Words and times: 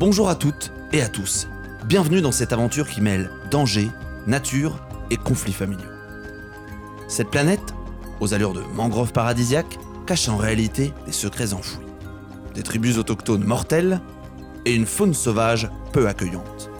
Bonjour 0.00 0.30
à 0.30 0.34
toutes 0.34 0.72
et 0.94 1.02
à 1.02 1.10
tous. 1.10 1.46
Bienvenue 1.84 2.22
dans 2.22 2.32
cette 2.32 2.54
aventure 2.54 2.88
qui 2.88 3.02
mêle 3.02 3.28
danger, 3.50 3.90
nature 4.26 4.78
et 5.10 5.18
conflits 5.18 5.52
familiaux. 5.52 5.90
Cette 7.06 7.28
planète, 7.28 7.74
aux 8.18 8.32
allures 8.32 8.54
de 8.54 8.62
mangrove 8.74 9.12
paradisiaque, 9.12 9.78
cache 10.06 10.30
en 10.30 10.38
réalité 10.38 10.94
des 11.04 11.12
secrets 11.12 11.52
enfouis. 11.52 11.84
Des 12.54 12.62
tribus 12.62 12.96
autochtones 12.96 13.44
mortelles 13.44 14.00
et 14.64 14.74
une 14.74 14.86
faune 14.86 15.12
sauvage 15.12 15.68
peu 15.92 16.08
accueillante. 16.08 16.70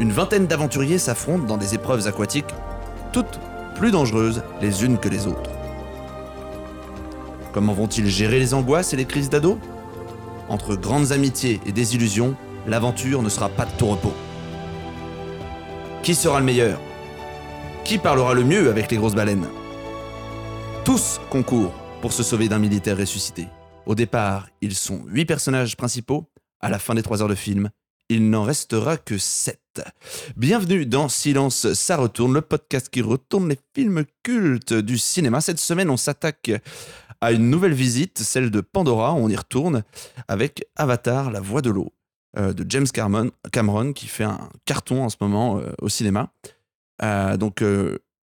Une 0.00 0.10
vingtaine 0.10 0.48
d'aventuriers 0.48 0.98
s'affrontent 0.98 1.46
dans 1.46 1.58
des 1.58 1.76
épreuves 1.76 2.08
aquatiques, 2.08 2.56
toutes 3.12 3.38
plus 3.76 3.92
dangereuses 3.92 4.42
les 4.60 4.84
unes 4.84 4.98
que 4.98 5.08
les 5.08 5.28
autres. 5.28 5.50
Comment 7.52 7.72
vont-ils 7.72 8.08
gérer 8.08 8.40
les 8.40 8.52
angoisses 8.52 8.92
et 8.94 8.96
les 8.96 9.04
crises 9.04 9.30
d'ado? 9.30 9.60
Entre 10.52 10.76
grandes 10.76 11.12
amitiés 11.12 11.62
et 11.64 11.72
désillusions, 11.72 12.36
l'aventure 12.66 13.22
ne 13.22 13.30
sera 13.30 13.48
pas 13.48 13.64
de 13.64 13.70
tout 13.78 13.86
repos. 13.86 14.12
Qui 16.02 16.14
sera 16.14 16.40
le 16.40 16.44
meilleur? 16.44 16.78
Qui 17.86 17.96
parlera 17.96 18.34
le 18.34 18.44
mieux 18.44 18.68
avec 18.68 18.90
les 18.90 18.98
grosses 18.98 19.14
baleines? 19.14 19.48
Tous 20.84 21.22
concourent 21.30 21.72
pour 22.02 22.12
se 22.12 22.22
sauver 22.22 22.50
d'un 22.50 22.58
militaire 22.58 22.98
ressuscité. 22.98 23.46
Au 23.86 23.94
départ, 23.94 24.46
ils 24.60 24.74
sont 24.74 25.00
8 25.06 25.24
personnages 25.24 25.74
principaux. 25.74 26.30
À 26.60 26.68
la 26.68 26.78
fin 26.78 26.94
des 26.94 27.02
3 27.02 27.22
heures 27.22 27.28
de 27.28 27.34
film, 27.34 27.70
il 28.10 28.28
n'en 28.28 28.42
restera 28.42 28.98
que 28.98 29.16
7. 29.16 29.58
Bienvenue 30.36 30.84
dans 30.84 31.08
Silence, 31.08 31.72
ça 31.72 31.96
retourne, 31.96 32.34
le 32.34 32.42
podcast 32.42 32.90
qui 32.90 33.00
retourne 33.00 33.48
les 33.48 33.58
films 33.74 34.04
cultes 34.22 34.74
du 34.74 34.98
cinéma. 34.98 35.40
Cette 35.40 35.58
semaine, 35.58 35.88
on 35.88 35.96
s'attaque 35.96 36.50
à 37.22 37.30
une 37.30 37.48
nouvelle 37.48 37.72
visite, 37.72 38.18
celle 38.18 38.50
de 38.50 38.60
Pandora. 38.60 39.14
On 39.14 39.28
y 39.28 39.36
retourne 39.36 39.84
avec 40.26 40.66
Avatar, 40.74 41.30
la 41.30 41.40
voix 41.40 41.62
de 41.62 41.70
l'eau, 41.70 41.92
euh, 42.36 42.52
de 42.52 42.66
James 42.68 42.88
Cameron, 42.92 43.92
qui 43.92 44.08
fait 44.08 44.24
un 44.24 44.50
carton 44.64 45.04
en 45.04 45.08
ce 45.08 45.16
moment 45.20 45.58
euh, 45.58 45.72
au 45.80 45.88
cinéma. 45.88 46.32
Euh, 47.00 47.36
donc, 47.36 47.64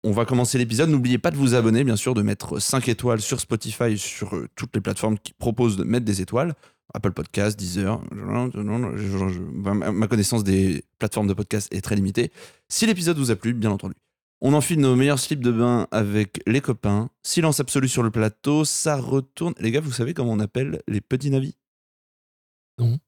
on 0.03 0.11
va 0.11 0.25
commencer 0.25 0.57
l'épisode. 0.57 0.89
N'oubliez 0.89 1.19
pas 1.19 1.29
de 1.29 1.37
vous 1.37 1.53
abonner, 1.53 1.83
bien 1.83 1.95
sûr, 1.95 2.15
de 2.15 2.23
mettre 2.23 2.59
5 2.59 2.89
étoiles 2.89 3.21
sur 3.21 3.39
Spotify, 3.39 3.97
sur 3.99 4.31
toutes 4.55 4.73
les 4.75 4.81
plateformes 4.81 5.19
qui 5.19 5.33
proposent 5.33 5.77
de 5.77 5.83
mettre 5.83 6.05
des 6.05 6.21
étoiles. 6.21 6.55
Apple 6.93 7.11
Podcast, 7.11 7.59
Deezer. 7.59 8.01
ma 8.11 10.07
connaissance 10.07 10.43
des 10.43 10.83
plateformes 10.97 11.27
de 11.27 11.33
podcast 11.33 11.71
est 11.71 11.81
très 11.81 11.95
limitée. 11.95 12.31
Si 12.67 12.87
l'épisode 12.87 13.17
vous 13.17 13.29
a 13.29 13.35
plu, 13.35 13.53
bien 13.53 13.69
entendu. 13.69 13.95
On 14.39 14.53
enfile 14.53 14.79
nos 14.79 14.95
meilleurs 14.95 15.17
slips 15.17 15.39
de 15.43 15.51
bain 15.51 15.87
avec 15.91 16.41
les 16.45 16.61
copains. 16.61 17.09
Silence 17.23 17.59
absolu 17.59 17.87
sur 17.87 18.03
le 18.03 18.11
plateau. 18.11 18.65
Ça 18.65 18.97
retourne. 18.97 19.55
Les 19.59 19.71
gars, 19.71 19.81
vous 19.81 19.91
savez 19.91 20.13
comment 20.13 20.33
on 20.33 20.39
appelle 20.39 20.81
les 20.87 21.01
petits 21.01 21.31
navis 21.31 21.55
Non. 22.77 22.99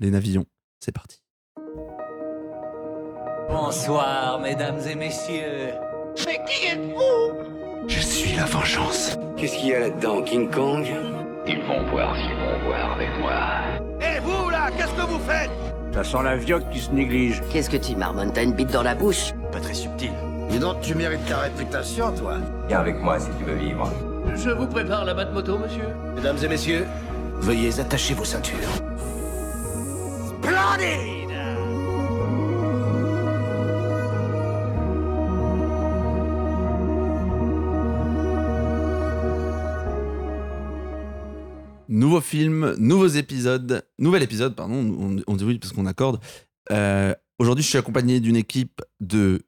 Les 0.00 0.10
navillons. 0.10 0.46
C'est 0.80 0.92
parti. 0.92 1.22
Bonsoir, 3.48 4.40
mesdames 4.40 4.80
et 4.88 4.94
messieurs. 4.96 5.72
Mais 6.26 6.40
qui 6.48 6.66
êtes-vous? 6.66 7.86
Je 7.86 8.00
suis 8.00 8.36
la 8.36 8.44
vengeance. 8.44 9.16
Qu'est-ce 9.36 9.56
qu'il 9.56 9.68
y 9.68 9.74
a 9.74 9.80
là-dedans, 9.80 10.22
King 10.22 10.50
Kong? 10.50 10.84
Ils 11.46 11.62
vont 11.62 11.88
voir 11.90 12.14
ce 12.16 12.20
qu'ils 12.22 12.36
vont 12.36 12.64
voir 12.66 12.92
avec 12.92 13.08
moi. 13.20 13.40
Et 14.04 14.18
vous, 14.20 14.50
là, 14.50 14.70
qu'est-ce 14.72 14.92
que 14.94 15.06
vous 15.08 15.20
faites? 15.20 15.50
Ça 15.92 16.04
sent 16.04 16.22
la 16.22 16.36
vioque 16.36 16.68
qui 16.70 16.78
se 16.78 16.90
néglige. 16.92 17.42
Qu'est-ce 17.50 17.70
que 17.70 17.76
tu 17.76 17.96
marmonnes? 17.96 18.32
T'as 18.32 18.44
une 18.44 18.52
bite 18.52 18.72
dans 18.72 18.82
la 18.82 18.94
bouche? 18.94 19.32
Pas 19.50 19.60
très 19.60 19.74
subtil. 19.74 20.12
Dis 20.48 20.58
donc, 20.58 20.80
tu 20.80 20.94
mérites 20.94 21.26
ta 21.26 21.38
réputation, 21.38 22.12
toi. 22.12 22.34
Viens 22.68 22.80
avec 22.80 23.00
moi 23.00 23.18
si 23.18 23.28
tu 23.38 23.44
veux 23.44 23.56
vivre. 23.56 23.90
Je 24.36 24.50
vous 24.50 24.66
prépare 24.66 25.04
la 25.04 25.14
batte 25.14 25.32
moto, 25.32 25.58
monsieur. 25.58 25.88
Mesdames 26.14 26.36
et 26.42 26.48
messieurs, 26.48 26.86
veuillez 27.40 27.80
attacher 27.80 28.14
vos 28.14 28.24
ceintures. 28.24 28.56
Splendide 30.28 31.17
Nouveau 41.98 42.20
film, 42.20 42.74
nouveaux 42.78 43.08
épisodes, 43.08 43.84
nouvel 43.98 44.22
épisode, 44.22 44.54
pardon, 44.54 44.74
on, 44.76 45.16
on 45.26 45.36
dit 45.36 45.42
oui 45.44 45.58
parce 45.58 45.72
qu'on 45.72 45.86
accorde. 45.86 46.20
Euh, 46.70 47.12
Aujourd'hui, 47.40 47.62
je 47.64 47.68
suis 47.68 47.78
accompagné 47.78 48.20
d'une 48.20 48.36
équipe 48.36 48.82
de 49.00 49.42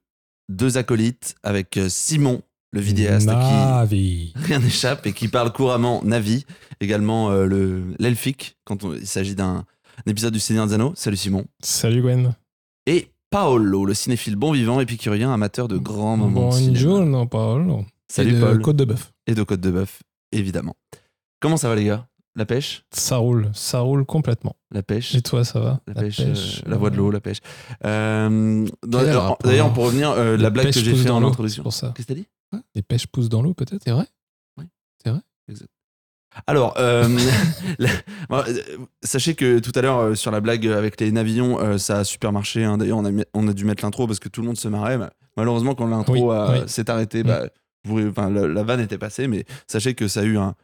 deux 0.48 0.78
acolytes 0.78 1.34
avec 1.44 1.76
euh, 1.76 1.88
Simon, 1.88 2.42
le 2.72 2.80
vidéaste 2.80 3.26
Navi. 3.26 4.32
qui 4.32 4.32
rien 4.44 4.58
n'échappe 4.58 5.06
et 5.06 5.12
qui 5.12 5.28
parle 5.28 5.52
couramment 5.52 6.02
Navi, 6.04 6.44
également 6.80 7.30
euh, 7.30 7.46
le 7.46 7.94
l'elfique 7.98 8.56
quand 8.64 8.82
on- 8.84 8.94
il 8.94 9.06
s'agit 9.06 9.34
d'un 9.36 9.64
un 10.06 10.10
épisode 10.10 10.32
du 10.32 10.40
Seigneur 10.40 10.66
des 10.66 10.74
Anneaux. 10.74 10.92
Salut 10.96 11.16
Simon. 11.16 11.44
Salut 11.62 12.00
Gwen. 12.02 12.34
Et 12.86 13.08
Paolo, 13.30 13.84
le 13.84 13.94
cinéphile 13.94 14.34
bon 14.36 14.50
vivant, 14.52 14.80
épicurien, 14.80 15.32
amateur 15.32 15.68
de 15.68 15.76
grands 15.78 16.16
moments. 16.16 16.50
Bonjour, 16.50 17.28
Paolo. 17.28 17.84
Salut 18.08 18.30
Et 18.30 18.34
de 18.34 18.40
Paul. 18.40 18.60
Côte 18.62 18.76
de 18.76 18.84
bœuf. 18.84 19.12
Et 19.28 19.34
de 19.34 19.42
Côte 19.44 19.60
de 19.60 19.70
Bœuf, 19.70 20.02
évidemment. 20.32 20.74
Comment 21.40 21.56
ça 21.56 21.68
va 21.68 21.74
les 21.76 21.84
gars? 21.84 22.06
La 22.40 22.46
pêche 22.46 22.84
Ça 22.90 23.18
roule, 23.18 23.50
ça 23.52 23.80
roule 23.80 24.06
complètement. 24.06 24.56
La 24.70 24.82
pêche 24.82 25.14
Et 25.14 25.20
toi, 25.20 25.44
ça 25.44 25.60
va 25.60 25.80
La 25.86 25.92
pêche, 25.92 26.20
euh, 26.20 26.34
la 26.64 26.78
voix 26.78 26.88
de 26.88 26.96
l'eau, 26.96 27.10
la 27.10 27.20
pêche. 27.20 27.40
Euh, 27.84 28.66
alors, 28.94 29.36
D'ailleurs, 29.44 29.74
pour 29.74 29.84
revenir, 29.84 30.10
euh, 30.12 30.38
la 30.38 30.48
blague 30.48 30.72
que 30.72 30.80
j'ai 30.80 30.94
fait 30.94 31.10
en 31.10 31.22
introduction. 31.22 31.60
c'est 31.60 31.62
pour 31.64 31.74
ça. 31.74 31.92
Qu'est-ce 31.94 32.06
que 32.06 32.14
t'as 32.14 32.18
dit 32.18 32.26
Les 32.74 32.80
pêches 32.80 33.06
poussent 33.08 33.28
dans 33.28 33.42
l'eau, 33.42 33.52
peut-être 33.52 33.82
C'est 33.84 33.90
vrai 33.90 34.06
Alors, 36.46 36.74
euh, 36.78 37.08
la- 37.78 37.90
bon, 38.30 38.38
euh, 38.48 38.54
sachez 39.02 39.34
que 39.34 39.58
tout 39.58 39.72
à 39.74 39.82
l'heure, 39.82 40.16
sur 40.16 40.30
la 40.30 40.40
blague 40.40 40.66
avec 40.66 40.98
les 40.98 41.12
navillons, 41.12 41.76
ça 41.76 41.98
a 41.98 42.04
super 42.04 42.32
marché. 42.32 42.64
hein. 42.64 42.78
D'ailleurs, 42.78 42.98
on 42.98 43.04
a, 43.04 43.10
mis- 43.10 43.24
on 43.34 43.48
a 43.48 43.52
dû 43.52 43.64
mettre 43.66 43.84
l'intro 43.84 44.06
parce 44.06 44.18
que 44.20 44.28
tout 44.30 44.40
le 44.40 44.46
monde 44.46 44.56
se 44.56 44.68
marrait. 44.68 44.96
mais 44.96 45.08
malheureusement, 45.36 45.74
quand 45.74 45.86
l'intro 45.88 46.32
Oui, 46.32 46.38
oui. 46.52 46.68
s'est 46.68 46.88
arrêtée, 46.88 47.22
bah, 47.22 47.48
vous- 47.84 48.08
enfin, 48.08 48.30
la, 48.30 48.46
la 48.46 48.62
vanne 48.62 48.80
était 48.80 48.96
passée. 48.98 49.26
Mais 49.26 49.44
sachez 49.66 49.94
que 49.94 50.06
ça 50.08 50.20
a 50.20 50.24
eu 50.24 50.38
un, 50.38 50.54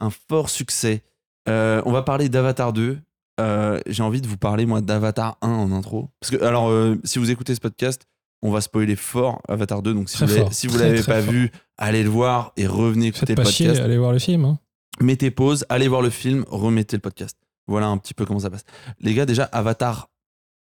un 0.00 0.10
fort 0.10 0.48
succès. 0.48 1.02
Euh, 1.48 1.82
on 1.86 1.92
va 1.92 2.02
parler 2.02 2.28
d'Avatar 2.28 2.72
2. 2.72 2.98
Euh, 3.40 3.80
J'ai 3.86 4.02
envie 4.02 4.20
de 4.20 4.26
vous 4.26 4.36
parler, 4.36 4.66
moi, 4.66 4.80
d'Avatar 4.80 5.38
1 5.42 5.48
en 5.48 5.72
intro. 5.72 6.10
Parce 6.20 6.30
que, 6.30 6.42
alors, 6.42 6.68
euh, 6.70 6.96
si 7.04 7.18
vous 7.18 7.30
écoutez 7.30 7.54
ce 7.54 7.60
podcast, 7.60 8.06
on 8.42 8.50
va 8.50 8.60
spoiler 8.60 8.96
fort 8.96 9.40
Avatar 9.48 9.82
2. 9.82 9.94
Donc, 9.94 10.08
si 10.10 10.16
Très 10.16 10.26
vous 10.26 10.34
l'avez- 10.36 10.52
si 10.52 10.66
vous 10.66 10.78
l'avez 10.78 11.02
pas 11.04 11.22
fort. 11.22 11.32
vu, 11.32 11.50
allez 11.76 12.02
le 12.02 12.08
voir 12.10 12.52
et 12.56 12.66
revenez 12.66 13.06
écouter 13.08 13.26
Faites 13.26 13.38
le 13.38 13.44
pas 13.44 13.50
chier, 13.50 13.66
podcast 13.68 13.84
allez 13.84 13.98
voir 13.98 14.12
le 14.12 14.18
film. 14.18 14.44
hein. 14.44 14.58
mettez 15.00 15.30
pause, 15.30 15.64
allez 15.68 15.88
voir 15.88 16.02
le 16.02 16.10
film, 16.10 16.44
remettez 16.48 16.96
le 16.96 17.00
podcast. 17.00 17.36
Voilà 17.68 17.86
un 17.88 17.98
petit 17.98 18.14
peu 18.14 18.24
comment 18.24 18.40
ça 18.40 18.50
passe. 18.50 18.64
Les 19.00 19.14
gars, 19.14 19.26
déjà, 19.26 19.44
Avatar, 19.44 20.08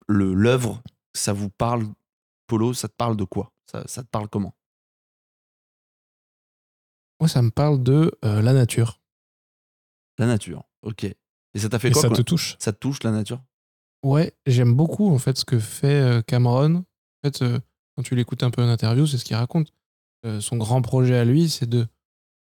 le 0.07 0.33
l'œuvre, 0.33 0.81
ça 1.13 1.33
vous 1.33 1.49
parle, 1.49 1.85
Polo, 2.47 2.73
ça 2.73 2.87
te 2.87 2.93
parle 2.95 3.15
de 3.17 3.23
quoi? 3.23 3.51
Ça, 3.71 3.83
ça 3.87 4.01
te 4.03 4.07
parle 4.09 4.27
comment? 4.29 4.53
Moi, 7.19 7.27
ça 7.29 7.41
me 7.41 7.49
parle 7.51 7.81
de 7.81 8.11
euh, 8.25 8.41
la 8.41 8.53
nature. 8.53 8.99
La 10.17 10.25
nature, 10.25 10.63
ok. 10.81 11.03
Et 11.03 11.59
ça 11.59 11.69
t'a 11.69 11.79
fait 11.79 11.89
Et 11.89 11.91
quoi 11.91 12.01
ça 12.01 12.07
quoi 12.09 12.17
te 12.17 12.21
touche. 12.21 12.55
Ça 12.59 12.73
te 12.73 12.77
touche, 12.79 13.03
la 13.03 13.11
nature? 13.11 13.41
Ouais, 14.03 14.33
j'aime 14.45 14.73
beaucoup 14.73 15.09
en 15.09 15.17
fait 15.17 15.37
ce 15.37 15.45
que 15.45 15.59
fait 15.59 16.01
euh, 16.01 16.21
Cameron. 16.21 16.75
En 16.75 16.83
fait, 17.23 17.41
euh, 17.41 17.59
quand 17.95 18.03
tu 18.03 18.15
l'écoutes 18.15 18.43
un 18.43 18.51
peu 18.51 18.61
en 18.61 18.69
interview, 18.69 19.07
c'est 19.07 19.17
ce 19.17 19.25
qu'il 19.25 19.35
raconte. 19.35 19.73
Euh, 20.25 20.41
son 20.41 20.57
grand 20.57 20.81
projet 20.81 21.17
à 21.17 21.25
lui, 21.25 21.49
c'est 21.49 21.69
de 21.69 21.87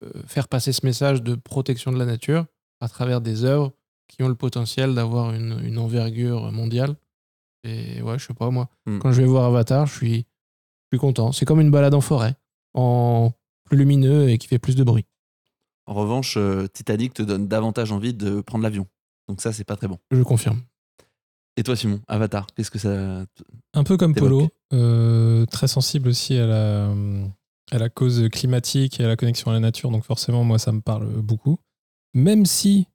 euh, 0.04 0.10
faire 0.26 0.48
passer 0.48 0.72
ce 0.72 0.84
message 0.84 1.22
de 1.22 1.34
protection 1.34 1.92
de 1.92 1.98
la 1.98 2.04
nature 2.04 2.46
à 2.80 2.88
travers 2.88 3.20
des 3.20 3.44
œuvres 3.44 3.72
qui 4.08 4.22
ont 4.22 4.28
le 4.28 4.34
potentiel 4.34 4.94
d'avoir 4.94 5.32
une, 5.34 5.60
une 5.64 5.78
envergure 5.78 6.52
mondiale. 6.52 6.96
Et 7.64 8.02
ouais, 8.02 8.18
je 8.18 8.26
sais 8.26 8.34
pas 8.34 8.50
moi. 8.50 8.68
Hmm. 8.86 8.98
Quand 8.98 9.12
je 9.12 9.22
vais 9.22 9.26
voir 9.26 9.44
Avatar, 9.44 9.86
je 9.86 9.94
suis, 9.94 10.16
je 10.16 10.96
suis 10.96 10.98
content. 10.98 11.32
C'est 11.32 11.44
comme 11.44 11.60
une 11.60 11.70
balade 11.70 11.94
en 11.94 12.00
forêt, 12.00 12.36
en 12.74 13.32
plus 13.64 13.76
lumineux 13.78 14.28
et 14.28 14.38
qui 14.38 14.46
fait 14.46 14.58
plus 14.58 14.76
de 14.76 14.84
bruit. 14.84 15.06
En 15.86 15.94
revanche, 15.94 16.36
euh, 16.36 16.66
Titanic 16.66 17.14
te 17.14 17.22
donne 17.22 17.48
davantage 17.48 17.92
envie 17.92 18.14
de 18.14 18.40
prendre 18.40 18.64
l'avion. 18.64 18.86
Donc 19.28 19.40
ça, 19.40 19.52
c'est 19.52 19.64
pas 19.64 19.76
très 19.76 19.88
bon. 19.88 19.98
Je 20.10 20.22
confirme. 20.22 20.60
Et 21.56 21.62
toi, 21.62 21.74
Simon, 21.74 22.00
Avatar, 22.06 22.46
qu'est-ce 22.54 22.70
que 22.70 22.78
ça... 22.78 23.24
Un 23.72 23.84
peu 23.84 23.96
comme. 23.96 24.14
Polo, 24.14 24.48
euh, 24.72 25.46
très 25.46 25.68
sensible 25.68 26.08
aussi 26.08 26.36
à 26.36 26.46
la, 26.46 26.90
à 27.70 27.78
la 27.78 27.88
cause 27.88 28.28
climatique 28.30 29.00
et 29.00 29.04
à 29.04 29.08
la 29.08 29.16
connexion 29.16 29.50
à 29.50 29.54
la 29.54 29.60
nature, 29.60 29.90
donc 29.90 30.04
forcément, 30.04 30.44
moi, 30.44 30.58
ça 30.58 30.72
me 30.72 30.80
parle 30.80 31.06
beaucoup. 31.22 31.58
Même 32.14 32.44
si 32.44 32.88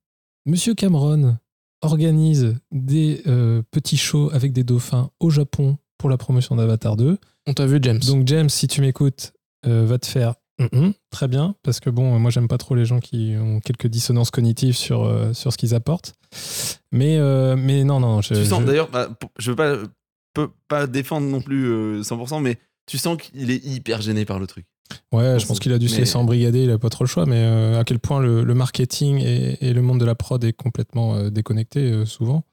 Monsieur 0.45 0.75
Cameron 0.75 1.37
organise 1.81 2.55
des 2.71 3.21
euh, 3.27 3.61
petits 3.71 3.97
shows 3.97 4.29
avec 4.31 4.53
des 4.53 4.63
dauphins 4.63 5.09
au 5.19 5.29
Japon 5.29 5.77
pour 5.97 6.09
la 6.09 6.17
promotion 6.17 6.55
d'Avatar 6.55 6.95
2. 6.97 7.17
On 7.47 7.53
t'a 7.53 7.65
vu, 7.65 7.79
James. 7.81 7.99
Donc, 7.99 8.27
James, 8.27 8.49
si 8.49 8.67
tu 8.67 8.81
m'écoutes, 8.81 9.33
euh, 9.65 9.85
va 9.85 9.97
te 9.99 10.07
faire 10.07 10.35
Mhm, 10.71 10.93
très 11.09 11.27
bien, 11.27 11.55
parce 11.63 11.79
que 11.79 11.89
bon, 11.89 12.19
moi, 12.19 12.29
j'aime 12.31 12.47
pas 12.47 12.57
trop 12.57 12.75
les 12.75 12.85
gens 12.85 12.99
qui 12.99 13.35
ont 13.39 13.59
quelques 13.59 13.87
dissonances 13.87 14.31
cognitives 14.31 14.75
sur, 14.75 15.03
euh, 15.03 15.33
sur 15.33 15.51
ce 15.51 15.57
qu'ils 15.57 15.73
apportent. 15.75 16.13
Mais, 16.91 17.17
euh, 17.17 17.55
mais 17.57 17.83
non, 17.83 17.99
non, 17.99 18.21
je, 18.21 18.33
tu 18.35 18.45
sens, 18.45 18.61
je- 18.61 18.65
d'ailleurs, 18.67 18.89
bah, 18.89 19.09
je 19.39 19.49
veux 19.51 19.55
pas, 19.55 19.75
peux 20.33 20.49
pas 20.67 20.87
défendre 20.87 21.27
non 21.27 21.41
plus 21.41 21.65
euh, 21.65 22.03
100%, 22.03 22.39
mais 22.41 22.57
tu 22.85 22.97
sens 22.97 23.17
qu'il 23.17 23.49
est 23.51 23.63
hyper 23.65 24.01
gêné 24.01 24.25
par 24.25 24.39
le 24.39 24.47
truc. 24.47 24.65
Ouais, 25.13 25.39
je 25.39 25.45
pense 25.47 25.59
qu'il 25.59 25.71
a 25.71 25.77
dû 25.79 25.87
se 25.87 25.97
laisser 25.99 26.17
embrigader, 26.17 26.63
il 26.63 26.69
a 26.71 26.77
pas 26.77 26.89
trop 26.89 27.05
le 27.05 27.09
choix, 27.09 27.25
mais 27.25 27.37
euh, 27.43 27.79
à 27.79 27.83
quel 27.85 27.99
point 27.99 28.19
le, 28.19 28.43
le 28.43 28.53
marketing 28.53 29.19
et, 29.23 29.57
et 29.65 29.73
le 29.73 29.81
monde 29.81 29.99
de 29.99 30.05
la 30.05 30.15
prod 30.15 30.43
est 30.43 30.51
complètement 30.53 31.15
euh, 31.15 31.29
déconnecté 31.29 31.79
euh, 31.91 32.05
souvent. 32.05 32.43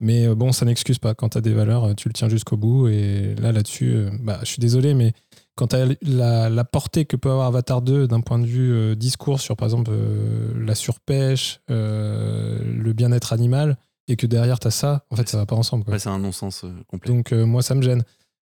Mais 0.00 0.26
euh, 0.26 0.34
bon, 0.34 0.52
ça 0.52 0.64
n'excuse 0.64 0.98
pas. 0.98 1.14
Quand 1.14 1.28
tu 1.30 1.38
as 1.38 1.42
des 1.42 1.52
valeurs, 1.52 1.84
euh, 1.84 1.94
tu 1.94 2.08
le 2.08 2.14
tiens 2.14 2.28
jusqu'au 2.30 2.56
bout. 2.56 2.88
Et 2.88 3.34
là, 3.36 3.52
là-dessus, 3.52 3.92
euh, 3.92 4.10
bah, 4.20 4.38
je 4.40 4.46
suis 4.46 4.58
désolé, 4.60 4.94
mais 4.94 5.12
quand 5.54 5.68
tu 5.68 5.76
as 5.76 5.86
la, 6.02 6.48
la 6.48 6.64
portée 6.64 7.04
que 7.04 7.16
peut 7.16 7.30
avoir 7.30 7.46
Avatar 7.46 7.82
2 7.82 8.06
d'un 8.08 8.20
point 8.20 8.38
de 8.38 8.46
vue 8.46 8.72
euh, 8.72 8.94
discours 8.94 9.40
sur, 9.40 9.56
par 9.56 9.66
exemple, 9.66 9.90
euh, 9.92 10.52
la 10.64 10.74
surpêche, 10.74 11.60
euh, 11.70 12.58
le 12.64 12.92
bien-être 12.92 13.32
animal, 13.32 13.76
et 14.08 14.16
que 14.16 14.26
derrière, 14.26 14.58
tu 14.58 14.68
as 14.68 14.70
ça, 14.70 15.04
en 15.10 15.16
fait, 15.16 15.28
ça 15.28 15.36
va 15.38 15.46
pas 15.46 15.56
ensemble. 15.56 15.88
Ouais, 15.90 15.98
c'est 15.98 16.08
un 16.08 16.18
non-sens 16.18 16.64
complet. 16.88 17.12
Donc 17.12 17.32
moi 17.32 17.62
ça 17.62 17.74
me 17.74 17.82
gêne. 17.82 18.02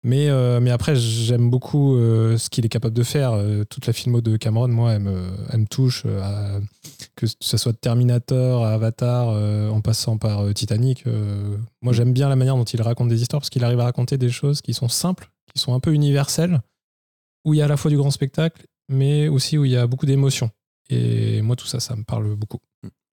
Mais, 0.05 0.27
mais 0.59 0.71
après 0.71 0.95
j'aime 0.97 1.49
beaucoup 1.49 1.95
ce 1.95 2.49
qu'il 2.49 2.65
est 2.65 2.69
capable 2.69 2.93
de 2.95 3.03
faire. 3.03 3.37
Toute 3.69 3.85
la 3.87 3.93
filmo 3.93 4.19
de 4.19 4.35
Cameron, 4.35 4.67
moi, 4.67 4.93
elle 4.93 5.03
me, 5.03 5.27
elle 5.51 5.59
me 5.61 5.65
touche. 5.67 6.05
à- 6.05 6.59
que 7.15 7.27
ce 7.39 7.57
soit 7.57 7.71
de 7.73 7.77
Terminator 7.77 8.65
à 8.65 8.73
Avatar, 8.73 9.27
en 9.71 9.79
passant 9.81 10.17
par 10.17 10.51
Titanic. 10.53 11.05
moi 11.81 11.93
j'aime 11.93 12.11
bien 12.11 12.27
la 12.27 12.35
manière 12.35 12.55
dont 12.57 12.63
il 12.63 12.81
raconte 12.81 13.07
des 13.09 13.21
histoires 13.21 13.41
parce 13.41 13.49
qu'il 13.51 13.63
arrive 13.63 13.79
à 13.79 13.83
raconter 13.85 14.17
des 14.17 14.29
choses 14.29 14.61
qui 14.61 14.73
sont 14.73 14.89
simples, 14.89 15.29
qui 15.53 15.61
sont 15.61 15.73
un 15.73 15.79
peu 15.79 15.93
universelles, 15.93 16.59
où 17.45 17.53
il 17.53 17.57
y 17.57 17.61
a 17.61 17.65
à 17.65 17.67
la 17.67 17.77
fois 17.77 17.89
du 17.89 17.97
grand 17.97 18.11
spectacle, 18.11 18.65
mais 18.89 19.27
aussi 19.27 19.57
où 19.57 19.65
il 19.65 19.71
y 19.71 19.77
a 19.77 19.87
beaucoup 19.87 20.05
d'émotions. 20.05 20.51
Et 20.89 21.41
moi 21.41 21.55
tout 21.55 21.65
ça, 21.67 21.79
ça 21.79 21.95
me 21.95 22.03
parle 22.03 22.35
beaucoup. 22.35 22.59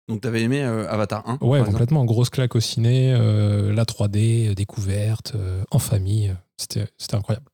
Donc, 0.08 0.22
t'avais 0.22 0.42
aimé 0.42 0.64
euh, 0.64 0.88
Avatar 0.88 1.22
1 1.28 1.38
Ouais, 1.40 1.62
complètement. 1.62 2.04
Grosse 2.04 2.30
claque 2.30 2.56
au 2.56 2.60
ciné, 2.60 3.14
euh, 3.14 3.72
la 3.72 3.84
3D, 3.84 4.48
euh, 4.50 4.54
découverte, 4.54 5.34
euh, 5.36 5.62
en 5.70 5.78
famille. 5.78 6.34
C'était 6.56 6.88
c'était 6.98 7.14
incroyable. 7.14 7.46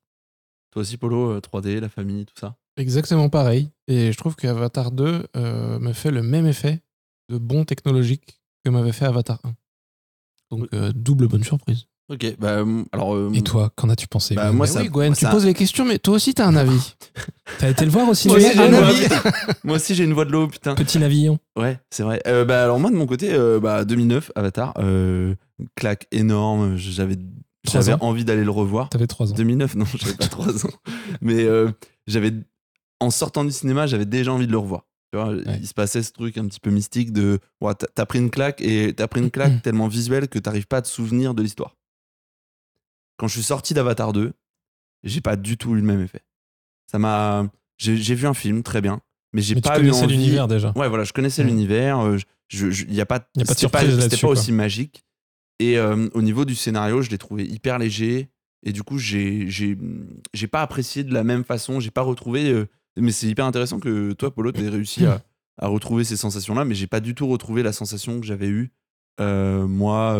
Toi 0.70 0.80
aussi, 0.80 0.96
Polo, 0.96 1.32
euh, 1.32 1.40
3D, 1.40 1.80
la 1.80 1.90
famille, 1.90 2.24
tout 2.24 2.34
ça 2.40 2.56
Exactement 2.78 3.28
pareil. 3.28 3.70
Et 3.88 4.10
je 4.10 4.16
trouve 4.16 4.36
qu'Avatar 4.36 4.90
2 4.90 5.26
euh, 5.36 5.78
me 5.78 5.92
fait 5.92 6.10
le 6.10 6.22
même 6.22 6.46
effet 6.46 6.80
de 7.28 7.36
bon 7.36 7.64
technologique 7.66 8.40
que 8.64 8.70
m'avait 8.70 8.92
fait 8.92 9.04
Avatar 9.04 9.38
1. 9.44 9.54
Donc, 10.50 10.68
euh, 10.72 10.92
double 10.94 11.28
bonne 11.28 11.44
surprise. 11.44 11.86
Ok, 12.08 12.36
bah, 12.38 12.62
hum, 12.62 12.84
alors. 12.92 13.14
euh, 13.16 13.30
Et 13.34 13.42
toi, 13.42 13.70
qu'en 13.74 13.88
as-tu 13.88 14.06
pensé 14.06 14.34
Bah, 14.36 14.46
Gwen 14.46 14.56
moi, 14.56 14.66
ça- 14.68 14.80
oui, 14.80 14.88
Gwen, 14.88 15.08
moi, 15.08 15.16
tu 15.16 15.24
ça- 15.24 15.30
poses 15.32 15.44
les 15.44 15.54
questions, 15.54 15.84
mais 15.84 15.98
toi 15.98 16.14
aussi, 16.14 16.34
t'as 16.34 16.46
un 16.46 16.54
avis. 16.54 16.94
T'as 17.58 17.70
été 17.70 17.84
le 17.84 17.90
voir 17.90 18.08
aussi 18.08 18.28
Moi 18.34 18.36
aussi, 18.38 18.52
j'ai 18.52 18.60
un 18.60 18.66
une 18.66 20.12
voix- 20.12 20.24
de 20.24 20.30
l'eau, 20.30 20.46
putain. 20.48 20.74
Petit 20.74 20.98
navillon. 20.98 21.38
Ouais, 21.58 21.78
c'est 21.90 22.02
vrai. 22.02 22.20
Euh, 22.26 22.44
bah, 22.44 22.62
alors, 22.62 22.78
moi, 22.78 22.90
de 22.90 22.96
mon 22.96 23.06
côté, 23.06 23.32
euh, 23.32 23.58
bah, 23.60 23.84
2009, 23.84 24.30
Avatar, 24.36 24.74
euh, 24.78 25.34
claque 25.74 26.06
énorme. 26.12 26.76
J'avais 26.76 27.16
envie 28.00 28.24
d'aller 28.24 28.44
le 28.44 28.50
revoir. 28.50 28.88
T'avais 28.88 29.06
3 29.06 29.32
ans. 29.32 29.34
2009, 29.34 29.74
non, 29.74 29.86
j'avais 29.96 30.14
pas 30.14 30.28
3 30.28 30.66
ans. 30.66 30.70
Mais 31.20 31.42
euh, 31.44 31.70
j'avais, 32.06 32.32
en 33.00 33.10
sortant 33.10 33.44
du 33.44 33.50
cinéma, 33.52 33.86
j'avais 33.86 34.06
déjà 34.06 34.32
envie 34.32 34.46
de 34.46 34.52
le 34.52 34.58
revoir. 34.58 34.82
Tu 35.12 35.18
vois, 35.20 35.34
Il 35.60 35.66
se 35.66 35.72
passait 35.74 36.02
ce 36.02 36.10
truc 36.12 36.36
un 36.36 36.46
petit 36.46 36.60
peu 36.60 36.70
mystique 36.70 37.12
de 37.12 37.38
ouais, 37.60 37.74
t'as- 37.74 37.86
t'as 37.94 38.06
pris 38.06 38.18
une 38.18 38.28
claque 38.30 38.60
et 38.60 38.92
t'as 38.92 39.06
pris 39.06 39.20
une 39.20 39.30
claque 39.30 39.62
tellement 39.62 39.86
visuelle 39.88 40.26
que 40.28 40.38
t'arrives 40.40 40.66
pas 40.66 40.78
à 40.78 40.82
te 40.82 40.88
souvenir 40.88 41.32
de 41.32 41.42
l'histoire. 41.42 41.75
Quand 43.16 43.28
je 43.28 43.34
suis 43.34 43.42
sorti 43.42 43.74
d'Avatar 43.74 44.12
2, 44.12 44.32
j'ai 45.04 45.20
pas 45.20 45.36
du 45.36 45.56
tout 45.56 45.72
eu 45.72 45.76
le 45.76 45.82
même 45.86 46.00
effet. 46.02 46.22
Ça 46.90 46.98
m'a. 46.98 47.48
J'ai 47.78 48.14
vu 48.14 48.26
un 48.26 48.34
film, 48.34 48.62
très 48.62 48.80
bien, 48.80 49.00
mais 49.32 49.42
j'ai 49.42 49.54
Mais 49.54 49.60
tu 49.60 49.68
pas 49.68 49.76
eu 49.78 49.82
connaissais 49.82 50.04
envie. 50.04 50.16
l'univers 50.16 50.48
déjà. 50.48 50.72
Ouais, 50.76 50.88
voilà, 50.88 51.04
je 51.04 51.12
connaissais 51.12 51.44
Mm. 51.44 51.48
l'univers. 51.48 51.98
euh, 52.00 52.16
je, 52.48 52.70
je- 52.70 52.86
y 52.86 53.00
a 53.00 53.06
pas, 53.06 53.16
Y 53.36 53.42
a 53.42 53.44
pas 53.44 53.44
de 53.44 53.48
c'était 53.48 53.54
surprise 53.60 53.88
C'était 53.90 54.00
là-dessus, 54.02 54.20
pas 54.22 54.28
quoi. 54.28 54.32
aussi 54.32 54.52
magique. 54.52 55.04
Et 55.58 55.78
euh, 55.78 56.08
au 56.14 56.22
niveau 56.22 56.44
du 56.44 56.54
scénario, 56.54 57.02
je 57.02 57.10
l'ai 57.10 57.18
trouvé 57.18 57.44
hyper 57.44 57.78
léger. 57.78 58.30
Et 58.64 58.72
du 58.72 58.82
coup, 58.82 58.98
j'ai, 58.98 59.48
j'ai, 59.48 59.76
j'ai 60.34 60.46
pas 60.46 60.62
apprécié 60.62 61.04
de 61.04 61.12
la 61.14 61.24
même 61.24 61.44
façon. 61.44 61.80
J'ai 61.80 61.90
pas 61.90 62.02
retrouvé. 62.02 62.50
euh, 62.50 62.66
mais 62.98 63.12
c'est 63.12 63.26
hyper 63.26 63.44
intéressant 63.46 63.78
que 63.78 64.12
toi, 64.14 64.34
Polo, 64.34 64.52
t'aies 64.52 64.68
réussi 64.70 65.04
à, 65.06 65.22
à 65.58 65.66
retrouver 65.68 66.04
ces 66.04 66.16
sensations-là. 66.16 66.64
Mais 66.64 66.74
j'ai 66.74 66.86
pas 66.86 67.00
du 67.00 67.14
tout 67.14 67.26
retrouvé 67.26 67.62
la 67.62 67.72
sensation 67.72 68.20
que 68.20 68.26
j'avais 68.26 68.48
eue, 68.48 68.72
euh, 69.20 69.66
moi. 69.66 70.14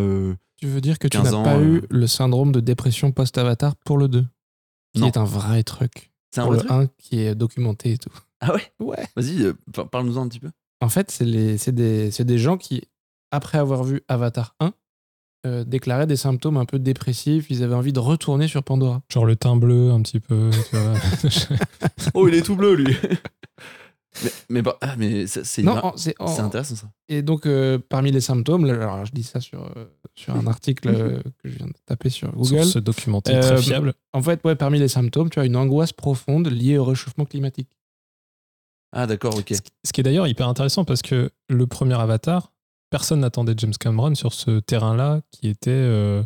Euh, 0.56 0.61
Tu 0.61 0.67
veux 0.67 0.81
dire 0.81 0.99
que 0.99 1.08
tu 1.08 1.19
15 1.19 1.32
n'as 1.32 1.43
pas 1.44 1.56
euh. 1.56 1.64
eu 1.64 1.82
le 1.91 2.06
syndrome 2.06 2.53
de 2.53 2.61
dépression 2.61 3.12
post-Avatar 3.12 3.76
pour 3.85 3.99
le 3.99 4.08
2 4.08 4.25
Qui 4.94 5.00
Non. 5.00 5.06
est 5.08 5.17
un 5.17 5.25
vrai 5.25 5.62
truc. 5.62 6.11
C'est 6.35 6.41
un 6.41 6.44
pour 6.44 6.53
vrai 6.55 6.62
le 6.62 6.69
truc 6.69 6.81
1 6.81 6.87
qui 6.99 7.20
est 7.20 7.35
documenté 7.35 7.93
et 7.93 7.99
tout. 7.99 8.12
Ah 8.41 8.53
ouais? 8.55 8.73
Ouais. 8.81 9.06
Vas-y, 9.17 9.43
euh, 9.43 9.55
par- 9.73 9.88
parle-nous-en 9.88 10.23
un 10.25 10.29
petit 10.29 10.41
peu. 10.41 10.50
En 10.82 10.88
fait, 10.88 11.11
c'est 11.11 11.25
les- 11.25 11.56
c'est 11.58 11.73
des, 11.73 12.11
c'est 12.11 12.25
des 12.25 12.38
gens 12.38 12.56
qui, 12.58 12.82
après 13.31 13.56
avoir 13.58 13.82
vu 13.85 14.03
Avatar 14.08 14.55
1, 14.61 14.73
euh, 15.47 15.64
déclaraient 15.64 16.06
des 16.06 16.17
symptômes 16.17 16.56
un 16.56 16.64
peu 16.67 16.79
dépressifs. 16.79 17.47
Ils 17.50 17.62
avaient 17.62 17.75
envie 17.75 17.93
de 17.93 18.00
retourner 18.00 18.49
sur 18.49 18.62
Pandora. 18.62 19.00
Genre 19.11 19.25
le 19.25 19.37
teint 19.37 19.56
bleu 19.56 19.91
un 19.91 20.03
petit 20.03 20.20
peu. 20.20 20.50
tu 20.70 20.76
vois. 20.76 20.94
Oh, 22.14 22.29
il 22.29 22.35
est 22.35 22.43
tout 22.43 22.56
bleu, 22.56 22.75
lui 22.75 22.97
Mais, 24.25 24.31
mais, 24.49 24.63
bah, 24.63 24.77
ah, 24.81 24.95
mais 24.97 25.27
c'est, 25.27 25.63
intéressant 26.41 26.77
ça. 26.77 26.91
Et 27.09 27.23
donc, 27.23 27.47
euh, 27.47 27.79
parmi 27.89 28.11
les 28.13 28.21
symptômes, 28.21 28.65
alors 28.65 29.05
je 29.05 29.13
dis 29.13 29.23
ça 29.23 29.41
sur, 29.41 29.63
euh, 29.77 29.85
sur 30.15 30.35
un 30.35 30.47
article 30.47 30.89
euh, 30.89 31.23
que 31.43 31.49
je 31.49 31.57
viens 31.59 31.67
de 31.67 31.75
taper 31.85 32.09
sur 32.11 32.33
Google. 32.33 32.63
Source 32.65 32.77
documentée 32.79 33.35
Euh, 33.35 33.41
très 33.41 33.63
fiable. 33.63 33.95
En 34.13 34.23
fait, 34.23 34.41
ouais, 34.45 34.55
parmi 34.57 34.79
les 34.79 34.89
symptômes, 34.89 35.29
tu 35.31 35.39
as 35.41 35.45
une 35.45 35.57
angoisse 35.57 35.93
profonde 35.93 36.49
liée 36.49 36.79
au 36.79 36.85
réchauffement 36.85 37.25
climatique. 37.27 37.69
Ah, 38.93 39.07
d'accord, 39.07 39.35
ok. 39.37 39.49
Ce 39.55 39.61
qui- 39.61 39.71
Ce 39.85 39.93
qui 39.93 40.01
est 40.01 40.05
d'ailleurs 40.05 40.27
hyper 40.27 40.49
intéressant 40.49 40.85
parce 40.85 41.03
que 41.03 41.31
le 41.49 41.67
premier 41.67 41.95
Avatar, 41.95 42.53
personne 42.91 43.21
n'attendait 43.21 43.55
James 43.57 43.75
Cameron 43.79 44.15
sur 44.15 44.33
ce 44.33 44.61
terrain-là 44.61 45.21
qui 45.31 45.49
était, 45.49 45.71
euh, 45.71 46.23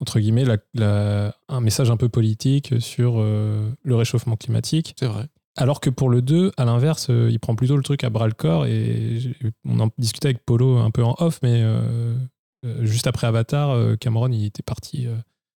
entre 0.00 0.20
guillemets, 0.20 0.44
la- 0.44 0.58
la- 0.74 1.34
un 1.48 1.60
message 1.60 1.90
un 1.90 1.96
peu 1.96 2.08
politique 2.08 2.74
sur 2.80 3.14
euh, 3.16 3.68
le 3.82 3.96
réchauffement 3.96 4.36
climatique. 4.36 4.94
C'est 4.98 5.06
vrai. 5.06 5.26
Alors 5.56 5.80
que 5.80 5.88
pour 5.88 6.10
le 6.10 6.20
2, 6.20 6.52
à 6.58 6.66
l'inverse, 6.66 7.06
euh, 7.08 7.30
il 7.30 7.40
prend 7.40 7.56
plutôt 7.56 7.76
le 7.76 7.82
truc 7.82 8.04
à 8.04 8.10
bras 8.10 8.26
le 8.26 8.34
corps 8.34 8.66
et 8.66 9.18
on 9.64 9.80
en 9.80 9.88
discutait 9.96 10.28
avec 10.28 10.44
Polo 10.44 10.76
un 10.76 10.90
peu 10.90 11.02
en 11.02 11.14
off, 11.18 11.38
mais 11.42 11.62
euh, 11.62 12.14
euh, 12.66 12.84
juste 12.84 13.06
après 13.06 13.26
Avatar, 13.26 13.96
Cameron 13.98 14.30
il 14.30 14.44
était 14.44 14.62
parti. 14.62 15.06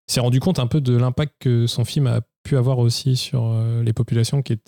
s'est 0.06 0.20
rendu 0.20 0.41
compte 0.41 0.58
un 0.58 0.67
peu 0.67 0.81
de 0.81 0.97
l'impact 0.97 1.35
que 1.38 1.67
son 1.67 1.85
film 1.85 2.06
a 2.06 2.23
pu 2.43 2.56
avoir 2.56 2.79
aussi 2.79 3.17
sur 3.17 3.55
les 3.85 3.93
populations 3.93 4.43
qui 4.43 4.58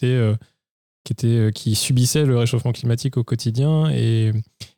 subissaient 1.75 2.27
le 2.27 2.37
réchauffement 2.37 2.73
climatique 2.73 3.17
au 3.17 3.25
quotidien 3.25 3.89
et, 3.91 4.33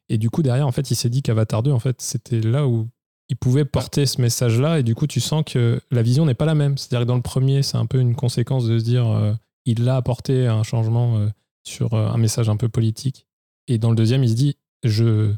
du 0.08 0.30
coup 0.30 0.42
derrière 0.42 0.68
en 0.68 0.72
fait 0.72 0.92
il 0.92 0.94
s'est 0.94 1.10
dit 1.10 1.22
qu'Avatar 1.22 1.64
2 1.64 1.72
en 1.72 1.80
fait 1.80 2.00
c'était 2.00 2.40
là 2.40 2.68
où 2.68 2.88
il 3.28 3.36
pouvait 3.36 3.64
porter 3.64 4.06
ce 4.06 4.20
message-là 4.20 4.78
et 4.78 4.84
du 4.84 4.94
coup 4.94 5.08
tu 5.08 5.18
sens 5.18 5.42
que 5.44 5.80
la 5.90 6.02
vision 6.02 6.26
n'est 6.26 6.34
pas 6.34 6.44
la 6.44 6.54
même. 6.54 6.78
C'est-à-dire 6.78 7.00
que 7.00 7.08
dans 7.08 7.16
le 7.16 7.22
premier 7.22 7.62
c'est 7.62 7.78
un 7.78 7.86
peu 7.86 7.98
une 7.98 8.14
conséquence 8.14 8.66
de 8.66 8.78
se 8.78 8.84
dire 8.84 9.36
il 9.64 9.88
a 9.88 9.96
apporté 9.96 10.46
un 10.46 10.62
changement 10.62 11.18
euh, 11.18 11.28
sur 11.64 11.94
euh, 11.94 12.08
un 12.08 12.16
message 12.18 12.48
un 12.48 12.56
peu 12.56 12.68
politique. 12.68 13.26
Et 13.68 13.78
dans 13.78 13.90
le 13.90 13.96
deuxième, 13.96 14.22
il 14.24 14.28
se 14.30 14.34
dit 14.34 14.56
je, 14.82 15.32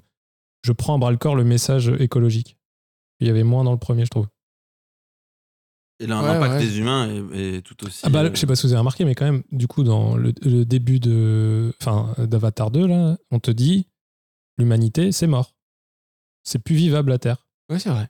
je 0.62 0.72
prends 0.72 0.96
à 0.96 0.98
bras 0.98 1.10
le 1.10 1.16
corps 1.16 1.36
le 1.36 1.44
message 1.44 1.88
écologique. 2.00 2.56
Il 3.20 3.26
y 3.26 3.30
avait 3.30 3.44
moins 3.44 3.64
dans 3.64 3.72
le 3.72 3.78
premier, 3.78 4.04
je 4.04 4.10
trouve. 4.10 4.26
Et 5.98 6.06
là, 6.06 6.18
un 6.18 6.22
Ouais, 6.22 6.36
impact 6.36 6.52
ouais. 6.54 6.60
des 6.60 6.78
humains 6.78 7.08
est, 7.32 7.56
est 7.56 7.62
tout 7.62 7.82
aussi. 7.86 8.00
Ah 8.04 8.10
bah, 8.10 8.22
euh, 8.24 8.30
je 8.34 8.38
sais 8.38 8.46
pas 8.46 8.54
si 8.56 8.66
vous 8.66 8.72
avez 8.72 8.80
remarqué, 8.80 9.04
mais 9.06 9.14
quand 9.14 9.24
même, 9.24 9.42
du 9.50 9.66
coup, 9.66 9.82
dans 9.82 10.16
le, 10.16 10.34
le 10.42 10.64
début 10.66 11.00
de, 11.00 11.72
enfin, 11.80 12.14
d'Avatar 12.18 12.70
2, 12.70 12.86
là, 12.86 13.16
on 13.30 13.38
te 13.38 13.50
dit 13.50 13.86
l'humanité, 14.58 15.10
c'est 15.12 15.26
mort. 15.26 15.54
C'est 16.42 16.58
plus 16.58 16.74
vivable 16.74 17.10
la 17.10 17.18
Terre. 17.18 17.46
Ouais, 17.70 17.78
c'est 17.78 17.88
vrai. 17.88 18.08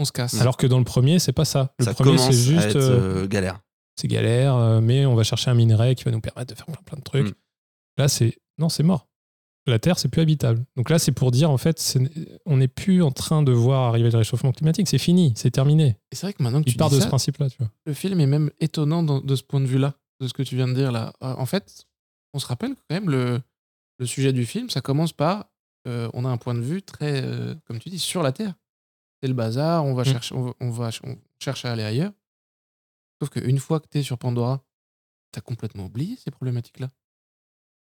On 0.00 0.04
se 0.04 0.12
casse. 0.12 0.40
Alors 0.40 0.56
que 0.56 0.66
dans 0.66 0.78
le 0.78 0.84
premier, 0.84 1.18
c'est 1.20 1.32
pas 1.32 1.44
ça. 1.44 1.74
Le 1.78 1.84
ça 1.84 1.94
premier, 1.94 2.16
commence 2.16 2.32
c'est 2.34 2.54
à 2.56 2.60
juste. 2.62 2.66
être 2.70 2.76
euh, 2.76 3.26
galère. 3.28 3.60
C'est 4.00 4.08
galère, 4.08 4.54
euh, 4.56 4.80
mais 4.80 5.06
on 5.06 5.14
va 5.14 5.22
chercher 5.22 5.50
un 5.50 5.54
minerai 5.54 5.94
qui 5.94 6.04
va 6.04 6.10
nous 6.10 6.20
permettre 6.20 6.52
de 6.52 6.56
faire 6.56 6.66
plein, 6.66 6.82
plein 6.84 6.98
de 6.98 7.02
trucs. 7.02 7.28
Mm. 7.28 7.34
Là, 7.98 8.08
c'est 8.08 8.36
non, 8.58 8.68
c'est 8.68 8.82
mort. 8.82 9.06
La 9.66 9.78
Terre, 9.78 9.98
c'est 9.98 10.08
plus 10.08 10.22
habitable. 10.22 10.64
Donc 10.76 10.90
là, 10.90 10.98
c'est 10.98 11.12
pour 11.12 11.30
dire, 11.30 11.50
en 11.50 11.58
fait, 11.58 11.78
c'est- 11.78 12.00
on 12.46 12.56
n'est 12.56 12.66
plus 12.68 13.02
en 13.02 13.10
train 13.12 13.42
de 13.42 13.52
voir 13.52 13.88
arriver 13.88 14.10
le 14.10 14.16
réchauffement 14.18 14.52
climatique. 14.52 14.88
C'est 14.88 14.98
fini, 14.98 15.32
c'est 15.36 15.50
terminé. 15.50 15.96
Et 16.10 16.16
c'est 16.16 16.26
vrai 16.26 16.32
que 16.32 16.42
maintenant 16.42 16.62
que 16.62 16.68
Il 16.68 16.72
tu 16.72 16.78
part 16.78 16.88
dis 16.88 16.96
de 16.96 17.00
ça, 17.00 17.04
ce 17.04 17.08
principe-là, 17.10 17.50
tu 17.50 17.58
vois. 17.58 17.70
le 17.86 17.92
film 17.94 18.20
est 18.20 18.26
même 18.26 18.50
étonnant 18.58 19.02
de 19.02 19.36
ce 19.36 19.42
point 19.42 19.60
de 19.60 19.66
vue-là, 19.66 19.94
de 20.20 20.26
ce 20.28 20.32
que 20.32 20.42
tu 20.42 20.56
viens 20.56 20.66
de 20.66 20.72
dire 20.74 20.90
là. 20.92 21.12
En 21.20 21.46
fait, 21.46 21.86
on 22.34 22.38
se 22.38 22.46
rappelle 22.46 22.74
quand 22.74 22.94
même 22.94 23.10
le, 23.10 23.40
le 23.98 24.06
sujet 24.06 24.32
du 24.32 24.46
film, 24.46 24.70
ça 24.70 24.80
commence 24.80 25.12
par 25.12 25.46
euh, 25.88 26.10
on 26.14 26.24
a 26.24 26.28
un 26.28 26.36
point 26.36 26.54
de 26.54 26.60
vue 26.60 26.82
très, 26.82 27.22
euh, 27.24 27.54
comme 27.66 27.78
tu 27.78 27.88
dis, 27.90 27.98
sur 27.98 28.22
la 28.22 28.32
Terre. 28.32 28.54
C'est 29.22 29.28
le 29.28 29.34
bazar, 29.34 29.84
on 29.84 29.94
va, 29.94 30.02
Mm. 30.02 30.06
chercher, 30.06 30.34
on, 30.34 30.42
va, 30.42 30.52
on 30.60 30.70
va- 30.70 30.90
on 31.04 31.16
cherche 31.42 31.64
à 31.64 31.72
aller 31.72 31.82
ailleurs. 31.84 32.12
Sauf 33.20 33.30
qu'une 33.30 33.58
fois 33.58 33.80
que 33.80 33.86
tu 33.90 33.98
es 33.98 34.02
sur 34.02 34.18
Pandora, 34.18 34.62
tu 35.32 35.38
as 35.38 35.42
complètement 35.42 35.84
oublié 35.86 36.16
ces 36.16 36.30
problématiques-là. 36.30 36.88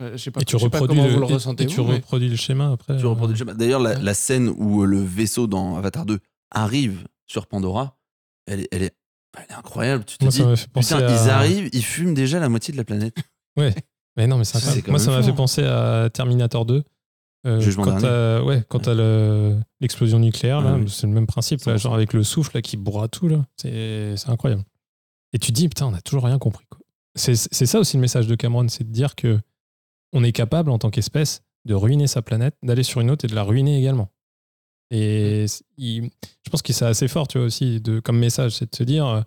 Euh, 0.00 0.12
je 0.12 0.16
sais 0.16 0.30
pas, 0.30 0.40
Et 0.40 0.44
tu 0.44 0.52
je 0.52 0.58
sais 0.58 0.70
pas 0.70 0.78
reproduis 0.78 0.96
comment 0.96 1.08
le, 1.08 1.14
vous 1.14 1.20
le 1.20 1.30
et- 1.30 1.34
ressentez. 1.34 1.64
et 1.64 1.66
tu 1.66 1.76
vous, 1.80 1.84
mais- 1.88 1.96
reproduis 1.96 2.28
le 2.28 2.36
schéma 2.36 2.70
après. 2.72 2.96
Tu 2.98 3.04
euh, 3.04 3.08
reproduis 3.08 3.34
le 3.34 3.38
schéma. 3.38 3.54
D'ailleurs, 3.54 3.80
la, 3.80 3.90
ouais. 3.90 4.00
la 4.02 4.14
scène 4.14 4.48
où 4.56 4.82
euh, 4.82 4.86
le 4.86 5.00
vaisseau 5.02 5.46
dans 5.46 5.76
Avatar 5.76 6.06
2 6.06 6.18
arrive 6.52 7.06
sur 7.26 7.46
Pandora, 7.46 7.98
elle 8.46 8.60
est, 8.60 8.68
elle 8.70 8.82
est, 8.84 8.94
elle 9.36 9.44
est 9.50 9.54
incroyable. 9.54 10.04
Tu 10.04 10.16
te 10.18 10.24
Moi, 10.24 10.30
dis, 10.30 10.38
ça 10.38 10.46
m'a 10.46 10.56
fait 10.56 10.68
penser 10.70 10.94
putain, 10.94 11.06
à... 11.08 11.12
ils 11.24 11.30
arrivent, 11.30 11.68
ils 11.72 11.84
fument 11.84 12.14
déjà 12.14 12.38
la 12.38 12.48
moitié 12.48 12.72
de 12.72 12.78
la 12.78 12.84
planète. 12.84 13.14
Ouais. 13.58 13.74
Mais 14.16 14.28
non, 14.28 14.38
mais 14.38 14.44
c'est 14.44 14.52
C'est 14.58 14.58
incroyable. 14.68 14.86
quand 14.86 14.92
Moi, 14.92 14.98
ça 15.00 15.10
m'a 15.10 15.22
fait 15.24 15.32
penser 15.34 15.64
à 15.64 16.08
Terminator 16.12 16.64
2. 16.64 16.84
Euh, 17.46 17.72
quand 17.74 17.98
t'as 17.98 18.94
ouais, 18.94 19.56
l'explosion 19.80 20.20
nucléaire, 20.20 20.58
Ah 20.64 20.76
oui. 20.76 20.88
c'est 20.88 21.08
le 21.08 21.12
même 21.12 21.26
principe, 21.26 21.60
là, 21.64 21.74
100%. 21.74 21.78
genre 21.78 21.94
avec 21.94 22.12
le 22.12 22.22
souffle 22.22 22.52
là, 22.54 22.62
qui 22.62 22.76
broie 22.76 23.08
tout, 23.08 23.28
c'est 23.56 24.14
incroyable. 24.28 24.62
Et 25.32 25.38
tu 25.38 25.48
te 25.52 25.56
dis, 25.56 25.68
putain, 25.68 25.86
on 25.86 25.94
a 25.94 26.00
toujours 26.00 26.24
rien 26.24 26.38
compris. 26.38 26.64
C'est 27.14 27.36
ça 27.36 27.80
aussi 27.80 27.96
le 27.96 28.00
message 28.00 28.26
de 28.26 28.34
Cameron, 28.34 28.68
c'est 28.68 28.84
de 28.84 28.92
dire 28.92 29.14
que 29.16 29.40
on 30.12 30.22
est 30.24 30.32
capable 30.32 30.70
en 30.70 30.78
tant 30.78 30.90
qu'espèce 30.90 31.42
de 31.64 31.74
ruiner 31.74 32.06
sa 32.06 32.22
planète, 32.22 32.54
d'aller 32.62 32.82
sur 32.84 33.00
une 33.00 33.10
autre 33.10 33.24
et 33.24 33.28
de 33.28 33.34
la 33.34 33.42
ruiner 33.42 33.78
également. 33.78 34.08
Et 34.90 35.44
il- 35.76 36.10
je 36.44 36.50
pense 36.50 36.62
que 36.62 36.72
c'est 36.72 36.86
assez 36.86 37.08
fort, 37.08 37.28
tu 37.28 37.38
vois 37.38 37.46
aussi, 37.46 37.80
de, 37.80 38.00
comme 38.00 38.18
message, 38.18 38.52
c'est 38.56 38.70
de 38.70 38.76
se 38.76 38.84
dire, 38.84 39.06
euh, 39.06 39.20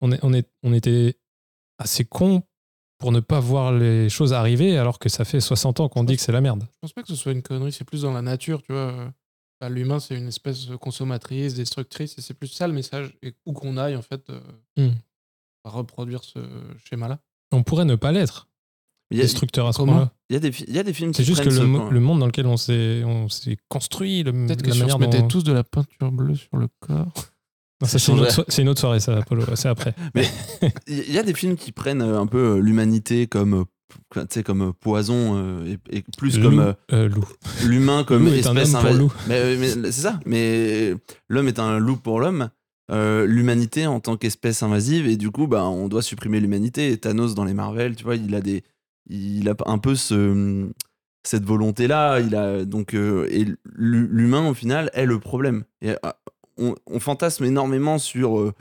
on, 0.00 0.12
est, 0.12 0.18
on, 0.22 0.32
est, 0.32 0.48
on 0.62 0.72
était 0.72 1.18
assez 1.78 2.04
con 2.04 2.42
pour 2.98 3.12
ne 3.12 3.20
pas 3.20 3.40
voir 3.40 3.72
les 3.72 4.08
choses 4.08 4.32
arriver, 4.32 4.78
alors 4.78 4.98
que 4.98 5.08
ça 5.08 5.24
fait 5.24 5.40
60 5.40 5.80
ans 5.80 5.88
qu'on 5.88 6.04
dit 6.04 6.16
que 6.16 6.22
c'est 6.22 6.32
la 6.32 6.40
merde. 6.40 6.62
Je 6.72 6.78
pense 6.80 6.92
pas 6.92 7.02
que 7.02 7.08
ce 7.08 7.16
soit 7.16 7.32
une 7.32 7.42
connerie, 7.42 7.72
c'est 7.72 7.84
plus 7.84 8.02
dans 8.02 8.12
la 8.12 8.22
nature, 8.22 8.62
tu 8.62 8.72
vois. 8.72 8.92
euh, 8.92 9.10
bah, 9.60 9.68
L'humain, 9.68 10.00
c'est 10.00 10.16
une 10.16 10.28
espèce 10.28 10.66
consommatrice, 10.80 11.54
destructrice, 11.54 12.16
et 12.18 12.22
c'est 12.22 12.34
plus 12.34 12.48
ça 12.48 12.66
le 12.66 12.72
message. 12.72 13.16
Et 13.22 13.34
où 13.44 13.52
qu'on 13.52 13.76
aille, 13.76 13.96
en 13.96 14.02
fait, 14.02 14.30
euh, 14.30 14.40
Hmm. 14.76 14.94
À 15.68 15.70
reproduire 15.70 16.24
ce 16.24 16.38
schéma-là. 16.88 17.18
On 17.52 17.62
pourrait 17.62 17.84
ne 17.84 17.94
pas 17.94 18.12
l'être 18.12 18.48
Il 19.10 19.18
y 19.18 19.20
a, 19.20 19.24
destructeur 19.24 19.66
à 19.68 19.72
ce 19.72 19.78
Comment 19.78 19.92
point-là. 19.92 20.12
il 20.30 20.34
y 20.34 20.36
a 20.36 20.40
des, 20.40 20.52
il 20.66 20.74
y 20.74 20.78
a 20.78 20.82
des 20.82 20.92
films 20.92 21.12
qui 21.12 21.18
C'est 21.18 21.24
juste 21.24 21.42
que 21.44 21.48
le, 21.48 21.66
mo- 21.66 21.90
monde 22.00 22.20
dans 22.20 22.26
lequel 22.26 22.46
on 22.46 22.56
s'est 22.56 23.02
on 23.04 23.26
construit, 23.68 24.22
le, 24.22 24.32
Peut-être 24.32 24.62
que 24.62 24.68
la 24.68 24.74
si 24.74 24.78
on 24.82 24.84
manière 24.84 24.96
se 24.96 25.00
mettait 25.00 25.20
dont- 25.22 25.28
tous 25.28 25.44
de 25.44 25.52
la 25.52 25.64
peinture 25.64 26.10
bleue 26.12 26.34
sur 26.34 26.56
le 26.56 26.68
corps. 26.80 27.12
C'est 27.84 28.08
une, 28.08 28.18
autre 28.20 28.32
so- 28.32 28.44
c'est 28.48 28.62
une 28.62 28.68
autre 28.70 28.80
soirée, 28.80 28.98
ça, 28.98 29.18
Apollo. 29.18 29.44
C'est 29.54 29.68
après. 29.68 29.94
Il 30.88 31.12
y 31.12 31.18
a 31.18 31.22
des 31.22 31.32
films 31.34 31.56
qui 31.56 31.70
prennent 31.70 32.02
euh, 32.02 32.20
un 32.20 32.26
peu 32.26 32.56
euh, 32.56 32.58
l'humanité 32.58 33.28
comme, 33.28 33.54
euh, 33.54 33.64
tu 34.14 34.20
sais, 34.30 34.42
comme 34.42 34.72
poison 34.74 35.64
et, 35.64 35.78
et 35.90 36.02
plus 36.18 36.38
comme 36.40 36.60
Loup, 36.60 36.72
euh, 36.92 37.08
loup. 37.08 37.24
l'humain 37.64 38.02
comme 38.02 38.24
Loup 38.26 38.32
est 38.32 38.46
un 38.48 38.56
espèce 38.56 38.74
homme 38.74 38.80
pour 38.82 38.90
invasi- 38.90 38.98
loup. 38.98 39.12
Mais, 39.28 39.56
mais 39.56 39.68
c'est 39.68 39.92
ça. 39.92 40.18
Mais 40.26 40.92
l'homme 41.28 41.46
est 41.48 41.60
un 41.60 41.78
loup 41.78 41.96
pour 41.96 42.18
l'homme. 42.18 42.50
Euh, 42.90 43.26
l'humanité 43.26 43.86
en 43.86 44.00
tant 44.00 44.16
qu'espèce 44.16 44.62
invasive 44.62 45.06
et 45.06 45.18
du 45.18 45.30
coup 45.30 45.46
bah 45.46 45.64
on 45.64 45.88
doit 45.88 46.00
supprimer 46.00 46.40
l'humanité. 46.40 46.90
Et 46.90 46.96
Thanos 46.96 47.34
dans 47.34 47.44
les 47.44 47.52
Marvel 47.52 47.94
tu 47.96 48.04
vois 48.04 48.16
il 48.16 48.34
a 48.34 48.40
des 48.40 48.64
il 49.10 49.46
a 49.50 49.54
un 49.66 49.76
peu 49.76 49.94
ce 49.94 50.66
cette 51.22 51.44
volonté 51.44 51.86
là 51.86 52.18
il 52.18 52.34
a 52.34 52.64
donc 52.64 52.94
euh, 52.94 53.28
et 53.30 53.44
l'hu- 53.44 54.08
l'humain 54.10 54.48
au 54.48 54.54
final 54.54 54.88
est 54.94 55.04
le 55.04 55.18
problème. 55.18 55.64
Et 55.82 55.90
euh, 55.90 55.96
on, 56.56 56.74
on 56.86 56.98
fantasme 56.98 57.44
énormément 57.44 57.98
sur 57.98 58.40
euh, 58.40 58.52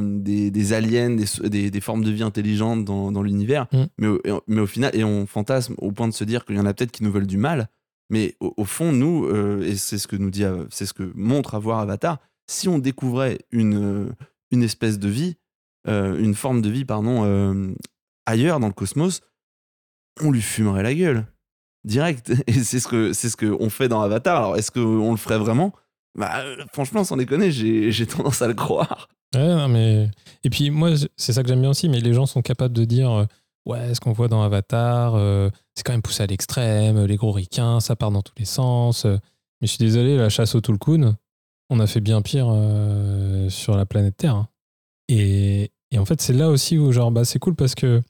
des, 0.00 0.52
des 0.52 0.72
aliens 0.72 1.10
des, 1.10 1.48
des, 1.48 1.70
des 1.72 1.80
formes 1.80 2.04
de 2.04 2.10
vie 2.12 2.22
intelligentes 2.22 2.84
dans, 2.84 3.10
dans 3.10 3.22
l'univers. 3.24 3.66
Mm. 3.72 3.82
mais, 3.98 4.08
mais 4.46 4.60
au 4.60 4.66
final 4.66 4.94
et 4.94 5.02
on 5.02 5.26
fantasme 5.26 5.74
au 5.78 5.90
point 5.90 6.06
de 6.06 6.14
se 6.14 6.22
dire 6.22 6.44
qu'il 6.44 6.54
y 6.54 6.60
en 6.60 6.66
a 6.66 6.72
peut-être 6.72 6.92
qui 6.92 7.02
nous 7.02 7.10
veulent 7.10 7.26
du 7.26 7.36
mal. 7.38 7.68
Mais 8.10 8.36
au, 8.40 8.54
au 8.58 8.64
fond, 8.64 8.92
nous, 8.92 9.26
et 9.62 9.74
c'est 9.74 9.96
ce 9.98 10.06
que 10.06 10.16
nous 10.16 10.30
dit, 10.30 10.44
c'est 10.70 10.84
ce 10.86 10.92
que 10.92 11.10
montre 11.14 11.54
avoir 11.54 11.78
Avatar, 11.78 12.18
si 12.52 12.68
on 12.68 12.78
découvrait 12.78 13.38
une, 13.50 14.08
euh, 14.08 14.12
une 14.50 14.62
espèce 14.62 14.98
de 14.98 15.08
vie, 15.08 15.36
euh, 15.88 16.18
une 16.18 16.34
forme 16.34 16.60
de 16.62 16.68
vie, 16.68 16.84
pardon, 16.84 17.24
euh, 17.24 17.74
ailleurs 18.26 18.60
dans 18.60 18.68
le 18.68 18.72
cosmos, 18.72 19.22
on 20.20 20.30
lui 20.30 20.42
fumerait 20.42 20.82
la 20.82 20.94
gueule. 20.94 21.26
Direct. 21.84 22.32
Et 22.46 22.52
c'est 22.52 22.78
ce 22.78 23.12
ce 23.12 23.36
qu'on 23.36 23.70
fait 23.70 23.88
dans 23.88 24.02
Avatar. 24.02 24.36
Alors, 24.36 24.56
est-ce 24.56 24.70
qu'on 24.70 25.10
le 25.10 25.16
ferait 25.16 25.38
vraiment? 25.38 25.72
Bah, 26.14 26.44
franchement, 26.72 27.04
sans 27.04 27.16
déconner, 27.16 27.50
j'ai 27.50 28.06
tendance 28.06 28.42
à 28.42 28.48
le 28.48 28.54
croire. 28.54 29.08
Non, 29.34 29.66
mais... 29.68 30.10
Et 30.44 30.50
puis 30.50 30.70
moi, 30.70 30.90
c'est 31.16 31.32
ça 31.32 31.42
que 31.42 31.48
j'aime 31.48 31.62
bien 31.62 31.70
aussi, 31.70 31.88
mais 31.88 32.00
les 32.00 32.12
gens 32.12 32.26
sont 32.26 32.42
capables 32.42 32.74
de 32.74 32.84
dire 32.84 33.26
Ouais, 33.64 33.94
ce 33.94 34.00
qu'on 34.00 34.12
voit 34.12 34.28
dans 34.28 34.42
Avatar, 34.42 35.14
c'est 35.74 35.84
quand 35.84 35.92
même 35.92 36.02
poussé 36.02 36.24
à 36.24 36.26
l'extrême, 36.26 37.06
les 37.06 37.16
gros 37.16 37.32
ricains, 37.32 37.80
ça 37.80 37.96
part 37.96 38.10
dans 38.10 38.20
tous 38.20 38.34
les 38.36 38.44
sens. 38.44 39.06
Mais 39.06 39.20
je 39.62 39.68
suis 39.68 39.78
désolé, 39.78 40.18
la 40.18 40.28
chasse 40.28 40.54
au 40.54 40.60
Tulkun, 40.60 41.16
on 41.72 41.80
a 41.80 41.86
fait 41.86 42.00
bien 42.00 42.22
pire 42.22 42.48
euh, 42.50 43.48
sur 43.48 43.76
la 43.76 43.86
planète 43.86 44.16
Terre. 44.16 44.36
hein. 44.36 44.48
Et, 45.08 45.70
en 45.96 46.04
fait, 46.04 46.20
c'est 46.22 46.32
là 46.32 46.48
aussi 46.48 46.78
où, 46.78 46.92
genre, 46.92 47.10
bah, 47.10 47.24
c'est 47.24 47.38
cool 47.38 47.54
parce 47.54 47.74
que 47.74 48.02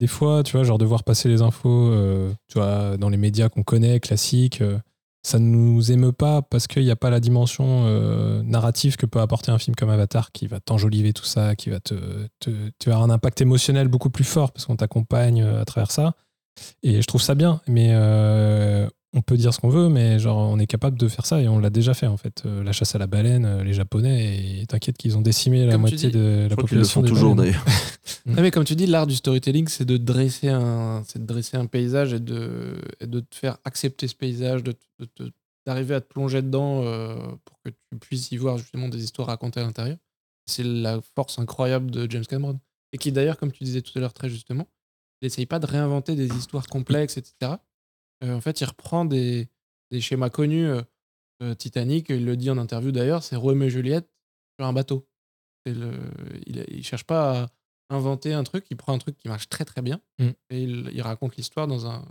des 0.00 0.06
fois, 0.06 0.42
tu 0.42 0.52
vois, 0.52 0.64
genre, 0.64 0.78
devoir 0.78 1.04
passer 1.04 1.28
les 1.28 1.42
infos, 1.42 1.90
euh, 1.90 2.32
tu 2.48 2.58
vois, 2.58 2.96
dans 2.96 3.08
les 3.08 3.16
médias 3.16 3.48
qu'on 3.48 3.62
connaît, 3.62 4.00
classiques, 4.00 4.60
euh, 4.60 4.78
ça 5.22 5.38
ne 5.38 5.46
nous 5.46 5.90
émeut 5.90 6.12
pas 6.12 6.42
parce 6.42 6.66
qu'il 6.66 6.84
n'y 6.84 6.90
a 6.90 6.96
pas 6.96 7.10
la 7.10 7.20
dimension 7.20 7.84
narrative 8.44 8.96
que 8.96 9.04
peut 9.04 9.20
apporter 9.20 9.50
un 9.50 9.58
film 9.58 9.74
comme 9.74 9.90
Avatar 9.90 10.30
qui 10.32 10.46
va 10.46 10.60
t'enjoliver 10.60 11.12
tout 11.12 11.24
ça, 11.24 11.56
qui 11.56 11.70
va 11.70 11.80
te, 11.80 11.94
te- 12.38 12.70
Tu 12.78 12.90
avoir 12.90 13.02
un 13.02 13.10
impact 13.10 13.40
émotionnel 13.40 13.88
beaucoup 13.88 14.10
plus 14.10 14.24
fort 14.24 14.52
parce 14.52 14.64
qu'on 14.64 14.76
t'accompagne 14.76 15.42
à 15.42 15.64
travers 15.64 15.90
ça. 15.90 16.14
Et 16.82 17.02
je 17.02 17.06
trouve 17.06 17.20
ça 17.20 17.34
bien, 17.34 17.60
mais 17.66 17.92
on 19.14 19.22
peut 19.22 19.36
dire 19.36 19.54
ce 19.54 19.60
qu'on 19.60 19.70
veut, 19.70 19.88
mais 19.88 20.18
genre 20.18 20.36
on 20.36 20.58
est 20.58 20.66
capable 20.66 20.98
de 20.98 21.08
faire 21.08 21.24
ça 21.24 21.40
et 21.40 21.48
on 21.48 21.58
l'a 21.58 21.70
déjà 21.70 21.94
fait 21.94 22.06
en 22.06 22.16
fait. 22.16 22.42
Euh, 22.44 22.62
la 22.62 22.72
chasse 22.72 22.94
à 22.94 22.98
la 22.98 23.06
baleine, 23.06 23.44
euh, 23.46 23.64
les 23.64 23.72
Japonais, 23.72 24.60
et 24.60 24.66
t'inquiète 24.66 24.98
qu'ils 24.98 25.16
ont 25.16 25.22
décimé 25.22 25.64
la 25.64 25.72
Comme 25.72 25.82
moitié 25.82 26.10
dis, 26.10 26.10
de 26.10 26.46
la 26.48 26.56
crois 26.56 26.68
qu'ils 26.68 26.78
le 26.78 26.84
population 26.84 27.00
font 27.00 27.06
des 27.06 27.08
toujours 27.08 27.34
d'ailleurs. 27.34 27.64
Ah, 28.36 28.42
mais 28.42 28.50
comme 28.50 28.64
tu 28.64 28.74
dis, 28.74 28.86
l'art 28.86 29.06
du 29.06 29.14
storytelling, 29.14 29.68
c'est 29.68 29.86
de 29.86 29.96
dresser 29.96 30.48
un, 30.48 31.02
c'est 31.06 31.18
de 31.18 31.26
dresser 31.26 31.56
un 31.56 31.64
paysage 31.64 32.12
et 32.12 32.20
de, 32.20 32.74
et 33.00 33.06
de 33.06 33.20
te 33.20 33.34
faire 33.34 33.56
accepter 33.64 34.06
ce 34.06 34.14
paysage, 34.14 34.62
de, 34.62 34.74
d'arriver 35.64 35.94
à 35.94 36.02
te 36.02 36.08
plonger 36.08 36.42
dedans 36.42 36.82
euh, 36.82 37.16
pour 37.44 37.58
que 37.64 37.70
tu 37.70 37.98
puisses 37.98 38.30
y 38.30 38.36
voir 38.36 38.58
justement 38.58 38.88
des 38.88 39.02
histoires 39.02 39.28
racontées 39.28 39.60
à 39.60 39.62
l'intérieur. 39.62 39.96
C'est 40.44 40.64
la 40.64 41.00
force 41.14 41.38
incroyable 41.38 41.90
de 41.90 42.10
James 42.10 42.26
Cameron. 42.26 42.60
Et 42.92 42.98
qui 42.98 43.12
d'ailleurs, 43.12 43.38
comme 43.38 43.52
tu 43.52 43.64
disais 43.64 43.80
tout 43.80 43.92
à 43.96 44.00
l'heure 44.00 44.14
très 44.14 44.28
justement, 44.28 44.66
il 45.20 45.26
n'essaye 45.26 45.46
pas 45.46 45.58
de 45.58 45.66
réinventer 45.66 46.14
des 46.14 46.28
histoires 46.36 46.66
complexes, 46.66 47.16
etc. 47.16 47.52
Euh, 48.24 48.34
en 48.34 48.40
fait, 48.40 48.60
il 48.60 48.64
reprend 48.64 49.04
des, 49.04 49.48
des 49.90 50.00
schémas 50.00 50.30
connus. 50.30 50.66
euh, 50.66 50.82
euh, 51.42 51.54
Titanic, 51.54 52.08
il 52.10 52.24
le 52.24 52.36
dit 52.36 52.50
en 52.50 52.58
interview 52.58 52.90
d'ailleurs, 52.90 53.22
c'est 53.22 53.36
Roméo 53.36 53.68
et 53.68 53.70
Juliette 53.70 54.08
sur 54.58 54.66
un 54.66 54.72
bateau. 54.72 55.06
Le, 55.66 55.92
il, 56.46 56.64
il 56.68 56.84
cherche 56.84 57.04
pas 57.04 57.42
à 57.42 57.94
inventer 57.94 58.32
un 58.32 58.42
truc, 58.42 58.64
il 58.70 58.76
prend 58.76 58.92
un 58.94 58.98
truc 58.98 59.16
qui 59.16 59.28
marche 59.28 59.48
très 59.48 59.64
très 59.64 59.82
bien 59.82 60.00
Mm. 60.18 60.28
et 60.50 60.62
il, 60.62 60.90
il 60.92 61.02
raconte 61.02 61.36
l'histoire 61.36 61.66
dans 61.68 61.86
un, 61.86 62.04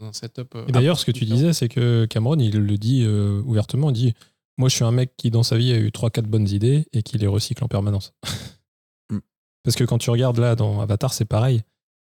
dans 0.00 0.06
un 0.06 0.12
setup. 0.12 0.54
euh, 0.54 0.64
Et 0.66 0.72
d'ailleurs, 0.72 0.98
ce 0.98 1.04
que 1.04 1.10
tu 1.10 1.24
disais, 1.26 1.52
c'est 1.52 1.68
que 1.68 2.06
Cameron, 2.06 2.38
il 2.38 2.58
le 2.58 2.78
dit 2.78 3.04
euh, 3.04 3.42
ouvertement, 3.44 3.90
il 3.90 3.94
dit 3.94 4.14
Moi, 4.56 4.68
je 4.70 4.76
suis 4.76 4.84
un 4.84 4.92
mec 4.92 5.12
qui, 5.16 5.30
dans 5.30 5.42
sa 5.42 5.56
vie, 5.58 5.72
a 5.72 5.78
eu 5.78 5.88
3-4 5.90 6.22
bonnes 6.22 6.48
idées 6.48 6.86
et 6.92 7.02
qui 7.02 7.18
les 7.18 7.26
recycle 7.26 7.62
en 7.64 7.68
permanence. 7.68 8.14
Mm. 9.10 9.18
Parce 9.64 9.76
que 9.76 9.84
quand 9.84 9.98
tu 9.98 10.08
regardes 10.10 10.38
là, 10.38 10.54
dans 10.54 10.80
Avatar, 10.80 11.12
c'est 11.12 11.26
pareil. 11.26 11.62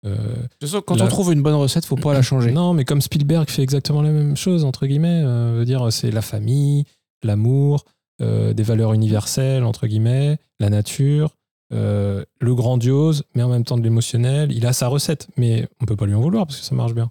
Euh, 0.04 0.46
quand 0.86 0.94
La- 0.96 1.04
on 1.04 1.08
trouve 1.08 1.32
une 1.32 1.42
bonne 1.42 1.54
recette, 1.54 1.84
faut 1.84 1.96
pas 1.96 2.12
la 2.12 2.22
changer. 2.22 2.52
Non, 2.52 2.74
mais 2.74 2.84
comme 2.84 3.00
Spielberg 3.00 3.48
fait 3.50 3.62
exactement 3.62 4.02
la 4.02 4.10
même 4.12 4.36
chose, 4.36 4.64
entre 4.64 4.86
guillemets, 4.86 5.22
euh, 5.24 5.54
veut 5.58 5.64
dire 5.64 5.92
c'est 5.92 6.10
la 6.10 6.22
famille, 6.22 6.84
l'amour, 7.22 7.84
euh, 8.20 8.52
des 8.54 8.62
valeurs 8.62 8.92
universelles, 8.92 9.64
entre 9.64 9.86
guillemets, 9.86 10.38
la 10.60 10.70
nature, 10.70 11.36
euh, 11.72 12.24
le 12.40 12.54
grandiose, 12.54 13.24
mais 13.34 13.42
en 13.42 13.48
même 13.48 13.64
temps 13.64 13.76
de 13.76 13.82
l'émotionnel. 13.82 14.52
Il 14.52 14.64
a 14.66 14.72
sa 14.72 14.88
recette, 14.88 15.28
mais 15.36 15.68
on 15.80 15.86
peut 15.86 15.96
pas 15.96 16.06
lui 16.06 16.14
en 16.14 16.20
vouloir 16.20 16.46
parce 16.46 16.60
que 16.60 16.64
ça 16.64 16.74
marche 16.74 16.94
bien. 16.94 17.10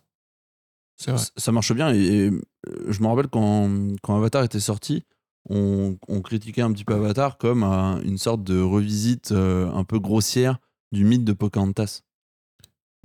C'est 0.98 1.12
vrai. 1.12 1.22
Ça- 1.36 1.52
marche 1.52 1.74
bien 1.74 1.94
et, 1.94 1.98
et, 2.28 2.32
je 2.88 3.02
me 3.02 3.08
rappelle 3.08 3.28
quand, 3.28 3.70
quand 4.02 4.16
Avatar 4.16 4.44
était 4.44 4.62
sorti, 4.62 5.04
on, 5.50 5.98
on 6.08 6.22
critiquait 6.22 6.62
un 6.62 6.72
petit 6.72 6.86
peu 6.86 6.94
Avatar 6.96 7.38
comme 7.38 7.64
un- 7.64 8.02
une 8.04 8.18
sorte 8.18 8.44
de 8.44 8.60
revisite 8.62 9.32
euh, 9.34 9.70
un 9.74 9.84
peu 9.84 10.00
grossière 10.00 10.58
du 10.94 11.04
mythe 11.04 11.26
de 11.26 11.34
Pocahontas. 11.34 12.02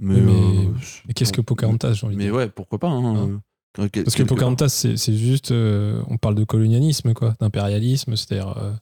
Mais- 0.00 0.20
mais- 0.20 1.14
qu'est-ce 1.14 1.32
que 1.32 1.40
Pocahontas, 1.40 1.92
j'ai 1.94 2.06
envie 2.06 2.14
de 2.16 2.18
Mais 2.18 2.24
dire 2.26 2.34
ouais, 2.34 2.48
pourquoi 2.48 2.78
pas. 2.78 2.88
hein, 2.88 3.04
Hein. 3.16 3.40
euh, 3.78 3.88
quel- 3.92 4.04
Parce 4.04 4.16
que. 4.16 4.22
Pocahontas, 4.22 4.68
c'est 4.96 5.16
juste. 5.16 5.52
euh, 5.52 6.02
on 6.08 6.16
parle 6.16 6.34
de 6.34 6.44
colonialisme, 6.44 7.12
quoi, 7.14 7.34
d'impérialisme, 7.40 8.16
c'est-à-dire 8.16 8.56
euh, 8.58 8.72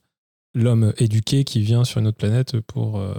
l'homme 0.55 0.93
éduqué 0.97 1.43
qui 1.43 1.61
vient 1.61 1.83
sur 1.83 1.99
une 1.99 2.07
autre 2.07 2.17
planète 2.17 2.59
pour, 2.61 2.97
euh, 2.99 3.13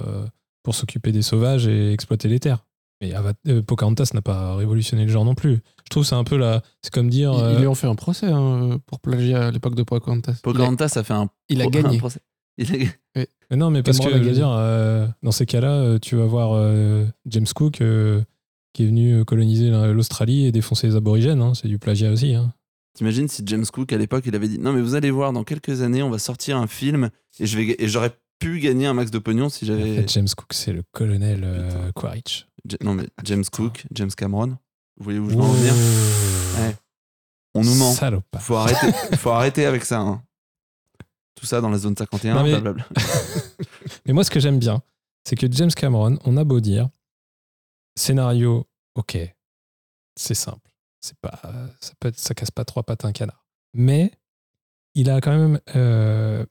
pour 0.62 0.74
s'occuper 0.74 1.12
des 1.12 1.22
sauvages 1.22 1.66
et 1.68 1.92
exploiter 1.92 2.28
les 2.28 2.40
terres. 2.40 2.64
Mais 3.02 3.14
euh, 3.48 3.62
Pocahontas 3.62 4.10
n'a 4.12 4.20
pas 4.20 4.56
révolutionné 4.56 5.04
le 5.06 5.10
genre 5.10 5.24
non 5.24 5.34
plus. 5.34 5.60
Je 5.84 5.88
trouve 5.90 6.02
que 6.02 6.08
c'est 6.08 6.14
un 6.16 6.24
peu 6.24 6.36
la. 6.36 6.62
C'est 6.82 6.92
comme 6.92 7.08
dire. 7.08 7.32
Ils, 7.34 7.40
euh, 7.42 7.52
ils 7.54 7.60
lui 7.60 7.66
ont 7.66 7.74
fait 7.74 7.86
un 7.86 7.94
procès 7.94 8.26
hein, 8.26 8.78
pour 8.86 9.00
plagiat 9.00 9.46
à 9.46 9.50
l'époque 9.50 9.74
de 9.74 9.82
Pocahontas. 9.82 10.40
Pocahontas, 10.42 10.88
ça 10.88 11.02
fait 11.02 11.14
un. 11.14 11.28
Il 11.48 11.62
a 11.62 11.66
gagné. 11.68 11.96
un 11.96 11.98
procès. 11.98 12.20
Non, 13.52 13.70
mais 13.70 13.82
parce 13.82 13.98
que 13.98 14.10
je 14.10 14.18
veux 14.18 14.30
dire, 14.32 14.50
euh, 14.50 15.06
dans 15.24 15.32
ces 15.32 15.44
cas-là, 15.46 15.72
euh, 15.72 15.98
tu 15.98 16.14
vas 16.16 16.26
voir 16.26 16.52
euh, 16.54 17.04
James 17.26 17.46
Cook 17.54 17.80
euh, 17.80 18.22
qui 18.72 18.84
est 18.84 18.86
venu 18.86 19.24
coloniser 19.24 19.70
la- 19.70 19.92
l'Australie 19.92 20.46
et 20.46 20.52
défoncer 20.52 20.86
les 20.86 20.94
aborigènes. 20.96 21.42
hein. 21.42 21.54
C'est 21.54 21.66
du 21.68 21.78
plagiat 21.78 22.12
aussi. 22.12 22.34
hein. 22.34 22.52
T'imagines 22.94 23.26
si 23.28 23.42
James 23.46 23.64
Cook 23.66 23.92
à 23.92 23.98
l'époque 23.98 24.24
il 24.26 24.34
avait 24.36 24.48
dit 24.48 24.58
non 24.58 24.72
mais 24.72 24.80
vous 24.80 24.94
allez 24.96 25.10
voir 25.12 25.32
dans 25.32 25.44
quelques 25.44 25.80
années 25.82 26.02
on 26.02 26.10
va 26.10 26.18
sortir 26.18 26.56
un 26.58 26.66
film 26.66 27.10
et 27.38 27.46
je 27.46 27.56
vais 27.56 27.66
ga- 27.66 27.74
et 27.78 27.86
j'aurais 27.88 28.10
pu 28.40 28.58
gagner 28.58 28.86
un 28.86 28.94
max 28.94 29.10
de 29.12 29.18
pognon 29.18 29.48
si 29.48 29.64
En 29.64 29.68
j'avais 29.68 29.94
fait, 29.96 30.12
James 30.12 30.26
Cook, 30.36 30.52
c'est 30.52 30.72
le 30.72 30.82
colonel 30.92 31.46
Quaritch. 31.94 32.46
Ja- 32.68 32.78
non 32.82 32.94
mais 32.94 33.04
James 33.24 33.44
Cook 33.50 33.84
James 33.94 34.10
Cameron 34.16 34.56
vous 34.96 35.04
voyez 35.04 35.18
où 35.20 35.30
je 35.30 35.34
veux 35.36 35.40
en 35.40 35.52
venir? 35.52 35.72
Ouais. 36.58 36.76
on 37.54 37.62
nous 37.62 37.74
ment 37.76 37.92
Salopard. 37.92 38.42
faut 38.42 38.56
arrêter 38.56 38.92
faut 39.16 39.30
arrêter 39.30 39.64
avec 39.66 39.84
ça 39.84 40.00
hein. 40.00 40.22
Tout 41.40 41.46
ça 41.46 41.60
dans 41.62 41.70
la 41.70 41.78
zone 41.78 41.96
51 41.96 42.34
Non, 42.34 42.42
mais- 42.42 42.50
blablabla. 42.50 42.86
Mais 44.06 44.12
moi, 44.12 44.24
ce 44.24 44.30
que 44.30 44.40
j'aime 44.40 44.58
bien, 44.58 44.82
c'est 45.24 45.36
que 45.36 45.50
James 45.50 45.70
Cameron, 45.70 46.18
on 46.24 46.36
a 46.36 46.44
beau 46.44 46.60
dire, 46.60 46.88
scénario, 47.96 48.66
ok, 48.94 49.16
c'est 50.16 50.34
simple. 50.34 50.70
C'est 51.00 51.16
pas, 51.18 51.40
ça, 51.80 51.92
peut 51.98 52.08
être- 52.08 52.18
ça 52.18 52.34
casse 52.34 52.50
pas 52.50 52.64
trois 52.64 52.82
pattes 52.82 53.04
à 53.04 53.08
un 53.08 53.12
canard. 53.12 53.46
Mais 53.72 54.12
il 54.94 55.08
a 55.08 55.20
quand 55.20 55.30
même 55.36 55.60
euh, 55.76 56.44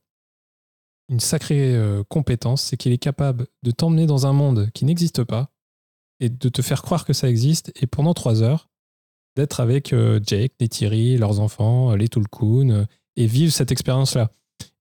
une 1.10 1.20
sacrée 1.20 1.76
euh, 1.76 2.04
compétence, 2.10 2.64
c'est 2.64 2.78
qu'il 2.78 2.92
est 2.92 2.98
capable 2.98 3.48
de 3.64 3.72
t'emmener 3.72 4.06
dans 4.08 4.26
un 4.26 4.34
monde 4.34 4.72
qui 4.74 4.86
n'existe 4.86 5.24
pas 5.24 5.52
et 6.20 6.30
de 6.30 6.50
te 6.50 6.62
faire 6.62 6.82
croire 6.82 7.06
que 7.06 7.14
ça 7.14 7.30
existe 7.30 7.72
et 7.82 7.86
pendant 7.88 8.14
trois 8.14 8.42
heures 8.42 8.70
d'être 9.36 9.60
avec 9.60 9.94
euh, 9.94 10.20
Jake, 10.24 10.54
les 10.60 10.68
Thierry, 10.68 11.18
leurs 11.18 11.40
enfants, 11.40 11.96
les 11.96 12.10
Tulkun 12.10 12.88
et 13.16 13.26
vivre 13.28 13.54
cette 13.54 13.72
expérience-là. 13.72 14.32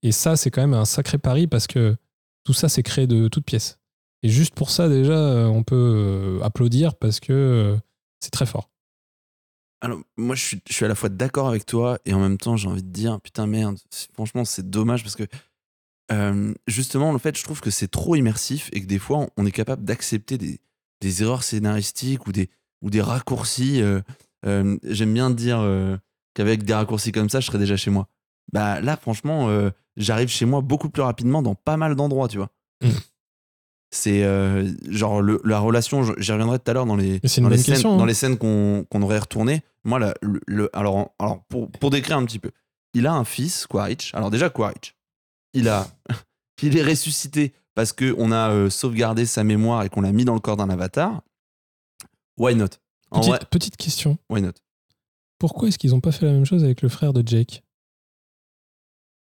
Et 0.02 0.12
ça, 0.12 0.36
c'est 0.36 0.50
quand 0.50 0.60
même 0.60 0.74
un 0.74 0.84
sacré 0.84 1.18
pari 1.18 1.46
parce 1.46 1.66
que 1.66 1.96
tout 2.44 2.52
ça, 2.52 2.68
c'est 2.68 2.82
créé 2.82 3.06
de 3.06 3.28
toutes 3.28 3.44
pièces. 3.44 3.78
Et 4.22 4.28
juste 4.28 4.54
pour 4.54 4.70
ça, 4.70 4.88
déjà, 4.88 5.12
euh, 5.12 5.46
on 5.46 5.62
peut 5.62 6.38
euh, 6.40 6.44
applaudir 6.44 6.96
parce 6.96 7.20
que 7.20 7.32
euh, 7.32 7.76
c'est 8.20 8.30
très 8.30 8.46
fort. 8.46 8.70
Alors, 9.80 10.00
moi, 10.16 10.34
je 10.34 10.56
suis, 10.68 10.84
à 10.84 10.88
la 10.88 10.96
fois 10.96 11.08
d'accord 11.08 11.48
avec 11.48 11.64
toi 11.64 11.98
et 12.04 12.12
en 12.12 12.18
même 12.18 12.36
temps, 12.36 12.56
j'ai 12.56 12.68
envie 12.68 12.82
de 12.82 12.90
dire, 12.90 13.20
putain, 13.20 13.46
merde, 13.46 13.78
franchement, 14.14 14.44
c'est 14.44 14.68
dommage 14.68 15.02
parce 15.02 15.14
que 15.14 15.24
justement, 16.66 17.10
en 17.10 17.18
fait, 17.18 17.36
je 17.36 17.44
trouve 17.44 17.60
que 17.60 17.70
c'est 17.70 17.86
trop 17.86 18.16
immersif 18.16 18.70
et 18.72 18.80
que 18.80 18.86
des 18.86 18.98
fois, 18.98 19.28
on, 19.36 19.46
est 19.46 19.52
capable 19.52 19.84
d'accepter 19.84 20.38
des, 20.38 21.22
erreurs 21.22 21.44
scénaristiques 21.44 22.26
ou 22.26 22.32
des, 22.32 22.48
ou 22.80 22.90
des 22.90 23.02
raccourcis. 23.02 23.82
J'aime 24.42 25.14
bien 25.14 25.30
dire 25.30 25.58
qu'avec 26.34 26.64
des 26.64 26.74
raccourcis 26.74 27.12
comme 27.12 27.28
ça, 27.28 27.38
je 27.40 27.46
serais 27.46 27.58
déjà 27.58 27.76
chez 27.76 27.90
moi. 27.90 28.08
Bah 28.52 28.80
là, 28.80 28.96
franchement, 28.96 29.48
euh, 29.48 29.70
j'arrive 29.96 30.28
chez 30.28 30.44
moi 30.46 30.60
beaucoup 30.60 30.88
plus 30.90 31.02
rapidement 31.02 31.42
dans 31.42 31.54
pas 31.54 31.76
mal 31.76 31.94
d'endroits, 31.96 32.28
tu 32.28 32.38
vois. 32.38 32.50
Mm. 32.82 32.88
C'est 33.90 34.22
euh, 34.22 34.70
genre 34.90 35.22
le- 35.22 35.40
la 35.44 35.58
relation, 35.60 36.02
j'y 36.18 36.32
reviendrai 36.32 36.58
tout 36.58 36.70
à 36.70 36.74
l'heure 36.74 36.84
dans 36.86 36.96
les, 36.96 37.20
dans 37.20 37.48
les 37.48 37.56
scènes, 37.56 37.64
question, 37.74 37.94
hein. 37.94 37.96
dans 37.96 38.04
les 38.04 38.12
scènes 38.14 38.36
qu'on 38.36 38.84
qu'on 38.90 39.00
aurait 39.02 39.18
retournées. 39.18 39.62
Moi, 39.84 39.98
la- 39.98 40.14
le, 40.20 40.40
le- 40.46 40.70
alors, 40.76 41.10
alors 41.18 41.42
pour, 41.48 41.70
pour 41.70 41.88
décrire 41.90 42.18
un 42.18 42.24
petit 42.26 42.38
peu, 42.38 42.50
il 42.92 43.06
a 43.06 43.14
un 43.14 43.24
fils, 43.24 43.66
Quaritch. 43.66 44.14
Alors 44.14 44.30
déjà, 44.30 44.50
Quaritch, 44.50 44.94
il, 45.54 45.68
a, 45.70 45.86
il 46.62 46.76
est 46.76 46.82
ressuscité 46.82 47.54
parce 47.74 47.92
qu'on 47.94 48.30
a 48.30 48.50
euh, 48.50 48.68
sauvegardé 48.70 49.24
sa 49.24 49.42
mémoire 49.42 49.82
et 49.84 49.88
qu'on 49.88 50.02
l'a 50.02 50.12
mis 50.12 50.26
dans 50.26 50.34
le 50.34 50.40
corps 50.40 50.56
d'un 50.58 50.68
avatar. 50.68 51.22
Why 52.36 52.54
not? 52.56 52.66
En 53.10 53.20
Petite, 53.20 53.30
vrai, 53.32 53.40
petite 53.50 53.76
question. 53.78 54.18
why 54.28 54.42
not? 54.42 54.52
Pourquoi 55.38 55.68
est-ce 55.68 55.78
qu'ils 55.78 55.90
n'ont 55.92 56.00
pas 56.00 56.12
fait 56.12 56.26
la 56.26 56.32
même 56.32 56.44
chose 56.44 56.62
avec 56.62 56.82
le 56.82 56.88
frère 56.90 57.12
de 57.14 57.26
Jake? 57.26 57.62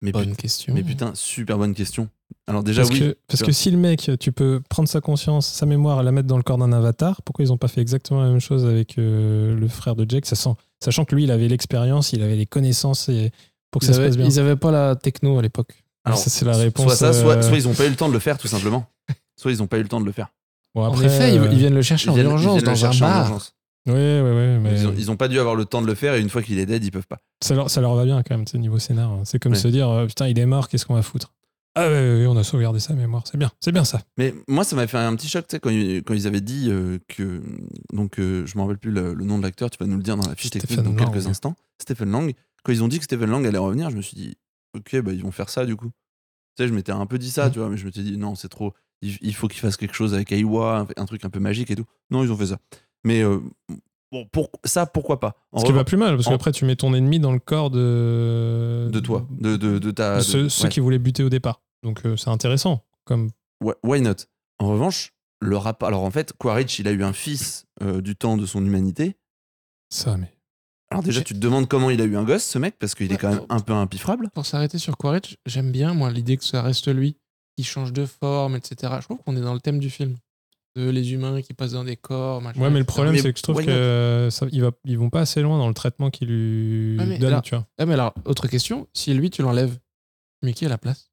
Mais, 0.06 0.12
Bonne 0.12 0.30
put- 0.32 0.36
question. 0.38 0.74
mais 0.74 0.84
putain, 0.84 1.12
super 1.16 1.58
bonne 1.58 1.74
question. 1.74 2.08
Alors 2.48 2.64
déjà, 2.64 2.82
Parce, 2.84 2.94
oui. 2.94 3.00
que, 3.00 3.18
parce 3.28 3.42
que 3.44 3.52
si 3.52 3.72
le 3.72 3.78
mec, 3.78 4.12
tu 4.20 4.32
peux 4.32 4.62
prendre 4.70 4.88
sa 4.88 5.02
conscience, 5.02 5.48
sa 5.48 5.66
mémoire 5.66 6.02
et 6.02 6.04
la 6.04 6.12
mettre 6.12 6.28
dans 6.28 6.38
le 6.38 6.44
corps 6.44 6.58
d'un 6.58 6.72
avatar, 6.74 7.22
pourquoi 7.24 7.44
ils 7.46 7.50
n'ont 7.50 7.58
pas 7.58 7.68
fait 7.68 7.82
exactement 7.82 8.22
la 8.24 8.30
même 8.30 8.40
chose 8.40 8.66
avec 8.66 8.98
euh, 8.98 9.56
le 9.56 9.68
frère 9.68 9.96
de 9.96 10.06
Jake 10.10 10.26
ça 10.26 10.36
sent, 10.36 10.54
Sachant 10.84 11.06
que 11.06 11.16
lui, 11.16 11.24
il 11.24 11.32
avait 11.32 11.48
l'expérience, 11.48 12.14
il 12.14 12.22
avait 12.22 12.36
les 12.36 12.46
connaissances 12.46 13.10
et 13.10 13.32
pour 13.72 13.80
que 13.82 13.86
Ils 13.86 13.90
ça 13.90 13.94
se 13.96 14.00
passe 14.02 14.18
bien. 14.18 14.26
ils 14.28 14.40
avaient 14.40 14.56
pas 14.56 14.72
la 14.72 14.96
techno 14.96 15.38
à 15.40 15.42
l'époque. 15.42 15.84
Alors, 16.04 16.20
ça, 16.20 16.30
c'est 16.30 16.46
la 16.46 16.56
réponse. 16.56 16.86
Soit 16.86 16.96
ça, 16.96 17.14
soit, 17.14 17.38
euh, 17.38 17.42
soit 17.42 17.58
ils 17.58 17.64
n'ont 17.68 17.74
pas 17.74 17.86
eu 17.88 17.90
le 17.90 17.96
temps 17.96 18.08
de 18.08 18.14
le 18.14 18.20
faire, 18.20 18.38
tout 18.38 18.48
simplement. 18.48 18.86
soit 19.36 19.52
ils 19.52 19.58
n'ont 19.58 19.68
pas 19.68 19.78
eu 19.80 19.82
le 19.84 19.88
temps 19.88 20.00
de 20.00 20.06
le 20.06 20.12
faire. 20.12 20.28
bon, 20.76 20.84
en 20.84 20.92
après, 20.94 21.06
effet, 21.06 21.34
ils, 21.34 21.40
euh, 21.40 21.48
ils 21.52 21.58
viennent 21.58 21.74
le 21.74 21.82
chercher 21.82 22.08
Ils 22.08 22.12
en 22.12 22.14
viennent- 22.14 22.28
urgence 22.30 22.62
dans 22.64 22.86
un 22.86 22.94
bar. 23.00 23.42
Ouais, 23.88 23.94
ouais, 23.94 24.22
ouais, 24.22 24.60
mais 24.60 24.80
Ils, 24.82 24.88
ont, 24.88 24.94
ils 24.98 25.12
ont 25.12 25.16
pas 25.18 25.28
dû 25.28 25.40
avoir 25.40 25.56
le 25.56 25.66
temps 25.66 25.82
de 25.82 25.88
le 25.88 25.94
faire 25.96 26.16
et 26.16 26.22
une 26.22 26.30
fois 26.30 26.42
qu'il 26.42 26.58
est 26.60 26.66
dead, 26.66 26.84
ils 26.84 26.92
peuvent 26.92 27.08
pas. 27.08 27.20
ça, 27.44 27.54
leur, 27.56 27.70
ça 27.70 27.82
leur 27.82 27.94
va 27.96 28.04
bien 28.06 28.24
quand 28.24 28.36
même, 28.36 28.48
ce 28.48 28.58
niveau 28.58 28.80
scénar. 28.80 29.12
C'est 29.26 29.38
comme 29.40 29.52
Ouais. 29.54 29.58
se 29.60 29.68
dire, 29.68 29.88
euh, 29.90 30.08
putain, 30.08 30.28
il 30.28 30.40
est 30.40 30.46
mort, 30.46 30.70
qu'est-ce 30.70 30.86
qu'on 30.86 30.96
va 30.96 31.04
foutre? 31.04 31.34
Ah 31.78 31.88
ouais, 31.88 31.94
ouais, 31.94 32.20
ouais, 32.22 32.28
on 32.28 32.38
a 32.38 32.44
sauvegardé 32.44 32.80
sa 32.80 32.94
mémoire, 32.94 33.24
c'est 33.30 33.38
bien, 33.38 33.52
c'est 33.60 33.72
bien 33.74 33.84
ça. 33.84 34.02
Mais 34.18 34.34
moi, 34.48 34.64
ça 34.64 34.76
m'a 34.78 34.88
fait 34.88 34.98
un 34.98 35.14
petit 35.16 35.28
choc, 35.28 35.46
tu 35.48 35.56
sais, 35.56 35.60
quand, 35.60 35.70
ils- 35.70 36.04
quand 36.04 36.14
ils 36.14 36.26
avaient 36.26 36.40
dit 36.42 36.68
euh, 36.70 37.00
que. 37.10 37.42
Donc, 37.94 38.18
euh, 38.18 38.46
je 38.46 38.58
me 38.58 38.62
rappelle 38.64 38.78
plus 38.78 38.92
le, 38.92 39.14
le 39.14 39.26
nom 39.26 39.38
de 39.38 39.44
l'acteur, 39.44 39.70
tu 39.70 39.78
vas 39.80 39.86
nous 39.86 39.98
le 39.98 40.04
dire 40.04 40.16
dans 40.16 40.28
la 40.28 40.36
fiche 40.36 40.52
technique 40.52 40.72
Stephen 40.80 40.96
dans 40.96 41.06
quelques 41.06 41.28
instants. 41.28 41.56
Stephen 41.82 42.10
Lang. 42.12 42.34
Quand 42.64 42.72
ils 42.72 42.82
ont 42.82 42.88
dit 42.88 42.98
que 42.98 43.04
Stephen 43.04 43.30
Lang 43.30 43.46
allait 43.46 43.58
revenir, 43.58 43.90
je 43.92 43.98
me 43.98 44.02
suis 44.02 44.16
dit, 44.16 44.36
ok, 44.76 45.02
bah, 45.02 45.12
ils 45.12 45.22
vont 45.22 45.32
faire 45.32 45.50
ça 45.50 45.66
du 45.66 45.76
coup. 45.76 45.92
Tu 46.58 46.64
sais, 46.64 46.68
je 46.70 46.74
m'étais 46.74 46.94
un 46.94 47.06
peu 47.06 47.20
dit 47.20 47.30
ça, 47.30 47.50
tu 47.52 47.60
vois, 47.60 47.70
mais 47.70 47.76
je 47.78 47.86
m'étais 47.86 48.02
dit, 48.02 48.18
non, 48.18 48.36
c'est 48.36 48.48
trop. 48.50 48.74
Il, 49.02 49.18
il 49.22 49.36
faut 49.36 49.50
qu'ils 49.50 49.60
fassent 49.60 49.76
quelque 49.78 49.94
chose 49.94 50.14
avec 50.14 50.32
Aiwa, 50.32 50.88
un 50.96 51.06
truc 51.06 51.26
un 51.26 51.30
peu 51.30 51.40
magique 51.42 51.70
et 51.70 51.76
tout. 51.76 51.86
Non, 52.10 52.24
ils 52.24 52.32
ont 52.32 52.38
fait 52.38 52.48
ça. 52.48 52.58
Mais 53.06 53.22
euh, 53.24 53.40
bon, 54.12 54.26
pour, 54.32 54.50
ça, 54.66 54.86
pourquoi 54.86 55.20
pas? 55.20 55.36
En 55.52 55.60
Ce 55.60 55.66
qui 55.66 55.72
va 55.72 55.84
plus 55.86 55.96
mal, 55.98 56.16
parce 56.16 56.28
en- 56.28 56.32
qu'après, 56.32 56.52
tu 56.52 56.66
mets 56.66 56.76
ton 56.76 56.94
ennemi 56.94 57.20
dans 57.20 57.32
le 57.32 57.40
corps 57.40 57.70
de. 57.70 58.90
de 58.92 59.00
toi, 59.00 59.26
de, 59.32 59.56
de, 59.56 59.80
de 59.80 59.92
ta. 59.92 60.16
de 60.16 60.18
de- 60.20 60.50
ceux, 60.50 60.64
ouais. 60.64 60.70
qui 60.70 60.80
voulaient 60.80 61.00
buter 61.00 61.24
au 61.24 61.30
départ. 61.30 61.62
Donc 61.84 62.06
euh, 62.06 62.18
c'est 62.18 62.30
intéressant. 62.30 62.84
Comme 63.06 63.30
Ouais, 63.64 63.76
why 63.84 64.02
not? 64.02 64.16
En 64.60 64.68
revanche, 64.70 65.14
le 65.40 65.56
rapport. 65.58 65.88
Alors 65.88 66.04
en 66.04 66.12
fait, 66.12 66.34
Quaritch, 66.38 66.80
il 66.80 66.88
a 66.88 66.92
eu 66.92 67.04
un 67.04 67.14
fils 67.14 67.66
euh, 67.84 68.02
du 68.02 68.16
temps 68.16 68.38
de 68.38 68.46
son 68.46 68.66
humanité. 68.66 69.16
ça, 69.90 70.18
mais. 70.18 70.32
Alors 70.92 71.04
déjà, 71.04 71.22
tu 71.22 71.34
te 71.34 71.40
demandes 71.40 71.68
comment 71.68 71.90
il 71.90 72.00
a 72.00 72.06
eu 72.06 72.16
un 72.16 72.24
gosse, 72.24 72.44
ce 72.44 72.60
mec, 72.60 72.76
parce 72.80 72.94
qu'il 72.96 73.12
est 73.12 73.18
quand 73.18 73.30
même 73.30 73.40
pour- 73.40 73.48
un 73.56 73.60
peu 73.60 73.74
impifrable. 73.74 74.30
Pour 74.34 74.46
s'arrêter 74.46 74.78
sur 74.78 74.98
Quaritch, 74.98 75.36
j'aime 75.46 75.72
bien, 75.72 75.94
moi, 75.96 76.12
l'idée 76.12 76.38
que 76.38 76.44
ça 76.44 76.62
reste 76.62 76.88
lui, 76.94 77.18
qui 77.58 77.64
change 77.64 77.92
de 77.92 78.06
forme, 78.06 78.56
etc. 78.56 78.94
Je 79.00 79.06
trouve 79.06 79.18
qu'on 79.26 79.36
est 79.36 79.42
dans 79.42 79.54
le 79.56 79.60
thème 79.60 79.80
du 79.80 79.90
film. 79.90 80.16
De 80.76 80.90
les 80.90 81.14
humains 81.14 81.42
qui 81.42 81.54
passent 81.54 81.72
dans 81.72 81.86
des 81.86 81.96
corps, 81.96 82.42
machin. 82.42 82.60
Ouais, 82.60 82.70
mais 82.70 82.80
le 82.80 82.86
problème, 82.86 83.16
c'est 83.18 83.32
que 83.32 83.38
je 83.38 83.44
trouve 83.44 83.56
why 83.56 83.66
que 83.66 83.72
not 83.72 83.78
euh, 83.78 84.30
ça, 84.30 84.46
il 84.52 84.62
va, 84.62 84.72
ils 84.84 84.98
vont 84.98 85.10
pas 85.10 85.22
assez 85.22 85.42
loin 85.42 85.58
dans 85.58 85.70
le 85.70 85.74
traitement 85.74 86.10
qu'ils 86.10 86.28
lui 86.28 86.98
Ouais, 87.00 87.06
mais 87.06 87.18
donnent, 87.18 87.32
là- 87.32 87.42
tu 87.42 87.56
vois. 87.56 87.66
Ah, 87.78 87.86
mais 87.86 87.94
alors, 87.94 88.14
autre 88.26 88.48
question, 88.48 88.86
si 88.94 89.14
lui, 89.14 89.30
tu 89.30 89.42
l'enlèves, 89.42 89.80
mais 90.44 90.54
qui 90.54 90.66
à 90.66 90.70
la 90.70 90.78
place? 90.78 91.10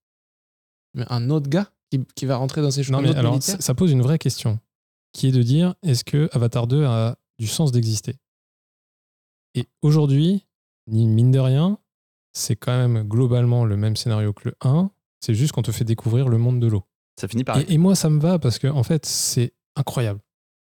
Mais 0.95 1.05
Un 1.11 1.31
autre 1.31 1.49
gars 1.49 1.71
qui, 1.91 2.01
qui 2.17 2.27
va 2.27 2.37
rentrer 2.37 2.61
dans 2.61 2.73
ses 2.73 2.83
choses 2.83 2.91
Non, 2.91 3.03
mais 3.03 3.15
alors, 3.15 3.41
ça, 3.41 3.61
ça 3.61 3.75
pose 3.75 3.93
une 3.93 4.03
vraie 4.03 4.19
question, 4.19 4.59
qui 5.13 5.29
est 5.29 5.33
de 5.33 5.43
dire 5.43 5.75
est-ce 5.85 6.03
que 6.03 6.29
Avatar 6.33 6.67
2 6.67 6.85
a 6.85 7.17
du 7.39 7.47
sens 7.47 7.71
d'exister? 7.71 8.17
Et 9.55 9.69
aujourd'hui, 9.83 10.45
ni 10.89 11.07
mine 11.07 11.31
de 11.31 11.39
rien, 11.39 11.79
c'est 12.33 12.57
quand 12.57 12.77
même 12.77 13.07
globalement 13.07 13.65
le 13.65 13.77
même 13.77 13.95
scénario 13.95 14.33
que 14.33 14.49
le 14.49 14.55
1, 14.63 14.91
c'est 15.21 15.35
juste 15.35 15.53
qu'on 15.53 15.63
te 15.63 15.71
fait 15.71 15.85
découvrir 15.85 16.29
le 16.29 16.39
monde 16.39 16.59
de 16.59 16.67
l'eau. 16.67 16.83
Ça 17.21 17.29
finit 17.29 17.45
par. 17.45 17.59
Et, 17.59 17.67
et 17.69 17.79
moi, 17.79 17.95
ça 17.95 18.11
me 18.11 18.21
va 18.21 18.39
parce 18.39 18.59
que, 18.59 18.67
en 18.67 18.83
fait, 18.83 19.07
c'est 19.07 19.53
incroyable. 19.77 20.21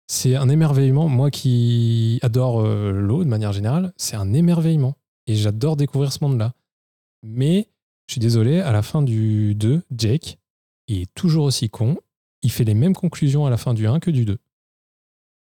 C'est 0.08 0.36
un 0.36 0.50
émerveillement. 0.50 1.08
Moi 1.10 1.32
qui 1.32 2.20
adore 2.22 2.62
euh, 2.62 2.92
l'eau 2.92 3.24
de 3.24 3.30
manière 3.30 3.54
générale, 3.54 3.94
c'est 3.98 4.16
un 4.16 4.34
émerveillement. 4.34 4.96
Et 5.28 5.36
j'adore 5.36 5.76
découvrir 5.76 6.12
ce 6.14 6.24
monde-là. 6.24 6.54
Mais, 7.24 7.70
je 8.08 8.14
suis 8.14 8.22
désolé, 8.22 8.60
à 8.60 8.72
la 8.72 8.84
fin 8.84 9.02
du 9.02 9.56
2, 9.56 9.82
Jake 9.96 10.38
il 10.88 11.02
est 11.02 11.14
toujours 11.14 11.46
aussi 11.46 11.70
con. 11.70 11.98
Il 12.42 12.52
fait 12.52 12.64
les 12.64 12.74
mêmes 12.74 12.96
conclusions 12.96 13.46
à 13.46 13.50
la 13.50 13.58
fin 13.58 13.74
du 13.74 13.88
1 13.88 14.00
que 14.00 14.12
du 14.12 14.26
2. 14.26 14.38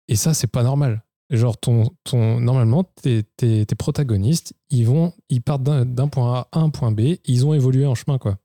Et 0.09 0.16
ça, 0.16 0.35
c'est 0.35 0.48
pas 0.48 0.62
normal. 0.62 1.05
Genre, 1.31 1.57
ton, 1.59 1.90
ton, 2.05 2.40
normalement, 2.40 2.85
tes, 2.85 3.22
tes, 3.22 3.66
tes 3.66 3.74
protagonistes, 3.74 4.55
ils, 4.70 4.87
vont, 4.87 5.12
ils 5.29 5.42
partent 5.42 5.62
d'un 5.62 5.85
d'un 5.85 6.09
point 6.09 6.35
A 6.35 6.48
à 6.53 6.61
un 6.61 6.70
point 6.70 6.90
B, 6.90 7.16
ils 7.27 7.44
ont 7.44 7.53
évolué 7.53 7.87
en 7.87 7.94
chemin, 7.94 8.18
quoi. 8.18 8.38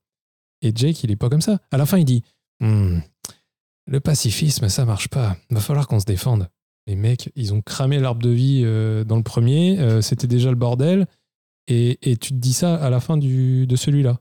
Et 0.63 0.71
Jake, 0.73 1.03
il 1.03 1.11
est 1.11 1.15
pas 1.15 1.29
comme 1.29 1.41
ça. 1.41 1.59
À 1.71 1.77
la 1.77 1.85
fin, 1.85 1.97
il 1.99 2.05
dit 2.05 2.23
Hmm, 2.59 2.99
Le 3.85 3.99
pacifisme, 3.99 4.67
ça 4.69 4.85
marche 4.85 5.09
pas. 5.09 5.37
Va 5.51 5.59
falloir 5.59 5.87
qu'on 5.87 5.99
se 5.99 6.05
défende. 6.05 6.49
Les 6.87 6.95
mecs, 6.95 7.31
ils 7.35 7.53
ont 7.53 7.61
cramé 7.61 7.99
l'arbre 7.99 8.21
de 8.21 8.29
vie 8.29 8.61
euh, 8.65 9.03
dans 9.03 9.17
le 9.17 9.23
premier. 9.23 9.79
euh, 9.79 10.01
C'était 10.01 10.27
déjà 10.27 10.49
le 10.49 10.55
bordel. 10.55 11.05
Et, 11.67 11.97
et 12.11 12.17
tu 12.17 12.29
te 12.31 12.37
dis 12.37 12.53
ça 12.53 12.75
à 12.75 12.89
la 12.89 12.99
fin 12.99 13.17
du, 13.17 13.67
de 13.67 13.75
celui-là. 13.75 14.19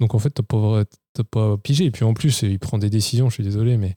Donc 0.00 0.14
en 0.14 0.18
fait, 0.18 0.30
t'as 0.30 0.42
pas, 0.42 0.84
pas 1.30 1.56
pigé. 1.58 1.84
Et 1.86 1.90
puis 1.90 2.04
en 2.04 2.14
plus, 2.14 2.42
il 2.42 2.58
prend 2.58 2.78
des 2.78 2.88
décisions, 2.90 3.28
je 3.28 3.34
suis 3.34 3.44
désolé, 3.44 3.76
mais 3.76 3.96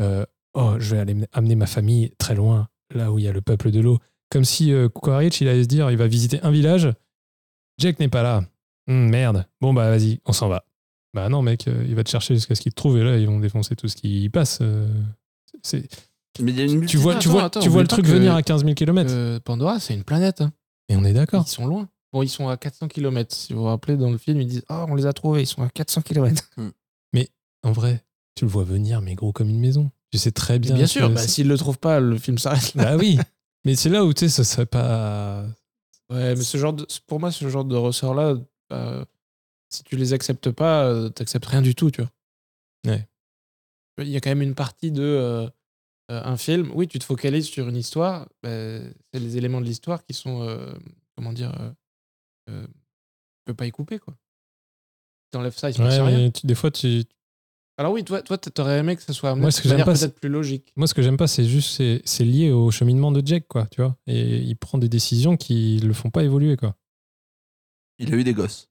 euh, 0.00 0.24
oh, 0.54 0.76
je 0.78 0.94
vais 0.94 1.00
aller 1.00 1.14
amener 1.32 1.56
ma 1.56 1.66
famille 1.66 2.12
très 2.18 2.34
loin, 2.34 2.68
là 2.94 3.12
où 3.12 3.18
il 3.18 3.24
y 3.26 3.28
a 3.28 3.32
le 3.32 3.42
peuple 3.42 3.70
de 3.70 3.80
l'eau. 3.80 3.98
Comme 4.30 4.44
si 4.44 4.72
euh, 4.72 4.88
il 5.40 5.48
allait 5.48 5.62
se 5.62 5.68
dire, 5.68 5.90
il 5.90 5.96
va 5.98 6.06
visiter 6.06 6.40
un 6.42 6.50
village. 6.50 6.88
Jack 7.78 8.00
n'est 8.00 8.08
pas 8.08 8.22
là. 8.22 8.44
Hmm, 8.86 9.08
merde. 9.10 9.46
Bon, 9.60 9.74
bah 9.74 9.90
vas-y, 9.90 10.20
on 10.24 10.32
s'en 10.32 10.48
va. 10.48 10.64
Bah 11.14 11.28
non, 11.28 11.42
mec, 11.42 11.66
euh, 11.68 11.84
il 11.88 11.94
va 11.94 12.04
te 12.04 12.10
chercher 12.10 12.34
jusqu'à 12.34 12.54
ce 12.54 12.60
qu'il 12.60 12.72
te 12.72 12.76
trouve 12.76 12.98
et 12.98 13.04
là, 13.04 13.16
ils 13.16 13.26
vont 13.26 13.40
défoncer 13.40 13.74
tout 13.76 13.88
ce 13.88 13.96
qui 13.96 14.28
passe. 14.28 14.58
euh, 14.60 14.88
c'est- 15.62 15.88
Mais 16.40 16.52
il 16.52 16.58
y 16.58 16.60
a 16.60 16.64
une 16.64 16.84
tu 16.84 16.96
vois, 16.98 17.14
tu 17.16 17.28
vois, 17.28 17.44
attends, 17.44 17.60
tu 17.60 17.68
vois 17.70 17.80
le 17.82 17.88
truc 17.88 18.06
venir 18.06 18.34
à 18.34 18.42
15 18.42 18.62
000 18.62 18.74
km. 18.74 19.10
Euh, 19.12 19.40
Pandora, 19.40 19.80
c'est 19.80 19.94
une 19.94 20.04
planète. 20.04 20.42
hein. 20.42 20.52
Et 20.90 20.96
on 20.96 21.04
est 21.04 21.14
d'accord. 21.14 21.44
Ils 21.46 21.50
sont 21.50 21.66
loin. 21.66 21.88
Bon, 22.12 22.22
ils 22.22 22.28
sont 22.28 22.48
à 22.48 22.56
400 22.56 22.88
km. 22.88 23.34
Si 23.34 23.52
vous 23.54 23.60
vous 23.60 23.64
rappelez, 23.66 23.96
dans 23.96 24.10
le 24.10 24.18
film, 24.18 24.40
ils 24.40 24.46
disent 24.46 24.64
Oh, 24.68 24.84
on 24.88 24.94
les 24.94 25.06
a 25.06 25.12
trouvés, 25.12 25.42
ils 25.42 25.46
sont 25.46 25.62
à 25.62 25.68
400 25.70 26.02
km. 26.02 26.42
En 27.62 27.72
vrai, 27.72 28.04
tu 28.36 28.44
le 28.44 28.50
vois 28.50 28.62
venir, 28.62 29.00
mais 29.00 29.14
gros 29.16 29.32
comme 29.32 29.48
une 29.48 29.58
maison. 29.58 29.90
Tu 30.12 30.18
sais 30.18 30.30
très 30.30 30.60
bien. 30.60 30.74
Bien, 30.74 30.84
que 30.84 30.90
sûr, 30.90 31.10
bah, 31.10 31.20
s'ils 31.26 31.48
le 31.48 31.58
trouvent 31.58 31.78
pas, 31.80 31.98
le 31.98 32.16
film 32.16 32.38
s'arrête 32.38 32.74
là. 32.74 32.84
Bah 32.84 32.96
oui. 32.96 33.18
Mais 33.64 33.74
c'est 33.74 33.88
là 33.88 34.04
où 34.04 34.12
tu 34.12 34.20
sais, 34.20 34.28
ça 34.28 34.44
serait 34.44 34.66
pas. 34.66 35.44
Ouais, 36.08 36.36
mais 36.36 36.42
ce 36.42 36.56
genre 36.58 36.72
de, 36.74 36.86
pour 37.08 37.18
moi, 37.18 37.32
ce 37.32 37.48
genre 37.48 37.64
de 37.64 37.74
ressort-là, 37.74 38.34
euh, 38.72 39.04
si 39.76 39.84
tu 39.84 39.96
les 39.96 40.12
acceptes 40.12 40.50
pas, 40.50 40.84
euh, 40.86 41.08
t'acceptes 41.08 41.46
rien 41.46 41.62
du 41.62 41.74
tout, 41.74 41.90
tu 41.90 42.02
vois. 42.02 42.10
Ouais. 42.86 43.08
Il 43.98 44.08
y 44.08 44.16
a 44.16 44.20
quand 44.20 44.30
même 44.30 44.42
une 44.42 44.54
partie 44.54 44.90
de 44.92 45.02
euh, 45.02 45.46
euh, 46.10 46.22
un 46.24 46.36
film. 46.36 46.70
Oui, 46.74 46.86
tu 46.88 46.98
te 46.98 47.04
focalises 47.04 47.46
sur 47.46 47.68
une 47.68 47.76
histoire. 47.76 48.28
bah, 48.42 48.78
c'est 49.12 49.20
les 49.20 49.36
éléments 49.36 49.60
de 49.60 49.66
l'histoire 49.66 50.04
qui 50.04 50.12
sont, 50.14 50.42
euh, 50.42 50.72
comment 51.16 51.32
dire, 51.32 51.52
euh, 51.60 51.70
euh, 52.50 52.66
tu 52.66 52.72
peux 53.46 53.54
pas 53.54 53.66
y 53.66 53.70
couper, 53.70 53.98
quoi. 53.98 54.14
T'enlèves 55.30 55.56
ça, 55.56 55.70
il 55.70 55.74
se 55.74 55.78
passe 55.78 55.98
Ouais, 55.98 56.02
rien. 56.02 56.30
tu- 56.30 56.46
des 56.46 56.54
fois, 56.54 56.70
tu, 56.70 57.04
Alors 57.78 57.92
oui, 57.92 58.04
toi, 58.04 58.22
toi, 58.22 58.38
t'aurais 58.38 58.78
aimé 58.78 58.96
que 58.96 59.02
ça 59.02 59.12
soit 59.12 59.34
Moi, 59.34 59.50
ce 59.50 59.58
que 59.60 59.64
j'aime 59.68 59.72
manière 59.78 59.86
pas, 59.86 59.96
c'est- 59.96 60.08
peut-être 60.08 60.20
plus 60.20 60.28
logique. 60.30 60.72
Moi, 60.76 60.86
ce 60.86 60.94
que 60.94 61.02
j'aime 61.02 61.16
pas, 61.16 61.26
c'est 61.26 61.44
juste, 61.44 61.70
c'est, 61.76 62.00
c'est 62.04 62.24
lié 62.24 62.50
au 62.50 62.70
cheminement 62.70 63.12
de 63.12 63.26
Jack, 63.26 63.46
quoi, 63.48 63.66
tu 63.66 63.82
vois. 63.82 63.96
Et 64.06 64.36
il 64.38 64.56
prend 64.56 64.78
des 64.78 64.88
décisions 64.88 65.36
qui 65.36 65.78
le 65.80 65.92
font 65.92 66.10
pas 66.10 66.22
évoluer, 66.24 66.56
quoi. 66.56 66.76
Il 67.98 68.12
a 68.14 68.16
eu 68.16 68.24
des 68.24 68.34
gosses. 68.34 68.68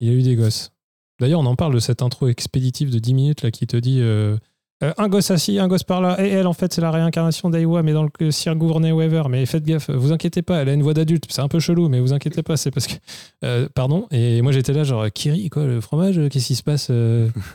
Il 0.00 0.08
a 0.10 0.12
eu 0.12 0.22
des 0.22 0.36
gosses. 0.36 0.72
D'ailleurs, 1.20 1.40
on 1.40 1.46
en 1.46 1.56
parle 1.56 1.74
de 1.74 1.78
cette 1.78 2.02
intro 2.02 2.28
expéditive 2.28 2.90
de 2.90 2.98
10 2.98 3.14
minutes 3.14 3.42
là, 3.42 3.50
qui 3.50 3.66
te 3.66 3.76
dit 3.78 4.00
euh, 4.00 4.36
euh, 4.84 4.92
un 4.98 5.08
gosse 5.08 5.30
assis, 5.30 5.58
un 5.58 5.68
gosse 5.68 5.84
par 5.84 6.02
là, 6.02 6.22
et 6.22 6.28
elle, 6.28 6.46
en 6.46 6.52
fait, 6.52 6.70
c'est 6.74 6.82
la 6.82 6.90
réincarnation 6.90 7.48
d'Aiwa, 7.48 7.82
mais 7.82 7.94
dans 7.94 8.06
le 8.20 8.30
Sir 8.30 8.54
Gournay 8.56 8.92
Weaver. 8.92 9.22
Mais 9.30 9.46
faites 9.46 9.64
gaffe, 9.64 9.88
vous 9.88 10.12
inquiétez 10.12 10.42
pas, 10.42 10.58
elle 10.60 10.68
a 10.68 10.74
une 10.74 10.82
voix 10.82 10.92
d'adulte, 10.92 11.24
c'est 11.30 11.40
un 11.40 11.48
peu 11.48 11.60
chelou, 11.60 11.88
mais 11.88 11.98
vous 12.00 12.12
inquiétez 12.12 12.42
pas, 12.42 12.58
c'est 12.58 12.70
parce 12.70 12.86
que. 12.86 12.92
euh, 13.44 13.66
pardon, 13.74 14.06
et 14.10 14.42
moi 14.42 14.52
j'étais 14.52 14.74
là, 14.74 14.84
genre, 14.84 15.06
Kiri, 15.10 15.48
quoi, 15.48 15.64
le 15.64 15.80
fromage, 15.80 16.20
qu'est-ce 16.30 16.46
qui 16.48 16.56
se 16.56 16.62
passe 16.62 16.90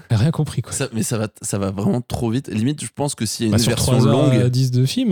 Rien 0.09 0.31
compris, 0.31 0.63
quoi. 0.63 0.71
Ça- 0.73 0.89
mais 0.93 1.03
ça 1.03 1.19
va, 1.19 1.27
ça 1.43 1.59
va 1.59 1.69
vraiment 1.69 2.01
trop 2.01 2.31
vite. 2.31 2.47
Limite, 2.47 2.83
je 2.83 2.89
pense 2.95 3.13
que 3.13 3.27
s'il 3.27 3.45
y 3.45 3.49
a 3.49 3.51
Bah, 3.51 3.57
une 3.57 3.63
sur 3.63 3.69
version 3.75 3.91
3 3.99 4.11
longue, 4.11 4.33
heures 4.33 4.49
10 4.49 4.71
de 4.71 4.85
film. 4.87 5.11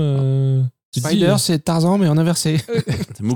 Euh, 0.97 1.01
Spider, 1.01 1.35
c'est 1.37 1.59
Tarzan, 1.59 1.97
mais 1.97 2.07
en 2.07 2.17
inversé. 2.17 2.57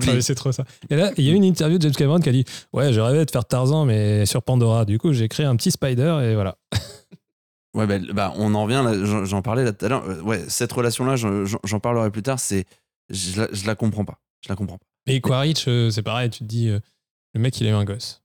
c'est. 0.01 0.09
Ah, 0.09 0.21
c'est 0.21 0.35
trop 0.35 0.51
ça. 0.51 0.65
Et 0.89 0.95
là, 0.95 1.11
il 1.17 1.23
y 1.23 1.29
a 1.29 1.33
eu 1.33 1.35
une 1.35 1.43
interview 1.43 1.77
de 1.77 1.83
James 1.83 1.93
Cameron 1.93 2.19
qui 2.19 2.29
a 2.29 2.31
dit 2.31 2.45
Ouais, 2.73 2.91
j'ai 2.93 3.01
rêvé 3.01 3.23
de 3.25 3.31
faire 3.31 3.45
Tarzan, 3.45 3.85
mais 3.85 4.25
sur 4.25 4.41
Pandora. 4.43 4.85
Du 4.85 4.97
coup, 4.97 5.13
j'ai 5.13 5.27
créé 5.27 5.45
un 5.45 5.55
petit 5.55 5.71
spider 5.71 6.19
et 6.23 6.33
voilà. 6.35 6.57
Ouais, 7.75 7.87
bah, 7.87 7.97
bah, 8.13 8.33
on 8.37 8.53
en 8.53 8.65
revient, 8.65 8.83
là, 8.85 9.23
j'en- 9.25 9.41
parlais 9.41 9.63
là 9.63 9.73
tout 9.73 9.83
à 9.85 9.89
l'heure. 9.89 10.07
Euh, 10.07 10.21
Ouais, 10.21 10.43
cette 10.47 10.71
relation-là, 10.71 11.15
j'en 11.15 11.79
parlerai 11.79 12.11
plus 12.11 12.21
tard, 12.21 12.39
c'est. 12.39 12.65
Je 13.09 13.41
la, 13.41 13.47
je 13.51 13.65
la 13.65 13.73
comprends 13.73 14.05
pas. 14.05 14.19
Je 14.45 14.49
la 14.49 14.55
comprends 14.55 14.77
pas. 14.77 14.85
Mais 15.07 15.19
Quaritch, 15.21 15.65
euh, 15.67 15.89
c'est 15.89 16.03
pareil, 16.03 16.29
tu 16.29 16.39
te 16.39 16.43
dis 16.43 16.69
euh, 16.69 16.79
Le 17.33 17.39
mec, 17.41 17.59
il 17.59 17.65
a 17.65 17.71
eu 17.71 17.73
un 17.73 17.83
gosse. 17.83 18.21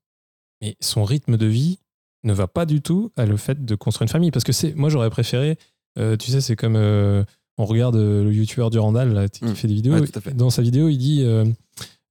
Mais 0.60 0.76
son 0.80 1.02
rythme 1.02 1.38
de 1.38 1.46
vie 1.46 1.78
ne 2.24 2.34
va 2.34 2.46
pas 2.46 2.66
du 2.66 2.82
tout 2.82 3.10
à 3.16 3.24
le 3.24 3.38
fait 3.38 3.64
de 3.64 3.74
construire 3.74 4.02
une 4.02 4.10
famille. 4.12 4.30
Parce 4.30 4.44
que 4.44 4.52
c'est, 4.52 4.74
moi, 4.74 4.90
j'aurais 4.90 5.08
préféré, 5.08 5.56
euh, 5.98 6.16
tu 6.18 6.30
sais, 6.30 6.42
c'est 6.42 6.54
comme 6.56 6.76
euh, 6.76 7.24
on 7.58 7.64
regarde 7.64 7.96
euh, 7.96 8.24
le 8.24 8.32
youtubeur 8.32 8.70
Durandal 8.70 9.12
là, 9.12 9.28
qui 9.28 9.44
Mm. 9.44 9.54
fait 9.54 9.68
des 9.68 9.74
vidéos. 9.74 9.94
Ouais, 9.94 10.06
tout 10.06 10.18
à 10.18 10.20
fait. 10.22 10.34
Dans 10.34 10.50
sa 10.50 10.62
vidéo, 10.62 10.88
il 10.88 10.96
dit 10.98 11.22
euh, 11.22 11.44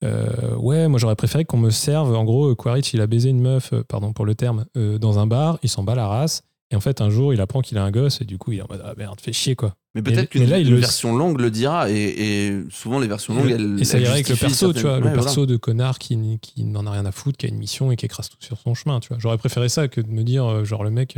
euh, 0.04 0.56
Ouais, 0.58 0.88
moi, 0.88 1.00
j'aurais 1.00 1.16
préféré 1.16 1.46
qu'on 1.46 1.58
me 1.58 1.70
serve. 1.70 2.16
En 2.16 2.24
gros, 2.24 2.54
Quaritch, 2.56 2.94
il 2.94 3.02
a 3.02 3.08
baisé 3.08 3.30
une 3.30 3.40
meuf, 3.42 3.74
pardon 3.88 4.14
pour 4.14 4.26
le 4.26 4.36
terme, 4.36 4.66
euh, 4.78 4.98
dans 4.98 5.20
un 5.20 5.28
bar, 5.28 5.58
il 5.64 5.70
s'en 5.70 5.84
bat 5.84 5.96
la 5.96 6.08
race. 6.08 6.42
Et 6.70 6.76
en 6.76 6.82
fait, 6.82 7.00
un 7.00 7.10
jour, 7.10 7.34
il 7.34 7.40
apprend 7.40 7.62
qu'il 7.62 7.78
a 7.78 7.84
un 7.86 7.92
gosse 7.92 8.20
et 8.20 8.26
du 8.26 8.38
coup, 8.38 8.52
il 8.52 8.60
est 8.60 8.62
en 8.62 8.68
mode 8.70 8.82
Ah 8.86 8.94
merde, 8.98 9.22
fais 9.22 9.32
chier 9.32 9.56
quoi. 9.56 9.76
Mais 9.96 10.02
peut-être 10.02 10.30
qu'une 10.30 10.44
le- 10.46 10.76
version 10.76 11.16
longue 11.16 11.40
le 11.40 11.50
dira, 11.50 11.90
et, 11.90 11.96
et 11.96 12.62
souvent 12.70 13.00
les 13.00 13.08
versions 13.08 13.34
longues, 13.34 13.50
elles. 13.50 13.78
et 13.80 13.86
ça 13.86 13.98
irait 13.98 14.12
avec 14.12 14.28
le 14.30 14.36
perso, 14.36 14.74
tu 14.74 14.82
vois, 14.82 14.98
le 14.98 15.04
voilà. 15.04 15.16
perso 15.16 15.46
de 15.46 15.56
connard 15.56 15.98
qui, 15.98 16.38
qui 16.42 16.66
n'en 16.66 16.86
a 16.86 16.92
rien 16.92 17.06
à 17.06 17.12
foutre, 17.14 17.38
qui 17.38 17.46
a 17.46 17.50
une 17.50 17.58
mission 17.58 17.90
et 17.90 17.96
qui 17.96 18.06
écrase 18.06 18.28
tout 18.30 18.36
sur 18.42 18.58
son 18.60 18.74
chemin, 18.76 19.00
tu 19.00 19.08
vois. 19.08 19.18
J'aurais 19.18 19.38
préféré 19.38 19.70
ça 19.70 19.88
que 19.88 20.02
de 20.02 20.10
me 20.10 20.24
dire, 20.24 20.66
genre, 20.66 20.84
le 20.84 20.92
mec. 20.92 21.18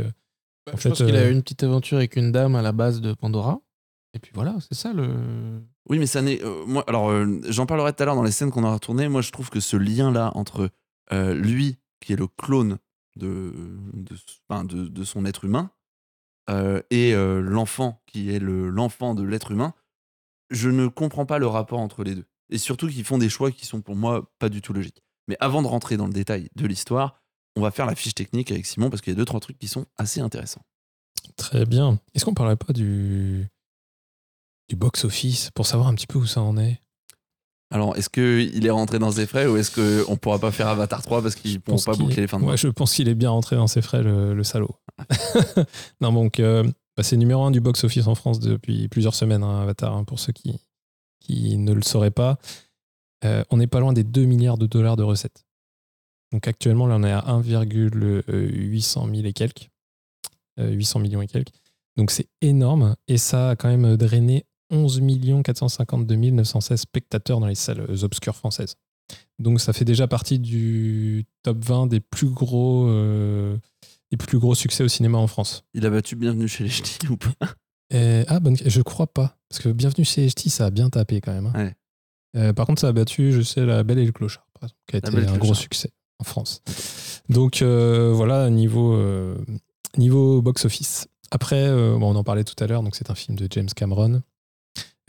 En 0.72 0.76
je 0.76 0.80
fait, 0.82 0.88
pense 0.90 0.98
qu'il 1.02 1.16
a 1.16 1.28
eu 1.28 1.32
une 1.32 1.42
petite 1.42 1.64
aventure 1.64 1.98
avec 1.98 2.14
une 2.16 2.30
dame 2.32 2.54
à 2.54 2.62
la 2.62 2.70
base 2.72 3.00
de 3.00 3.12
Pandora. 3.12 3.58
Et 4.14 4.18
puis 4.18 4.32
voilà, 4.34 4.56
c'est 4.60 4.74
ça 4.74 4.92
le. 4.92 5.62
Oui, 5.88 5.98
mais 5.98 6.06
ça 6.06 6.20
n'est. 6.22 6.42
euh, 6.42 6.64
moi, 6.66 6.84
alors, 6.88 7.10
euh, 7.10 7.40
j'en 7.48 7.66
parlerai 7.66 7.92
tout 7.92 8.02
à 8.02 8.06
l'heure 8.06 8.16
dans 8.16 8.22
les 8.24 8.32
scènes 8.32 8.50
qu'on 8.50 8.64
aura 8.64 8.78
tournées. 8.78 9.08
Moi, 9.08 9.22
je 9.22 9.30
trouve 9.30 9.50
que 9.50 9.60
ce 9.60 9.76
lien-là 9.76 10.32
entre 10.34 10.70
euh, 11.12 11.34
lui, 11.34 11.78
qui 12.00 12.12
est 12.12 12.16
le 12.16 12.26
clone 12.26 12.78
de, 13.16 13.52
de, 13.92 14.16
enfin, 14.48 14.64
de, 14.64 14.86
de 14.88 15.04
son 15.04 15.24
être 15.24 15.44
humain, 15.44 15.70
et 16.90 17.12
l'enfant, 17.14 18.02
qui 18.06 18.30
est 18.34 18.40
le- 18.40 18.70
l'enfant 18.70 19.14
de 19.14 19.22
l'être 19.22 19.52
humain, 19.52 19.72
je 20.50 20.68
ne 20.68 20.88
comprends 20.88 21.24
pas 21.26 21.38
le 21.38 21.46
rapport 21.46 21.78
entre 21.78 22.02
les 22.02 22.16
deux. 22.16 22.24
Et 22.50 22.58
surtout 22.58 22.88
qu'ils 22.88 23.04
font 23.04 23.18
des 23.18 23.28
choix 23.28 23.52
qui 23.52 23.66
sont 23.66 23.80
pour 23.82 23.94
moi 23.94 24.32
pas 24.40 24.48
du 24.48 24.60
tout 24.60 24.72
logiques. 24.72 25.00
Mais 25.28 25.36
avant 25.38 25.62
de 25.62 25.68
rentrer 25.68 25.96
dans 25.96 26.06
le 26.08 26.12
détail 26.12 26.48
de 26.56 26.66
l'histoire, 26.66 27.22
on 27.54 27.60
va 27.60 27.70
faire 27.70 27.86
la 27.86 27.94
fiche 27.94 28.14
technique 28.16 28.50
avec 28.50 28.66
Simon 28.66 28.90
parce 28.90 29.00
qu'il 29.00 29.12
y 29.12 29.14
a 29.14 29.16
deux, 29.16 29.24
trois 29.24 29.38
trucs 29.38 29.58
qui 29.58 29.68
sont 29.68 29.86
assez 29.96 30.20
intéressants. 30.20 30.62
Très 31.36 31.66
bien. 31.66 32.00
Est-ce 32.14 32.24
qu'on 32.24 32.34
parlerait 32.34 32.56
pas 32.56 32.72
du. 32.72 33.46
Du 34.70 34.76
box-office 34.76 35.50
pour 35.50 35.66
savoir 35.66 35.88
un 35.88 35.94
petit 35.94 36.06
peu 36.06 36.18
où 36.18 36.26
ça 36.26 36.40
en 36.40 36.56
est 36.56 36.80
Alors, 37.72 37.96
est-ce 37.96 38.08
qu'il 38.08 38.64
est 38.64 38.70
rentré 38.70 39.00
dans 39.00 39.10
ses 39.10 39.26
frais 39.26 39.46
ou 39.46 39.56
est-ce 39.56 40.04
qu'on 40.04 40.16
pourra 40.16 40.38
pas 40.38 40.52
faire 40.52 40.68
Avatar 40.68 41.02
3 41.02 41.22
parce 41.22 41.34
qu'ils 41.34 41.54
ne 41.54 41.58
pourront 41.58 41.82
pas 41.84 41.96
boucler 41.96 42.22
les 42.22 42.28
fins 42.28 42.38
de 42.38 42.44
mois? 42.44 42.52
Ouais, 42.52 42.56
je 42.56 42.68
pense 42.68 42.94
qu'il 42.94 43.08
est 43.08 43.16
bien 43.16 43.30
rentré 43.30 43.56
dans 43.56 43.66
ses 43.66 43.82
frais, 43.82 44.02
le, 44.02 44.32
le 44.32 44.44
salaud. 44.44 44.76
non, 46.00 46.12
donc, 46.12 46.38
euh, 46.38 46.62
bah, 46.96 47.02
c'est 47.02 47.16
numéro 47.16 47.42
un 47.42 47.50
du 47.50 47.60
box-office 47.60 48.06
en 48.06 48.14
France 48.14 48.38
depuis 48.38 48.86
plusieurs 48.86 49.16
semaines, 49.16 49.42
hein, 49.42 49.62
Avatar, 49.62 49.94
hein, 49.94 50.04
pour 50.04 50.20
ceux 50.20 50.32
qui, 50.32 50.60
qui 51.18 51.58
ne 51.58 51.72
le 51.72 51.82
sauraient 51.82 52.12
pas. 52.12 52.38
Euh, 53.24 53.42
on 53.50 53.56
n'est 53.56 53.66
pas 53.66 53.80
loin 53.80 53.92
des 53.92 54.04
2 54.04 54.24
milliards 54.24 54.56
de 54.56 54.66
dollars 54.66 54.96
de 54.96 55.02
recettes. 55.02 55.44
Donc 56.32 56.46
actuellement, 56.46 56.86
là, 56.86 56.94
on 56.96 57.02
est 57.02 57.10
à 57.10 57.24
1,800 57.26 59.08
000 59.12 59.26
et 59.26 59.32
quelques. 59.32 59.68
Euh, 60.60 60.70
800 60.70 61.00
millions 61.00 61.22
et 61.22 61.26
quelques. 61.26 61.52
Donc 61.96 62.12
c'est 62.12 62.28
énorme. 62.40 62.94
Et 63.08 63.18
ça 63.18 63.50
a 63.50 63.56
quand 63.56 63.68
même 63.68 63.96
drainé 63.96 64.46
11 64.70 65.00
452 65.44 66.16
916 66.30 66.80
spectateurs 66.80 67.40
dans 67.40 67.46
les 67.46 67.54
salles 67.54 67.84
obscures 68.02 68.36
françaises. 68.36 68.76
Donc 69.38 69.60
ça 69.60 69.72
fait 69.72 69.84
déjà 69.84 70.06
partie 70.06 70.38
du 70.38 71.24
top 71.42 71.64
20 71.64 71.86
des 71.86 72.00
plus 72.00 72.28
gros, 72.30 72.86
euh, 72.88 73.56
des 74.10 74.16
plus 74.16 74.38
gros 74.38 74.54
succès 74.54 74.84
au 74.84 74.88
cinéma 74.88 75.18
en 75.18 75.26
France. 75.26 75.64
Il 75.74 75.84
a 75.86 75.90
battu 75.90 76.14
Bienvenue 76.16 76.46
chez 76.48 76.64
les 76.64 76.70
Ch'tis 76.70 77.08
ou 77.08 77.16
pas? 77.16 77.32
Et- 77.92 78.24
ah, 78.28 78.38
bonne, 78.38 78.56
je 78.64 78.82
crois 78.82 79.06
pas. 79.08 79.36
Parce 79.48 79.60
que 79.62 79.68
Bienvenue 79.70 80.04
chez 80.04 80.26
HT, 80.28 80.48
ça 80.48 80.66
a 80.66 80.70
bien 80.70 80.90
tapé 80.90 81.20
quand 81.20 81.32
même. 81.32 81.46
hein. 81.46 81.52
Ouais. 81.64 81.74
Euh, 82.36 82.52
par 82.52 82.66
contre, 82.66 82.80
ça 82.80 82.88
a 82.88 82.92
battu, 82.92 83.32
je 83.32 83.40
sais, 83.42 83.64
La 83.66 83.82
Belle 83.82 83.98
et 83.98 84.04
le 84.04 84.12
Clochard, 84.12 84.46
par 84.54 84.64
exemple, 84.68 84.80
qui 84.86 84.96
a 84.96 85.00
La 85.00 85.22
été 85.22 85.32
un 85.32 85.38
gros 85.38 85.54
succès 85.54 85.90
en 86.20 86.24
France. 86.24 86.62
Donc 87.28 87.62
euh, 87.62 88.12
voilà, 88.14 88.48
niveau, 88.50 88.92
euh, 88.94 89.36
niveau 89.96 90.40
box-office. 90.42 91.08
Après, 91.32 91.66
euh, 91.66 91.96
bon, 91.98 92.12
on 92.12 92.16
en 92.16 92.22
parlait 92.24 92.44
tout 92.44 92.62
à 92.62 92.66
l'heure, 92.68 92.82
donc 92.84 92.94
c'est 92.94 93.10
un 93.10 93.14
film 93.16 93.36
de 93.36 93.48
James 93.50 93.68
Cameron 93.74 94.14
euh, 94.14 94.20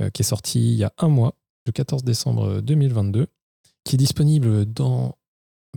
qui 0.10 0.22
est 0.22 0.26
sorti 0.26 0.60
il 0.74 0.78
y 0.78 0.84
a 0.84 0.92
un 0.98 1.08
mois, 1.08 1.36
le 1.66 1.72
14 1.72 2.04
décembre 2.04 2.62
2022, 2.62 3.28
qui 3.84 3.96
est 3.96 3.98
disponible 3.98 4.66
dans 4.66 5.16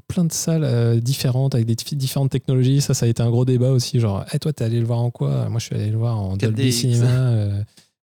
plein 0.08 0.24
de 0.24 0.32
salles 0.32 0.64
euh, 0.64 0.98
différentes 1.00 1.54
avec 1.54 1.66
des 1.66 1.76
différentes 1.76 2.30
technologies. 2.30 2.80
Ça, 2.80 2.94
ça 2.94 3.06
a 3.06 3.08
été 3.08 3.22
un 3.22 3.30
gros 3.30 3.44
débat 3.44 3.70
aussi. 3.70 4.00
Genre, 4.00 4.24
Eh, 4.32 4.38
toi, 4.38 4.52
t'es 4.52 4.64
allé 4.64 4.80
le 4.80 4.86
voir 4.86 5.00
en 5.00 5.10
quoi? 5.10 5.48
Moi, 5.48 5.60
je 5.60 5.66
suis 5.66 5.74
allé 5.74 5.90
le 5.90 5.98
voir 5.98 6.18
en 6.18 6.36
Dolby 6.36 6.68
4DX. 6.68 6.72
Cinema, 6.72 7.06
euh, 7.30 7.62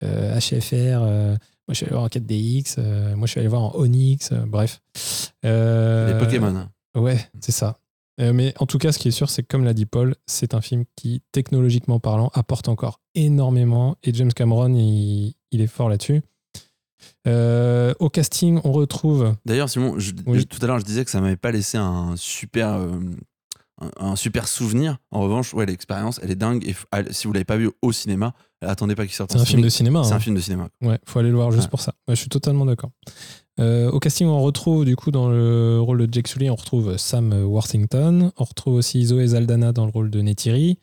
euh, 0.04 0.38
HFR. 0.40 0.72
euh, 1.02 1.30
moi, 1.30 1.38
je 1.70 1.74
suis 1.74 1.84
allé 1.84 1.90
le 1.90 1.96
voir 1.96 2.04
en 2.04 2.08
4DX. 2.08 2.74
euh, 2.78 3.14
moi, 3.16 3.26
je 3.26 3.30
suis 3.30 3.38
allé 3.38 3.46
le 3.46 3.50
voir 3.50 3.62
en 3.62 3.72
Onyx. 3.78 4.30
euh, 4.32 4.44
bref. 4.46 4.80
Euh, 5.44 6.12
Les 6.12 6.18
Pokémon. 6.24 6.68
Ouais, 6.96 7.18
c'est 7.40 7.52
ça. 7.52 7.78
Euh, 8.20 8.32
mais 8.32 8.52
en 8.58 8.66
tout 8.66 8.78
cas, 8.78 8.90
ce 8.92 8.98
qui 8.98 9.08
est 9.08 9.12
sûr, 9.12 9.28
c'est 9.30 9.42
que 9.42 9.48
comme 9.48 9.64
l'a 9.64 9.74
dit 9.74 9.86
Paul, 9.86 10.16
c'est 10.26 10.54
un 10.54 10.60
film 10.62 10.84
qui, 10.96 11.22
technologiquement 11.32 12.00
parlant, 12.00 12.30
apporte 12.34 12.68
encore 12.68 13.00
énormément. 13.14 13.96
Et 14.02 14.12
James 14.14 14.32
Cameron, 14.32 14.74
il, 14.74 15.34
il 15.50 15.60
est 15.60 15.66
fort 15.66 15.88
là-dessus. 15.88 16.22
Euh, 17.26 17.92
au 17.98 18.08
casting, 18.08 18.60
on 18.64 18.72
retrouve. 18.72 19.34
D'ailleurs, 19.44 19.68
Simon, 19.68 19.98
je- 19.98 20.12
Oui. 20.26 20.46
tout 20.46 20.58
à 20.62 20.66
l'heure, 20.66 20.78
je 20.78 20.84
disais 20.84 21.04
que 21.04 21.10
ça 21.10 21.20
m'avait 21.20 21.36
pas 21.36 21.50
laissé 21.52 21.76
un 21.76 22.14
super, 22.16 22.68
euh, 22.74 22.98
un, 23.80 23.90
un 24.12 24.16
super 24.16 24.48
souvenir. 24.48 24.98
En 25.10 25.20
revanche, 25.20 25.52
ouais, 25.54 25.66
l'expérience, 25.66 26.18
elle 26.22 26.30
est 26.30 26.36
dingue. 26.36 26.66
Et 26.66 26.74
allez, 26.92 27.12
si 27.12 27.26
vous 27.26 27.32
l'avez 27.32 27.44
pas 27.44 27.56
vu 27.58 27.70
au 27.82 27.92
cinéma, 27.92 28.32
attendez 28.62 28.94
pas 28.94 29.04
qu'il 29.04 29.14
sorte 29.14 29.32
C'est 29.32 29.38
un 29.38 29.44
film 29.44 29.60
de 29.62 29.68
cinéma. 29.68 30.04
C'est 30.04 30.12
hein. 30.12 30.16
un 30.16 30.20
film 30.20 30.34
de 30.36 30.40
cinéma. 30.40 30.68
Ouais, 30.82 30.98
faut 31.04 31.18
aller 31.18 31.30
le 31.30 31.36
voir 31.36 31.50
juste 31.52 31.64
Ouais. 31.64 31.70
pour 31.70 31.80
ça. 31.80 31.92
Ouais, 32.08 32.14
je 32.14 32.20
suis 32.20 32.30
totalement 32.30 32.64
d'accord. 32.64 32.90
Euh, 33.58 33.90
au 33.90 33.98
casting, 34.00 34.26
on 34.26 34.42
retrouve 34.42 34.84
du 34.84 34.96
coup 34.96 35.10
dans 35.10 35.28
le 35.28 35.78
rôle 35.80 36.06
de 36.06 36.12
Jake 36.12 36.28
Sully, 36.28 36.48
on 36.50 36.56
retrouve 36.56 36.96
Sam 36.96 37.32
Worthington. 37.44 38.32
On 38.36 38.44
retrouve 38.44 38.74
aussi 38.74 39.04
Zoé 39.04 39.28
Zaldana 39.28 39.72
dans 39.72 39.84
le 39.84 39.90
rôle 39.92 40.10
de 40.10 40.20
Neytiri. 40.20 40.78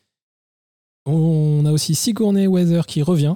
On 1.06 1.66
a 1.66 1.72
aussi 1.72 1.96
Sigourney 1.96 2.48
Weather 2.48 2.86
qui 2.86 3.02
revient, 3.02 3.36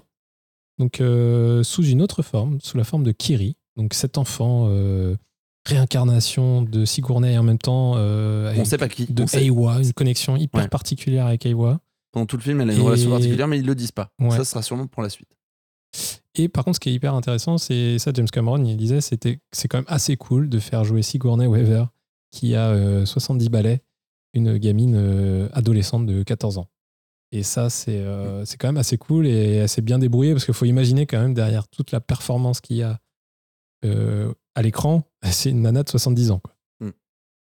donc 0.79 1.01
euh, 1.01 1.63
sous 1.63 1.83
une 1.85 2.01
autre 2.01 2.21
forme, 2.21 2.59
sous 2.61 2.77
la 2.77 2.83
forme 2.83 3.03
de 3.03 3.11
Kiri. 3.11 3.55
Donc 3.75 3.93
cet 3.93 4.17
enfant 4.17 4.67
euh, 4.69 5.15
réincarnation 5.67 6.61
de 6.61 6.85
Sigourney 6.85 7.33
et 7.33 7.37
en 7.37 7.43
même 7.43 7.57
temps 7.57 7.93
euh, 7.97 8.47
On 8.47 8.49
avec- 8.51 8.65
sait 8.65 8.77
pas 8.77 8.87
qui. 8.89 9.05
de 9.05 9.25
Aiwa, 9.37 9.81
une 9.81 9.93
connexion 9.93 10.35
hyper 10.35 10.61
Ouais. 10.63 10.67
particulière 10.67 11.25
avec 11.27 11.45
Aiwa. 11.45 11.79
Pendant 12.11 12.25
tout 12.25 12.37
le 12.37 12.41
film, 12.41 12.61
elle 12.61 12.69
a 12.69 12.73
une 12.73 12.79
Et- 12.79 12.83
relation 12.83 13.09
particulière, 13.11 13.47
mais 13.47 13.59
ils 13.59 13.65
le 13.65 13.75
disent 13.75 13.91
pas. 13.91 14.11
Ouais. 14.19 14.31
Ça 14.31 14.45
sera 14.45 14.61
sûrement 14.61 14.87
pour 14.87 15.03
la 15.03 15.09
suite. 15.09 15.27
Et 16.35 16.47
par 16.47 16.63
contre, 16.63 16.75
ce 16.75 16.79
qui 16.79 16.89
est 16.89 16.93
hyper 16.93 17.13
intéressant, 17.13 17.57
c'est 17.57 17.97
ça, 17.99 18.11
James 18.13 18.27
Cameron, 18.29 18.63
il 18.63 18.77
disait, 18.77 19.01
c'était, 19.01 19.39
c'est 19.51 19.67
quand 19.67 19.79
même 19.79 19.85
assez 19.87 20.15
cool 20.17 20.49
de 20.49 20.59
faire 20.59 20.83
jouer 20.83 21.01
Sigourney 21.01 21.47
Weaver, 21.47 21.85
qui 22.31 22.55
a 22.55 22.69
euh, 22.69 23.05
70 23.05 23.49
balais, 23.49 23.81
une 24.33 24.57
gamine 24.57 24.95
euh, 24.95 25.49
adolescente 25.53 26.05
de 26.05 26.23
14 26.23 26.59
ans. 26.59 26.67
Et 27.31 27.43
ça, 27.43 27.69
c'est, 27.69 27.99
euh, 27.99 28.45
quand 28.57 28.69
même 28.69 28.77
assez 28.77 28.97
cool 28.97 29.27
et 29.27 29.67
s'est 29.67 29.81
bien 29.81 29.99
débrouillée 29.99 30.33
parce 30.33 30.45
qu'il 30.45 30.53
faut 30.53 30.65
imaginer 30.65 31.05
quand 31.05 31.19
même 31.19 31.33
derrière 31.33 31.67
toute 31.67 31.91
la 31.91 31.99
performance 31.99 32.61
qu'il 32.61 32.77
y 32.77 32.83
a 32.83 32.99
euh, 33.85 34.31
à 34.55 34.61
l'écran, 34.61 35.03
c'est 35.23 35.49
une 35.51 35.61
nana 35.61 35.83
de 35.83 35.89
70 35.89 36.31
ans. 36.31 36.39
quoi. 36.39 36.53
Mm. 36.79 36.91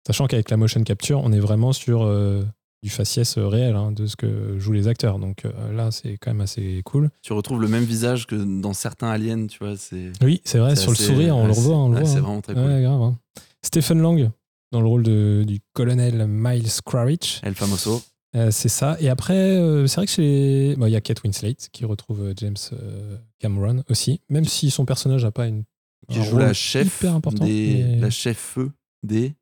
Sachant 0.05 0.27
qu'avec 0.27 0.49
la 0.49 0.57
motion 0.57 0.83
capture, 0.83 1.21
on 1.23 1.31
est 1.31 1.39
vraiment 1.39 1.73
sur 1.73 2.03
euh, 2.03 2.43
du 2.83 2.89
faciès 2.89 3.37
réel 3.37 3.75
hein, 3.75 3.91
de 3.91 4.07
ce 4.07 4.15
que 4.15 4.57
jouent 4.59 4.73
les 4.73 4.87
acteurs. 4.87 5.19
Donc 5.19 5.45
euh, 5.45 5.51
là, 5.73 5.91
c'est 5.91 6.17
quand 6.17 6.31
même 6.31 6.41
assez 6.41 6.81
cool. 6.85 7.09
Tu 7.21 7.33
retrouves 7.33 7.61
le 7.61 7.67
même 7.67 7.83
visage 7.83 8.25
que 8.27 8.35
dans 8.35 8.73
certains 8.73 9.09
aliens, 9.09 9.47
tu 9.47 9.59
vois. 9.59 9.75
Oui, 10.21 10.41
c'est 10.43 10.57
vrai, 10.59 10.75
sur 10.75 10.91
assez- 10.91 11.03
le 11.03 11.07
sourire, 11.13 11.37
on 11.37 11.41
ouais, 11.41 11.47
le 11.47 11.53
revoit. 11.53 11.77
On 11.77 11.89
le 11.89 11.95
c'est- 11.97 12.01
voit 12.01 12.03
ouais, 12.03 12.13
c'est 12.13 12.17
hein. 12.17 12.21
vraiment 12.21 12.41
très 12.41 12.53
cool. 12.55 12.63
Ouais, 12.63 12.81
grave. 12.81 13.01
hein. 13.01 13.17
Stephen 13.63 14.01
Lang, 14.01 14.29
dans 14.71 14.81
le 14.81 14.87
rôle 14.87 15.03
de- 15.03 15.43
du 15.47 15.59
colonel 15.73 16.25
Miles 16.27 16.69
Quaritch. 16.83 17.39
El 17.43 17.53
Famoso. 17.55 18.01
Euh, 18.37 18.51
c'est 18.51 18.69
ça. 18.69 18.97
Et 18.99 19.09
après, 19.09 19.33
euh, 19.57 19.87
c'est 19.87 19.95
vrai 19.97 20.05
que 20.05 20.11
chez. 20.11 20.75
bon, 20.77 20.85
Il 20.85 20.91
y 20.91 20.95
a 20.95 21.01
Kate 21.01 21.23
Winslet 21.23 21.55
qui 21.71 21.85
retrouve 21.85 22.21
euh, 22.21 22.33
James 22.37 22.55
euh, 22.73 23.17
Cameron 23.39 23.83
aussi, 23.89 24.21
même 24.29 24.45
si 24.45 24.69
son 24.69 24.85
personnage 24.85 25.23
n'a 25.23 25.31
pas 25.31 25.47
une. 25.47 25.63
Qui 26.09 26.23
joue 26.23 26.37
la 26.37 26.53
chef 26.53 26.99
hyper 26.99 27.15
important. 27.15 27.43
des, 27.45 27.83
mais- 27.83 27.99
la 27.99 28.09
chef 28.09 28.57
des. 29.03 29.33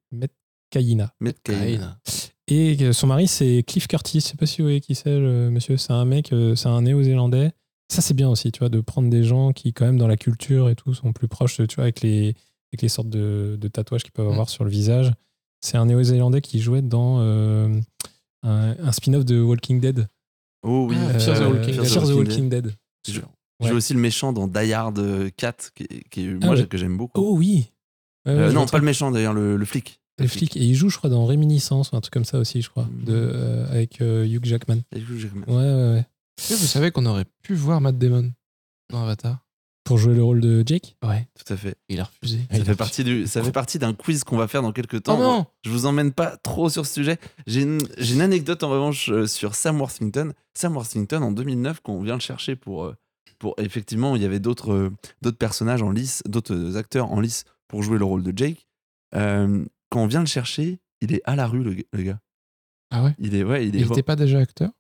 Et 2.47 2.93
son 2.93 3.08
mari, 3.08 3.27
c'est 3.27 3.63
Cliff 3.67 3.88
Curtis. 3.88 4.21
Je 4.21 4.25
sais 4.27 4.38
pas 4.38 4.45
si 4.45 4.62
vous 4.62 4.65
voyez 4.67 4.81
qui 4.81 4.95
c'est, 4.95 5.19
le 5.19 5.49
monsieur. 5.49 5.77
C'est 5.77 5.93
un 5.93 6.05
mec, 6.05 6.34
c'est 6.55 6.67
un 6.67 6.81
néo-zélandais. 6.81 7.51
Ça, 7.91 8.01
c'est 8.01 8.13
bien 8.13 8.29
aussi, 8.29 8.51
tu 8.51 8.60
vois, 8.60 8.69
de 8.69 8.81
prendre 8.81 9.10
des 9.10 9.23
gens 9.23 9.51
qui, 9.51 9.73
quand 9.73 9.86
même, 9.86 9.97
dans 9.97 10.08
la 10.08 10.17
culture 10.17 10.69
et 10.69 10.75
tout, 10.75 10.93
sont 10.93 11.13
plus 11.13 11.27
proches, 11.27 11.58
tu 11.67 11.75
vois, 11.75 11.84
avec 11.84 12.01
les, 12.01 12.36
avec 12.71 12.81
les 12.81 12.89
sortes 12.89 13.10
de, 13.10 13.58
de 13.60 13.67
tatouages 13.67 14.03
qu'ils 14.03 14.12
peuvent 14.12 14.29
avoir 14.29 14.49
sur 14.49 14.63
le 14.63 14.69
visage. 14.71 15.12
C'est 15.62 15.77
un 15.77 15.86
néo-zélandais 15.86 16.41
qui 16.41 16.60
jouait 16.62 16.81
dans 16.81 17.17
euh, 17.19 17.79
un, 18.45 18.75
un 18.79 18.91
spin-off 18.91 19.25
de 19.25 19.41
Walking 19.41 19.79
Dead. 19.79 20.08
Oh 20.63 20.88
oui, 20.89 20.95
Ah, 21.13 21.19
Fear 21.19 21.38
the 21.39 21.41
Walking 21.53 21.75
Dead. 21.75 21.86
Fear 21.86 22.03
the 22.08 22.12
Walking 22.12 22.49
Dead. 22.49 22.73
Je- 23.08 23.21
Ouais. 23.62 23.69
joue 23.69 23.75
aussi 23.77 23.93
le 23.93 23.99
méchant 24.01 24.34
dans 24.34 24.47
Die 24.49 24.73
Hard 24.73 24.99
euh, 24.99 25.29
4, 25.38 25.71
qui, 25.73 25.84
est- 25.84 26.10
qui 26.10 26.27
Ah 26.41 26.45
moi, 26.47 26.55
ouais. 26.55 26.67
que 26.67 26.77
j'aime 26.77 26.97
beaucoup. 26.97 27.21
Oh 27.21 27.36
oui 27.38 27.71
Ouais, 28.25 28.34
ouais, 28.34 28.39
Euh, 28.39 28.51
non, 28.51 28.65
pas 28.65 28.79
le 28.79 28.84
méchant 28.84 29.12
d'ailleurs, 29.12 29.34
le, 29.34 29.55
le 29.55 29.65
flic. 29.65 30.01
Le 30.19 30.27
flic. 30.27 30.58
Et 30.58 30.62
il 30.65 30.75
joue, 30.75 30.89
je 30.89 30.97
crois, 30.97 31.10
dans 31.10 31.25
Réminiscence 31.25 31.91
ou 31.91 31.95
un 31.95 32.01
truc 32.01 32.13
comme 32.13 32.25
ça 32.25 32.38
aussi, 32.39 32.62
je 32.62 32.69
crois, 32.69 32.84
Mm. 32.86 33.03
de, 33.05 33.13
euh, 33.13 33.67
avec 33.69 34.01
euh, 34.01 34.25
Hugh 34.25 34.43
Jackman. 34.43 34.79
Du 34.93 35.05
coup, 35.05 35.15
j'ai- 35.17 35.29
Ouais, 35.29 35.53
ouais, 35.55 35.91
ouais. 35.93 36.05
Vous 36.49 36.55
savez 36.67 36.91
qu'on 36.91 37.05
aurait 37.05 37.25
pu 37.43 37.53
voir 37.53 37.79
Matt 37.79 37.97
Damon 37.97 38.34
dans 38.91 39.03
Avatar? 39.03 39.44
Pour 39.86 39.98
jouer 39.98 40.13
le 40.15 40.24
rôle 40.24 40.41
de 40.41 40.63
Jake 40.65 40.98
Ouais. 41.06 41.28
Tout 41.36 41.54
à 41.54 41.56
fait. 41.56 41.76
Il 41.89 42.00
a 42.02 42.04
refusé. 42.06 42.39
Ça 42.52 42.65
fait 42.65 42.71
a- 42.71 42.76
partie, 42.76 43.04
du, 43.04 43.28
ça 43.28 43.41
fait 43.43 43.52
partie 43.54 43.80
d'un 43.80 43.93
quiz 43.93 44.24
qu'on 44.26 44.36
va 44.36 44.48
faire 44.50 44.62
dans 44.63 44.71
quelques 44.74 45.04
temps. 45.04 45.17
Oh 45.17 45.21
non 45.24 45.45
Je 45.63 45.69
vous 45.69 45.86
emmène 45.86 46.12
pas 46.12 46.36
trop 46.38 46.69
sur 46.69 46.86
ce 46.86 46.93
sujet. 46.95 47.17
J'ai 47.48 47.62
une, 47.62 47.78
j'ai 47.98 48.15
une 48.15 48.21
anecdote 48.21 48.63
en 48.63 48.69
revanche 48.69 49.10
euh, 49.10 49.28
sur 49.28 49.56
Sam 49.56 49.80
Worthington. 49.80 50.34
Sam 50.56 50.76
Worthington, 50.76 51.21
en 51.21 51.32
2009, 51.32 51.80
quand 51.84 51.93
on 51.93 52.02
vient 52.02 52.15
le 52.15 52.19
chercher 52.19 52.56
pour. 52.58 52.84
euh, 52.86 52.95
pour 53.38 53.54
effectivement, 53.60 54.15
il 54.15 54.21
y 54.21 54.26
avait 54.26 54.39
d'autres 54.39 54.71
euh, 54.74 54.91
d'autres 55.21 55.38
personnages 55.38 55.82
en 55.84 55.91
lice, 55.91 56.24
d'autres 56.26 56.78
acteurs 56.78 57.12
en 57.12 57.19
lice 57.19 57.43
pour 57.67 57.84
jouer 57.84 57.98
le 58.00 58.06
rôle 58.06 58.24
de 58.24 58.32
Jake. 58.36 58.65
Euh, 59.13 59.63
quand 59.91 60.02
on 60.02 60.08
vient 60.08 60.21
le 60.21 60.26
chercher, 60.26 60.80
il 61.02 61.13
est 61.13 61.21
à 61.26 61.36
la 61.36 61.45
rue, 61.45 61.62
le, 61.63 61.76
le 61.93 62.02
gars. 62.04 62.19
Ah 62.91 63.04
ouais 63.04 63.13
Il 63.19 63.36
est, 63.36 63.43
ouais, 63.43 63.67
il 63.67 63.76
est. 63.76 63.80
Il 63.82 63.86
était 63.91 64.04
pas 64.04 64.15
déjà 64.15 64.39
acteur? 64.39 64.71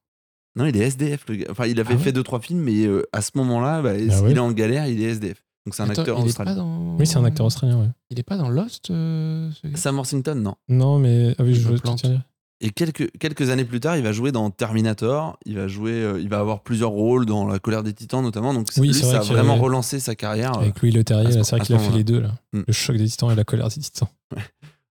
Non, 0.55 0.65
il 0.65 0.77
est 0.77 0.81
SDF, 0.85 1.25
le 1.27 1.35
gars. 1.35 1.47
Enfin, 1.51 1.65
il 1.67 1.79
avait 1.79 1.93
Ah 1.93 1.97
ouais 1.97 2.03
fait 2.03 2.11
deux, 2.13 2.23
trois 2.23 2.39
films, 2.39 2.61
mais 2.61 2.85
euh, 2.85 3.03
à 3.11 3.21
ce 3.21 3.31
moment-là, 3.35 3.81
bah, 3.81 3.97
il 3.97 4.09
ouais. 4.09 4.31
est 4.33 4.39
en 4.39 4.51
galère, 4.51 4.87
il 4.87 5.01
est 5.01 5.05
SDF. 5.09 5.43
Donc 5.65 5.73
c'est 5.75 5.81
un 5.83 5.89
Attends, 5.89 6.01
acteur 6.03 6.17
il 6.19 6.21
est 6.21 6.25
australien. 6.27 6.51
pas 6.53 6.59
dans... 6.59 6.95
Oui, 6.97 7.07
c'est 7.07 7.17
un 7.17 7.25
acteur 7.25 7.45
australien, 7.45 7.77
ouais. 7.79 7.89
Il 8.11 8.19
est 8.19 8.23
pas 8.23 8.37
dans 8.37 8.49
Lost 8.49 8.91
euh, 8.91 9.49
ce 9.51 9.67
Sam 9.77 9.95
Worthington, 9.97 10.35
non. 10.35 10.55
Non, 10.69 10.99
mais. 10.99 11.35
Ah 11.39 11.43
oui, 11.43 11.55
Je 11.55 11.67
veux 11.67 11.79
te 11.79 12.07
dire. 12.07 12.21
Et 12.61 12.69
quelques, 12.69 13.11
quelques 13.19 13.49
années 13.49 13.65
plus 13.65 13.81
tard, 13.81 13.97
il 13.97 14.03
va 14.03 14.13
jouer 14.13 14.31
dans 14.31 14.49
Terminator. 14.49 15.37
Il 15.45 15.55
va 15.57 15.67
jouer, 15.67 15.91
euh, 15.91 16.21
il 16.21 16.29
va 16.29 16.39
avoir 16.39 16.61
plusieurs 16.61 16.91
rôles 16.91 17.25
dans 17.25 17.45
La 17.47 17.59
Colère 17.59 17.83
des 17.83 17.91
Titans 17.93 18.23
notamment. 18.23 18.53
Donc 18.53 18.67
Oui, 18.77 18.87
lui, 18.87 18.93
c'est 18.93 19.01
ça 19.01 19.07
vrai 19.07 19.17
a 19.17 19.21
vraiment 19.33 19.55
relancé 19.57 19.99
sa 19.99 20.15
carrière. 20.15 20.57
Avec 20.57 20.81
Louis 20.81 20.91
ce- 20.93 21.13
là, 21.13 21.43
c'est 21.43 21.55
vrai 21.57 21.65
qu'il 21.65 21.75
a 21.75 21.79
fait 21.79 21.91
les 21.97 22.03
deux, 22.05 22.21
là. 22.21 22.31
Mm. 22.53 22.61
Le 22.67 22.73
choc 22.73 22.95
des 22.95 23.07
titans 23.07 23.29
et 23.31 23.35
la 23.35 23.43
colère 23.43 23.67
des 23.67 23.81
titans. 23.81 24.07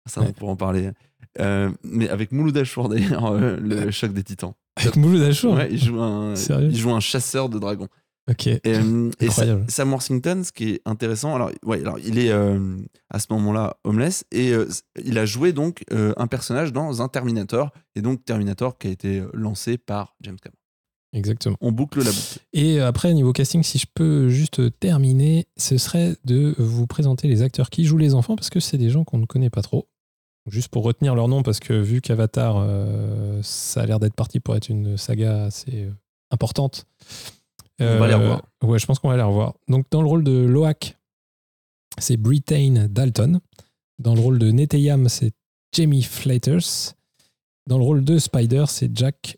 Ça, 0.05 0.19
Ouais. 0.19 0.27
on 0.29 0.33
pourra 0.33 0.51
en 0.51 0.55
parler. 0.57 0.89
Euh, 1.39 1.71
mais 1.83 2.09
avec 2.09 2.33
Mouloud 2.33 2.57
Achour 2.57 2.89
d'ailleurs, 2.89 3.27
euh, 3.27 3.57
le 3.61 3.89
choc 3.91 4.11
des 4.13 4.23
Titans. 4.23 4.51
Avec 4.75 4.95
Mouloud 4.95 5.21
Achour 5.21 5.53
Ouais, 5.53 5.69
il 5.71 5.83
joue 5.83 6.01
un, 6.01 6.35
Sérieux 6.35 6.69
il 6.71 6.77
joue 6.77 6.91
un 6.91 6.99
chasseur 6.99 7.49
de 7.49 7.59
dragons. 7.59 7.87
Ok. 8.29 8.47
Et, 8.47 8.61
euh, 8.65 9.11
et. 9.19 9.27
Sam 9.67 9.91
Worthington, 9.91 10.43
ce 10.45 10.51
qui 10.51 10.69
est 10.69 10.81
intéressant, 10.85 11.35
alors, 11.35 11.51
ouais, 11.65 11.81
alors 11.81 11.99
il 11.99 12.17
est 12.17 12.31
euh, 12.31 12.77
à 13.09 13.19
ce 13.19 13.27
moment-là 13.31 13.77
homeless 13.83 14.23
et 14.31 14.51
euh, 14.53 14.67
il 15.03 15.17
a 15.17 15.25
joué 15.25 15.51
donc 15.51 15.83
un 15.91 16.27
personnage 16.27 16.71
dans 16.71 17.01
un 17.01 17.09
Terminator 17.09 17.71
et 17.95 18.01
donc 18.01 18.23
Terminator 18.23 18.77
qui 18.77 18.87
a 18.87 18.91
été 18.91 19.23
lancé 19.33 19.77
par 19.77 20.15
James 20.21 20.37
Cameron. 20.41 20.57
Exactement. 21.15 21.57
On 21.61 21.71
boucle 21.71 21.99
la 21.99 22.09
boucle. 22.09 22.39
Et 22.53 22.79
après, 22.79 23.13
niveau 23.13 23.33
casting, 23.33 23.61
si 23.61 23.77
je 23.77 23.85
peux 23.93 24.29
juste 24.29 24.79
terminer, 24.79 25.45
ce 25.57 25.77
serait 25.77 26.15
de 26.25 26.55
vous 26.57 26.87
présenter 26.87 27.27
les 27.27 27.43
acteurs 27.43 27.69
qui 27.69 27.85
jouent 27.85 27.99
les 27.99 28.15
enfants, 28.15 28.35
parce 28.35 28.49
que 28.49 28.59
c'est 28.59 28.79
des 28.79 28.89
gens 28.89 29.03
qu'on 29.03 29.19
ne 29.19 29.27
connaît 29.27 29.51
pas 29.51 29.61
trop. 29.61 29.87
Juste 30.47 30.67
pour 30.69 30.83
retenir 30.83 31.15
leur 31.15 31.27
nom, 31.29 31.41
parce 31.41 31.59
que 31.59 31.73
vu 31.73 32.01
qu'Avatar, 32.01 32.57
euh, 32.57 33.41
ça 33.43 33.81
a 33.81 33.85
l'air 33.85 33.99
d'être 33.99 34.15
parti 34.15 34.39
pour 34.41 34.55
être 34.55 34.67
une 34.67 34.97
saga 34.97 35.45
assez 35.45 35.85
euh, 35.85 35.91
importante. 36.31 36.85
On 37.79 37.97
va 37.97 38.07
les 38.07 38.13
revoir. 38.13 38.41
Ouais, 38.61 38.77
je 38.79 38.85
pense 38.85 38.99
qu'on 38.99 39.09
va 39.09 39.17
les 39.17 39.23
revoir. 39.23 39.53
Donc, 39.67 39.85
dans 39.89 40.01
le 40.01 40.07
rôle 40.07 40.23
de 40.23 40.31
Loak, 40.45 40.97
c'est 41.97 42.17
Britain 42.17 42.87
Dalton. 42.89 43.39
Dans 43.99 44.15
le 44.15 44.21
rôle 44.21 44.39
de 44.39 44.51
Neteyam, 44.51 45.09
c'est 45.09 45.33
Jamie 45.73 46.03
Flaters. 46.03 46.93
Dans 47.67 47.77
le 47.77 47.83
rôle 47.83 48.03
de 48.03 48.17
Spider, 48.17 48.65
c'est 48.67 48.95
Jack 48.95 49.37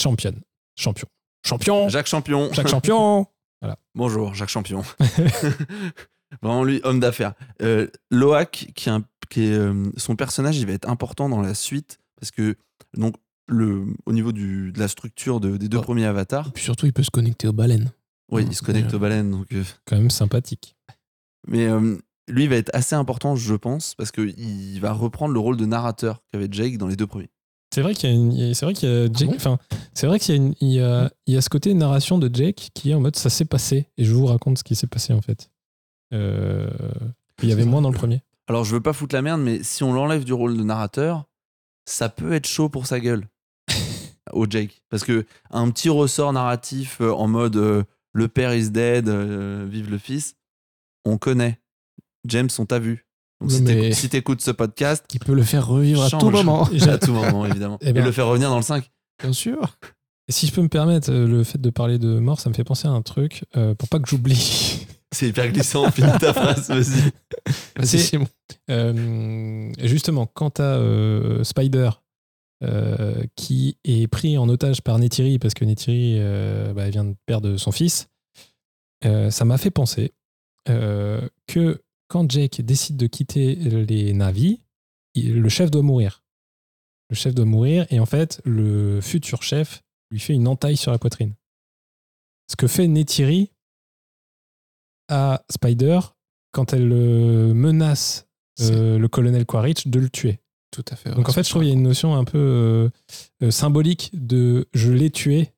Champion. 0.00 0.34
Champion. 0.76 1.08
Champion 1.44 1.88
Jacques 1.88 2.06
Champion. 2.06 2.52
Jack 2.52 2.68
Champion 2.68 3.26
Bonjour, 3.94 4.34
Jacques 4.34 4.48
Champion. 4.48 4.82
Vraiment, 6.42 6.64
lui, 6.64 6.80
homme 6.84 7.00
d'affaires. 7.00 7.34
Euh, 7.60 7.88
Loak, 8.10 8.72
qui, 8.74 8.88
est 8.88 8.92
un- 8.92 9.04
qui 9.32 9.44
est, 9.46 9.52
euh, 9.54 9.90
son 9.96 10.14
personnage, 10.16 10.58
il 10.58 10.66
va 10.66 10.72
être 10.72 10.88
important 10.88 11.28
dans 11.28 11.40
la 11.40 11.54
suite 11.54 11.98
parce 12.20 12.30
que, 12.30 12.56
donc, 12.96 13.16
le, 13.48 13.84
au 14.06 14.12
niveau 14.12 14.30
du, 14.32 14.72
de 14.72 14.78
la 14.78 14.88
structure 14.88 15.40
de- 15.40 15.56
des 15.56 15.68
deux 15.68 15.78
Oh. 15.78 15.82
premiers 15.82 16.04
avatars, 16.06 16.48
Et 16.48 16.50
puis 16.52 16.62
surtout, 16.64 16.86
il 16.86 16.92
peut 16.92 17.02
se 17.02 17.10
connecter 17.10 17.48
aux 17.48 17.52
baleines. 17.52 17.92
oui, 18.30 18.44
Mm, 18.44 18.48
il 18.50 18.54
se 18.54 18.62
connecte 18.62 18.94
aux 18.94 18.98
baleines. 18.98 19.30
Donc, 19.30 19.46
euh, 19.52 19.64
Quand 19.84 19.96
même 19.96 20.10
sympathique. 20.10 20.76
mais 21.48 21.66
euh, 21.66 21.96
lui, 22.28 22.44
il 22.44 22.48
va 22.48 22.56
être 22.56 22.70
assez 22.74 22.94
important, 22.94 23.34
je 23.36 23.54
pense, 23.54 23.94
parce 23.96 24.10
qu'il 24.12 24.78
va 24.80 24.92
reprendre 24.92 25.34
le 25.34 25.40
rôle 25.40 25.56
de 25.56 25.66
narrateur 25.66 26.22
qu'avait 26.30 26.48
Jake 26.50 26.78
dans 26.78 26.86
les 26.86 26.96
deux 26.96 27.06
premiers. 27.06 27.30
C'est 27.74 27.80
vrai 27.82 27.94
qu'il 27.94 28.10
y 28.10 28.12
a, 28.12 28.16
une- 28.16 28.54
c'est 28.54 28.64
vrai 28.66 28.74
qu'il 28.74 28.88
y 28.88 28.92
a 28.92 29.06
Jake- 29.12 29.30
bon 29.30 29.36
enfin, 29.36 29.58
c'est 29.94 30.06
vrai 30.06 30.18
qu'il 30.20 30.34
y 30.34 30.38
a, 30.38 30.40
une- 30.42 30.54
il 30.60 30.68
y 30.72 30.80
a, 30.80 31.10
il 31.26 31.34
y 31.34 31.36
a 31.36 31.40
ce 31.40 31.48
côté 31.48 31.72
narration 31.74 32.18
de 32.18 32.30
Jake 32.32 32.70
qui 32.74 32.90
est 32.90 32.94
en 32.94 33.00
mode 33.00 33.16
ça 33.16 33.30
s'est 33.30 33.46
passé 33.46 33.88
et 33.96 34.04
je 34.04 34.12
vous 34.12 34.26
raconte 34.26 34.58
ce 34.58 34.62
qui 34.64 34.76
s'est 34.76 34.86
passé 34.86 35.12
en 35.14 35.22
fait. 35.22 35.50
Euh, 36.12 36.68
il 37.42 37.48
y 37.48 37.52
avait 37.52 37.64
moins 37.64 37.80
dans 37.80 37.90
le 37.90 37.96
premier. 37.96 38.22
Alors, 38.48 38.64
je 38.64 38.74
veux 38.74 38.80
pas 38.80 38.92
foutre 38.92 39.14
la 39.14 39.22
merde, 39.22 39.40
mais 39.40 39.62
si 39.62 39.82
on 39.84 39.92
l'enlève 39.92 40.24
du 40.24 40.32
rôle 40.32 40.56
de 40.56 40.62
narrateur, 40.62 41.24
ça 41.86 42.08
peut 42.08 42.32
être 42.32 42.46
chaud 42.46 42.68
pour 42.68 42.86
sa 42.86 43.00
gueule. 43.00 43.26
au 44.32 44.46
Jake. 44.48 44.82
Parce 44.90 45.04
que 45.04 45.24
un 45.50 45.70
petit 45.70 45.88
ressort 45.88 46.32
narratif 46.32 47.00
euh, 47.00 47.12
en 47.12 47.28
mode 47.28 47.56
euh, 47.56 47.82
le 48.12 48.28
père 48.28 48.54
is 48.54 48.70
dead, 48.70 49.08
euh, 49.08 49.66
vive 49.68 49.90
le 49.90 49.98
fils, 49.98 50.34
on 51.04 51.18
connaît. 51.18 51.60
James, 52.26 52.48
on 52.58 52.66
t'a 52.66 52.78
vu. 52.78 53.06
Donc, 53.40 53.50
si 53.50 53.62
mais- 53.62 53.74
t'écoutes- 53.74 53.94
si 53.94 54.08
t'écoutes 54.08 54.40
ce 54.42 54.50
podcast, 54.52 55.04
Qui 55.08 55.18
peut 55.18 55.34
le 55.34 55.42
faire 55.42 55.66
revivre 55.66 56.02
à 56.04 56.10
tout 56.10 56.30
moment. 56.30 56.64
à 56.88 56.98
tout 56.98 57.12
moment, 57.12 57.46
évidemment. 57.46 57.78
Eh 57.80 57.88
Et 57.88 57.92
ben- 57.92 58.04
le 58.04 58.12
faire 58.12 58.26
revenir 58.26 58.48
dans 58.50 58.56
le 58.56 58.62
5. 58.62 58.88
Bien 59.22 59.32
sûr. 59.32 59.76
Et 60.28 60.32
si 60.32 60.46
je 60.46 60.52
peux 60.52 60.62
me 60.62 60.68
permettre, 60.68 61.10
le 61.12 61.42
fait 61.42 61.60
de 61.60 61.70
parler 61.70 61.98
de 61.98 62.18
mort, 62.20 62.38
ça 62.40 62.48
me 62.48 62.54
fait 62.54 62.62
penser 62.64 62.86
à 62.86 62.92
un 62.92 63.02
truc 63.02 63.44
euh, 63.56 63.74
pour 63.74 63.88
pas 63.88 63.98
que 63.98 64.08
j'oublie. 64.08 64.81
C'est 65.12 65.28
hyper 65.28 65.52
glissant, 65.52 65.90
finis 65.90 66.10
ta 66.18 66.32
phrase, 66.32 66.68
vas-y. 66.68 67.12
Vas-y, 67.76 67.98
C'est-. 67.98 68.18
Euh, 68.70 69.72
justement, 69.78 70.26
quant 70.26 70.52
à 70.58 70.62
euh, 70.62 71.44
Spider, 71.44 71.90
euh, 72.64 73.22
qui 73.36 73.76
est 73.84 74.06
pris 74.06 74.38
en 74.38 74.48
otage 74.48 74.82
par 74.82 74.98
Neytiri, 74.98 75.38
parce 75.38 75.52
que 75.54 75.64
Neytiri 75.64 76.16
euh, 76.18 76.72
bah, 76.72 76.88
vient 76.88 77.04
de 77.04 77.14
perdre 77.26 77.56
son 77.56 77.72
fils, 77.72 78.08
ça 79.04 79.44
m'a 79.44 79.58
fait 79.58 79.70
penser 79.70 80.12
que 80.66 81.82
quand 82.08 82.30
Jake 82.30 82.60
décide 82.62 82.96
de 82.96 83.06
quitter 83.06 83.56
les 83.56 84.12
navis, 84.12 84.60
le 85.16 85.48
chef 85.48 85.70
doit 85.70 85.82
mourir. 85.82 86.22
Le 87.10 87.16
chef 87.16 87.34
doit 87.34 87.44
mourir, 87.44 87.84
et 87.90 88.00
en 88.00 88.06
fait, 88.06 88.40
le 88.44 89.00
futur 89.00 89.42
chef 89.42 89.82
lui 90.10 90.20
fait 90.20 90.34
une 90.34 90.46
entaille 90.48 90.76
sur 90.76 90.92
la 90.92 90.98
poitrine. 90.98 91.34
Ce 92.48 92.56
que 92.56 92.66
fait 92.66 92.86
Neytiri 92.86 93.50
à 95.08 95.42
Spider 95.50 96.00
quand 96.52 96.72
elle 96.72 96.90
euh, 96.92 97.54
menace 97.54 98.26
euh, 98.60 98.98
le 98.98 99.08
colonel 99.08 99.46
Quaritch 99.46 99.86
de 99.86 99.98
le 100.00 100.08
tuer. 100.10 100.38
Tout 100.70 100.84
à 100.90 100.96
fait. 100.96 101.10
Donc 101.14 101.28
en 101.28 101.32
fait, 101.32 101.42
je 101.44 101.50
trouve 101.50 101.62
qu'il 101.62 101.68
y 101.68 101.72
a 101.72 101.74
une 101.74 101.82
notion 101.82 102.14
un 102.14 102.24
peu 102.24 102.90
euh, 103.42 103.50
symbolique 103.50 104.10
de 104.14 104.68
je 104.72 104.90
l'ai 104.92 105.10
tué, 105.10 105.50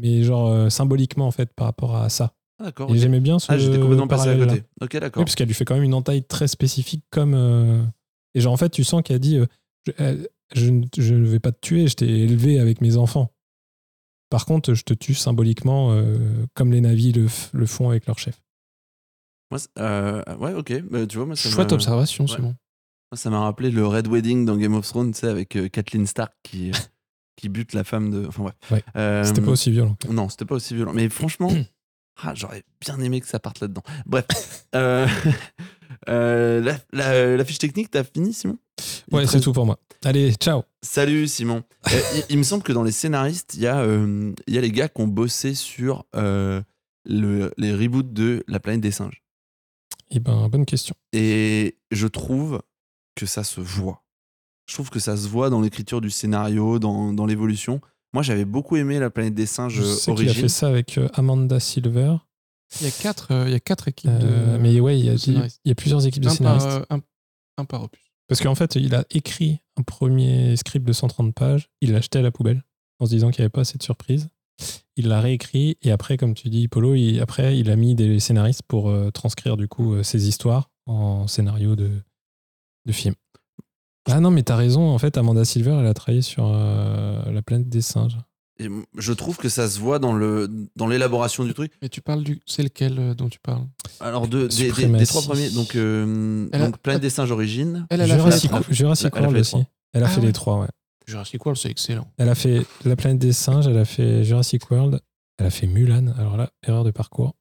mais 0.00 0.22
genre 0.22 0.48
euh, 0.48 0.70
symboliquement 0.70 1.26
en 1.26 1.30
fait 1.30 1.52
par 1.54 1.66
rapport 1.66 1.96
à 1.96 2.08
ça. 2.08 2.34
Ah, 2.58 2.64
d'accord. 2.64 2.94
Et 2.94 2.98
j'aimais 2.98 3.20
bien 3.20 3.38
ce 3.38 3.50
Ah, 3.50 3.58
j'étais 3.58 3.78
complètement 3.80 4.06
passé 4.08 4.28
à 4.30 4.36
côté. 4.38 4.62
Ok, 4.80 4.92
d'accord. 4.98 5.20
Oui, 5.20 5.24
parce 5.24 5.34
qu'elle 5.34 5.48
lui 5.48 5.54
fait 5.54 5.64
quand 5.64 5.74
même 5.74 5.82
une 5.82 5.94
entaille 5.94 6.22
très 6.24 6.46
spécifique 6.48 7.04
comme... 7.10 7.34
Et 8.34 8.40
genre 8.40 8.52
en 8.52 8.56
fait, 8.56 8.70
tu 8.70 8.84
sens 8.84 9.02
qu'elle 9.02 9.18
dit 9.18 9.38
je, 9.86 9.92
elle- 9.98 10.28
je 10.54 10.70
ne- 10.70 10.86
je 10.96 11.14
ne 11.14 11.26
vais 11.26 11.40
pas 11.40 11.52
te 11.52 11.58
tuer, 11.60 11.88
je 11.88 11.94
t'ai 11.96 12.06
élevé 12.08 12.60
avec 12.60 12.80
mes 12.80 12.96
enfants. 12.96 13.32
Par 14.30 14.46
contre, 14.46 14.74
je 14.74 14.84
te 14.84 14.94
tue 14.94 15.14
symboliquement 15.14 15.96
comme 16.54 16.72
les 16.72 16.80
navis 16.80 17.12
le 17.12 17.66
font 17.66 17.90
avec 17.90 18.06
leur 18.06 18.18
chef. 18.18 18.40
Moi, 19.54 19.60
c'est- 19.60 19.80
euh, 19.80 20.20
ouais, 20.40 20.52
ok. 20.52 20.82
Bah, 20.90 21.06
tu 21.06 21.16
vois, 21.16 21.26
moi, 21.26 21.36
ça 21.36 21.48
Chouette 21.48 21.70
observation, 21.70 22.24
Ouais. 22.24 22.40
Moi, 22.40 22.54
ça 23.14 23.30
m'a 23.30 23.38
rappelé 23.38 23.70
le 23.70 23.86
Red 23.86 24.08
Wedding 24.08 24.44
dans 24.44 24.56
Game 24.56 24.74
of 24.74 24.84
Thrones, 24.84 25.12
tu 25.12 25.20
sais, 25.20 25.28
avec 25.28 25.54
euh, 25.54 25.68
Kathleen 25.68 26.08
Stark 26.08 26.32
qui, 26.42 26.70
euh, 26.70 26.72
qui 27.36 27.48
bute 27.48 27.72
la 27.72 27.84
femme 27.84 28.10
de. 28.10 28.26
Enfin. 28.26 28.50
Ouais. 28.72 28.82
Euh, 28.96 29.22
C'était 29.22 29.42
pas 29.42 29.52
aussi 29.52 29.70
violent. 29.70 29.96
Non, 30.10 30.28
c'était 30.28 30.44
pas 30.44 30.56
aussi 30.56 30.74
violent. 30.74 30.92
Mais 30.92 31.08
franchement, 31.08 31.52
ah, 32.24 32.32
j'aurais 32.34 32.64
bien 32.80 32.98
aimé 32.98 33.20
que 33.20 33.28
ça 33.28 33.38
parte 33.38 33.60
là-dedans. 33.60 33.82
Bref. 34.06 34.26
Euh, 34.74 35.06
euh, 36.08 36.60
la, 36.60 36.76
la- 36.92 37.36
la 37.36 37.44
fiche 37.44 37.58
technique, 37.58 37.92
t'as 37.92 38.02
fini, 38.02 38.32
Simon? 38.32 38.58
Il 39.08 39.14
Ouais, 39.14 39.26
c'est 39.28 39.38
tout 39.40 39.52
pour 39.52 39.66
moi. 39.66 39.78
Allez, 40.04 40.32
ciao 40.34 40.62
Salut 40.82 41.28
Simon. 41.28 41.62
Euh, 41.92 42.00
il, 42.16 42.24
il 42.30 42.38
me 42.38 42.42
semble 42.42 42.64
que 42.64 42.72
dans 42.72 42.82
les 42.82 42.90
scénaristes, 42.90 43.54
il 43.54 43.60
y, 43.62 43.66
a, 43.68 43.78
euh, 43.82 44.32
y 44.48 44.58
a 44.58 44.60
les 44.60 44.72
gars 44.72 44.88
qui 44.88 45.00
ont 45.00 45.06
bossé 45.06 45.54
sur 45.54 46.06
euh, 46.16 46.60
le- 47.04 47.52
les 47.56 47.72
reboots 47.72 48.12
de 48.12 48.42
La 48.48 48.58
planète 48.58 48.80
des 48.80 48.90
singes. 48.90 49.22
Eh 50.10 50.20
ben, 50.20 50.48
bonne 50.48 50.66
question. 50.66 50.94
Et 51.12 51.78
je 51.90 52.06
trouve 52.06 52.62
que 53.14 53.26
ça 53.26 53.44
se 53.44 53.60
voit. 53.60 54.02
Je 54.66 54.74
trouve 54.74 54.90
que 54.90 54.98
ça 54.98 55.16
se 55.16 55.28
voit 55.28 55.50
dans 55.50 55.60
l'écriture 55.60 56.00
du 56.00 56.10
scénario, 56.10 56.78
dans, 56.78 57.12
dans 57.12 57.26
l'évolution. 57.26 57.80
Moi, 58.12 58.22
j'avais 58.22 58.44
beaucoup 58.44 58.76
aimé 58.76 58.98
La 58.98 59.10
planète 59.10 59.34
des 59.34 59.46
singes 59.46 59.74
Je 59.74 59.82
euh, 59.82 59.92
sais 59.94 60.14
qu'il 60.14 60.28
a 60.28 60.34
fait 60.34 60.48
ça 60.48 60.68
avec 60.68 60.98
euh, 60.98 61.08
Amanda 61.14 61.60
Silver. 61.60 62.16
Il 62.80 62.86
y 62.86 62.88
a 62.88 62.92
quatre, 62.92 63.32
euh, 63.32 63.44
il 63.46 63.52
y 63.52 63.54
a 63.56 63.60
quatre 63.60 63.88
équipes 63.88 64.10
Euh, 64.10 64.56
de. 64.56 64.58
mais 64.62 64.80
ouais, 64.80 64.98
il 64.98 65.04
y, 65.04 65.08
a, 65.08 65.12
de 65.12 65.16
scénaristes. 65.18 65.60
il 65.64 65.68
y 65.68 65.72
a 65.72 65.74
plusieurs 65.74 66.06
équipes 66.06 66.22
de 66.22 66.28
un, 66.28 66.36
par, 66.36 66.60
scénaristes. 66.60 66.86
un, 66.90 67.00
un 67.58 67.64
par 67.64 67.82
opus. 67.82 68.00
Parce 68.26 68.40
qu'en 68.40 68.54
fait, 68.54 68.74
il 68.76 68.94
a 68.94 69.04
écrit 69.10 69.60
un 69.76 69.82
premier 69.82 70.56
script 70.56 70.86
de 70.86 70.92
130 70.92 71.34
pages, 71.34 71.68
il 71.80 71.92
l'a 71.92 72.00
jeté 72.00 72.20
à 72.20 72.22
la 72.22 72.30
poubelle 72.30 72.64
en 73.00 73.06
se 73.06 73.10
disant 73.10 73.30
qu'il 73.30 73.42
n'y 73.42 73.44
avait 73.44 73.50
pas 73.50 73.60
assez 73.62 73.76
de 73.76 73.82
surprises. 73.82 74.28
Il 74.96 75.08
l'a 75.08 75.20
réécrit 75.20 75.76
et 75.82 75.90
après, 75.90 76.16
comme 76.16 76.34
tu 76.34 76.48
dis, 76.50 76.68
Polo, 76.68 76.94
il, 76.94 77.20
après, 77.20 77.58
il 77.58 77.70
a 77.70 77.76
mis 77.76 77.94
des 77.94 78.20
scénaristes 78.20 78.62
pour 78.68 78.88
euh, 78.88 79.10
transcrire 79.10 79.56
du 79.56 79.66
coup 79.66 79.94
euh, 79.94 80.02
ses 80.04 80.28
histoires 80.28 80.70
en 80.86 81.26
scénario 81.26 81.74
de, 81.74 81.90
de 82.86 82.92
film. 82.92 83.14
Ah 84.06 84.20
non, 84.20 84.30
mais 84.30 84.42
t'as 84.42 84.56
raison, 84.56 84.82
en 84.90 84.98
fait, 84.98 85.16
Amanda 85.18 85.44
Silver, 85.44 85.76
elle 85.80 85.86
a 85.86 85.94
travaillé 85.94 86.22
sur 86.22 86.44
euh, 86.46 87.30
La 87.32 87.42
planète 87.42 87.68
des 87.68 87.80
singes. 87.80 88.18
Et 88.60 88.68
je 88.96 89.12
trouve 89.12 89.36
que 89.36 89.48
ça 89.48 89.68
se 89.68 89.80
voit 89.80 89.98
dans 89.98 90.12
le 90.12 90.48
dans 90.76 90.86
l'élaboration 90.86 91.42
du 91.42 91.54
truc. 91.54 91.72
Mais 91.82 91.88
tu 91.88 92.00
parles 92.00 92.22
du. 92.22 92.40
C'est 92.46 92.62
lequel 92.62 92.96
euh, 93.00 93.14
dont 93.14 93.28
tu 93.28 93.40
parles? 93.40 93.66
Alors 93.98 94.28
de, 94.28 94.42
des, 94.42 94.46
des- 94.46 94.46
des 94.46 94.66
Suprématie. 94.68 95.06
trois 95.06 95.22
premiers, 95.22 95.50
donc, 95.50 95.74
euh, 95.74 96.48
a- 96.52 96.70
Planète 96.70 97.02
des 97.02 97.10
singes 97.10 97.32
origine. 97.32 97.84
Elle, 97.90 98.02
elle 98.02 98.12
a 98.12 98.16
Jurassic. 98.16 98.52
Jurassic 98.70 99.08
Elle 99.12 99.18
a 99.18 99.20
fait 99.22 99.26
World 99.26 99.40
aussi. 99.40 99.56
Elle 99.92 100.02
a 100.04 100.06
Ah 100.06 100.08
fait 100.08 100.20
ouais. 100.20 100.26
les 100.28 100.32
trois, 100.32 100.60
ouais. 100.60 100.68
Jurassic 101.06 101.44
World, 101.44 101.60
c'est 101.60 101.70
excellent. 101.70 102.10
Elle 102.16 102.28
a 102.28 102.34
fait 102.34 102.64
La 102.84 102.96
planète 102.96 103.18
des 103.18 103.32
singes, 103.32 103.66
elle 103.66 103.78
a 103.78 103.84
fait 103.84 104.24
Jurassic 104.24 104.70
World, 104.70 105.00
elle 105.38 105.46
a 105.46 105.50
fait 105.50 105.66
Mulan. 105.66 106.08
Alors 106.18 106.36
là, 106.36 106.50
erreur 106.66 106.84
de 106.84 106.90
parcours. 106.90 107.34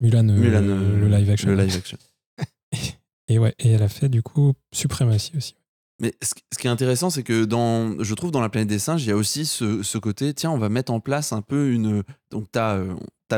Mulan, 0.00 0.28
euh, 0.28 0.32
Mulan, 0.38 0.62
euh, 0.68 1.00
le 1.00 1.08
live 1.08 1.30
action. 1.30 1.48
Le 1.50 1.56
live 1.56 1.76
action. 1.76 1.98
Et 3.28 3.38
ouais, 3.40 3.54
et 3.58 3.70
elle 3.72 3.82
a 3.82 3.88
fait 3.88 4.08
du 4.08 4.22
coup 4.22 4.52
Suprématie 4.72 5.32
aussi. 5.36 5.56
Mais 6.00 6.14
ce, 6.22 6.34
qui- 6.34 6.42
ce 6.52 6.58
qui 6.58 6.66
est 6.68 6.70
intéressant, 6.70 7.10
c'est 7.10 7.22
que 7.24 7.44
dans, 7.44 8.00
je 8.04 8.14
trouve 8.14 8.30
dans 8.30 8.40
la 8.42 8.48
planète 8.50 8.68
des 8.68 8.78
singes, 8.78 9.02
il 9.02 9.08
y 9.08 9.12
a 9.12 9.16
aussi 9.16 9.46
ce, 9.46 9.82
ce 9.82 9.98
côté, 9.98 10.32
tiens, 10.34 10.50
on 10.52 10.58
va 10.58 10.68
mettre 10.68 10.92
en 10.92 11.00
place 11.00 11.32
un 11.32 11.42
peu 11.42 11.72
une. 11.72 12.02
Donc, 12.30 12.46
tu 12.52 12.58
as, 12.58 12.78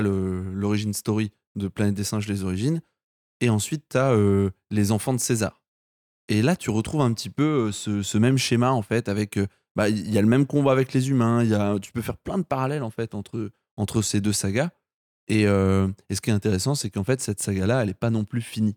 l'origine 0.03 0.93
story 0.93 1.31
de 1.57 1.69
Planète 1.69 1.95
des 1.95 2.05
singes, 2.05 2.29
les 2.29 2.43
origines, 2.45 2.83
et 3.41 3.49
ensuite, 3.49 3.85
tu 3.91 3.97
as 3.97 4.13
les 4.71 4.93
enfants 4.93 5.15
de 5.15 5.21
César. 5.21 5.63
Et 6.29 6.43
là, 6.43 6.57
tu 6.57 6.71
retrouves 6.71 7.01
un 7.01 7.13
petit 7.13 7.31
peu 7.31 7.69
euh, 7.69 7.73
ce, 7.73 8.03
ce 8.03 8.19
même 8.19 8.39
schéma, 8.39 8.71
en 8.73 8.83
fait, 8.83 9.09
avec. 9.09 9.37
euh, 9.39 9.47
bah, 9.77 9.89
Il 9.89 10.11
y 10.13 10.19
a 10.19 10.23
le 10.23 10.29
même 10.29 10.47
combat 10.47 10.73
avec 10.73 10.93
les 10.93 11.09
humains, 11.11 11.43
y 11.45 11.55
a, 11.55 11.79
tu 11.81 11.93
peux 11.93 12.03
faire 12.03 12.17
plein 12.19 12.39
de 12.39 12.43
parallèles, 12.45 12.83
en 12.83 12.91
fait, 12.91 13.15
entre, 13.15 13.51
entre 13.77 14.03
ces 14.03 14.21
deux 14.21 14.33
sagas. 14.33 14.71
Et, 15.29 15.47
euh, 15.47 15.89
et 16.09 16.15
ce 16.15 16.21
qui 16.21 16.31
est 16.31 16.33
intéressant, 16.33 16.75
c'est 16.75 16.91
qu'en 16.91 17.05
fait, 17.05 17.21
cette 17.21 17.41
saga-là, 17.41 17.83
elle 17.83 17.89
n'est 17.89 17.95
pas 17.95 18.11
non 18.11 18.25
plus 18.25 18.41
finie. 18.43 18.77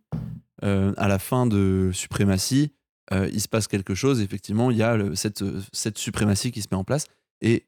Euh, 0.63 0.93
à 0.97 1.07
la 1.07 1.17
fin 1.17 1.45
de 1.47 1.89
Suprématie, 1.93 2.73
euh, 3.13 3.29
il 3.33 3.41
se 3.41 3.47
passe 3.47 3.67
quelque 3.67 3.95
chose. 3.95 4.21
Effectivement, 4.21 4.69
il 4.69 4.77
y 4.77 4.83
a 4.83 4.95
le- 4.97 5.15
cette, 5.15 5.43
cette 5.73 5.97
suprématie 5.97 6.51
qui 6.51 6.61
se 6.61 6.67
met 6.71 6.77
en 6.77 6.83
place. 6.83 7.05
Et 7.41 7.65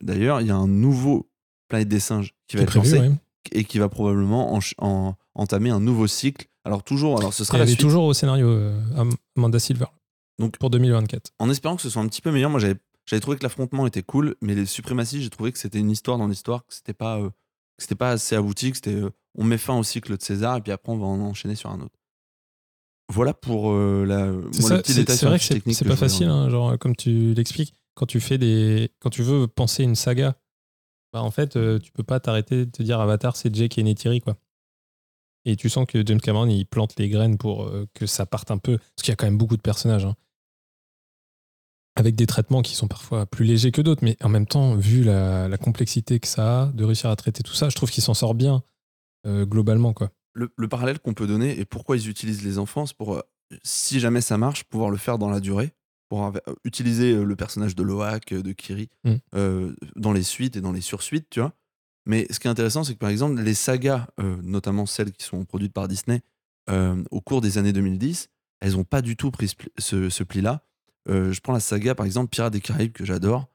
d'ailleurs, 0.00 0.40
il 0.40 0.46
y 0.46 0.50
a 0.50 0.56
un 0.56 0.68
nouveau 0.68 1.28
Planète 1.68 1.88
des 1.88 2.00
singes 2.00 2.32
qui 2.46 2.56
va 2.56 2.62
être 2.62 2.70
prévu, 2.70 2.94
lancé 2.96 2.98
ouais. 3.08 3.14
et 3.52 3.64
qui 3.64 3.78
va 3.78 3.88
probablement 3.90 4.58
en- 4.78 5.16
entamer 5.38 5.70
un 5.70 5.80
nouveau 5.80 6.06
cycle. 6.06 6.46
Alors 6.64 6.82
toujours, 6.82 7.18
alors 7.18 7.32
ce 7.32 7.44
sera 7.44 7.56
Et 7.56 7.60
la 7.60 7.64
elle 7.64 7.70
est 7.70 7.72
suite. 7.72 7.80
toujours 7.80 8.04
au 8.04 8.12
scénario, 8.12 8.46
euh, 8.48 8.78
Am- 8.96 9.14
Amanda 9.36 9.58
Silver. 9.58 9.86
Donc- 10.38 10.58
pour 10.58 10.68
2024. 10.70 11.30
En 11.38 11.48
espérant 11.50 11.76
que 11.76 11.82
ce 11.82 11.88
soit 11.90 12.02
un 12.02 12.06
petit 12.08 12.20
peu 12.20 12.30
meilleur, 12.30 12.50
moi 12.50 12.60
j'avais 12.60 12.76
j'avais 13.06 13.20
trouvé 13.20 13.38
que 13.38 13.42
l'affrontement 13.42 13.86
était 13.86 14.02
cool, 14.02 14.34
mais 14.42 14.54
les 14.54 14.66
suprématies, 14.66 15.22
j'ai 15.22 15.30
trouvé 15.30 15.50
que 15.50 15.58
c'était 15.58 15.78
une 15.78 15.90
histoire 15.90 16.18
dans 16.18 16.26
l'histoire, 16.28 16.66
que 16.66 16.74
c'était 16.74 16.92
pas 16.92 17.18
euh, 17.18 17.30
que 17.30 17.82
c'était 17.82 17.94
pas 17.94 18.10
assez 18.10 18.36
abouti, 18.36 18.70
que 18.70 18.76
c'était 18.76 18.94
euh, 18.94 19.08
on 19.36 19.44
met 19.44 19.56
fin 19.56 19.78
au 19.78 19.82
cycle 19.82 20.14
de 20.16 20.22
César 20.22 20.56
et 20.58 20.60
puis 20.60 20.72
après 20.72 20.92
on 20.92 20.98
va 20.98 21.06
en 21.06 21.20
enchaîner 21.20 21.54
sur 21.54 21.70
un 21.70 21.80
autre. 21.80 21.94
Voilà 23.10 23.32
pour 23.32 23.70
euh, 23.72 24.04
la, 24.04 24.26
moi, 24.26 24.42
ça, 24.52 24.76
le 24.76 24.82
petit 24.82 24.92
c'est- 24.92 25.00
détail 25.00 25.16
vrai 25.28 25.38
que 25.38 25.44
c'est 25.44 25.54
technique 25.54 25.76
c'est 25.76 25.84
que 25.86 25.90
pas 25.90 25.96
facile, 25.96 26.28
hein, 26.28 26.50
genre 26.50 26.78
comme 26.78 26.94
tu 26.94 27.32
l'expliques, 27.32 27.74
quand 27.94 28.04
tu 28.06 28.20
fais 28.20 28.36
des, 28.36 28.90
quand 29.00 29.08
tu 29.10 29.22
veux 29.22 29.46
penser 29.48 29.82
une 29.84 29.94
saga, 29.94 30.36
bah 31.14 31.22
en 31.22 31.30
fait 31.30 31.58
tu 31.80 31.90
peux 31.92 32.02
pas 32.02 32.20
t'arrêter 32.20 32.66
de 32.66 32.70
te 32.70 32.82
dire 32.82 33.00
Avatar 33.00 33.34
c'est 33.36 33.54
Jake 33.54 33.78
et 33.78 33.82
Neytiri 33.82 34.20
quoi. 34.20 34.36
Et 35.44 35.56
tu 35.56 35.68
sens 35.68 35.86
que 35.86 36.04
James 36.06 36.20
Cameron 36.20 36.46
il 36.48 36.66
plante 36.66 36.98
les 36.98 37.08
graines 37.08 37.38
pour 37.38 37.66
euh, 37.66 37.86
que 37.94 38.06
ça 38.06 38.26
parte 38.26 38.50
un 38.50 38.58
peu, 38.58 38.78
parce 38.78 39.02
qu'il 39.02 39.08
y 39.08 39.12
a 39.12 39.16
quand 39.16 39.26
même 39.26 39.38
beaucoup 39.38 39.56
de 39.56 39.62
personnages, 39.62 40.04
hein. 40.04 40.14
avec 41.96 42.14
des 42.14 42.26
traitements 42.26 42.62
qui 42.62 42.74
sont 42.76 42.86
parfois 42.88 43.26
plus 43.26 43.44
légers 43.44 43.72
que 43.72 43.80
d'autres, 43.82 44.04
mais 44.04 44.16
en 44.22 44.28
même 44.28 44.46
temps 44.46 44.76
vu 44.76 45.02
la, 45.02 45.48
la 45.48 45.58
complexité 45.58 46.20
que 46.20 46.28
ça 46.28 46.62
a 46.62 46.66
de 46.72 46.84
réussir 46.84 47.10
à 47.10 47.16
traiter 47.16 47.42
tout 47.42 47.54
ça, 47.54 47.68
je 47.68 47.74
trouve 47.76 47.90
qu'il 47.90 48.02
s'en 48.04 48.14
sort 48.14 48.34
bien 48.34 48.62
euh, 49.26 49.44
globalement 49.46 49.92
quoi. 49.92 50.10
le, 50.34 50.52
le 50.56 50.68
parallèle 50.68 51.00
qu'on 51.00 51.14
peut 51.14 51.26
donner 51.26 51.58
et 51.58 51.64
pourquoi 51.64 51.96
ils 51.96 52.08
utilisent 52.08 52.44
les 52.44 52.58
enfants, 52.58 52.86
c'est 52.86 52.96
pour, 52.96 53.14
euh, 53.16 53.22
si 53.64 53.98
jamais 53.98 54.20
ça 54.20 54.38
marche, 54.38 54.62
pouvoir 54.64 54.90
le 54.90 54.96
faire 54.96 55.18
dans 55.18 55.28
la 55.30 55.40
durée, 55.40 55.72
pour 56.08 56.32
utiliser 56.64 57.14
le 57.22 57.36
personnage 57.36 57.74
de 57.74 57.82
Loak, 57.82 58.32
de 58.32 58.52
Kiri, 58.52 58.88
Mm. 59.04 59.14
euh, 59.34 59.74
dans 59.96 60.12
les 60.12 60.22
suites 60.22 60.56
et 60.56 60.60
dans 60.62 60.72
les 60.72 60.80
sursuites, 60.80 61.26
tu 61.30 61.40
vois. 61.40 61.52
Mais 62.08 62.26
ce 62.30 62.40
qui 62.40 62.48
est 62.48 62.50
intéressant, 62.50 62.82
c'est 62.82 62.94
que 62.94 62.98
par 62.98 63.10
exemple, 63.10 63.40
les 63.40 63.54
sagas, 63.54 64.08
euh, 64.18 64.36
notamment 64.42 64.86
celles 64.86 65.12
qui 65.12 65.24
sont 65.24 65.44
produites 65.44 65.72
par 65.72 65.86
Disney, 65.86 66.22
euh, 66.70 67.02
au 67.12 67.20
cours 67.20 67.40
des 67.40 67.56
années 67.58 67.72
2010, 67.72 68.28
elles 68.60 68.72
n'ont 68.72 68.82
pas 68.84 69.02
du 69.02 69.16
tout 69.16 69.30
pris 69.30 69.48
ce, 69.48 69.54
pli- 69.54 69.70
ce- 69.78 70.08
ce 70.10 70.24
pli-là. 70.24 70.62
Euh, 71.08 71.32
je 71.32 71.40
prends 71.40 71.52
la 71.52 71.60
saga, 71.60 71.94
par 71.94 72.04
exemple, 72.06 72.30
Pirates 72.30 72.52
des 72.52 72.60
Caraïbes, 72.60 72.92
que 72.92 73.04
j'adore. 73.04 73.48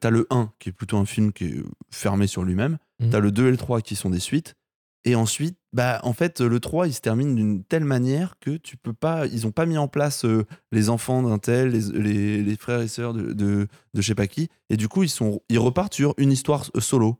T'as 0.00 0.10
le 0.10 0.26
1, 0.30 0.50
qui 0.58 0.70
est 0.70 0.72
plutôt 0.72 0.96
un 0.96 1.04
film 1.06 1.32
qui 1.32 1.44
est 1.44 1.62
fermé 1.92 2.26
sur 2.26 2.42
lui-même. 2.42 2.78
Mhm. 2.98 3.10
T'as 3.10 3.20
le 3.20 3.30
2 3.30 3.46
et 3.46 3.50
le 3.52 3.56
3 3.56 3.80
qui 3.80 3.94
sont 3.94 4.10
des 4.10 4.18
suites. 4.18 4.56
Et 5.04 5.14
ensuite, 5.14 5.56
bah, 5.72 6.00
en 6.02 6.12
fait, 6.12 6.40
le 6.40 6.58
3, 6.58 6.88
il 6.88 6.92
se 6.92 7.00
termine 7.00 7.36
d'une 7.36 7.62
telle 7.62 7.84
manière 7.84 8.40
que 8.40 8.56
tu 8.56 8.76
peux 8.76 8.92
pas. 8.92 9.26
Ils 9.28 9.46
ont 9.46 9.52
pas 9.52 9.66
mis 9.66 9.78
en 9.78 9.86
place 9.86 10.24
euh, 10.24 10.44
les 10.72 10.88
enfants 10.90 11.22
d'un 11.22 11.38
tel, 11.38 11.68
les, 11.68 11.80
les- 11.92 12.42
les 12.42 12.56
frères 12.56 12.80
et 12.80 12.88
sœurs 12.88 13.14
de, 13.14 13.32
de, 13.32 13.68
de 13.94 14.00
je 14.00 14.02
sais 14.02 14.16
pas 14.16 14.26
qui. 14.26 14.48
Et 14.68 14.76
du 14.76 14.88
coup, 14.88 15.04
ils, 15.04 15.08
sont, 15.08 15.40
ils 15.48 15.60
repartent 15.60 15.94
sur 15.94 16.12
une 16.18 16.32
histoire 16.32 16.68
solo, 16.80 17.16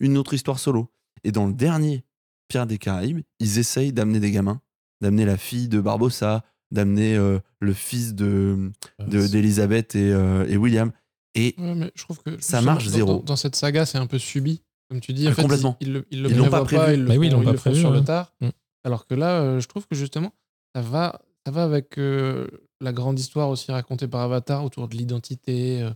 une 0.00 0.16
autre 0.18 0.34
histoire 0.34 0.58
solo. 0.58 0.88
Et 1.24 1.32
dans 1.32 1.46
le 1.46 1.52
dernier 1.52 2.04
Pirates 2.48 2.68
des 2.68 2.78
Caraïbes, 2.78 3.20
ils 3.40 3.58
essayent 3.58 3.92
d'amener 3.92 4.20
des 4.20 4.30
gamins, 4.30 4.60
d'amener 5.00 5.24
la 5.24 5.36
fille 5.36 5.68
de 5.68 5.80
Barbossa, 5.80 6.44
d'amener 6.70 7.16
euh, 7.16 7.38
le 7.60 7.72
fils 7.72 8.14
de 8.14 8.70
de- 8.98 9.26
d'Elisabeth 9.26 9.94
et, 9.94 10.12
euh, 10.12 10.46
et 10.48 10.56
William. 10.56 10.92
Et 11.34 11.54
Ouais, 11.58 11.74
mais 11.74 11.92
je 11.94 12.02
trouve 12.04 12.20
que 12.22 12.40
Ça 12.40 12.60
marche 12.62 12.84
dans- 12.86 12.90
zéro. 12.90 13.12
Dans, 13.18 13.22
dans 13.22 13.36
cette 13.36 13.56
saga, 13.56 13.84
c'est 13.86 13.98
un 13.98 14.06
peu 14.06 14.18
subi. 14.18 14.62
Comme 14.88 15.00
tu 15.00 15.12
dis, 15.12 15.26
en 15.26 15.32
Ah, 15.32 15.34
fait, 15.34 15.42
complètement. 15.42 15.76
ils, 15.80 15.88
ils 15.88 15.92
le, 15.92 16.06
ils 16.10 16.22
le 16.22 16.30
Ils 16.30 16.36
l'ont 16.36 16.48
pas 16.48 16.64
prévu. 16.64 16.94
ils 16.94 17.00
le 17.02 17.08
Mais 17.08 17.18
oui, 17.18 17.26
ils 17.26 17.32
l'ont 17.32 17.42
pas 17.42 17.50
le 17.52 17.58
prévu, 17.58 17.80
sur 17.80 17.90
ouais. 17.90 17.98
le 17.98 18.04
tard. 18.04 18.32
Mm. 18.40 18.48
Alors 18.84 19.06
que 19.06 19.14
là, 19.14 19.40
euh, 19.40 19.60
je 19.60 19.66
trouve 19.66 19.86
que 19.88 19.96
justement, 19.96 20.32
ça 20.74 20.80
va, 20.82 21.20
ça 21.44 21.50
va 21.52 21.64
avec 21.64 21.98
euh, 21.98 22.46
la 22.80 22.92
grande 22.92 23.18
histoire 23.18 23.48
aussi 23.48 23.72
racontée 23.72 24.06
par 24.06 24.20
Avatar 24.22 24.64
autour 24.64 24.86
de 24.88 24.96
l'identité, 24.96 25.82
euh, 25.82 25.90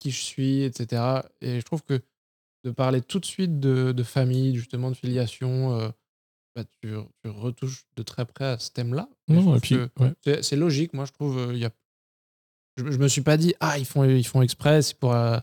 qui 0.00 0.10
je 0.10 0.20
suis, 0.20 0.62
etc. 0.62 1.02
Et 1.40 1.60
je 1.60 1.64
trouve 1.64 1.82
que 1.84 2.00
de 2.66 2.72
parler 2.72 3.00
tout 3.00 3.20
de 3.20 3.24
suite 3.24 3.60
de, 3.60 3.92
de 3.92 4.02
famille, 4.02 4.56
justement 4.56 4.90
de 4.90 4.96
filiation, 4.96 5.78
euh, 5.78 5.88
bah, 6.56 6.64
tu, 6.82 6.94
tu 7.22 7.30
retouches 7.30 7.84
de 7.96 8.02
très 8.02 8.24
près 8.24 8.44
à 8.46 8.58
ce 8.58 8.70
thème-là. 8.72 9.08
Non, 9.28 9.54
et 9.56 9.60
puis, 9.60 9.76
ouais. 10.00 10.12
c'est- 10.24 10.42
c'est 10.42 10.56
logique, 10.56 10.92
moi 10.92 11.04
je 11.04 11.12
trouve. 11.12 11.38
euh, 11.38 11.52
il 11.54 11.60
y 11.60 11.64
a... 11.64 11.70
je, 12.76 12.90
je 12.90 12.98
me 12.98 13.06
suis 13.08 13.20
pas 13.22 13.36
dit, 13.36 13.54
ah, 13.60 13.78
ils 13.78 13.84
font, 13.86 14.02
ils 14.04 14.26
font 14.26 14.42
exprès, 14.42 14.82
c'est 14.82 14.98
pour, 14.98 15.14
euh, 15.14 15.38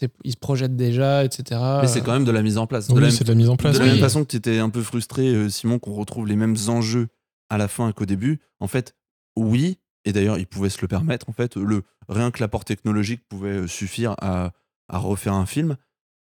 c'est- 0.00 0.10
ils 0.24 0.32
se 0.32 0.36
projettent 0.38 0.76
déjà, 0.76 1.24
etc. 1.24 1.60
mais 1.82 1.88
c'est 1.88 2.00
quand 2.02 2.12
même 2.14 2.24
de 2.24 2.30
la 2.30 2.42
mise 2.42 2.56
en 2.56 2.66
place. 2.66 2.88
De 2.88 2.94
Oui, 2.94 3.02
la 3.02 3.10
c'est 3.10 3.24
de 3.24 3.28
la 3.28 3.34
mise 3.34 3.50
en 3.50 3.56
place. 3.56 3.74
De 3.74 3.78
la 3.80 3.84
oui. 3.84 3.90
même 3.92 4.00
façon 4.00 4.24
que 4.24 4.30
tu 4.30 4.36
étais 4.36 4.58
un 4.58 4.70
peu 4.70 4.82
frustré, 4.82 5.50
Simon, 5.50 5.78
qu'on 5.78 5.92
retrouve 5.92 6.26
les 6.26 6.36
mêmes 6.36 6.56
enjeux 6.68 7.08
à 7.50 7.58
la 7.58 7.68
fin 7.68 7.92
qu'au 7.92 8.06
début, 8.06 8.40
en 8.60 8.66
fait, 8.66 8.94
oui, 9.36 9.78
et 10.06 10.12
d'ailleurs, 10.12 10.38
ils 10.38 10.46
pouvaient 10.46 10.70
se 10.70 10.80
le 10.80 10.88
permettre, 10.88 11.28
en 11.28 11.32
fait, 11.32 11.56
le, 11.56 11.82
rien 12.08 12.30
que 12.30 12.40
l'apport 12.40 12.64
technologique 12.64 13.22
pouvait 13.28 13.68
suffire 13.68 14.14
à, 14.22 14.52
à 14.88 14.98
refaire 14.98 15.34
un 15.34 15.46
film. 15.46 15.76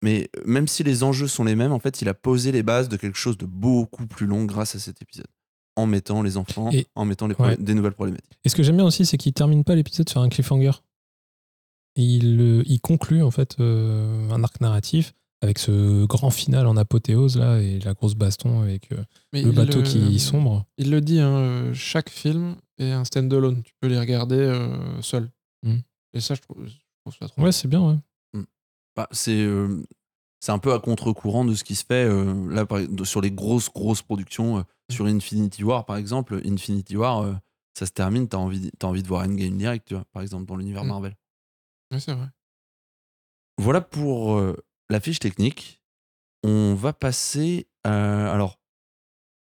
Mais 0.03 0.29
euh, 0.37 0.41
même 0.45 0.67
si 0.67 0.83
les 0.83 1.03
enjeux 1.03 1.27
sont 1.27 1.43
les 1.43 1.55
mêmes, 1.55 1.71
en 1.71 1.79
fait, 1.79 2.01
il 2.01 2.09
a 2.09 2.13
posé 2.13 2.51
les 2.51 2.63
bases 2.63 2.87
de 2.89 2.97
quelque 2.97 3.17
chose 3.17 3.37
de 3.37 3.45
beaucoup 3.45 4.05
plus 4.07 4.25
long 4.27 4.45
grâce 4.45 4.75
à 4.75 4.79
cet 4.79 5.01
épisode. 5.01 5.27
En 5.75 5.85
mettant 5.85 6.21
les 6.23 6.37
enfants, 6.37 6.69
Et- 6.71 6.87
en 6.95 7.05
mettant 7.05 7.27
les 7.27 7.35
ouais. 7.35 7.53
problé- 7.55 7.63
des 7.63 7.73
nouvelles 7.73 7.93
problématiques. 7.93 8.37
Et 8.45 8.49
ce 8.49 8.55
que 8.55 8.63
j'aime 8.63 8.77
bien 8.77 8.85
aussi, 8.85 9.05
c'est 9.05 9.17
qu'il 9.17 9.33
termine 9.33 9.63
pas 9.63 9.75
l'épisode 9.75 10.09
sur 10.09 10.21
un 10.21 10.29
cliffhanger. 10.29 10.71
Et 11.95 12.03
il, 12.03 12.39
euh, 12.41 12.63
il 12.67 12.79
conclut 12.79 13.23
en 13.23 13.31
fait 13.31 13.55
euh, 13.59 14.29
un 14.29 14.43
arc 14.43 14.61
narratif 14.61 15.13
avec 15.41 15.57
ce 15.59 16.05
grand 16.05 16.29
final 16.31 16.65
en 16.67 16.77
apothéose 16.77 17.37
là 17.37 17.59
et 17.59 17.79
la 17.79 17.93
grosse 17.93 18.15
baston 18.15 18.61
avec 18.61 18.91
euh, 18.91 19.03
Mais 19.33 19.41
le 19.43 19.51
bateau 19.51 19.81
qui 19.83 20.19
sombre. 20.19 20.65
Il 20.77 20.89
le 20.91 21.01
dit, 21.01 21.19
hein, 21.19 21.71
chaque 21.73 22.09
film 22.09 22.55
est 22.79 22.91
un 22.91 23.03
stand-alone. 23.03 23.61
Tu 23.63 23.73
peux 23.79 23.87
les 23.87 23.99
regarder 23.99 24.35
euh, 24.37 25.01
seul. 25.01 25.29
Mm. 25.63 25.77
Et 26.13 26.19
ça, 26.21 26.33
je 26.35 26.41
trouve, 26.41 26.65
je 26.67 26.73
trouve 27.03 27.15
ça 27.19 27.27
trop 27.29 27.41
Ouais, 27.43 27.51
c'est 27.51 27.67
bien. 27.67 27.81
Ouais. 27.87 27.95
Bah, 28.97 29.07
c'est 29.11 29.39
euh, 29.41 29.81
c'est 30.41 30.51
un 30.51 30.57
peu 30.59 30.73
à 30.73 30.79
contre-courant 30.79 31.45
de 31.45 31.53
ce 31.55 31.63
qui 31.63 31.75
se 31.75 31.85
fait 31.85 32.05
euh, 32.05 32.49
là 32.53 32.65
par- 32.65 32.85
de- 32.85 33.03
sur 33.05 33.21
les 33.21 33.31
grosses 33.31 33.71
grosses 33.71 34.01
productions 34.01 34.57
euh, 34.57 34.61
sur 34.91 35.05
Infinity 35.05 35.63
War 35.63 35.85
par 35.85 35.95
exemple 35.97 36.41
Infinity 36.45 36.97
War 36.97 37.39
ça 37.77 37.85
se 37.85 37.91
termine 37.91 38.27
t'as 38.27 38.37
envie 38.37 38.71
envie 38.83 39.03
de 39.03 39.07
voir 39.07 39.23
Endgame 39.25 39.55
direct 39.57 39.87
tu 39.87 39.93
vois 39.93 40.03
par 40.11 40.21
exemple 40.23 40.45
dans 40.45 40.55
l'univers 40.57 40.83
Mm. 40.83 40.87
Marvel 40.87 41.15
c'est 41.99 42.13
vrai. 42.13 42.27
voilà 43.59 43.81
pour 43.81 44.41
la 44.89 44.99
fiche 44.99 45.19
technique 45.19 45.81
on 46.43 46.75
va 46.75 46.93
passer 46.93 47.67
à 47.83 48.31
alors 48.31 48.59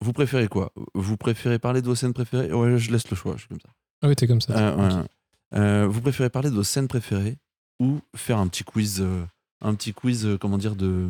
vous 0.05 0.13
préférez 0.13 0.49
quoi? 0.49 0.73
Vous 0.95 1.17
préférez 1.17 1.59
parler 1.59 1.81
de 1.81 1.87
vos 1.87 1.95
scènes 1.95 2.13
préférées? 2.13 2.53
Ouais 2.53 2.79
je 2.79 2.91
laisse 2.93 3.09
le 3.11 3.17
choix 3.17 3.35
je 3.37 3.41
suis 3.41 3.49
comme 3.49 3.61
ça 3.61 3.71
Ah 4.03 4.09
oui, 4.09 4.15
t'es 4.17 4.27
comme 4.27 4.41
ça. 4.41 4.53
Euh, 4.53 5.01
ouais. 5.03 5.07
Euh, 5.55 5.87
vous 5.87 6.01
préférez 6.03 6.31
parler 6.31 6.51
de 6.51 6.55
vos 6.55 6.65
scènes 6.65 6.89
préférées 6.89 7.39
ou 7.81 8.01
faire 8.15 8.39
un 8.39 8.47
petit 8.49 8.65
quiz, 8.65 9.01
euh, 9.01 9.25
un 9.67 9.75
petit 9.75 9.93
quiz, 9.93 10.25
euh, 10.27 10.39
comment 10.39 10.59
dire, 10.59 10.77
de. 10.77 11.09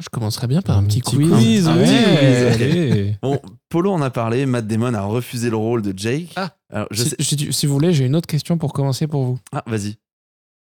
Je 0.00 0.08
commencerai 0.10 0.46
bien 0.46 0.62
par 0.62 0.76
un, 0.78 0.84
petit, 0.84 1.00
quiz. 1.00 1.28
quiz, 1.28 1.66
Ah, 1.68 1.74
oui, 1.74 1.80
ouais. 1.82 2.46
allez. 2.52 3.16
Bon, 3.20 3.40
Polo 3.68 3.90
en 3.92 4.00
a 4.00 4.10
parlé, 4.10 4.46
Matt 4.46 4.66
Damon 4.66 4.94
a 4.94 5.02
refusé 5.02 5.50
le 5.50 5.56
rôle 5.56 5.82
de 5.82 5.92
Jake. 5.96 6.32
Ah. 6.36 6.54
Alors, 6.72 6.86
je 6.92 7.02
Si, 7.02 7.08
sais... 7.10 7.16
si- 7.20 7.52
si 7.52 7.66
vous 7.66 7.72
voulez, 7.72 7.92
j'ai 7.92 8.04
une 8.06 8.14
autre 8.14 8.28
question 8.28 8.58
pour 8.58 8.72
commencer 8.72 9.06
pour 9.08 9.24
vous. 9.24 9.38
Ah, 9.50 9.64
vas-y. 9.66 9.96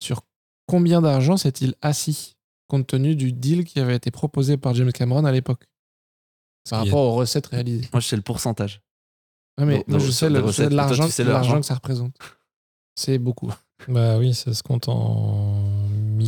Sur 0.03 0.23
combien 0.67 1.03
d'argent 1.03 1.37
s'est-il 1.37 1.75
assis 1.83 2.37
compte 2.69 2.87
tenu 2.87 3.15
du 3.15 3.33
deal 3.33 3.65
qui 3.65 3.79
avait 3.79 3.97
été 3.97 4.11
proposé 4.11 4.57
par 4.57 4.75
James 4.75 4.91
Cameron 4.93 5.25
à 5.27 5.33
l'époque? 5.33 5.67
Par 6.71 6.83
Il 6.83 6.87
y 6.87 6.89
a- 6.89 6.93
rapport 6.95 7.13
aux 7.13 7.17
recettes 7.17 7.47
réalisées. 7.49 7.89
Moi, 7.93 8.01
je 8.01 8.07
sais 8.09 8.17
le 8.17 8.23
pourcentage. 8.23 8.81
Ouais, 9.59 9.67
mais 9.67 9.85
moi, 9.87 9.99
je 9.99 10.11
sais 10.11 10.29
des 10.29 10.35
le- 10.35 10.41
je 10.41 10.45
sais 10.45 10.47
recettes. 10.47 10.65
de 10.65 10.69
Toi, 10.71 10.77
l'argent 10.77 11.05
tu 11.07 11.13
sais 11.13 11.25
de 11.25 11.29
l'argent 11.29 11.49
l'argent. 11.51 11.61
que 11.61 11.67
ça 11.67 11.75
représente. 11.75 12.17
C'est 12.99 13.19
beaucoup. 13.19 13.53
Bah 13.89 14.17
oui, 14.19 14.33
ça 14.33 14.55
se 14.55 14.63
compte 14.63 14.89
en 14.89 15.76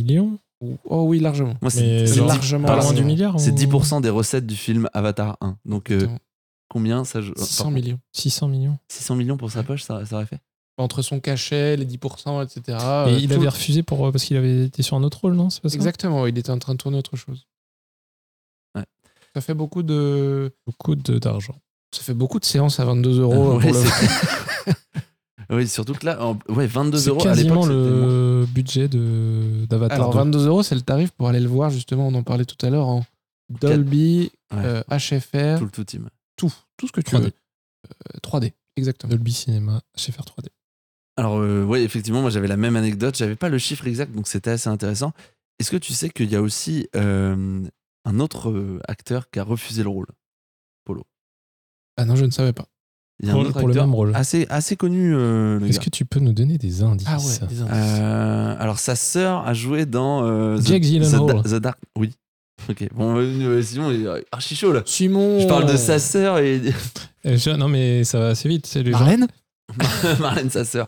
millions. 0.03 0.39
Oh 0.83 1.03
oui, 1.03 1.19
largement. 1.19 1.53
Moi, 1.61 1.71
c'est 1.71 2.05
genre, 2.07 2.27
largement 2.27 2.67
pas 2.67 2.75
loin 2.81 2.93
du 2.93 3.03
milliard. 3.03 3.39
c'est 3.39 3.51
ou- 3.51 3.55
10% 3.55 4.01
des 4.01 4.09
recettes 4.09 4.45
du 4.45 4.55
film 4.55 4.89
Avatar 4.93 5.37
1. 5.41 5.57
Donc, 5.65 5.89
euh, 5.91 6.07
combien 6.69 7.05
ça 7.05 7.21
je... 7.21 7.31
600 7.37 7.63
par- 7.63 7.71
millions. 7.71 7.99
600 8.11 8.47
millions. 8.49 8.77
600 8.89 9.15
millions 9.15 9.37
pour 9.37 9.49
sa 9.51 9.63
poche, 9.63 9.83
ça, 9.83 10.05
ça 10.05 10.15
aurait 10.17 10.25
fait 10.25 10.39
Entre 10.77 11.01
son 11.01 11.19
cachet, 11.21 11.77
les 11.77 11.85
10%, 11.85 12.43
etc. 12.43 12.61
Et 12.67 12.71
euh, 12.83 13.17
il 13.21 13.27
tout- 13.29 13.35
avait 13.35 13.47
refusé 13.47 13.83
pour, 13.83 14.05
euh, 14.05 14.11
parce 14.11 14.25
qu'il 14.25 14.35
avait 14.35 14.65
été 14.65 14.83
sur 14.83 14.97
un 14.97 15.03
autre 15.03 15.21
rôle, 15.21 15.33
non 15.35 15.49
C'est 15.49 15.61
pas 15.61 15.69
ça? 15.69 15.75
Exactement, 15.75 16.27
il 16.27 16.37
était 16.37 16.51
en 16.51 16.59
train 16.59 16.73
de 16.73 16.77
tourner 16.79 16.97
autre 16.97 17.15
chose. 17.15 17.47
Ouais. 18.75 18.83
Ça 19.33 19.39
fait 19.41 19.53
beaucoup 19.53 19.81
de. 19.83 20.53
Beaucoup 20.67 20.95
de- 20.95 21.19
d'argent. 21.19 21.55
Ça 21.95 22.03
fait 22.03 22.13
beaucoup 22.13 22.39
de 22.39 22.45
séances 22.45 22.79
à 22.81 22.85
22 22.85 23.21
euros. 23.21 23.53
Ouais, 23.59 23.71
pour 23.71 23.81
le- 23.81 24.73
oui, 25.51 25.67
surtout 25.67 25.93
que 25.93 26.05
là, 26.05 26.23
en- 26.23 26.37
ouais, 26.49 26.67
22 26.67 26.97
C'est 26.97 27.09
euros 27.09 27.19
à 27.27 27.33
l'époque. 27.33 27.35
quasiment 27.35 27.61
c'était 27.63 27.73
le 27.75 28.45
budget 28.53 28.87
de- 28.87 29.65
d'Avatar. 29.67 29.95
Alors 29.97 30.11
2. 30.11 30.17
22 30.19 30.47
euros, 30.47 30.63
c'est 30.63 30.75
le 30.75 30.81
tarif 30.81 31.11
pour 31.11 31.27
aller 31.27 31.39
le 31.39 31.47
voir, 31.49 31.69
justement, 31.69 32.07
on 32.07 32.13
en 32.13 32.23
parlait 32.23 32.45
tout 32.45 32.63
à 32.65 32.69
l'heure, 32.69 32.87
en 32.87 33.03
Dolby, 33.49 34.31
Ouais. 34.53 34.57
euh, 34.63 34.83
HFR, 34.89 35.57
Tout 35.59 35.65
le 35.65 35.71
tout 35.71 35.83
team. 35.83 36.09
tout, 36.35 36.53
tout 36.77 36.87
ce 36.87 36.91
que 36.91 37.01
tu 37.01 37.15
3D. 37.15 37.25
veux. 37.25 37.31
Euh, 37.87 38.19
3D, 38.21 38.53
exactement. 38.75 39.09
Dolby 39.09 39.31
Cinema, 39.33 39.81
chez 39.95 40.11
faire 40.11 40.25
3D. 40.25 40.49
Alors, 41.17 41.37
euh, 41.39 41.65
ouais, 41.65 41.83
effectivement, 41.83 42.21
moi 42.21 42.29
j'avais 42.29 42.47
la 42.47 42.55
même 42.57 42.75
anecdote. 42.75 43.17
J'avais 43.17 43.35
pas 43.35 43.49
le 43.49 43.57
chiffre 43.57 43.87
exact, 43.87 44.13
donc 44.13 44.27
c'était 44.27 44.51
assez 44.51 44.69
intéressant. 44.69 45.13
Est-ce 45.59 45.71
que 45.71 45.77
tu 45.77 45.93
sais 45.93 46.09
qu'il 46.09 46.29
y 46.31 46.35
a 46.35 46.41
aussi 46.41 46.87
euh, 46.95 47.61
un 48.05 48.19
autre 48.19 48.49
euh, 48.51 48.79
acteur 48.87 49.29
qui 49.29 49.39
a 49.39 49.43
refusé 49.43 49.83
le 49.83 49.89
rôle? 49.89 50.07
Ah 51.97 52.05
non, 52.05 52.15
je 52.15 52.23
ne 52.25 52.31
savais 52.31 52.53
pas. 52.53 52.65
Il 53.21 53.27
y 53.27 53.29
a 53.29 53.33
Pour- 53.33 53.41
un 53.41 53.45
autre 53.47 53.59
pour 53.59 53.67
le 53.67 53.73
même 53.73 53.93
rôle. 53.93 54.11
Assez, 54.15 54.47
assez 54.49 54.75
connu, 54.77 55.13
euh, 55.13 55.59
Est-ce 55.65 55.79
que 55.81 55.89
tu 55.89 56.05
peux 56.05 56.19
nous 56.21 56.31
donner 56.31 56.57
des 56.57 56.83
indices 56.83 57.07
Ah 57.09 57.17
ouais, 57.17 57.47
des 57.49 57.61
indices. 57.61 57.73
Euh, 57.73 58.55
alors, 58.59 58.79
sa 58.79 58.95
sœur 58.95 59.45
a 59.45 59.53
joué 59.53 59.85
dans 59.85 60.23
euh, 60.25 60.57
The- 60.57 60.65
Jake 60.67 60.83
The. 60.83 61.43
The 61.49 61.55
Dark. 61.55 61.77
Oui. 61.97 62.11
Ok. 62.69 62.87
Bon, 62.93 63.15
euh, 63.17 63.61
Simon 63.61 63.91
est 63.91 64.25
archi 64.31 64.55
chaud 64.55 64.71
là. 64.73 64.83
Simon 64.85 65.39
Je 65.39 65.47
parle 65.47 65.65
de 65.69 65.75
sa 65.77 65.99
sœur 65.99 66.39
et 66.39 66.61
je- 67.25 67.49
Non, 67.55 67.67
mais 67.67 68.03
ça 68.03 68.19
va 68.19 68.27
assez 68.29 68.47
vite. 68.49 68.67
C'est 68.67 68.83
les 68.83 68.91
gens... 68.91 68.99
Marlène? 68.99 69.27
Marlène, 70.19 70.49
sa 70.49 70.65
sœur. 70.65 70.87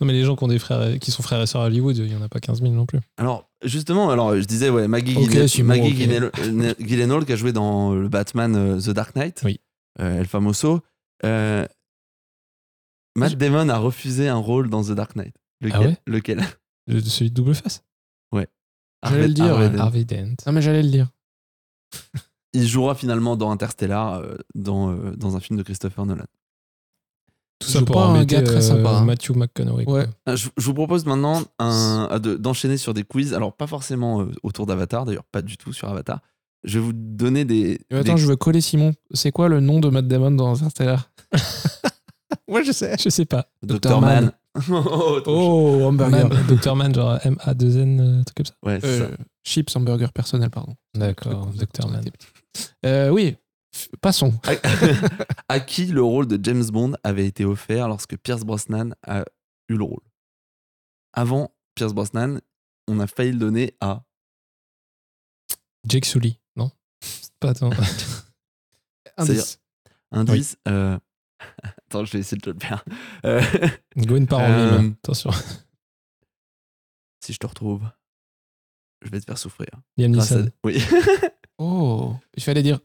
Non, 0.00 0.06
mais 0.06 0.12
les 0.12 0.24
gens 0.24 0.34
qui, 0.34 0.42
ont 0.44 0.48
des 0.48 0.58
frères, 0.58 0.98
qui 0.98 1.10
sont 1.12 1.22
frères 1.22 1.40
et 1.40 1.46
sœurs 1.46 1.62
à 1.62 1.66
Hollywood, 1.66 1.96
il 1.96 2.06
n'y 2.06 2.16
en 2.16 2.22
a 2.22 2.28
pas 2.28 2.40
15 2.40 2.60
000 2.60 2.72
non 2.72 2.86
plus. 2.86 2.98
Alors, 3.16 3.48
justement, 3.64 4.10
alors 4.10 4.34
je 4.36 4.44
disais, 4.44 4.70
ouais, 4.70 4.88
Maggie, 4.88 5.14
Ok, 5.16 5.30
Gyllen- 5.30 5.46
Simon, 5.48 5.68
Maggie 5.68 5.90
ok. 5.92 5.96
Gyllenhaal- 5.96 6.30
euh, 6.40 6.74
Gyllenhaal 6.80 7.24
qui 7.24 7.32
a 7.32 7.36
joué 7.36 7.52
dans 7.52 7.94
le 7.94 8.08
Batman 8.08 8.80
The 8.80 8.90
Dark 8.90 9.14
Knight, 9.14 9.40
Oui. 9.44 9.60
euh, 10.00 10.18
El 10.20 10.26
Famoso. 10.26 10.80
Euh, 11.24 11.66
Matt 13.16 13.34
Damon 13.36 13.68
a 13.68 13.78
refusé 13.78 14.28
un 14.28 14.36
rôle 14.36 14.70
dans 14.70 14.82
The 14.84 14.92
Dark 14.92 15.16
Knight. 15.16 15.34
Lequel, 15.60 15.80
Ah 15.80 15.86
ouais? 15.88 15.96
Lequel? 16.06 16.44
Le- 16.86 17.00
celui 17.00 17.30
de 17.30 17.34
double 17.36 17.54
face? 17.54 17.82
J'allais 19.04 19.14
Harvey- 19.14 19.28
le 19.28 19.34
dire, 19.34 19.44
Harvey 19.44 19.64
ouais. 19.66 19.70
Dent. 19.70 19.78
Harvey 19.78 20.04
Dent. 20.04 20.34
Non, 20.46 20.52
mais 20.52 20.60
j'allais 20.62 20.82
le 20.82 20.90
dire. 20.90 21.08
Il 22.52 22.66
jouera 22.66 22.96
finalement 22.96 23.36
dans 23.36 23.50
Interstellar, 23.52 24.14
euh, 24.14 24.34
dans, 24.56 24.90
euh, 24.90 25.14
dans 25.14 25.36
un 25.36 25.40
film 25.40 25.56
de 25.56 25.62
Christopher 25.62 26.04
Nolan. 26.04 26.24
Tout 27.60 27.68
Je 27.68 27.72
ça 27.74 27.84
pour 27.84 27.94
pas 27.94 28.06
un 28.06 28.24
gars 28.24 28.42
très 28.42 28.60
sympa, 28.60 28.90
hein. 28.90 29.04
Matthew 29.04 29.30
McConaughey. 29.36 29.84
Ouais. 29.88 30.06
Euh, 30.28 30.34
Je, 30.34 30.48
je 30.56 30.64
vous 30.66 30.74
propose 30.74 31.06
maintenant 31.06 31.42
de- 31.60 32.36
d'enchaîner 32.36 32.76
sur 32.76 32.92
des 32.92 33.04
quiz. 33.04 33.34
Alors, 33.34 33.54
pas 33.56 33.68
forcément 33.68 34.22
euh, 34.22 34.32
autour 34.42 34.66
d'Avatar, 34.66 35.04
d'ailleurs, 35.04 35.24
pas 35.26 35.42
du 35.42 35.56
tout 35.56 35.72
sur 35.72 35.88
Avatar. 35.88 36.20
Je 36.64 36.78
vais 36.78 36.84
vous 36.84 36.92
donner 36.92 37.44
des. 37.44 37.80
Mais 37.90 37.98
Attends, 37.98 38.14
des- 38.14 38.20
je 38.20 38.26
veux 38.26 38.36
coller 38.36 38.60
Simon. 38.60 38.92
C'est 39.12 39.30
quoi 39.32 39.48
le 39.48 39.60
nom 39.60 39.80
de 39.80 39.88
Matt 39.88 40.08
Damon 40.08 40.32
dans 40.32 40.54
Interstellar 40.54 41.10
Ouais, 42.48 42.64
je 42.64 42.72
sais. 42.72 42.96
Je 42.98 43.08
sais 43.08 43.26
pas. 43.26 43.46
Dr. 43.62 44.00
Man. 44.00 44.32
oh. 44.70 45.20
Oh, 45.26 45.80
hamburger. 45.84 46.28
Man, 46.28 46.46
Dr. 46.48 46.74
Man, 46.74 46.94
genre 46.94 47.18
M-A-2-N, 47.22 48.00
euh, 48.00 48.22
truc 48.24 48.36
comme 48.36 48.46
ça. 48.46 48.54
Ouais, 48.62 48.80
c'est 48.80 48.98
ça. 48.98 49.04
Euh, 49.04 49.16
chips, 49.44 49.76
hamburger 49.76 50.12
personnel, 50.12 50.50
pardon. 50.50 50.74
D'accord, 50.94 51.46
Dr. 51.48 51.88
Man. 51.88 52.04
Euh, 52.84 53.10
oui, 53.10 53.36
passons. 54.00 54.32
à 55.48 55.60
qui 55.60 55.86
le 55.86 56.02
rôle 56.02 56.26
de 56.26 56.42
James 56.42 56.64
Bond 56.72 56.94
avait 57.04 57.26
été 57.26 57.44
offert 57.44 57.88
lorsque 57.88 58.16
Pierce 58.16 58.44
Brosnan 58.44 58.94
a 59.06 59.24
eu 59.68 59.76
le 59.76 59.84
rôle? 59.84 60.02
Avant 61.12 61.52
Pierce 61.74 61.92
Brosnan, 61.92 62.40
on 62.88 62.98
a 63.00 63.06
failli 63.06 63.32
le 63.32 63.38
donner 63.38 63.76
à. 63.80 64.02
Jake 65.86 66.04
Sully, 66.06 66.40
pas 67.40 67.50
attends. 67.50 67.70
Indice. 69.16 69.58
Indice. 70.12 70.56
euh, 70.68 70.98
Attends, 71.88 72.04
je 72.04 72.12
vais 72.12 72.18
essayer 72.20 72.36
de 72.36 72.42
te 72.42 72.50
le 72.50 72.58
faire. 72.60 72.84
Euh, 73.24 73.42
Gwen 73.96 74.26
part 74.26 74.40
en 74.40 74.50
Euh, 74.50 74.78
mime. 74.80 74.94
Attention. 75.04 75.30
si 77.24 77.32
je 77.32 77.38
te 77.38 77.46
retrouve, 77.46 77.82
je 79.04 79.10
vais 79.10 79.20
te 79.20 79.24
faire 79.26 79.38
souffrir. 79.38 79.68
Liam 79.96 80.12
à- 80.14 80.16
Neeson. 80.16 80.50
Oui, 80.64 80.82
Oh, 81.58 82.14
il 82.36 82.42
fallait 82.42 82.62
dire 82.62 82.78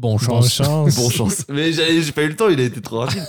bon 0.00 0.16
chance. 0.18 0.52
chance. 0.54 0.96
bon 0.96 1.10
chance. 1.10 1.46
Mais 1.48 1.72
j'avais- 1.72 2.00
j'ai 2.02 2.12
pas 2.12 2.22
eu 2.24 2.28
le 2.28 2.36
temps, 2.36 2.48
il 2.48 2.58
a 2.60 2.64
été 2.64 2.80
trop 2.80 3.00
rapide. 3.00 3.22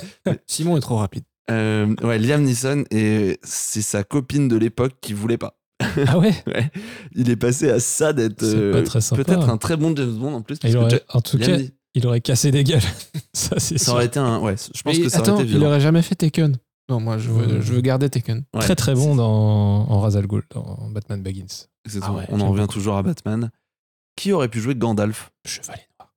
Simon 0.48 0.78
est 0.78 0.82
trop 0.82 0.98
rapide. 0.98 1.24
Euh, 1.52 1.94
ouais, 2.02 2.18
Liam 2.18 2.42
Neeson, 2.44 2.86
et 2.92 3.40
c'est 3.44 3.82
sa 3.82 4.04
copine 4.04 4.48
de 4.48 4.56
l'époque 4.56 4.94
qui 5.02 5.14
voulait 5.14 5.38
pas. 5.38 5.60
Ah 6.08 6.18
ouais 6.20 6.34
Ouais. 6.48 6.72
Il 7.14 7.30
est 7.30 7.36
passé 7.36 7.70
à 7.70 7.80
ça 7.80 8.14
d'être 8.14 8.44
euh, 8.44 8.84
peut-être 9.16 9.50
un 9.50 9.58
très 9.58 9.78
bon 9.78 9.96
James 9.96 10.16
Bond 10.18 10.34
en 10.36 10.42
plus. 10.42 10.58
parce 10.60 10.72
Il 10.74 10.78
que 10.78 10.82
aurait- 10.82 10.90
Ja- 10.92 11.00
En 11.14 11.22
tout 11.22 11.38
cas, 11.38 11.58
il 11.94 12.08
aurait 12.08 12.22
cassé 12.22 12.52
des 12.52 12.64
gueules. 12.64 12.82
ça, 13.34 13.60
c'est 13.60 13.78
ça 13.78 13.86
sûr. 13.86 13.94
aurait 13.94 14.06
été 14.06 14.20
un. 14.20 14.40
Ouais, 14.40 14.56
je 14.58 14.82
pense 14.82 14.96
Mais 14.98 15.04
que 15.04 15.10
ça 15.10 15.20
attends, 15.20 15.34
aurait 15.36 15.44
été 15.44 15.54
il 15.54 15.64
aurait 15.64 15.80
jamais 15.82 16.02
fait 16.02 16.16
Taken. 16.16 16.58
Non, 16.88 17.00
moi, 17.00 17.18
je 17.18 17.30
veux, 17.32 17.56
Euh, 17.56 17.62
je 17.62 17.74
veux 17.74 17.82
garder 17.82 18.10
Taken. 18.10 18.44
Ouais, 18.54 18.62
Très 18.62 18.76
très 18.76 18.94
bon 18.94 19.16
dans, 19.16 19.26
en 19.90 20.00
Ra's 20.02 20.16
al 20.16 20.28
Ghul, 20.28 20.44
dans 20.52 20.90
Batman 20.92 21.22
Begins. 21.24 21.46
Ah 22.02 22.12
ouais, 22.14 22.26
On 22.30 22.40
en 22.42 22.50
revient 22.50 22.62
beaucoup. 22.62 22.74
toujours 22.74 22.96
à 22.98 23.04
Batman. 23.04 23.50
Qui 24.16 24.32
aurait 24.34 24.50
pu 24.50 24.60
jouer 24.62 24.76
Gandalf? 24.76 25.32
Chevalier 25.46 25.82
noir. 26.00 26.14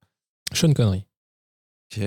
Sean 0.53 0.73
Connery. 0.73 1.05
Ok. 1.97 2.03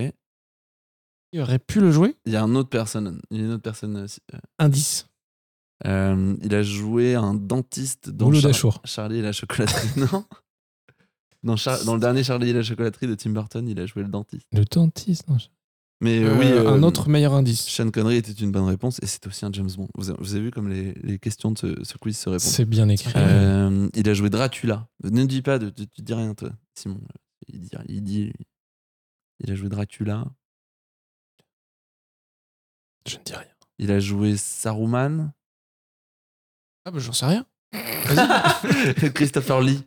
Il 1.32 1.40
aurait 1.40 1.58
pu 1.58 1.80
le 1.80 1.90
jouer? 1.90 2.14
Il 2.26 2.32
y 2.32 2.36
a 2.36 2.42
une 2.42 2.56
autre 2.56 2.68
personne. 2.68 3.20
Il 3.30 3.38
y 3.38 3.40
a 3.42 3.44
une 3.46 3.52
autre 3.52 3.62
personne. 3.62 3.96
euh, 3.96 4.38
Indice. 4.58 5.06
Euh, 5.86 6.36
il 6.42 6.54
a 6.54 6.62
joué 6.62 7.14
un 7.14 7.34
dentiste 7.34 8.10
dans 8.10 8.30
Char-. 8.32 8.80
Charlie 8.84 9.18
et 9.18 9.22
la 9.22 9.32
chocolaterie. 9.32 9.88
non 10.12 10.24
dans, 11.42 11.56
Char- 11.56 11.84
dans 11.84 11.94
le 11.94 12.00
dernier 12.00 12.22
Charlie 12.22 12.50
et 12.50 12.52
la 12.52 12.62
chocolaterie 12.62 13.06
de 13.08 13.14
Tim 13.14 13.30
Burton, 13.30 13.66
il 13.68 13.78
a 13.80 13.86
joué 13.86 14.02
le 14.02 14.08
dentiste. 14.08 14.46
Le 14.52 14.64
dentiste, 14.64 15.26
non 15.28 15.38
Mais 16.00 16.22
euh, 16.22 16.28
Euh, 16.34 16.38
oui, 16.38 16.46
euh, 16.46 16.68
un 16.68 16.82
autre 16.84 17.08
meilleur 17.08 17.34
indice. 17.34 17.66
Sean 17.68 17.90
Connery 17.90 18.16
était 18.16 18.30
une 18.32 18.52
bonne 18.52 18.64
réponse 18.66 19.00
et 19.02 19.06
c'est 19.06 19.26
aussi 19.26 19.44
un 19.44 19.52
James 19.52 19.70
Bond. 19.76 19.88
Vous 19.96 20.10
avez, 20.10 20.18
vous 20.22 20.34
avez 20.34 20.44
vu 20.44 20.50
comme 20.52 20.68
les, 20.68 20.92
les 21.02 21.18
questions 21.18 21.50
de 21.50 21.58
ce, 21.58 21.84
ce 21.84 21.98
quiz 21.98 22.16
se 22.16 22.28
répondent. 22.28 22.40
C'est 22.48 22.64
bien 22.64 22.88
écrit. 22.88 23.12
Il 23.94 24.08
a 24.08 24.14
joué 24.14 24.30
Dracula. 24.30 24.88
Ne 25.02 25.24
dis 25.24 25.42
pas, 25.42 25.58
de, 25.58 25.70
de- 25.70 25.84
tu 25.84 26.02
dis 26.02 26.14
rien 26.14 26.32
toi, 26.34 26.50
Simon. 26.76 27.00
Il 27.48 27.60
dit, 27.60 27.70
il 27.88 28.02
dit, 28.04 28.32
il 29.40 29.50
a 29.50 29.56
joué 29.56 29.68
Dracula. 29.68 30.26
Je 33.08 33.16
ne 33.18 33.22
dis 33.24 33.34
rien. 33.34 33.46
Il 33.78 33.90
a 33.90 33.98
joué 33.98 34.36
Saruman. 34.36 35.32
Ah, 36.84 36.90
bah, 36.90 36.98
j'en 36.98 37.12
sais 37.12 37.26
rien. 37.26 37.46
Christopher 39.14 39.60
Lee. 39.62 39.82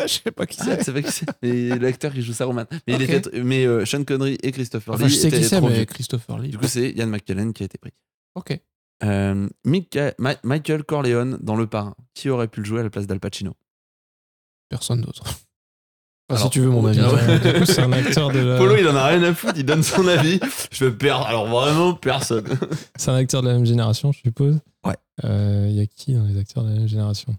Je 0.00 0.06
sais 0.06 0.30
pas 0.30 0.46
qui 0.46 0.58
Ah, 0.62 0.76
tu 0.76 0.84
sais 0.84 0.92
pas 0.92 1.02
qui 1.02 1.10
c'est 1.12 1.26
Mais 1.42 1.78
l'acteur 1.78 2.12
qui 2.12 2.22
joue 2.22 2.32
Saruman. 2.32 2.66
Mais, 2.86 2.94
il 2.94 3.02
était- 3.02 3.40
mais 3.42 3.64
euh, 3.64 3.84
Sean 3.86 4.04
Connery 4.04 4.36
et 4.42 4.52
Christopher 4.52 4.94
Enfin, 4.94 5.04
Lee 5.06 5.10
je 5.10 5.16
sais 5.16 5.28
étaient 5.28 5.38
qui 5.38 5.44
c'est, 5.44 5.56
trop 5.58 5.68
mais 5.68 5.74
vieux. 5.76 5.84
Christopher 5.86 6.38
Lee. 6.38 6.48
Du 6.50 6.58
coup, 6.58 6.66
c'est 6.66 6.90
Ian 6.90 7.06
McKellen 7.06 7.52
qui 7.52 7.62
a 7.62 7.66
été 7.66 7.78
pris. 7.78 7.92
ok. 8.34 8.58
Euh, 9.04 9.48
Mica- 9.66 10.14
Ma- 10.18 10.36
Michael 10.44 10.84
Corleone 10.84 11.36
dans 11.40 11.56
Le 11.56 11.66
Parrain. 11.66 11.96
Qui 12.14 12.28
aurait 12.30 12.46
pu 12.48 12.60
le 12.60 12.66
jouer 12.66 12.80
à 12.80 12.82
la 12.84 12.90
place 12.90 13.06
d'Al 13.08 13.18
Pacino? 13.18 13.54
Personne 14.68 15.00
d'autre. 15.00 15.24
Enfin, 16.32 16.36
Alors, 16.36 16.52
si 16.52 16.58
tu 16.58 16.60
veux 16.60 16.70
mon 16.70 16.86
avis. 16.86 17.00
ah 17.00 17.12
ouais. 17.14 17.66
C'est 17.66 17.80
un 17.82 17.92
acteur 17.92 18.30
de 18.30 18.38
la... 18.40 18.56
Polo, 18.58 18.76
il 18.76 18.86
en 18.88 18.96
a 18.96 19.06
rien 19.06 19.22
à 19.22 19.34
foutre, 19.34 19.54
il 19.56 19.64
donne 19.64 19.82
son 19.82 20.06
avis. 20.08 20.40
Je 20.70 20.84
veux 20.86 20.96
perdre. 20.96 21.26
Alors 21.26 21.46
vraiment, 21.46 21.94
personne. 21.94 22.44
C'est 22.96 23.10
un 23.10 23.14
acteur 23.16 23.42
de 23.42 23.48
la 23.48 23.54
même 23.54 23.66
génération, 23.66 24.12
je 24.12 24.18
suppose. 24.20 24.58
Ouais. 24.86 24.96
Euh, 25.24 25.66
Il 25.68 25.74
y 25.76 25.80
a 25.80 25.86
qui 25.86 26.14
dans 26.14 26.24
les 26.24 26.38
acteurs 26.38 26.64
de 26.64 26.70
la 26.70 26.76
même 26.76 26.88
génération? 26.88 27.36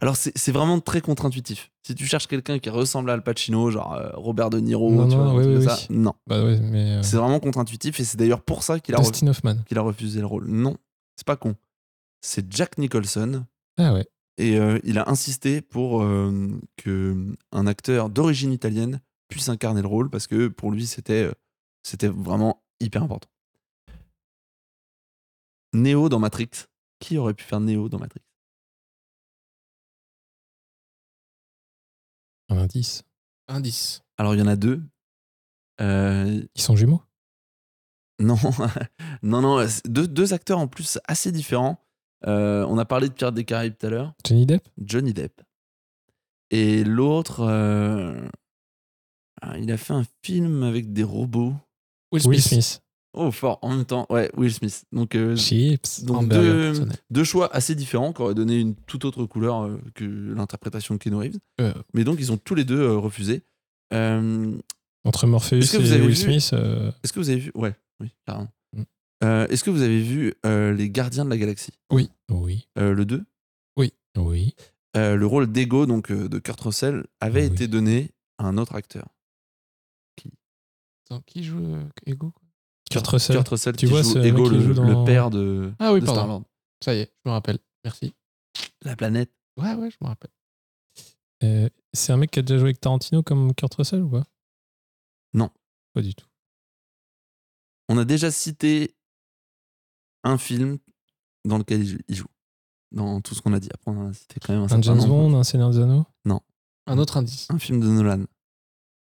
Alors, 0.00 0.16
c'est 0.16 0.50
vraiment 0.50 0.80
très 0.80 1.00
contre-intuitif. 1.00 1.70
Si 1.86 1.94
tu 1.94 2.04
cherches 2.06 2.26
quelqu'un 2.26 2.58
qui 2.58 2.68
ressemble 2.68 3.10
à 3.10 3.12
Al 3.12 3.22
Pacino, 3.22 3.70
genre 3.70 3.94
euh, 3.94 4.10
Robert 4.14 4.50
De 4.50 4.58
Niro, 4.58 4.90
Non, 4.90 5.08
tu 5.08 5.14
non, 5.16 5.32
vois, 5.32 5.42
oui, 5.44 5.56
oui, 5.56 5.64
ça, 5.64 5.76
oui. 5.88 5.96
non. 5.96 6.14
Bah 6.26 6.36
euh, 6.36 7.00
C'est 7.02 7.16
vraiment 7.16 7.38
contre-intuitif 7.38 8.00
et 8.00 8.04
c'est 8.04 8.16
d'ailleurs 8.16 8.42
pour 8.42 8.64
ça 8.64 8.80
qu'il 8.80 8.94
a, 8.96 8.98
qu'il 9.66 9.78
a 9.78 9.82
refusé 9.82 10.18
le 10.18 10.26
rôle. 10.26 10.48
Non. 10.48 10.76
c'est 11.16 11.26
pas 11.26 11.36
con. 11.36 11.54
C'est 12.20 12.52
Jack 12.52 12.76
Nicholson. 12.78 13.44
Ah 13.78 13.92
ouais. 13.94 14.04
Et 14.36 14.58
euh, 14.58 14.78
il 14.84 14.98
a 14.98 15.08
insisté 15.08 15.60
pour 15.60 16.02
euh, 16.02 16.60
que 16.76 17.36
un 17.52 17.66
acteur 17.66 18.10
d'origine 18.10 18.52
italienne 18.52 19.00
puisse 19.28 19.48
incarner 19.48 19.82
le 19.82 19.88
rôle 19.88 20.10
parce 20.10 20.26
que 20.26 20.48
pour 20.48 20.70
lui, 20.70 20.86
c'était 20.86 21.24
euh, 21.24 21.32
c'était 21.82 22.08
vraiment 22.08 22.62
hyper 22.80 23.02
important. 23.02 23.28
Neo 25.72 26.08
dans 26.08 26.18
Matrix. 26.18 26.50
Qui 27.00 27.18
aurait 27.18 27.34
pu 27.34 27.44
faire 27.44 27.60
Neo 27.60 27.88
dans 27.88 27.98
Matrix? 27.98 28.22
Un 32.48 32.58
indice. 32.58 33.02
Indice. 33.48 34.02
Alors, 34.16 34.34
il 34.34 34.38
y 34.38 34.42
en 34.42 34.46
a 34.46 34.56
deux. 34.56 34.82
Euh, 35.80 36.42
Ils 36.54 36.62
sont 36.62 36.76
jumeaux? 36.76 37.02
Non, 38.20 38.36
non, 39.22 39.42
non, 39.42 39.66
deux 39.86 40.32
acteurs 40.32 40.60
en 40.60 40.68
plus 40.68 40.98
assez 41.04 41.32
différents. 41.32 41.84
Euh, 42.26 42.64
on 42.68 42.78
a 42.78 42.84
parlé 42.84 43.08
de 43.08 43.14
Pirates 43.14 43.34
des 43.34 43.44
Caraïbes 43.44 43.74
tout 43.78 43.86
à 43.86 43.90
l'heure. 43.90 44.14
Johnny 44.26 44.46
Depp? 44.46 44.62
Johnny 44.78 45.12
Depp. 45.12 45.42
Et 46.50 46.84
l'autre, 46.84 47.40
euh, 47.40 48.14
ah, 49.42 49.58
il 49.58 49.70
a 49.72 49.76
fait 49.76 49.92
un 49.92 50.04
film 50.22 50.62
avec 50.62 50.92
des 50.92 51.02
robots. 51.02 51.54
Will 52.12 52.22
Will 52.26 52.40
Smith. 52.40 52.62
Smith. 52.62 52.80
Oh, 53.16 53.30
fort, 53.30 53.58
en 53.62 53.70
même 53.76 53.84
temps. 53.84 54.06
Ouais, 54.10 54.30
Will 54.36 54.52
Smith. 54.52 54.84
Donc, 54.90 55.14
euh, 55.14 55.36
Chips. 55.36 56.02
donc 56.04 56.28
deux, 56.28 57.24
choix 57.24 57.54
assez 57.54 57.74
différents 57.74 58.12
qui 58.12 58.22
auraient 58.22 58.34
donné 58.34 58.58
une 58.58 58.74
toute 58.74 59.04
autre 59.04 59.24
couleur 59.26 59.62
euh, 59.66 59.80
que 59.94 60.04
l'interprétation 60.04 60.94
de 60.94 60.98
Keanu 60.98 61.16
Reeves. 61.16 61.38
Euh. 61.60 61.72
Mais 61.92 62.02
donc, 62.04 62.16
ils 62.18 62.32
ont 62.32 62.36
tous 62.36 62.54
les 62.56 62.64
deux 62.64 62.80
euh, 62.80 62.96
refusé. 62.96 63.42
Euh, 63.92 64.56
Entre 65.04 65.26
Morpheus 65.26 65.58
Est-ce 65.58 65.72
que 65.76 65.82
vous 65.82 65.92
et 65.92 66.00
Will 66.00 66.08
vu- 66.08 66.14
Smith. 66.16 66.50
euh, 66.54 66.90
Est-ce 67.04 67.12
que 67.12 67.20
vous 67.20 67.30
avez 67.30 67.38
vu? 67.38 67.52
Ouais, 67.54 67.74
oui, 68.00 68.10
carrément. 68.26 68.48
Euh, 69.24 69.46
Est-ce 69.48 69.64
que 69.64 69.70
vous 69.70 69.82
avez 69.82 70.02
vu 70.02 70.34
euh, 70.46 70.72
Les 70.72 70.90
Gardiens 70.90 71.24
de 71.24 71.30
la 71.30 71.38
Galaxie? 71.38 71.72
Oui. 71.90 72.10
Euh, 72.78 72.92
Le 72.92 73.04
2 73.04 73.24
Oui. 73.76 73.92
Euh, 74.96 75.16
Le 75.16 75.26
rôle 75.26 75.50
d'Ego, 75.50 75.86
donc 75.86 76.10
euh, 76.12 76.28
de 76.28 76.38
Kurt 76.38 76.60
Russell, 76.60 77.04
avait 77.20 77.46
Oui. 77.48 77.52
été 77.52 77.66
donné 77.68 78.10
à 78.38 78.44
un 78.46 78.58
autre 78.58 78.74
acteur. 78.76 79.08
Attends, 81.06 81.20
qui 81.26 81.44
joue 81.44 81.58
euh, 81.74 81.84
Ego 82.06 82.30
quoi? 82.30 82.42
Kurt 82.90 83.06
Russell. 83.08 83.36
Kurt 83.36 83.48
Russell 83.48 83.76
Tu 83.76 83.86
qui 83.86 83.90
vois, 83.92 84.02
joue 84.02 84.18
Ego, 84.20 84.48
le, 84.48 84.60
joue 84.60 84.72
dans- 84.72 85.00
le 85.00 85.04
père 85.04 85.28
de, 85.30 85.72
Ah 85.78 85.92
oui, 85.92 86.00
de 86.00 86.06
pardon. 86.06 86.44
Ça 86.82 86.94
y 86.94 87.00
est, 87.00 87.12
je 87.24 87.28
me 87.28 87.32
rappelle. 87.34 87.58
Merci. 87.84 88.14
La 88.82 88.96
planète. 88.96 89.30
Ouais, 89.58 89.74
ouais, 89.74 89.90
je 89.90 89.96
me 90.00 90.06
rappelle. 90.06 90.30
Euh, 91.42 91.68
c'est 91.92 92.12
un 92.12 92.16
mec 92.16 92.30
qui 92.30 92.38
a 92.38 92.42
déjà 92.42 92.56
joué 92.58 92.68
avec 92.68 92.80
Tarantino 92.80 93.22
comme 93.22 93.52
Kurt 93.54 93.74
Russell 93.74 94.02
ou 94.02 94.08
pas? 94.08 94.24
Non. 95.34 95.50
Pas 95.92 96.00
du 96.02 96.14
tout. 96.14 96.26
On 97.90 97.98
a 97.98 98.04
déjà 98.06 98.30
cité 98.30 98.94
un 100.24 100.38
film 100.38 100.78
dans 101.44 101.58
lequel 101.58 101.80
il 101.82 101.86
joue- 101.88 101.98
il 102.08 102.14
joue. 102.16 102.26
Dans 102.92 103.20
tout 103.20 103.34
ce 103.34 103.42
qu'on 103.42 103.52
a 103.52 103.60
dit. 103.60 103.68
Après, 103.74 103.90
on 103.90 104.08
a 104.08 104.12
cité 104.12 104.38
quand 104.40 104.52
même 104.52 104.62
un 104.62 104.72
Un 104.72 104.82
James 104.82 104.96
nombre. 104.98 105.08
Bond, 105.30 105.38
un 105.38 105.42
Seigneur 105.44 105.70
des 105.70 105.78
Anneaux? 105.80 106.06
Un 106.86 106.98
autre 106.98 107.16
indice. 107.16 107.46
Un 107.50 107.58
film 107.58 107.80
de 107.80 107.86
Nolan. 107.88 108.24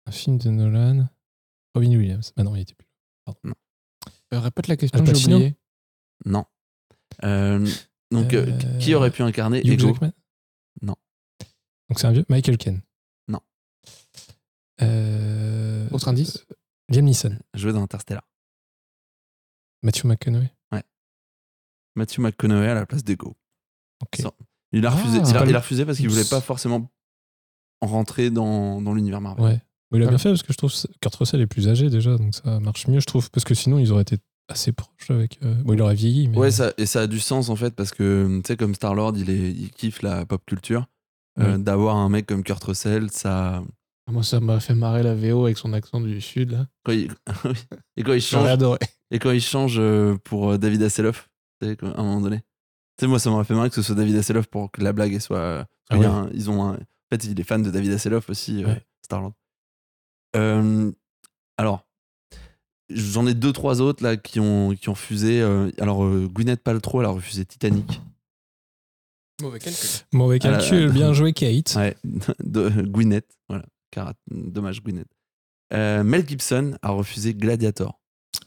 Un 0.07 0.11
film 0.11 0.39
de 0.39 0.49
Nolan 0.49 1.07
Robin 1.75 1.95
Williams. 1.95 2.33
Bah 2.35 2.41
non, 2.43 2.55
il 2.55 2.61
était 2.61 2.73
plus 2.73 2.87
là. 3.27 3.53
Euh, 4.33 4.39
répète 4.39 4.67
la 4.67 4.75
question, 4.75 4.99
Al 5.05 5.15
j'ai. 5.15 5.55
Non. 6.25 6.45
Euh, 7.23 7.63
donc, 8.11 8.33
euh, 8.33 8.57
qui 8.79 8.95
aurait 8.95 9.11
pu 9.11 9.21
incarner 9.21 9.59
Hugh 9.59 9.73
Ego? 9.73 9.87
Jackman? 9.89 10.11
Non. 10.81 10.95
Donc 11.89 11.99
c'est 11.99 12.07
un 12.07 12.11
vieux 12.11 12.25
Michael 12.27 12.57
Ken 12.57 12.81
Non. 13.27 13.39
Euh, 14.81 15.87
Autre 15.91 16.07
indice? 16.07 16.45
Liam 16.89 17.05
Neeson. 17.05 17.37
Joué 17.53 17.71
dans 17.71 17.83
Interstellar. 17.83 18.27
Matthew 19.83 20.05
McConaughey. 20.05 20.51
Matthew 21.95 22.19
McConaughey 22.19 22.67
à 22.69 22.73
la 22.75 22.85
place 22.85 23.03
d'Ego. 23.03 23.35
Ok. 24.01 24.21
Ça- 24.21 24.31
Il 24.71 24.85
a 24.85 24.91
refusé, 24.91 25.19
Ah. 25.21 25.23
il 25.27 25.35
a, 25.35 25.39
Pas 25.39 25.45
il 25.45 25.49
le- 25.51 25.55
a 25.55 25.59
refusé 25.59 25.85
parce 25.85 25.97
qu'il 25.97 26.09
voulait 26.09 26.23
pas 26.29 26.41
forcément 26.41 26.89
rentrer 27.81 28.29
dans, 28.29 28.81
dans 28.81 28.93
l'univers 28.93 29.21
Marvel. 29.21 29.43
Ouais. 29.43 29.61
Mais 29.91 29.97
il 29.97 30.03
a 30.03 30.07
bien 30.07 30.17
fait 30.19 30.29
parce 30.29 30.43
que 30.43 30.53
je 30.53 30.57
trouve 30.57 30.71
que 30.71 30.87
Kurt 31.01 31.15
Russell 31.15 31.41
est 31.41 31.47
plus 31.47 31.67
âgé 31.67 31.89
déjà, 31.89 32.15
donc 32.17 32.35
ça 32.35 32.59
marche 32.59 32.87
mieux, 32.87 32.99
je 32.99 33.05
trouve. 33.07 33.31
Parce 33.31 33.43
que 33.43 33.55
sinon, 33.55 33.79
ils 33.79 33.91
auraient 33.91 34.03
été 34.03 34.17
assez 34.47 34.71
proches 34.71 35.09
avec. 35.09 35.39
euh, 35.43 35.55
Bon, 35.63 35.73
il 35.73 35.81
aurait 35.81 35.95
vieilli, 35.95 36.27
mais. 36.27 36.37
Ouais, 36.37 36.51
ça, 36.51 36.71
et 36.77 36.85
ça 36.85 37.01
a 37.01 37.07
du 37.07 37.19
sens 37.19 37.49
en 37.49 37.55
fait 37.55 37.73
parce 37.75 37.91
que 37.91 38.37
tu 38.43 38.47
sais, 38.47 38.57
comme 38.57 38.75
Star 38.75 38.93
Lord, 38.93 39.13
il, 39.17 39.29
est, 39.31 39.51
il 39.51 39.71
kiffe 39.71 40.01
la 40.03 40.25
pop 40.25 40.43
culture. 40.45 40.85
Euh, 41.39 41.53
Ouais. 41.53 41.57
D'avoir 41.63 41.95
un 41.95 42.09
mec 42.09 42.25
comme 42.27 42.43
Kurt 42.43 42.63
Russell, 42.63 43.09
ça. 43.11 43.63
Ah, 44.07 44.11
Moi, 44.11 44.23
ça 44.23 44.39
m'a 44.39 44.59
fait 44.59 44.75
marrer 44.75 45.01
la 45.03 45.15
VO 45.15 45.45
avec 45.45 45.57
son 45.57 45.73
accent 45.73 46.01
du 46.01 46.19
Sud. 46.21 46.51
Là. 46.51 46.67
Quand 46.83 46.91
il... 46.91 47.11
et 47.97 48.03
quand 48.03 48.13
il 48.13 48.21
change, 48.21 48.47
adoré. 48.47 48.77
et 49.11 49.19
quand 49.19 49.31
il 49.31 49.41
change 49.41 49.79
pour 50.25 50.51
euh, 50.51 50.57
David 50.57 50.83
Hasselhoff, 50.83 51.28
à 51.61 51.99
un 51.99 52.03
moment 52.03 52.21
donné. 52.21 52.37
Tu 52.97 53.05
sais, 53.05 53.07
moi, 53.07 53.19
ça 53.19 53.29
m'aurait 53.29 53.43
fait 53.45 53.53
marrer 53.53 53.69
que 53.69 53.75
ce 53.75 53.81
soit 53.81 53.95
David 53.95 54.15
Hasselhoff 54.17 54.47
pour 54.47 54.71
que 54.71 54.81
la 54.81 54.93
blague 54.93 55.17
soit. 55.19 55.37
euh, 55.37 55.63
Ah 55.89 55.97
ouais. 55.97 56.05
un- 56.05 56.29
ils 56.33 56.49
ont 56.49 56.63
un- 56.63 56.73
En 56.75 57.15
fait, 57.15 57.23
il 57.25 57.39
est 57.39 57.43
fan 57.43 57.63
de 57.63 57.71
David 57.71 57.91
Hasselhoff 57.93 58.29
aussi, 58.29 58.63
euh, 58.63 58.67
Ouais. 58.67 58.85
Star 59.03 59.21
Lord. 59.21 59.33
Euh, 60.35 60.91
alors, 61.57 61.87
j'en 62.89 63.25
ai 63.25 63.33
deux, 63.33 63.51
trois 63.51 63.81
autres 63.81 64.03
là 64.03 64.15
qui 64.17 64.39
ont, 64.39 64.75
qui 64.75 64.89
ont 64.89 64.93
refusé. 64.93 65.41
euh, 65.41 65.71
alors, 65.79 66.03
euh, 66.03 66.27
Gwyneth 66.27 66.61
Paltrow, 66.61 66.99
elle 67.01 67.07
a 67.07 67.11
refusé 67.11 67.45
Titanic. 67.45 67.99
Mauvais 69.41 69.59
calcul. 69.59 69.89
Mauvais 70.11 70.39
Ah 70.43 70.51
là 70.51 70.57
calcul, 70.59 70.85
là. 70.87 70.91
bien 70.93 71.13
joué, 71.13 71.33
Kate. 71.33 71.73
Ouais, 71.75 71.95
de, 72.43 72.69
Gwyneth. 72.83 73.27
Voilà. 73.47 73.65
Car, 73.91 74.13
dommage, 74.29 74.83
Gwyneth. 74.83 75.07
Euh, 75.73 76.03
Mel 76.03 76.27
Gibson 76.27 76.77
a 76.81 76.89
refusé 76.91 77.33
Gladiator. 77.33 77.99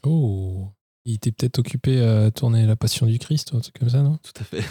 Oh. 0.03 0.69
Il 1.05 1.15
était 1.15 1.31
peut-être 1.31 1.59
occupé 1.59 2.01
à 2.01 2.31
tourner 2.31 2.65
La 2.65 2.75
Passion 2.75 3.05
du 3.05 3.19
Christ 3.19 3.51
ou 3.51 3.57
un 3.57 3.59
truc 3.59 3.77
comme 3.79 3.89
ça, 3.89 4.01
non? 4.01 4.17
Tout 4.23 4.31
à 4.39 4.43
fait. 4.43 4.61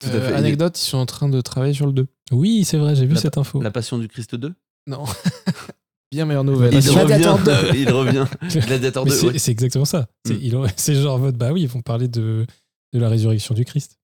Tout 0.00 0.08
à 0.08 0.10
Euh, 0.10 0.20
fait. 0.20 0.28
Il 0.28 0.32
est- 0.32 0.36
anecdote, 0.36 0.78
ils 0.80 0.84
sont 0.84 0.98
en 0.98 1.06
train 1.06 1.28
de 1.28 1.40
travailler 1.40 1.74
sur 1.74 1.86
le 1.86 1.92
2. 1.92 2.06
Oui, 2.32 2.64
c'est 2.64 2.78
vrai, 2.78 2.94
j'ai 2.96 3.06
vu 3.06 3.14
La- 3.14 3.20
cette 3.20 3.38
info. 3.38 3.60
La 3.62 3.70
Passion 3.70 3.98
du 3.98 4.08
Christ 4.08 4.34
2 4.34 4.54
Non. 4.86 5.04
Bien 6.10 6.24
meilleure 6.24 6.44
nouvelle. 6.44 6.72
Il 6.74 6.80
Gladiator 6.80 7.38
revient. 7.38 7.78
il 7.78 7.90
revient. 7.92 8.24
Gladiator 8.66 9.04
Mais 9.04 9.10
2. 9.10 9.16
c'est 9.16 9.26
ouais. 9.26 9.50
exactement 9.52 9.84
ça. 9.84 10.08
C'est 10.26 10.34
Mm. 10.34 10.66
c'est 10.76 10.94
genre 10.94 11.16
en 11.16 11.18
mode, 11.18 11.36
bah 11.36 11.52
oui, 11.52 11.62
ils 11.62 11.68
vont 11.68 11.82
parler 11.82 12.08
de, 12.08 12.46
de 12.92 12.98
la 12.98 13.08
résurrection 13.08 13.54
du 13.54 13.64
Christ. 13.64 13.98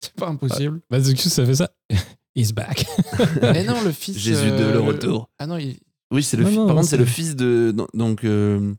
C'est 0.00 0.14
pas 0.16 0.28
impossible. 0.28 0.80
Bah, 0.90 1.00
du 1.00 1.14
coup, 1.14 1.20
ça 1.28 1.44
fait 1.46 1.54
ça. 1.54 1.70
He's 2.34 2.52
back. 2.52 2.86
Mais 3.40 3.64
non, 3.64 3.80
le 3.82 3.92
fils. 3.92 4.18
Jésus 4.18 4.50
de 4.50 4.52
euh, 4.64 4.72
le 4.72 4.80
retour. 4.80 5.30
Ah 5.38 5.46
non, 5.46 5.56
il... 5.56 5.76
Oui, 6.10 6.22
c'est 6.22 6.36
le 6.36 6.44
Non, 6.44 6.50
fi- 6.50 6.56
non, 6.56 6.66
Par 6.66 6.76
contre, 6.76 6.88
c'est 6.88 6.96
le 6.96 7.04
fils 7.04 7.34
de. 7.36 7.74
Donc. 7.94 8.24
euh, 8.24 8.74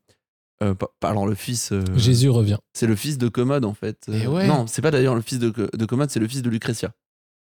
euh, 0.63 0.73
alors, 1.03 1.27
le 1.27 1.35
fils. 1.35 1.71
euh, 1.71 1.83
Jésus 1.95 2.29
revient. 2.29 2.57
C'est 2.73 2.87
le 2.87 2.95
fils 2.95 3.17
de 3.17 3.27
Commode, 3.27 3.65
en 3.65 3.73
fait. 3.73 4.05
Euh, 4.09 4.25
ouais. 4.27 4.47
Non, 4.47 4.65
c'est 4.67 4.81
pas 4.81 4.91
d'ailleurs 4.91 5.15
le 5.15 5.21
fils 5.21 5.39
de, 5.39 5.49
de 5.51 5.85
Commode, 5.85 6.09
c'est 6.09 6.19
le 6.19 6.27
fils 6.27 6.41
de 6.41 6.49
Lucretia. 6.49 6.91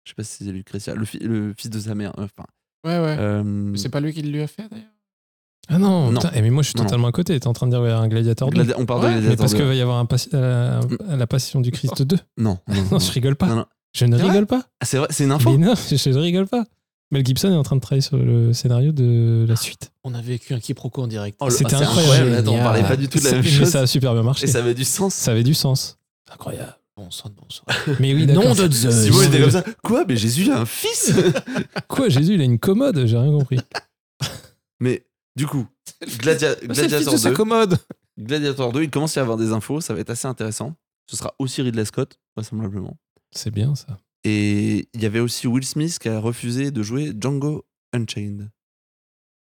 Je 0.06 0.12
sais 0.12 0.16
pas 0.16 0.24
si 0.24 0.43
c'est 0.45 0.51
Lucretia. 0.51 0.95
Le, 0.95 1.06
fi- 1.06 1.20
le 1.20 1.54
fils 1.58 1.70
de 1.70 1.80
sa 1.80 1.95
mère. 1.95 2.14
Enfin. 2.18 2.45
Ouais, 2.86 2.99
ouais. 2.99 3.16
euh, 3.20 3.43
Mais 3.43 3.78
c'est 3.78 3.89
pas 3.89 3.99
lui 4.01 4.14
qui 4.14 4.22
le 4.22 4.30
lui 4.32 4.41
a 4.41 4.47
fait 4.47 4.68
d'ailleurs? 4.70 4.88
Ah 5.70 5.78
non, 5.80 6.12
Non. 6.12 6.20
putain, 6.20 6.32
eh, 6.36 6.41
mais 6.41 6.49
moi 6.49 6.62
je 6.62 6.70
suis 6.70 6.78
Non, 6.78 6.84
totalement 6.84 7.08
à 7.08 7.14
côté. 7.14 7.39
T'es 7.39 7.47
en 7.47 7.54
train 7.54 7.68
de 7.68 7.72
dire 7.72 7.82
ouais, 7.82 7.89
un 7.91 8.10
gladiateur 8.10 8.49
2. 8.49 8.62
Gladi- 8.64 8.74
On 8.78 8.86
parle 8.86 9.01
Ouais, 9.06 9.08
de 9.12 9.14
mais 9.14 9.20
Gladiator 9.22 9.43
parce 9.43 9.51
2. 9.54 9.58
qu'il 9.60 9.66
va 9.68 9.76
y 9.76 9.80
avoir 9.82 9.97
un 9.99 10.08
euh, 10.34 10.82
la 11.08 11.26
passion 11.28 11.62
du 11.62 11.72
Christ 11.72 12.01
2. 12.04 12.18
Non, 12.38 12.58
non, 12.68 12.84
Non, 12.91 12.99
je 12.99 13.12
rigole 13.14 13.38
pas. 13.38 13.47
Non, 13.47 13.56
non. 13.56 13.66
Je 13.95 14.06
ne 14.06 14.18
rigole 14.18 14.45
pas. 14.47 14.66
Ah, 14.82 14.86
c'est 14.86 14.97
vrai, 14.97 15.08
c'est 15.12 15.24
une 15.24 15.32
info 15.32 15.51
Mais 15.58 15.66
non, 15.66 15.76
je, 15.76 15.95
je 15.95 16.10
rigole 16.20 16.47
pas. 16.47 16.66
Mel 17.14 17.24
Gibson 17.26 17.51
est 17.51 17.55
en 17.55 17.61
train 17.64 17.76
de 17.76 17.82
travailler 17.82 18.01
sur 18.01 18.18
le 18.18 18.53
scénario 18.53 18.91
de 18.91 19.45
la 19.47 19.55
suite. 19.55 19.91
On 20.03 20.14
a 20.16 20.22
vécu 20.22 20.53
un 20.55 20.59
quiproquo 20.59 21.03
en 21.03 21.07
direct. 21.07 21.38
Oh, 21.41 21.49
C'était 21.51 21.76
ah, 21.76 21.78
c'est 21.78 21.84
incroyable. 21.86 22.34
Attends, 22.34 22.55
on 22.55 22.57
parlait 22.57 22.82
pas 22.82 22.95
du 22.95 23.07
tout 23.07 23.20
de 23.20 23.24
la 23.24 23.30
C'est- 23.30 23.36
même 23.38 23.45
Mais 23.45 23.51
chose. 23.51 23.70
ça 23.70 23.82
a 23.82 23.88
super 23.88 24.14
bien 24.14 24.24
marché. 24.24 24.45
Et 24.45 24.47
ça 24.47 24.57
avait 24.59 24.74
du 24.74 24.84
sens. 24.84 25.14
Ça 25.14 25.32
avait 25.32 25.43
du 25.43 25.53
sens. 25.53 25.99
Incroyable. 26.32 26.76
Bon 26.97 27.09
sang 27.11 27.30
de 27.30 27.36
bon 27.36 27.45
sang. 27.49 27.64
Mais 27.99 28.14
oui. 28.16 28.26
Nom 28.26 28.53
de 28.55 28.68
Zeus. 28.72 29.03
Simon 29.05 29.22
était 29.22 29.39
comme 29.41 29.51
ça. 29.51 29.64
Quoi 29.84 30.05
Mais 30.07 30.16
Jésus 30.18 30.51
a 30.51 30.59
un 30.61 30.66
fils 30.66 31.14
Quoi, 31.88 32.09
Jésus, 32.09 32.34
il 32.34 32.41
a 32.41 32.43
une 32.45 32.57
commode 32.59 33.05
J'ai 33.05 33.18
rien 33.18 33.32
compris. 33.32 33.59
Mais 34.80 35.05
du 35.36 35.45
coup, 35.47 35.66
Gladia- 36.20 36.55
C'est 36.59 36.68
le 36.68 36.74
fils 36.74 36.88
Gladiator 36.88 37.14
de 37.14 37.20
sa 37.20 37.30
2, 37.30 37.36
commode. 37.36 37.78
Gladiator 38.20 38.72
2, 38.74 38.84
il 38.84 38.89
commence 38.89 39.18
à 39.18 39.22
y 39.22 39.24
avoir 39.24 39.38
des 39.38 39.51
infos, 39.51 39.82
ça 39.82 39.93
va 39.93 39.99
être 39.99 40.09
assez 40.09 40.28
intéressant. 40.28 40.76
Ce 41.09 41.16
sera 41.16 41.34
aussi 41.39 41.61
Ridley 41.61 41.86
Scott, 41.86 42.18
vraisemblablement. 42.36 42.97
C'est 43.32 43.51
bien 43.51 43.74
ça. 43.76 43.97
Et 44.24 44.88
il 44.93 45.01
y 45.01 45.05
avait 45.05 45.19
aussi 45.19 45.47
Will 45.47 45.65
Smith 45.65 45.99
qui 45.99 46.09
a 46.09 46.19
refusé 46.19 46.71
de 46.71 46.82
jouer 46.84 47.11
Django 47.19 47.65
Unchained. 47.93 48.49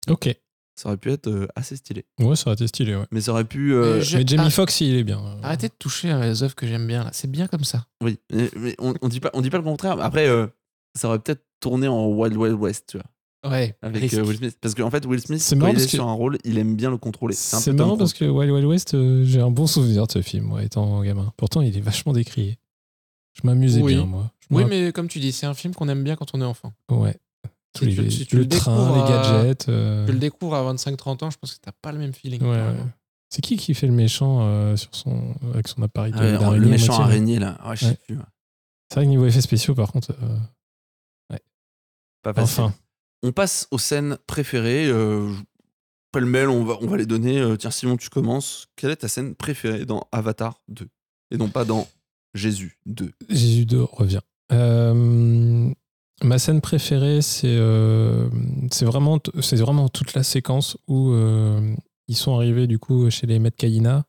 Ok. 0.10 0.30
Ça 0.76 0.88
aurait 0.90 0.98
pu 0.98 1.12
être 1.12 1.28
euh, 1.28 1.48
assez 1.56 1.76
stylé. 1.76 2.06
Ouais, 2.20 2.36
ça 2.38 2.46
aurait 2.48 2.54
été 2.54 2.68
stylé, 2.68 2.96
ouais. 2.96 3.06
Mais 3.12 3.20
ça 3.20 3.32
aurait 3.34 3.44
pu. 3.44 3.74
euh, 3.74 3.96
Mais 3.96 4.02
je- 4.02 4.18
Mais 4.18 4.24
Jamie 4.26 4.44
Ah. 4.46 4.50
Foxx, 4.50 4.80
il 4.82 4.96
est 4.96 5.04
bien. 5.04 5.22
Arrêtez 5.44 5.68
de 5.68 5.74
toucher 5.78 6.10
à 6.12 6.22
les 6.22 6.42
œuvres 6.44 6.56
que 6.56 6.66
j'aime 6.68 6.88
bien 6.88 7.04
là. 7.04 7.10
C'est 7.14 7.30
bien 7.30 7.48
comme 7.48 7.66
ça. 7.66 7.86
Oui, 8.02 8.18
mais, 8.32 8.50
mais 8.56 8.76
on, 8.80 8.94
on 9.02 9.10
dit 9.10 9.20
pas, 9.20 9.30
on 9.34 9.42
dit 9.42 9.50
pas 9.50 9.58
le 9.58 9.64
contraire. 9.64 10.00
Après, 10.00 10.28
euh, 10.30 10.48
ça 10.96 11.10
aurait 11.10 11.20
peut-être 11.20 11.44
tourné 11.60 11.88
en 11.90 12.08
Wild 12.08 12.38
Wild 12.38 12.56
West, 12.56 12.86
tu 12.92 12.98
vois, 12.98 13.52
Ouais. 13.52 13.76
avec 13.82 14.02
risque. 14.04 14.14
euh, 14.14 14.24
Will 14.24 14.38
Smith. 14.38 14.58
Parce 14.62 14.74
qu'en 14.74 14.90
fait, 14.90 15.06
Will 15.06 15.20
Smith, 15.20 15.42
C'est 15.42 15.60
quand 15.60 15.68
il 15.68 15.78
est 15.78 15.84
que- 15.84 15.90
sur 15.90 16.08
un 16.08 16.14
rôle, 16.14 16.38
il 16.46 16.58
aime 16.58 16.78
bien 16.78 16.92
le 16.92 16.98
contrôler. 16.98 17.34
C'est 17.36 17.74
marrant 17.74 17.98
parce 17.98 18.14
que 18.14 18.24
Wild 18.24 18.50
Wild 18.52 18.66
West, 18.66 18.94
euh, 18.94 19.26
j'ai 19.26 19.42
un 19.42 19.52
bon 19.52 19.68
souvenir 19.68 20.08
de 20.08 20.12
ce 20.14 20.22
film, 20.22 20.46
moi, 20.46 20.64
étant 20.64 21.04
gamin. 21.04 21.34
Pourtant, 21.36 21.60
il 21.60 21.76
est 21.76 21.82
vachement 21.82 22.14
décrié. 22.14 22.58
Je 23.34 23.42
m'amusais 23.46 23.82
Oui. 23.82 23.96
bien, 23.96 24.06
moi. 24.06 24.32
Je 24.50 24.56
Oui, 24.56 24.66
mais 24.68 24.92
comme 24.92 25.08
tu 25.08 25.20
dis, 25.20 25.32
c'est 25.32 25.46
un 25.46 25.54
film 25.54 25.74
qu'on 25.76 25.88
aime 25.90 26.04
bien 26.04 26.16
quand 26.16 26.34
on 26.34 26.42
est 26.42 26.46
enfant. 26.46 26.74
Ouais. 26.90 27.16
Tous 27.74 27.86
Si 27.86 27.92
les, 27.92 28.08
tu- 28.26 28.36
le 28.36 28.42
le 28.44 28.50
train, 28.50 28.76
découvres 28.76 28.96
les 29.08 29.14
à- 29.14 29.44
gadgets. 29.44 29.70
euh, 29.70 30.06
Tu 30.08 30.12
le 30.14 30.18
découvres 30.20 30.56
à 30.56 30.64
25-30 30.74 31.24
ans, 31.24 31.30
je 31.30 31.38
pense 31.38 31.54
que 31.54 31.60
t'as 31.62 31.72
pas 31.72 31.92
le 31.92 32.00
même 32.00 32.14
feeling. 32.14 32.42
Ouais, 32.42 32.50
ouais. 32.50 32.76
C'est 33.30 33.42
qui 33.44 33.58
qui 33.58 33.76
fait 33.76 33.86
le 33.86 33.94
méchant 33.94 34.40
euh, 34.42 34.76
sur 34.76 34.94
son, 34.96 35.36
avec 35.54 35.68
son 35.68 35.82
appareil 35.84 36.12
de- 36.12 36.18
Ah 36.18 36.22
ouais, 36.22 36.32
d'araignée 36.40 36.60
le 36.60 36.68
méchant 36.68 36.88
moitié, 36.98 37.04
araignée 37.04 37.40
là. 37.40 37.58
Ouais, 37.64 37.76
je 37.76 37.82
sais 37.82 37.92
Ouais. 37.92 37.98
plus. 38.08 38.16
ouais. 38.18 38.24
C'est 38.90 38.96
vrai 38.96 39.06
que 39.06 39.10
niveau 39.10 39.26
effets 39.28 39.42
spéciaux, 39.42 39.76
par 39.76 39.92
contre. 39.92 40.12
euh, 40.24 40.38
Pas 42.22 42.34
facile. 42.34 42.64
enfin, 42.66 42.74
On 43.24 43.32
passe 43.32 43.68
aux 43.72 43.78
scènes 43.78 44.18
préférées. 44.28 44.88
Euh, 44.88 45.32
je- 45.34 45.42
Pêle-mêle, 46.12 46.50
on 46.50 46.64
va, 46.66 46.78
on 46.82 46.88
va 46.88 46.98
les 46.98 47.06
donner. 47.06 47.40
Euh, 47.40 47.56
tiens, 47.56 47.70
Simon, 47.70 47.96
tu 47.96 48.10
commences. 48.10 48.68
Quelle 48.76 48.90
est 48.92 48.96
ta 48.98 49.08
scène 49.08 49.36
préférée 49.36 49.86
dans 49.86 50.08
Avatar 50.12 50.60
2 50.70 50.88
Et 51.32 51.38
non 51.38 51.50
pas 51.50 51.66
dans 51.66 51.88
Jésus 52.34 52.80
2 52.86 53.12
Jésus 53.30 53.66
2 53.66 53.82
revient. 53.82 54.22
Euh, 54.52 55.72
ma 56.24 56.40
scène 56.40 56.62
préférée, 56.62 57.22
c'est 57.22 57.48
euh, 57.48 58.30
vraiment, 58.82 59.20
vraiment 59.52 59.90
toute 59.90 60.14
la 60.14 60.24
séquence 60.24 60.78
où 60.88 61.12
euh, 61.12 61.76
ils 62.08 62.16
sont 62.16 62.36
arrivés 62.36 62.68
du 62.68 62.80
coup 62.80 63.10
chez 63.10 63.28
les 63.28 63.40
Kaina 63.52 64.06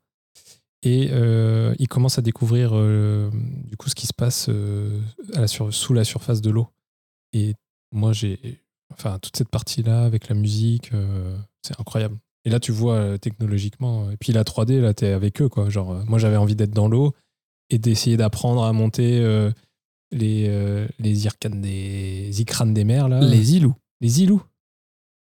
et 0.83 1.11
ils 1.79 1.89
commencent 1.89 2.19
à 2.19 2.23
découvrir 2.23 2.71
du 2.73 3.77
coup 3.77 3.91
ce 3.91 3.95
qui 3.95 4.07
se 4.07 4.15
passe 4.15 4.49
sous 5.71 5.93
la 5.93 6.05
surface 6.05 6.41
de 6.41 6.51
l'eau. 6.51 6.69
Et 7.35 7.55
moi, 7.93 8.13
j'ai, 8.15 8.63
enfin, 8.91 9.19
toute 9.19 9.37
cette 9.37 9.51
partie-là 9.51 10.05
avec 10.05 10.29
la 10.29 10.35
musique, 10.35 10.91
c'est 11.63 11.79
incroyable. 11.79 12.17
Et 12.47 12.51
là, 12.51 12.59
tu 12.61 12.73
vois 12.73 13.19
technologiquement, 13.19 14.11
et 14.11 14.17
puis 14.17 14.33
la 14.33 14.43
3D, 14.43 14.81
là, 14.81 14.95
t'es 14.95 15.09
avec 15.09 15.43
eux, 15.43 15.51
quoi. 15.51 15.69
Moi, 16.07 16.19
j'avais 16.19 16.39
envie 16.39 16.57
d'être 16.57 16.73
dans 16.73 16.89
l'eau 16.89 17.15
et 17.71 17.79
d'essayer 17.79 18.17
d'apprendre 18.17 18.65
à 18.65 18.73
monter 18.73 19.19
euh, 19.21 19.51
les, 20.13 20.47
euh, 20.49 20.87
les 20.99 21.25
ircanes 21.25 21.61
des 21.61 22.41
icranes 22.41 22.75
des 22.75 22.85
mers, 22.85 23.09
là. 23.09 23.21
Les 23.21 23.55
ilous. 23.57 23.75
Les 24.01 24.23
ilous. 24.23 24.43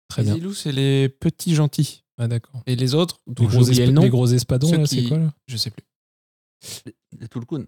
Très 0.08 0.22
les 0.22 0.26
bien. 0.30 0.36
ilous, 0.38 0.54
c'est 0.54 0.72
les 0.72 1.08
petits 1.08 1.54
gentils. 1.54 2.02
Ah, 2.18 2.28
d'accord. 2.28 2.62
Et 2.66 2.76
les 2.76 2.94
autres, 2.94 3.20
Les 3.26 3.46
gros, 3.46 3.60
le 3.64 3.90
nom, 3.92 4.02
les 4.02 4.10
gros 4.10 4.26
espadons, 4.26 4.68
ceux 4.68 4.78
là, 4.78 4.84
qui- 4.84 5.02
c'est 5.02 5.08
quoi, 5.08 5.18
là? 5.18 5.32
Je 5.46 5.56
sais 5.56 5.70
plus. 5.70 5.84
Les, 6.86 6.94
les 7.20 7.28
Tulkun. 7.28 7.64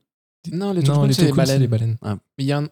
Non, 0.52 0.72
les 0.72 0.80
Non, 0.82 0.94
Tulkun, 0.94 1.06
les 1.06 1.12
c'est 1.14 1.24
les 1.26 1.32
baleines. 1.32 1.60
les 1.60 1.68
baleines. 1.68 1.96
Mais 2.02 2.16
il 2.38 2.46
y, 2.46 2.52
a 2.52 2.58
un- 2.58 2.68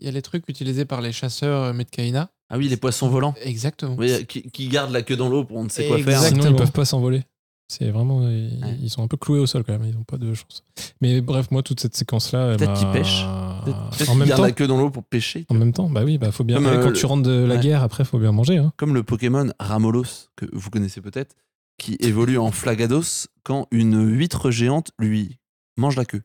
il 0.00 0.06
y 0.06 0.08
a 0.08 0.10
les 0.10 0.20
trucs 0.22 0.46
utilisés 0.48 0.84
par 0.84 1.00
les 1.00 1.12
chasseurs 1.12 1.62
euh, 1.64 1.72
Metkaina. 1.72 2.30
Ah 2.50 2.58
oui, 2.58 2.68
les 2.68 2.76
poissons 2.76 3.08
volants. 3.08 3.34
Exactement. 3.42 3.94
Oui, 3.98 4.26
qui, 4.26 4.42
qui 4.50 4.68
gardent 4.68 4.92
la 4.92 5.02
queue 5.02 5.16
dans 5.16 5.28
l'eau 5.30 5.44
pour 5.44 5.56
on 5.56 5.64
ne 5.64 5.68
sait 5.70 5.86
quoi 5.86 5.96
faire. 5.98 6.08
Exactement. 6.18 6.42
Sinon, 6.42 6.54
ils 6.54 6.58
peuvent 6.58 6.72
pas 6.72 6.84
s'envoler. 6.84 7.22
C'est 7.68 7.90
vraiment. 7.90 8.22
Ils, 8.28 8.58
Ouais. 8.62 8.76
ils 8.82 8.90
sont 8.90 9.02
un 9.02 9.08
peu 9.08 9.16
cloués 9.16 9.38
au 9.38 9.46
sol 9.46 9.64
quand 9.64 9.72
même. 9.72 9.84
Ils 9.84 9.94
n'ont 9.94 10.04
pas 10.04 10.18
de 10.18 10.34
chance. 10.34 10.62
Mais 11.00 11.20
bref, 11.22 11.50
moi, 11.50 11.62
toute 11.62 11.80
cette 11.80 11.96
séquence-là. 11.96 12.56
Peut-être 12.56 12.74
qu'ils 12.74 12.90
pêchent. 12.90 13.24
Peut-être 13.64 13.90
peut-être 13.90 14.10
En 14.10 14.12
qu'ils 14.12 14.18
même 14.20 14.28
temps. 14.36 14.42
la 14.42 14.52
queue 14.52 14.66
dans 14.66 14.76
l'eau 14.78 14.90
pour 14.90 15.04
pêcher. 15.04 15.46
En 15.48 15.54
même 15.54 15.72
temps, 15.72 15.88
bah 15.88 16.02
oui, 16.04 16.18
bah 16.18 16.30
faut 16.32 16.44
bien. 16.44 16.56
Comme, 16.56 16.66
euh, 16.66 16.82
quand 16.82 16.90
le- 16.90 16.96
tu 16.96 17.06
rentres 17.06 17.22
de 17.22 17.44
la 17.44 17.54
Ouais. 17.54 17.60
guerre, 17.60 17.82
après, 17.82 18.04
faut 18.04 18.18
bien 18.18 18.32
manger. 18.32 18.58
Hein. 18.58 18.72
Comme 18.76 18.92
le 18.94 19.02
Pokémon 19.02 19.50
Ramolos, 19.58 20.28
que 20.36 20.44
vous 20.52 20.68
connaissez 20.70 21.00
peut-être, 21.00 21.34
qui 21.78 21.96
évolue 22.00 22.36
en 22.38 22.50
Flagados 22.50 23.26
quand 23.42 23.66
une 23.70 24.06
huître 24.06 24.50
géante 24.50 24.90
lui 24.98 25.38
mange 25.78 25.96
la 25.96 26.04
queue. 26.04 26.22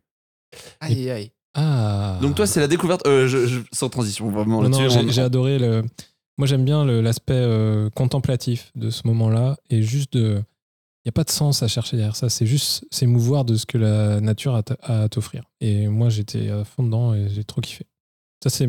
Aïe, 0.82 1.10
aïe. 1.10 1.32
Ah. 1.56 2.18
Donc 2.22 2.36
toi, 2.36 2.46
c'est 2.46 2.60
la 2.60 2.68
découverte. 2.68 3.08
euh, 3.08 3.28
je- 3.28 3.48
je- 3.48 3.62
sans 3.72 3.90
transition, 3.90 4.30
vraiment. 4.30 4.62
Non, 4.64 4.90
j'ai 4.90 5.22
on- 5.22 5.24
adoré 5.24 5.58
le. 5.60 5.84
Moi, 6.38 6.46
j'aime 6.46 6.66
bien 6.66 6.86
l'aspect 6.86 7.34
euh, 7.34 7.90
contemplatif 7.92 8.72
de 8.76 8.90
ce 8.92 9.08
moment-là 9.08 9.58
et 9.70 9.82
juste 9.82 10.14
de. 10.14 10.44
N'y 11.08 11.10
a 11.10 11.14
pas 11.14 11.24
de 11.24 11.30
sens 11.30 11.64
à 11.64 11.70
chercher 11.70 11.96
derrière 11.96 12.18
ça. 12.18 12.28
C'est 12.28 12.46
juste 12.46 12.84
s'émouvoir 12.92 13.46
de 13.46 13.56
ce 13.56 13.66
que 13.66 13.78
la 13.78 14.20
nature 14.20 14.56
a, 14.56 14.64
à 14.82 15.08
t'offrir. 15.08 15.46
Et 15.62 15.88
moi, 15.88 16.10
j'étais 16.10 16.50
à 16.50 16.66
fond 16.66 16.84
dedans 16.84 17.14
et 17.14 17.30
j'ai 17.30 17.46
trop 17.46 17.62
kiffé. 17.62 17.86
Ça, 18.44 18.50
c'est. 18.50 18.68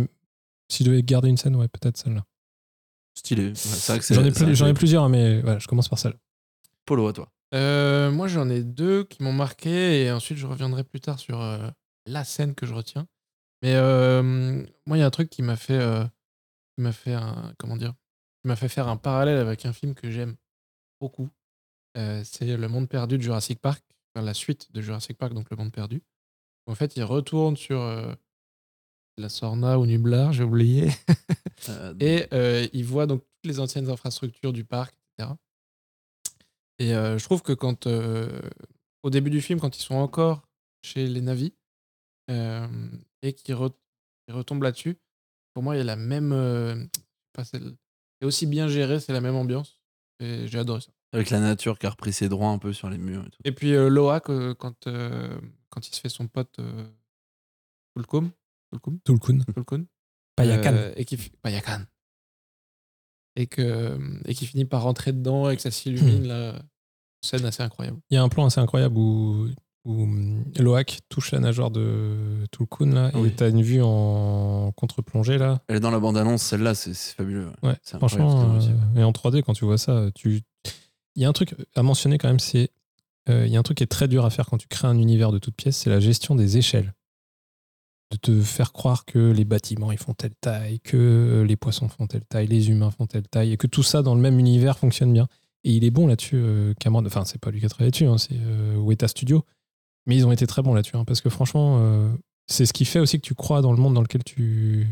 Si 0.70 0.84
je 0.84 0.88
devais 0.88 1.02
garder 1.02 1.28
une 1.30 1.36
scène, 1.36 1.56
ouais, 1.56 1.66
peut-être 1.66 1.96
celle-là. 1.96 2.24
Stylé. 3.16 3.48
Ouais, 3.48 4.00
J'en 4.10 4.24
ai, 4.24 4.30
plus- 4.30 4.54
j'en 4.54 4.66
ai 4.68 4.72
plusieurs, 4.74 5.08
mais 5.08 5.40
voilà, 5.40 5.58
je 5.58 5.66
commence 5.66 5.88
par 5.88 5.98
celle. 5.98 6.14
Polo 6.84 7.08
à 7.08 7.12
toi. 7.12 7.28
Euh, 7.56 8.12
moi, 8.12 8.28
j'en 8.28 8.48
ai 8.48 8.62
deux 8.62 9.02
qui 9.02 9.24
m'ont 9.24 9.32
marqué 9.32 10.02
et 10.04 10.12
ensuite 10.12 10.38
je 10.38 10.46
reviendrai 10.46 10.84
plus 10.84 11.00
tard 11.00 11.18
sur 11.18 11.40
euh, 11.42 11.68
la 12.06 12.22
scène 12.22 12.54
que 12.54 12.66
je 12.66 12.74
retiens. 12.74 13.08
Mais 13.62 13.74
euh, 13.74 14.22
moi, 14.86 14.96
il 14.96 15.00
y 15.00 15.02
a 15.02 15.06
un 15.06 15.10
truc 15.10 15.28
qui 15.28 15.42
m'a 15.42 15.56
fait, 15.56 15.72
euh, 15.80 16.04
qui 16.76 16.82
m'a 16.82 16.92
fait 16.92 17.14
un, 17.14 17.52
comment 17.58 17.76
dire, 17.76 17.94
qui 18.42 18.46
m'a 18.46 18.54
fait 18.54 18.68
faire 18.68 18.86
un 18.86 18.96
parallèle 18.96 19.38
avec 19.38 19.66
un 19.66 19.72
film 19.72 19.96
que 19.96 20.08
j'aime 20.12 20.36
beaucoup. 21.00 21.28
Euh, 21.98 22.22
c'est 22.24 22.56
Le 22.56 22.68
Monde 22.68 22.88
Perdu 22.88 23.18
de 23.18 23.22
Jurassic 23.22 23.60
Park, 23.60 23.82
enfin, 24.14 24.24
la 24.24 24.34
suite 24.34 24.70
de 24.72 24.80
Jurassic 24.80 25.16
Park, 25.18 25.34
donc 25.34 25.50
Le 25.50 25.56
Monde 25.56 25.72
Perdu. 25.72 26.02
En 26.66 26.74
fait, 26.74 26.96
il 26.96 27.02
retourne 27.02 27.56
sur 27.56 27.80
euh, 27.80 28.14
la 29.16 29.28
Sorna 29.28 29.78
ou 29.78 29.86
Nublar, 29.86 30.32
j'ai 30.32 30.44
oublié. 30.44 30.90
Euh, 31.68 31.94
Et 32.00 32.28
il 32.72 32.84
voit 32.84 33.06
donc 33.06 33.22
toutes 33.22 33.50
les 33.50 33.58
anciennes 33.60 33.88
infrastructures 33.90 34.52
du 34.52 34.64
parc, 34.64 34.94
etc. 35.18 35.34
Et 36.78 36.90
je 36.90 37.24
trouve 37.24 37.42
que 37.42 37.52
quand, 37.52 37.86
au 37.88 39.10
début 39.10 39.30
du 39.30 39.40
film, 39.40 39.58
quand 39.58 39.76
ils 39.76 39.82
sont 39.82 39.96
encore 39.96 40.42
chez 40.84 41.06
les 41.08 41.20
navis 41.20 41.52
et 42.28 43.32
qu'ils 43.32 43.54
re- 43.56 43.74
ils 44.28 44.34
retombent 44.34 44.62
là-dessus, 44.62 44.96
pour 45.54 45.64
moi, 45.64 45.74
il 45.74 45.78
y 45.78 45.80
a 45.80 45.84
la 45.84 45.96
même. 45.96 46.88
pas 47.32 47.44
celle- 47.44 47.74
c'est 48.20 48.26
aussi 48.26 48.46
bien 48.46 48.68
géré, 48.68 49.00
c'est 49.00 49.12
la 49.12 49.20
même 49.20 49.34
ambiance. 49.34 49.80
Et 50.20 50.46
j'ai 50.46 50.58
adoré 50.58 50.80
ça. 50.80 50.92
Avec 51.12 51.30
la 51.30 51.40
nature 51.40 51.78
qui 51.78 51.86
a 51.86 51.90
repris 51.90 52.12
ses 52.12 52.28
droits 52.28 52.50
un 52.50 52.58
peu 52.58 52.72
sur 52.72 52.90
les 52.90 52.98
murs 52.98 53.24
et 53.26 53.30
tout. 53.30 53.38
Et 53.44 53.52
puis 53.52 53.72
euh, 53.74 53.88
Loak, 53.88 54.28
euh, 54.30 54.54
quand, 54.54 54.86
euh, 54.86 55.40
quand 55.70 55.86
il 55.88 55.94
se 55.94 56.00
fait 56.00 56.08
son 56.10 56.26
pote 56.28 56.58
euh, 56.58 56.86
Tulkum, 57.96 58.30
Tulkum, 58.70 58.98
Tulkun. 59.04 59.38
Tulkun, 59.54 59.84
Payakan. 60.36 60.72
euh, 60.74 60.92
et 60.96 61.04
qui 61.04 61.16
fi- 61.16 61.32
Payakan. 61.42 61.82
Et 63.36 63.46
que 63.46 63.98
et 64.26 64.34
qui 64.34 64.46
finit 64.46 64.64
par 64.64 64.82
rentrer 64.82 65.12
dedans 65.12 65.48
et 65.50 65.56
que 65.56 65.62
ça 65.62 65.70
s'illumine 65.70 66.26
là. 66.26 66.60
Scène 67.24 67.44
assez 67.46 67.62
incroyable. 67.64 67.98
Il 68.10 68.14
y 68.14 68.16
a 68.16 68.22
un 68.22 68.28
plan 68.28 68.46
assez 68.46 68.60
incroyable 68.60 68.96
où, 68.96 69.48
où 69.84 70.02
hum, 70.04 70.44
Loak 70.56 71.00
touche 71.08 71.32
la 71.32 71.40
nageoire 71.40 71.70
de 71.72 72.44
Tulkun, 72.52 72.92
là, 72.92 73.10
Oui. 73.14 73.28
et 73.28 73.32
t'as 73.34 73.48
une 73.50 73.60
vue 73.62 73.82
en 73.82 74.70
contre-plongée, 74.76 75.36
là. 75.36 75.60
Elle 75.66 75.76
est 75.76 75.80
dans 75.80 75.90
la 75.90 75.98
bande-annonce, 75.98 76.42
celle-là, 76.42 76.74
c'est 76.76 76.94
c'est 76.94 77.14
fabuleux. 77.16 77.50
Ouais, 77.64 77.74
C'est 77.82 77.96
incroyable, 77.96 78.30
franchement, 78.30 78.60
c'est 78.60 78.68
euh, 78.70 79.00
et 79.00 79.02
en 79.02 79.10
3D, 79.10 79.42
quand 79.42 79.52
tu 79.54 79.64
vois 79.64 79.78
ça, 79.78 80.10
tu... 80.14 80.42
il 81.16 81.22
y 81.22 81.24
a 81.24 81.28
un 81.28 81.32
truc 81.32 81.54
à 81.74 81.82
mentionner 81.82 82.18
quand 82.18 82.28
même, 82.28 82.38
c'est 82.40 82.70
euh, 83.28 83.46
il 83.46 83.52
y 83.52 83.56
a 83.56 83.58
un 83.58 83.62
truc 83.62 83.78
qui 83.78 83.84
est 83.84 83.88
très 83.88 84.08
dur 84.08 84.24
à 84.24 84.30
faire 84.30 84.46
quand 84.46 84.58
tu 84.58 84.68
crées 84.68 84.88
un 84.88 84.98
univers 84.98 85.32
de 85.32 85.38
toute 85.38 85.54
pièce, 85.54 85.76
c'est 85.76 85.90
la 85.90 86.00
gestion 86.00 86.34
des 86.34 86.56
échelles. 86.56 86.94
De 88.10 88.16
te 88.16 88.40
faire 88.40 88.72
croire 88.72 89.04
que 89.04 89.18
les 89.32 89.44
bâtiments 89.44 89.92
ils 89.92 89.98
font 89.98 90.14
telle 90.14 90.34
taille, 90.40 90.80
que 90.80 91.44
les 91.46 91.56
poissons 91.56 91.88
font 91.88 92.06
telle 92.06 92.24
taille, 92.24 92.46
les 92.46 92.70
humains 92.70 92.90
font 92.90 93.06
telle 93.06 93.28
taille, 93.28 93.52
et 93.52 93.56
que 93.58 93.66
tout 93.66 93.82
ça 93.82 94.00
dans 94.00 94.14
le 94.14 94.20
même 94.22 94.38
univers 94.38 94.78
fonctionne 94.78 95.12
bien. 95.12 95.28
Et 95.64 95.72
il 95.72 95.84
est 95.84 95.90
bon 95.90 96.06
là-dessus, 96.06 96.36
euh, 96.36 96.72
Cameron. 96.80 97.04
Enfin, 97.04 97.24
c'est 97.26 97.38
pas 97.38 97.50
lui 97.50 97.60
qui 97.60 97.66
a 97.66 97.68
travaillé 97.68 97.90
dessus, 97.90 98.06
hein, 98.06 98.16
c'est 98.16 98.32
euh, 98.38 98.76
Weta 98.76 99.08
Studio. 99.08 99.44
Mais 100.06 100.16
ils 100.16 100.26
ont 100.26 100.32
été 100.32 100.46
très 100.46 100.62
bons 100.62 100.72
là-dessus, 100.72 100.96
hein, 100.96 101.04
parce 101.04 101.20
que 101.20 101.28
franchement, 101.28 101.78
euh, 101.80 102.08
c'est 102.46 102.64
ce 102.64 102.72
qui 102.72 102.86
fait 102.86 102.98
aussi 103.00 103.20
que 103.20 103.26
tu 103.26 103.34
crois 103.34 103.60
dans 103.60 103.72
le 103.72 103.78
monde 103.78 103.92
dans 103.92 104.00
lequel 104.00 104.24
tu, 104.24 104.86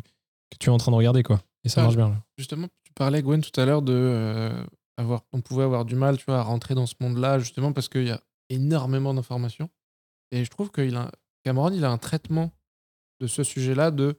que 0.50 0.58
tu 0.58 0.68
es 0.68 0.72
en 0.72 0.76
train 0.76 0.92
de 0.92 0.96
regarder, 0.96 1.22
quoi. 1.22 1.40
Et 1.64 1.70
ça 1.70 1.80
Ah, 1.80 1.84
marche 1.84 1.96
bien. 1.96 2.10
Là. 2.10 2.22
Justement, 2.36 2.66
tu 2.84 2.92
parlais, 2.92 3.22
Gwen, 3.22 3.40
tout 3.40 3.58
à 3.58 3.64
l'heure 3.64 3.80
de. 3.80 4.50
Avoir, 4.96 5.22
on 5.32 5.40
pouvait 5.40 5.64
avoir 5.64 5.84
du 5.84 5.94
mal 5.94 6.18
tu 6.18 6.24
vois, 6.26 6.38
à 6.38 6.42
rentrer 6.42 6.74
dans 6.74 6.86
ce 6.86 6.94
monde-là, 7.00 7.38
justement 7.38 7.72
parce 7.72 7.88
qu'il 7.88 8.06
y 8.06 8.10
a 8.10 8.22
énormément 8.48 9.14
d'informations. 9.14 9.70
Et 10.30 10.44
je 10.44 10.50
trouve 10.50 10.70
que 10.70 10.88
Cameron, 11.44 11.70
il 11.70 11.84
a 11.84 11.90
un 11.90 11.98
traitement 11.98 12.52
de 13.20 13.26
ce 13.26 13.44
sujet-là, 13.44 13.90
de 13.90 14.18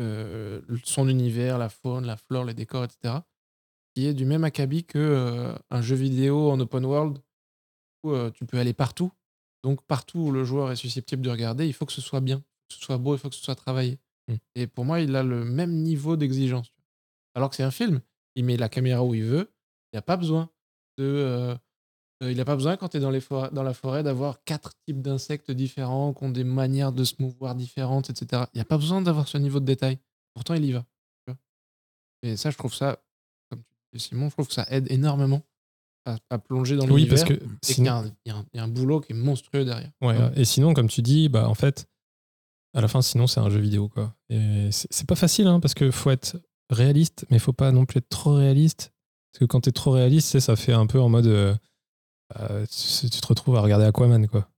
euh, 0.00 0.60
son 0.82 1.08
univers, 1.08 1.58
la 1.58 1.68
faune, 1.68 2.06
la 2.06 2.16
flore, 2.16 2.44
les 2.44 2.54
décors, 2.54 2.84
etc., 2.84 3.14
qui 3.94 4.06
est 4.06 4.14
du 4.14 4.24
même 4.24 4.42
acabit 4.42 4.84
que 4.84 4.98
euh, 4.98 5.54
un 5.70 5.80
jeu 5.80 5.94
vidéo 5.94 6.50
en 6.50 6.58
open 6.58 6.84
world 6.84 7.18
où 8.02 8.10
euh, 8.10 8.30
tu 8.30 8.44
peux 8.44 8.58
aller 8.58 8.72
partout. 8.72 9.12
Donc, 9.62 9.82
partout 9.82 10.18
où 10.18 10.30
le 10.32 10.44
joueur 10.44 10.72
est 10.72 10.76
susceptible 10.76 11.22
de 11.22 11.30
regarder, 11.30 11.66
il 11.66 11.72
faut 11.72 11.86
que 11.86 11.92
ce 11.92 12.00
soit 12.00 12.20
bien, 12.20 12.40
que 12.68 12.74
ce 12.74 12.80
soit 12.80 12.98
beau, 12.98 13.14
il 13.14 13.18
faut 13.18 13.28
que 13.28 13.36
ce 13.36 13.42
soit 13.42 13.54
travaillé. 13.54 13.98
Mm. 14.28 14.34
Et 14.56 14.66
pour 14.66 14.84
moi, 14.84 15.00
il 15.00 15.14
a 15.14 15.22
le 15.22 15.44
même 15.44 15.72
niveau 15.72 16.16
d'exigence. 16.16 16.72
Alors 17.34 17.50
que 17.50 17.56
c'est 17.56 17.62
un 17.62 17.70
film, 17.70 18.00
il 18.34 18.44
met 18.44 18.56
la 18.56 18.68
caméra 18.68 19.04
où 19.04 19.14
il 19.14 19.24
veut, 19.24 19.53
il 19.94 19.96
n'y 19.96 20.00
a 20.00 20.02
pas 20.02 20.16
besoin 20.16 20.50
de. 20.98 21.04
euh, 21.04 21.54
euh, 22.22 22.30
il 22.32 22.36
n'a 22.36 22.44
pas 22.44 22.56
besoin, 22.56 22.76
quand 22.76 22.88
tu 22.88 22.96
es 22.96 23.00
dans, 23.00 23.10
les 23.10 23.20
forêts- 23.20 23.50
dans 23.52 23.62
la 23.62 23.74
forêt, 23.74 24.02
d'avoir 24.02 24.42
quatre 24.44 24.72
types 24.86 25.00
d'insectes 25.00 25.52
différents, 25.52 26.12
qui 26.12 26.24
ont 26.24 26.30
des 26.30 26.42
manières 26.44 26.90
de 26.92 27.04
se 27.04 27.14
mouvoir 27.20 27.54
différentes, 27.54 28.10
etc. 28.10 28.42
Il 28.54 28.56
n'y 28.58 28.60
a 28.60 28.64
pas 28.64 28.76
besoin 28.78 29.02
d'avoir 29.02 29.28
ce 29.28 29.38
niveau 29.38 29.60
de 29.60 29.64
détail. 29.64 29.98
Pourtant, 30.34 30.54
il 30.54 30.64
y 30.64 30.72
va. 30.72 30.84
Et 32.22 32.36
ça, 32.36 32.50
je 32.50 32.56
trouve 32.56 32.74
ça, 32.74 32.98
comme 33.50 33.60
tu 33.62 33.98
dis, 33.98 34.00
Simon, 34.00 34.28
je 34.30 34.34
trouve 34.34 34.46
que 34.48 34.54
ça 34.54 34.66
aide 34.70 34.90
énormément 34.90 35.42
à, 36.06 36.16
à 36.30 36.38
plonger 36.38 36.74
dans 36.76 36.84
Oui, 36.86 37.02
l'univers. 37.04 37.18
parce 37.26 37.38
que 37.38 37.44
sinon- 37.62 38.10
il 38.24 38.30
y 38.30 38.32
a 38.32 38.36
un- 38.36 38.46
il 38.54 38.56
y 38.56 38.60
a 38.60 38.64
un 38.64 38.68
boulot 38.68 39.00
qui 39.00 39.12
est 39.12 39.16
monstrueux 39.16 39.64
derrière. 39.64 39.90
Ouais, 40.00 40.16
et 40.36 40.44
sinon, 40.46 40.72
comme 40.74 40.88
tu 40.88 41.02
dis, 41.02 41.28
bah 41.28 41.48
en 41.48 41.54
fait, 41.54 41.86
à 42.74 42.80
la 42.80 42.88
fin, 42.88 43.02
sinon, 43.02 43.26
c'est 43.26 43.40
un 43.40 43.50
jeu 43.50 43.60
vidéo, 43.60 43.88
quoi. 43.90 44.14
Et 44.30 44.70
c'est 44.72 44.88
c'est 44.90 45.06
pas 45.06 45.14
facile, 45.16 45.46
hein, 45.46 45.60
parce 45.60 45.74
que 45.74 45.90
faut 45.90 46.10
être 46.10 46.40
réaliste, 46.70 47.26
mais 47.30 47.38
faut 47.38 47.52
pas 47.52 47.72
non 47.72 47.84
plus 47.84 47.98
être 47.98 48.08
trop 48.08 48.34
réaliste. 48.36 48.93
Parce 49.34 49.40
que 49.40 49.44
quand 49.46 49.62
t'es 49.62 49.72
trop 49.72 49.90
réaliste, 49.90 50.38
ça 50.38 50.54
fait 50.54 50.72
un 50.72 50.86
peu 50.86 51.00
en 51.00 51.08
mode. 51.08 51.26
euh, 51.26 51.54
euh, 52.38 52.64
tu, 52.66 53.10
tu 53.10 53.20
te 53.20 53.26
retrouves 53.26 53.56
à 53.56 53.60
regarder 53.60 53.84
Aquaman, 53.84 54.28
quoi. 54.28 54.48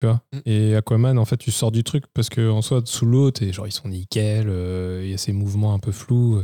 Tu 0.00 0.06
vois 0.06 0.20
Mm. 0.32 0.38
Et 0.44 0.76
Aquaman, 0.76 1.18
en 1.18 1.24
fait, 1.24 1.38
tu 1.38 1.50
sors 1.50 1.72
du 1.72 1.82
truc 1.82 2.04
parce 2.12 2.28
que 2.28 2.50
en 2.50 2.60
soi, 2.60 2.82
sous 2.84 3.06
l'eau, 3.06 3.30
t'es 3.30 3.52
genre, 3.54 3.66
ils 3.66 3.72
sont 3.72 3.88
nickel, 3.88 4.48
euh, 4.50 5.00
il 5.02 5.10
y 5.10 5.14
a 5.14 5.18
ces 5.18 5.32
mouvements 5.32 5.72
un 5.72 5.78
peu 5.78 5.92
flous. 5.92 6.42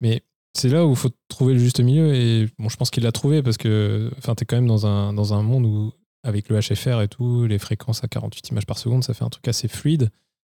Mais 0.00 0.24
c'est 0.54 0.68
là 0.68 0.84
où 0.86 0.90
il 0.90 0.96
faut 0.96 1.10
trouver 1.28 1.52
le 1.54 1.60
juste 1.60 1.78
milieu. 1.80 2.14
Et 2.14 2.48
bon, 2.58 2.68
je 2.68 2.76
pense 2.76 2.90
qu'il 2.90 3.04
l'a 3.04 3.12
trouvé 3.12 3.42
parce 3.44 3.56
que 3.56 4.10
enfin, 4.18 4.34
tu 4.34 4.42
es 4.42 4.46
quand 4.46 4.56
même 4.56 4.66
dans 4.66 4.86
un, 4.86 5.12
dans 5.12 5.34
un 5.34 5.42
monde 5.42 5.66
où, 5.66 5.92
avec 6.24 6.48
le 6.48 6.58
HFR 6.58 7.00
et 7.02 7.08
tout, 7.08 7.46
les 7.46 7.60
fréquences 7.60 8.02
à 8.02 8.08
48 8.08 8.48
images 8.48 8.66
par 8.66 8.78
seconde, 8.78 9.04
ça 9.04 9.14
fait 9.14 9.24
un 9.24 9.30
truc 9.30 9.46
assez 9.46 9.68
fluide. 9.68 10.10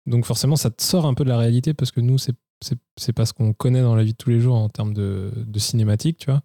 Donc 0.05 0.25
forcément, 0.25 0.57
ça 0.57 0.69
te 0.69 0.83
sort 0.83 1.05
un 1.05 1.13
peu 1.13 1.23
de 1.23 1.29
la 1.29 1.37
réalité 1.37 1.73
parce 1.73 1.91
que 1.91 2.01
nous, 2.01 2.17
c'est 2.17 2.35
c'est 2.97 3.13
pas 3.13 3.25
ce 3.25 3.33
qu'on 3.33 3.53
connaît 3.53 3.81
dans 3.81 3.95
la 3.95 4.03
vie 4.03 4.13
de 4.13 4.17
tous 4.17 4.29
les 4.29 4.39
jours 4.39 4.55
en 4.55 4.69
termes 4.69 4.93
de, 4.93 5.31
de 5.35 5.59
cinématique, 5.59 6.17
tu 6.17 6.27
vois. 6.31 6.41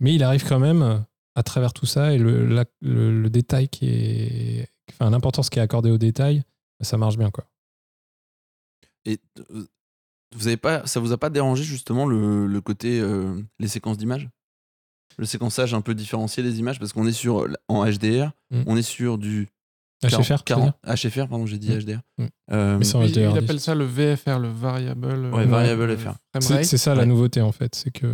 Mais 0.00 0.14
il 0.14 0.22
arrive 0.22 0.46
quand 0.46 0.58
même 0.58 1.04
à 1.34 1.42
travers 1.42 1.72
tout 1.72 1.86
ça 1.86 2.12
et 2.12 2.18
le, 2.18 2.46
la- 2.46 2.64
le, 2.80 3.20
le 3.22 3.30
détail 3.30 3.68
qui 3.68 3.86
est. 3.88 4.68
Enfin, 4.92 5.10
l'importance 5.10 5.50
qui 5.50 5.58
est 5.58 5.62
accordée 5.62 5.90
au 5.90 5.98
détail, 5.98 6.42
ça 6.80 6.96
marche 6.96 7.16
bien, 7.16 7.30
quoi. 7.30 7.44
Et 9.04 9.18
euh, 9.50 9.64
vous 10.36 10.46
avez 10.46 10.56
pas, 10.56 10.86
ça 10.86 11.00
vous 11.00 11.12
a 11.12 11.18
pas 11.18 11.30
dérangé 11.30 11.64
justement 11.64 12.06
le, 12.06 12.46
le 12.46 12.60
côté 12.60 13.00
euh, 13.00 13.40
les 13.58 13.68
séquences 13.68 13.98
d'images? 13.98 14.28
Le 15.18 15.26
séquençage 15.26 15.74
un 15.74 15.80
peu 15.80 15.94
différencié 15.94 16.42
des 16.42 16.58
images 16.60 16.78
parce 16.78 16.92
qu'on 16.92 17.06
est 17.06 17.12
sur 17.12 17.46
en 17.68 17.84
HDR, 17.84 18.30
Mm. 18.52 18.62
on 18.66 18.76
est 18.76 18.82
sur 18.82 19.16
du 19.18 19.48
HFR, 20.02 20.08
tu 20.08 20.16
veux 20.16 20.22
dire 20.22 20.44
40 20.44 20.74
HFR 20.86 21.28
pardon, 21.28 21.46
j'ai 21.46 21.58
dit 21.58 21.70
Mm. 21.72 21.78
HDR. 21.78 22.00
Mm. 22.18 22.24
Euh, 22.52 22.78
Mais 22.78 22.94
en 22.94 23.02
Il, 23.02 23.10
il 23.10 23.12
HDR10. 23.18 23.36
appelle 23.38 23.60
ça 23.60 23.74
le 23.74 23.84
VFR, 23.84 24.38
le 24.38 24.48
Variable. 24.48 25.06
Ouais, 25.32 25.42
euh, 25.42 25.46
Variable 25.46 25.82
euh, 25.82 25.96
FR. 25.96 26.14
C'est 26.62 26.78
ça 26.78 26.94
la 26.94 27.02
Ouais. 27.02 27.06
nouveauté 27.06 27.40
en 27.42 27.52
fait, 27.52 27.74
c'est 27.74 27.90
que 27.90 28.06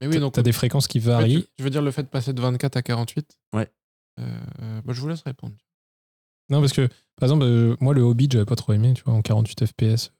Mais 0.00 0.06
oui, 0.08 0.14
t'as- 0.14 0.20
donc- 0.20 0.32
t'as 0.34 0.42
des 0.42 0.52
fréquences 0.52 0.88
qui 0.88 0.98
varient. 0.98 1.46
Je 1.58 1.64
veux 1.64 1.70
dire 1.70 1.82
le 1.82 1.90
fait 1.90 2.02
de 2.02 2.08
passer 2.08 2.32
de 2.32 2.40
24 2.40 2.76
à 2.76 2.82
48. 2.82 3.36
Ouais. 3.54 3.68
Euh, 4.20 4.80
bah, 4.84 4.92
je 4.92 5.00
vous 5.00 5.08
laisse 5.08 5.22
répondre. 5.22 5.54
Non, 6.50 6.60
parce 6.60 6.72
que 6.72 6.88
par 7.16 7.24
exemple, 7.26 7.44
euh, 7.44 7.76
moi 7.80 7.94
le 7.94 8.00
Hobbit, 8.02 8.28
j'avais 8.32 8.44
pas 8.44 8.56
trop 8.56 8.72
aimé, 8.72 8.94
tu 8.94 9.02
vois, 9.04 9.14
en 9.14 9.22
48 9.22 9.66
FPS, 9.66 10.12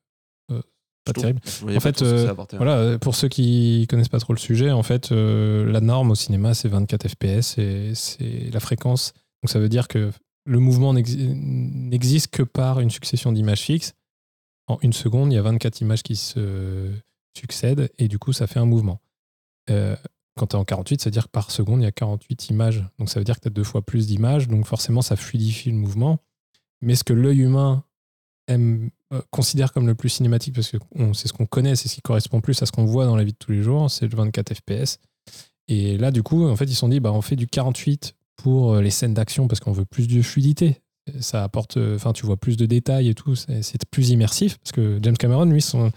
euh, 0.53 0.61
pas 1.05 1.13
terrible. 1.15 1.41
En 1.65 1.81
fait, 1.81 2.03
euh, 2.03 2.29
apportait. 2.29 2.57
Voilà, 2.59 2.77
euh, 2.77 2.99
pour 2.99 3.15
ceux 3.17 3.29
qui 3.29 3.87
connaissent 3.89 4.09
pas 4.11 4.21
trop 4.21 4.35
le 4.35 4.39
sujet, 4.39 4.71
en 4.71 4.83
fait, 4.83 5.11
euh, 5.11 5.65
la 5.71 5.81
norme 5.81 6.11
au 6.11 6.15
cinéma, 6.15 6.55
c'est 6.55 6.69
24 6.69 7.09
FPS 7.09 7.57
et 7.59 7.93
c'est 7.95 8.51
la 8.53 8.61
fréquence. 8.61 9.15
Donc 9.43 9.51
ça 9.51 9.59
veut 9.59 9.69
dire 9.69 9.89
que 9.89 10.11
le 10.49 10.59
mouvement 10.59 10.95
n'exi- 10.95 11.29
n'existe 11.35 12.29
que 12.29 12.43
par 12.43 12.81
une 12.81 12.91
succession 12.91 13.33
d'images 13.33 13.61
fixes. 13.61 13.95
En 14.67 14.79
une 14.83 14.93
seconde, 14.93 15.33
il 15.33 15.37
y 15.37 15.39
a 15.39 15.43
24 15.43 15.81
images 15.81 16.03
qui 16.03 16.17
se 16.17 16.91
succèdent 17.37 17.91
et 17.99 18.09
du 18.09 18.19
coup, 18.19 18.33
ça 18.33 18.47
fait 18.47 18.59
un 18.59 18.67
mouvement. 18.67 19.01
Euh, 19.71 19.95
quand 20.37 20.49
tu 20.49 20.57
es 20.57 20.59
en 20.59 20.65
48, 20.65 21.01
c'est-à-dire 21.03 21.25
que 21.27 21.31
par 21.31 21.51
seconde, 21.51 21.81
il 21.81 21.85
y 21.85 21.87
a 21.87 21.93
48 21.93 22.49
images. 22.51 22.85
Donc 22.99 23.09
ça 23.11 23.21
veut 23.21 23.25
dire 23.25 23.37
que 23.37 23.41
tu 23.43 23.49
as 23.49 23.51
deux 23.51 23.65
fois 23.65 23.83
plus 23.83 24.07
d'images. 24.07 24.49
Donc 24.49 24.67
forcément, 24.67 25.03
ça 25.03 25.17
fluidifie 25.17 25.71
le 25.71 25.77
mouvement. 25.77 26.19
Mais 26.81 26.95
ce 26.95 27.05
que 27.05 27.13
l'œil 27.13 27.41
humain 27.41 27.85
euh, 28.51 28.89
considère 29.31 29.73
comme 29.73 29.87
le 29.87 29.95
plus 29.95 30.09
cinématique, 30.09 30.55
parce 30.55 30.71
que 30.71 30.79
c'est 31.13 31.29
ce 31.29 31.33
qu'on 31.33 31.47
connaît, 31.47 31.77
c'est 31.77 31.89
ce 31.89 31.95
qui 31.97 32.03
correspond 32.03 32.41
plus 32.41 32.63
à 32.63 32.67
ce 32.67 32.73
qu'on 32.73 32.85
voit 32.87 33.05
dans 33.05 33.17
la 33.17 33.25
vie 33.25 33.33
de 33.33 33.39
tous 33.39 33.53
les 33.53 33.63
jours, 33.63 33.91
c'est 33.91 34.07
le 34.07 34.17
24 34.17 34.55
FPS. 34.55 34.99
Et 35.69 35.99
là, 35.99 36.11
du 36.11 36.23
coup, 36.23 36.47
en 36.47 36.57
fait, 36.57 36.65
ils 36.65 36.75
se 36.75 36.81
sont 36.81 36.89
dit, 36.89 37.01
bah, 37.01 37.13
on 37.13 37.21
fait 37.21 37.37
du 37.37 37.47
48 37.47 38.15
pour 38.39 38.75
euh, 38.75 38.81
les 38.81 38.91
scènes 38.91 39.13
d'action 39.13 39.47
parce 39.49 39.61
qu'on 39.61 39.73
veut 39.73 39.85
plus 39.85 40.09
de 40.09 40.23
fluidité. 40.23 40.81
Ça 41.21 41.43
apporte, 41.43 41.77
euh, 41.77 41.97
enfin, 41.97 42.13
tu 42.13 42.25
vois 42.25 42.37
plus 42.37 42.57
de 42.57 42.67
détails 42.67 43.09
et 43.09 43.15
tout, 43.15 43.35
c'est 43.35 43.87
plus 43.91 44.11
immersif 44.11 44.59
parce 44.59 44.73
que 44.73 44.99
James 45.03 45.17
Cameron, 45.17 45.47
lui, 45.47 45.63
son, 45.63 45.91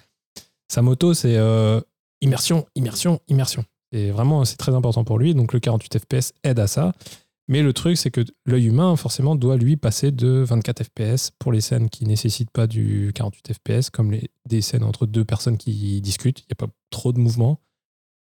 sa 0.69 0.81
moto, 0.81 1.13
c'est 1.13 1.37
euh, 1.37 1.79
immersion, 2.21 2.65
immersion, 2.75 3.19
immersion. 3.27 3.63
Et 3.93 4.09
vraiment, 4.11 4.45
c'est 4.45 4.57
très 4.57 4.73
important 4.73 5.03
pour 5.03 5.19
lui. 5.19 5.35
Donc, 5.35 5.53
le 5.53 5.59
48 5.59 5.99
FPS 5.99 6.33
aide 6.43 6.59
à 6.59 6.67
ça. 6.67 6.93
Mais 7.49 7.61
le 7.61 7.73
truc, 7.73 7.97
c'est 7.97 8.11
que 8.11 8.21
l'œil 8.45 8.67
humain, 8.67 8.95
forcément, 8.95 9.35
doit 9.35 9.57
lui 9.57 9.75
passer 9.75 10.11
de 10.11 10.29
24 10.29 10.83
FPS 10.85 11.31
pour 11.37 11.51
les 11.51 11.59
scènes 11.59 11.89
qui 11.89 12.05
nécessitent 12.05 12.51
pas 12.51 12.67
du 12.67 13.11
48 13.13 13.53
FPS, 13.53 13.89
comme 13.89 14.11
les, 14.11 14.29
des 14.47 14.61
scènes 14.61 14.85
entre 14.85 15.05
deux 15.05 15.25
personnes 15.25 15.57
qui 15.57 15.99
discutent. 15.99 16.39
Il 16.39 16.45
n'y 16.51 16.53
a 16.53 16.67
pas 16.67 16.71
trop 16.89 17.11
de 17.11 17.19
mouvement 17.19 17.59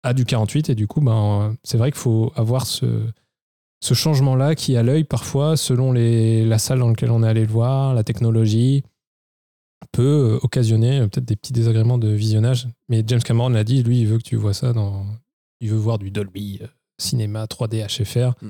à 0.03 0.13
du 0.13 0.27
48. 0.27 0.69
Et 0.69 0.75
du 0.75 0.87
coup, 0.87 1.01
ben, 1.01 1.57
c'est 1.65 1.79
vrai 1.79 1.91
qu'il 1.91 2.01
faut 2.01 2.31
avoir 2.37 2.67
ce, 2.67 3.07
ce 3.85 3.93
changement-là 3.93 4.55
qui, 4.55 4.77
à 4.77 4.83
l'œil, 4.83 5.05
parfois, 5.05 5.59
selon 5.59 5.93
les, 5.93 6.45
la 6.47 6.59
salle 6.59 6.79
dans 6.79 6.89
laquelle 6.89 7.11
on 7.11 7.23
est 7.23 7.29
allé 7.29 7.43
le 7.43 7.51
voir, 7.53 7.93
la 7.93 8.03
technologie, 8.03 8.83
peut 9.93 10.37
euh, 10.37 10.39
occasionner 10.43 11.01
euh, 11.01 11.07
peut-être 11.09 11.27
des 11.27 11.37
petits 11.37 11.53
désagréments 11.53 11.99
de 11.99 12.09
visionnage. 12.09 12.67
Mais 12.89 13.05
James 13.07 13.21
Cameron 13.23 13.51
l'a 13.51 13.63
dit, 13.63 13.83
lui, 13.83 14.01
il 14.01 14.07
veut 14.07 14.17
que 14.17 14.23
tu 14.23 14.37
vois 14.37 14.55
ça 14.55 14.73
dans. 14.73 15.05
Il 15.61 15.69
veut 15.69 15.77
voir 15.77 15.99
du 15.99 16.11
Dolby 16.11 16.61
euh, 16.63 16.67
cinéma 16.99 17.45
3D 17.45 17.87
HFR. 17.87 18.33
Mm. 18.43 18.49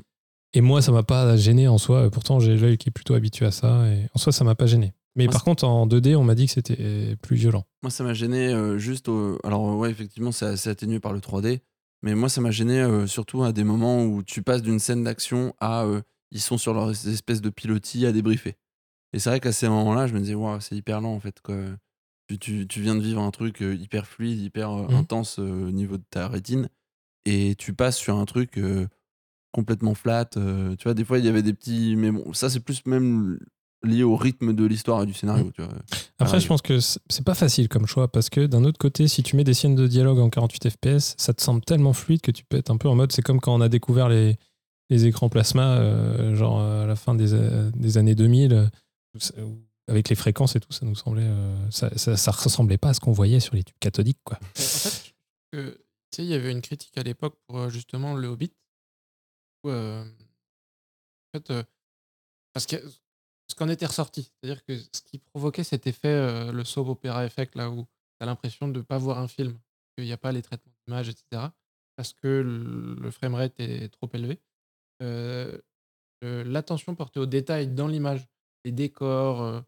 Et 0.53 0.61
moi, 0.61 0.81
ça 0.81 0.93
m'a 0.93 1.03
pas 1.03 1.35
gêné 1.35 1.67
en 1.67 1.77
soi. 1.77 2.09
Pourtant, 2.09 2.39
j'ai 2.39 2.55
l'œil 2.55 2.77
qui 2.77 2.87
est 2.87 2.91
plutôt 2.93 3.13
habitué 3.13 3.45
à 3.45 3.51
ça. 3.51 3.85
Et 3.91 4.07
en 4.13 4.17
soi, 4.17 4.31
ça 4.31 4.45
m'a 4.45 4.55
pas 4.55 4.67
gêné. 4.67 4.93
Mais 5.17 5.25
Moi, 5.25 5.33
par 5.33 5.43
contre, 5.43 5.65
en 5.65 5.85
2D, 5.85 6.15
on 6.15 6.23
m'a 6.23 6.35
dit 6.35 6.45
que 6.45 6.53
c'était 6.53 7.17
plus 7.21 7.35
violent. 7.35 7.65
Moi, 7.83 7.89
ça 7.91 8.05
m'a 8.05 8.13
gêné 8.13 8.53
euh, 8.53 8.77
juste. 8.77 9.09
au- 9.09 9.37
Alors, 9.43 9.77
ouais, 9.77 9.91
effectivement, 9.91 10.31
c'est 10.31 10.67
atténué 10.69 11.01
par 11.01 11.11
le 11.11 11.19
3D. 11.19 11.59
Mais 12.05 12.15
moi, 12.15 12.29
ça 12.29 12.39
m'a 12.39 12.51
gêné 12.51 12.79
euh, 12.79 13.07
surtout 13.07 13.43
à 13.43 13.51
des 13.51 13.63
moments 13.65 14.05
où 14.05 14.23
tu 14.23 14.41
passes 14.43 14.61
d'une 14.61 14.79
scène 14.79 15.03
d'action 15.03 15.53
à. 15.59 15.83
euh, 15.85 16.01
ils 16.31 16.39
sont 16.41 16.57
sur 16.57 16.73
leur 16.73 16.91
espèce 16.91 17.41
de 17.41 17.49
pilotis 17.49 18.05
à 18.05 18.11
débriefer. 18.11 18.55
Et 19.13 19.19
c'est 19.19 19.29
vrai 19.29 19.39
qu'à 19.39 19.51
ces 19.51 19.67
moments-là, 19.69 20.05
je 20.07 20.13
me 20.13 20.19
disais, 20.19 20.35
waouh, 20.35 20.59
c'est 20.59 20.75
hyper 20.75 21.01
lent 21.01 21.13
en 21.13 21.19
fait. 21.19 21.41
Quoi. 21.41 21.55
Tu, 22.27 22.37
tu- 22.39 22.67
tu 22.67 22.81
viens 22.81 22.95
de 22.95 23.01
vivre 23.01 23.21
un 23.21 23.31
truc 23.31 23.61
euh, 23.61 23.73
hyper 23.75 24.05
fluide, 24.07 24.39
hyper 24.39 24.71
Mhm. 24.71 24.95
intense 24.95 25.39
au 25.39 25.71
niveau 25.71 25.97
de 25.97 26.03
ta 26.09 26.27
rétine. 26.27 26.69
Et 27.25 27.55
tu 27.55 27.73
passes 27.73 27.97
sur 27.97 28.17
un 28.17 28.25
truc 28.25 28.59
complètement 29.51 29.95
flat. 29.95 30.25
tu 30.25 30.39
vois, 30.83 30.93
des 30.93 31.05
fois, 31.05 31.17
il 31.19 31.25
y 31.25 31.29
avait 31.29 31.41
des 31.43 31.53
petits. 31.53 31.95
Mais 31.95 32.11
bon, 32.11 32.33
ça, 32.33 32.49
c'est 32.49 32.59
plus 32.59 32.85
même 32.85 33.39
lié 33.85 34.03
au 34.03 34.15
rythme 34.15 34.53
de 34.53 34.65
l'histoire 34.65 35.03
et 35.03 35.05
du 35.05 35.13
scénario. 35.13 35.51
Tu 35.55 35.61
vois. 35.61 35.71
Après, 36.19 36.37
Ah, 36.37 36.39
je 36.39 36.47
pense 36.47 36.61
que 36.61 36.79
c'est 36.79 37.23
pas 37.23 37.35
facile 37.35 37.69
comme 37.69 37.85
choix 37.87 38.11
parce 38.11 38.29
que 38.29 38.45
d'un 38.45 38.63
autre 38.65 38.77
côté, 38.77 39.07
si 39.07 39.23
tu 39.23 39.35
mets 39.35 39.43
des 39.43 39.53
scènes 39.53 39.75
de 39.75 39.87
dialogue 39.87 40.19
en 40.19 40.29
48 40.29 40.69
FPS, 40.69 41.15
ça 41.17 41.33
te 41.33 41.41
semble 41.41 41.61
tellement 41.61 41.93
fluide 41.93 42.21
que 42.21 42.31
tu 42.31 42.43
peux 42.43 42.57
être 42.57 42.69
un 42.71 42.77
peu 42.77 42.89
en 42.89 42.95
mode. 42.95 43.11
C'est 43.11 43.21
comme 43.21 43.39
quand 43.39 43.53
on 43.55 43.61
a 43.61 43.69
découvert 43.69 44.09
les, 44.09 44.37
les 44.89 45.05
écrans 45.05 45.29
plasma, 45.29 45.77
euh, 45.77 46.35
genre 46.35 46.59
à 46.61 46.85
la 46.85 46.95
fin 46.95 47.15
des, 47.15 47.33
euh, 47.33 47.69
des 47.75 47.97
années 47.97 48.15
2000, 48.15 48.53
euh, 48.53 48.65
où 49.15 49.19
ça- 49.19 49.33
où- 49.41 49.61
avec 49.87 50.09
les 50.09 50.15
fréquences 50.15 50.55
et 50.55 50.59
tout, 50.59 50.71
ça 50.71 50.85
nous 50.85 50.95
semblait. 50.95 51.23
euh, 51.27 51.55
ça, 51.69 51.95
ça, 51.97 52.17
ça 52.17 52.31
ressemblait 52.31 52.77
pas 52.79 52.89
à 52.89 52.93
ce 52.95 52.99
qu'on 52.99 53.11
voyait 53.11 53.39
sur 53.39 53.53
les 53.55 53.63
tubes 53.63 53.75
cathodiques, 53.79 54.17
quoi. 54.23 54.39
En 54.41 54.59
fait, 54.61 55.13
que, 55.51 55.69
tu 55.71 55.77
sais, 56.15 56.23
il 56.23 56.29
y 56.29 56.33
avait 56.33 56.51
une 56.51 56.61
critique 56.61 56.97
à 56.97 57.03
l'époque 57.03 57.35
pour 57.47 57.59
euh, 57.59 57.69
justement 57.69 58.15
le 58.15 58.27
Hobbit. 58.27 58.51
Où, 59.63 59.69
euh, 59.69 60.03
en 60.03 61.37
fait, 61.37 61.51
euh, 61.51 61.63
parce 62.53 62.65
que 62.65 62.77
ce 63.47 63.55
qu'en 63.55 63.69
était 63.69 63.85
ressorti, 63.85 64.23
c'est-à-dire 64.23 64.63
que 64.65 64.77
ce 64.77 65.01
qui 65.01 65.19
provoquait 65.19 65.63
cet 65.63 65.87
effet, 65.87 66.07
euh, 66.07 66.51
le 66.51 66.63
soap 66.63 66.87
opera 66.87 67.25
effect, 67.25 67.55
là 67.55 67.69
où 67.69 67.83
tu 67.83 68.23
as 68.23 68.25
l'impression 68.25 68.67
de 68.67 68.79
ne 68.79 68.83
pas 68.83 68.97
voir 68.97 69.19
un 69.19 69.27
film, 69.27 69.57
qu'il 69.95 70.05
n'y 70.05 70.13
a 70.13 70.17
pas 70.17 70.31
les 70.31 70.41
traitements 70.41 70.73
d'image, 70.85 71.09
etc., 71.09 71.43
parce 71.95 72.13
que 72.13 72.27
le, 72.27 72.95
le 72.95 73.11
framerate 73.11 73.53
est 73.59 73.89
trop 73.89 74.09
élevé. 74.13 74.41
Euh, 75.01 75.57
euh, 76.23 76.43
L'attention 76.43 76.95
portée 76.95 77.19
aux 77.19 77.25
détails 77.25 77.67
dans 77.67 77.87
l'image, 77.87 78.27
les 78.63 78.71
décors, 78.71 79.41
euh, 79.41 79.61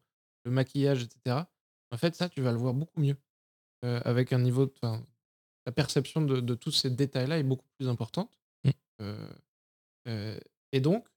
le 0.45 0.51
maquillage, 0.51 1.03
etc., 1.03 1.43
en 1.91 1.97
fait, 1.97 2.15
ça, 2.15 2.28
tu 2.28 2.41
vas 2.41 2.51
le 2.51 2.57
voir 2.57 2.73
beaucoup 2.73 2.99
mieux. 2.99 3.17
avec 3.84 4.34
un 4.34 4.39
niveau 4.39 4.65
de. 4.65 4.73
la 5.65 5.71
perception 5.71 6.21
de, 6.21 6.41
de 6.41 6.55
tous 6.55 6.71
ces 6.71 6.89
détails-là 6.89 7.39
est 7.39 7.43
beaucoup 7.43 7.67
plus 7.78 7.88
importante. 7.88 8.38
Mm. 8.65 8.69
Euh, 9.01 9.34
euh, 10.09 10.39
et 10.73 10.82
donc, 10.82 11.07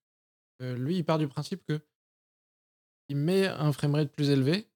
lui, 0.60 0.98
il 0.98 1.04
part 1.04 1.18
du 1.18 1.26
principe 1.26 1.64
que 1.64 1.80
il 3.10 3.16
met 3.16 3.46
un 3.46 3.72
framerate 3.72 4.10
plus 4.10 4.30
élevé, 4.30 4.70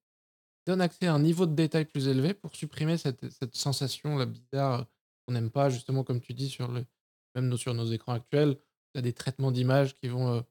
donne 0.67 0.81
accès 0.81 1.07
à 1.07 1.13
un 1.13 1.19
niveau 1.19 1.45
de 1.45 1.55
détail 1.55 1.85
plus 1.85 2.07
élevé 2.07 2.33
pour 2.33 2.53
supprimer 2.55 2.97
cette, 2.97 3.29
cette 3.31 3.55
sensation 3.55 4.17
là, 4.17 4.25
bizarre 4.25 4.87
qu'on 5.25 5.33
n'aime 5.33 5.49
pas, 5.49 5.69
justement, 5.69 6.03
comme 6.03 6.19
tu 6.19 6.33
dis, 6.33 6.49
sur 6.49 6.71
le, 6.71 6.85
même 7.33 7.55
sur 7.57 7.73
nos 7.73 7.85
écrans 7.85 8.13
actuels. 8.13 8.57
Tu 8.93 8.99
as 8.99 9.01
des 9.01 9.13
traitements 9.13 9.51
d'image 9.51 9.95
qui 9.95 10.09
vont 10.09 10.35
euh, 10.35 10.41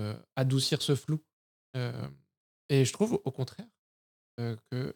euh, 0.00 0.14
adoucir 0.36 0.82
ce 0.82 0.94
flou. 0.94 1.20
Euh, 1.76 2.08
et 2.68 2.84
je 2.84 2.92
trouve, 2.92 3.20
au 3.24 3.30
contraire, 3.30 3.66
que 4.38 4.94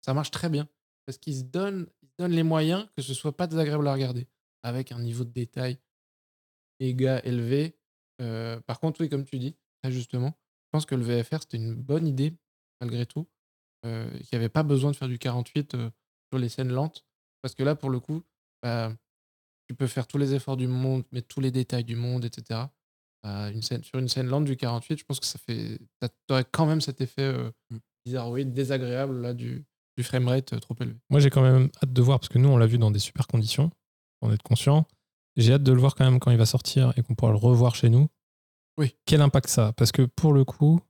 ça 0.00 0.14
marche 0.14 0.30
très 0.30 0.48
bien. 0.48 0.68
Parce 1.06 1.16
qu'ils 1.18 1.36
se 1.36 1.42
donnent, 1.42 1.86
les 2.18 2.42
moyens 2.42 2.86
que 2.96 3.02
ce 3.02 3.14
soit 3.14 3.36
pas 3.36 3.46
désagréable 3.46 3.86
à 3.88 3.92
regarder. 3.92 4.26
Avec 4.62 4.92
un 4.92 4.98
niveau 4.98 5.24
de 5.24 5.30
détail 5.30 5.78
méga 6.80 7.20
élevé. 7.24 7.78
Par 8.18 8.78
contre, 8.80 9.00
oui, 9.00 9.08
comme 9.08 9.24
tu 9.24 9.38
dis, 9.38 9.56
justement, 9.84 10.34
je 10.68 10.70
pense 10.72 10.84
que 10.84 10.94
le 10.94 11.02
VFR, 11.02 11.40
c'était 11.40 11.56
une 11.56 11.74
bonne 11.74 12.06
idée, 12.06 12.36
malgré 12.82 13.06
tout. 13.06 13.26
Euh, 13.86 14.10
qu'il 14.10 14.28
n'y 14.32 14.36
avait 14.36 14.48
pas 14.48 14.62
besoin 14.62 14.90
de 14.90 14.96
faire 14.96 15.08
du 15.08 15.18
48 15.18 15.74
euh, 15.74 15.90
sur 16.30 16.38
les 16.38 16.50
scènes 16.50 16.72
lentes. 16.72 17.06
Parce 17.40 17.54
que 17.54 17.62
là, 17.62 17.74
pour 17.74 17.88
le 17.88 18.00
coup, 18.00 18.22
bah, 18.62 18.92
tu 19.66 19.74
peux 19.74 19.86
faire 19.86 20.06
tous 20.06 20.18
les 20.18 20.34
efforts 20.34 20.56
du 20.56 20.66
monde, 20.66 21.04
mettre 21.12 21.28
tous 21.28 21.40
les 21.40 21.50
détails 21.50 21.84
du 21.84 21.96
monde, 21.96 22.24
etc. 22.24 22.60
Euh, 23.24 23.50
une 23.50 23.62
scène, 23.62 23.82
sur 23.82 23.98
une 23.98 24.08
scène 24.08 24.26
lente 24.26 24.44
du 24.44 24.56
48, 24.56 24.98
je 24.98 25.04
pense 25.04 25.20
que 25.20 25.26
ça 25.26 25.38
fait. 25.38 25.78
T'aurais 26.26 26.44
quand 26.44 26.66
même 26.66 26.80
cet 26.80 27.00
effet 27.00 27.22
euh, 27.22 27.50
Mm. 27.70 27.78
bizarroïde, 28.04 28.52
désagréable 28.52 29.20
là, 29.20 29.34
du, 29.34 29.64
du 29.96 30.04
framerate 30.04 30.52
euh, 30.52 30.58
trop 30.58 30.74
élevé. 30.80 30.96
Moi, 31.10 31.20
j'ai 31.20 31.30
quand 31.30 31.42
même 31.42 31.70
hâte 31.82 31.92
de 31.92 32.02
voir 32.02 32.18
parce 32.20 32.28
que 32.28 32.38
nous, 32.38 32.48
on 32.48 32.56
l'a 32.56 32.66
vu 32.66 32.78
dans 32.78 32.90
des 32.90 32.98
super 32.98 33.26
conditions, 33.26 33.70
on 34.22 34.32
est 34.32 34.42
conscient. 34.42 34.86
J'ai 35.36 35.52
hâte 35.54 35.62
de 35.62 35.72
le 35.72 35.78
voir 35.78 35.94
quand 35.94 36.04
même 36.04 36.18
quand 36.18 36.30
il 36.30 36.38
va 36.38 36.46
sortir 36.46 36.92
et 36.96 37.02
qu'on 37.02 37.14
pourra 37.14 37.30
le 37.30 37.38
revoir 37.38 37.74
chez 37.74 37.90
nous. 37.90 38.08
Oui. 38.78 38.94
Quel 39.06 39.20
impact 39.20 39.48
ça 39.48 39.72
Parce 39.76 39.92
que 39.92 40.02
pour 40.02 40.32
le 40.32 40.44
coup, 40.44 40.80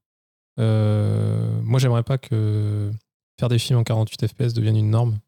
euh, 0.60 1.60
moi, 1.62 1.80
j'aimerais 1.80 2.02
pas 2.02 2.18
que 2.18 2.90
faire 3.40 3.48
des 3.48 3.58
films 3.58 3.78
en 3.78 3.84
48 3.84 4.28
FPS 4.28 4.52
devienne 4.52 4.76
une 4.76 4.90
norme. 4.90 5.18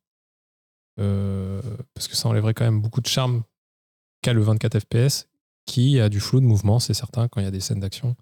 Euh, 0.99 1.63
parce 1.95 2.07
que 2.09 2.17
ça 2.17 2.29
enlèverait 2.29 2.53
quand 2.53 2.65
même 2.65 2.83
beaucoup 2.83 3.01
de 3.01 3.07
charme 3.07 3.43
qu'a 4.23 4.35
le 4.35 4.43
24 4.43 4.81
FPS, 4.81 5.29
qui 5.65 5.99
a 5.99 6.11
du 6.11 6.21
flou 6.21 6.41
de 6.41 6.45
mouvement, 6.45 6.79
c'est 6.79 6.93
certain, 6.95 7.29
quand 7.29 7.41
il 7.41 7.45
y 7.45 7.47
a 7.47 7.51
des 7.51 7.61
scènes 7.61 7.81
d'action. 7.81 8.15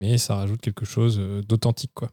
Mais 0.00 0.18
ça 0.18 0.36
rajoute 0.36 0.60
quelque 0.60 0.84
chose 0.84 1.18
euh, 1.18 1.42
d'authentique, 1.42 1.92
quoi. 1.94 2.12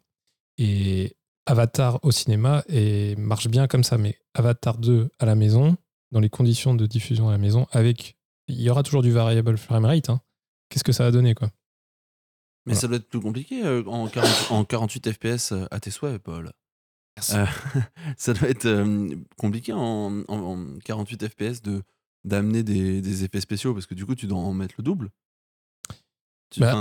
Et 0.57 1.15
Avatar 1.45 1.99
au 2.01 2.11
cinéma 2.11 2.63
et 2.67 3.15
marche 3.15 3.47
bien 3.47 3.67
comme 3.67 3.83
ça, 3.83 3.97
mais 3.97 4.17
Avatar 4.33 4.79
2 4.79 5.09
à 5.19 5.25
la 5.25 5.35
maison, 5.35 5.77
dans 6.11 6.19
les 6.19 6.29
conditions 6.29 6.73
de 6.73 6.87
diffusion 6.87 7.29
à 7.29 7.31
la 7.31 7.37
maison, 7.37 7.67
avec. 7.71 8.15
Il 8.49 8.61
y 8.61 8.69
aura 8.69 8.81
toujours 8.81 9.01
du 9.01 9.11
variable 9.11 9.57
framerate. 9.57 10.09
Hein. 10.09 10.21
Qu'est-ce 10.69 10.85
que 10.85 10.93
ça 10.93 11.03
va 11.03 11.11
donner, 11.11 11.35
quoi? 11.35 11.49
Mais 12.67 12.73
Voilà. 12.73 12.81
ça 12.81 12.87
doit 12.87 12.97
être 12.97 13.07
plus 13.09 13.19
compliqué 13.21 13.63
euh, 13.65 13.81
en, 13.87 14.07
40 14.07 14.51
en 14.51 14.63
48 14.65 15.11
FPS 15.13 15.51
euh, 15.53 15.65
à 15.71 15.79
tes 15.79 15.89
souhaits, 15.89 16.21
Paul. 16.21 16.51
Euh, 17.33 17.45
ça 18.17 18.33
doit 18.33 18.49
être 18.49 18.67
compliqué 19.37 19.73
en, 19.73 20.23
en- 20.27 20.37
en 20.37 20.65
48 20.83 21.27
FPS 21.29 21.61
de 21.63 21.81
d'amener 22.25 22.61
des, 22.63 23.01
des 23.01 23.23
effets 23.23 23.39
spéciaux 23.41 23.73
parce 23.73 23.85
que 23.85 23.95
du 23.95 24.05
coup 24.05 24.13
tu 24.15 24.27
dois 24.27 24.37
en 24.37 24.53
mettre 24.53 24.75
le 24.77 24.83
double. 24.83 25.09
Tu- 26.49 26.59
Bah, 26.59 26.73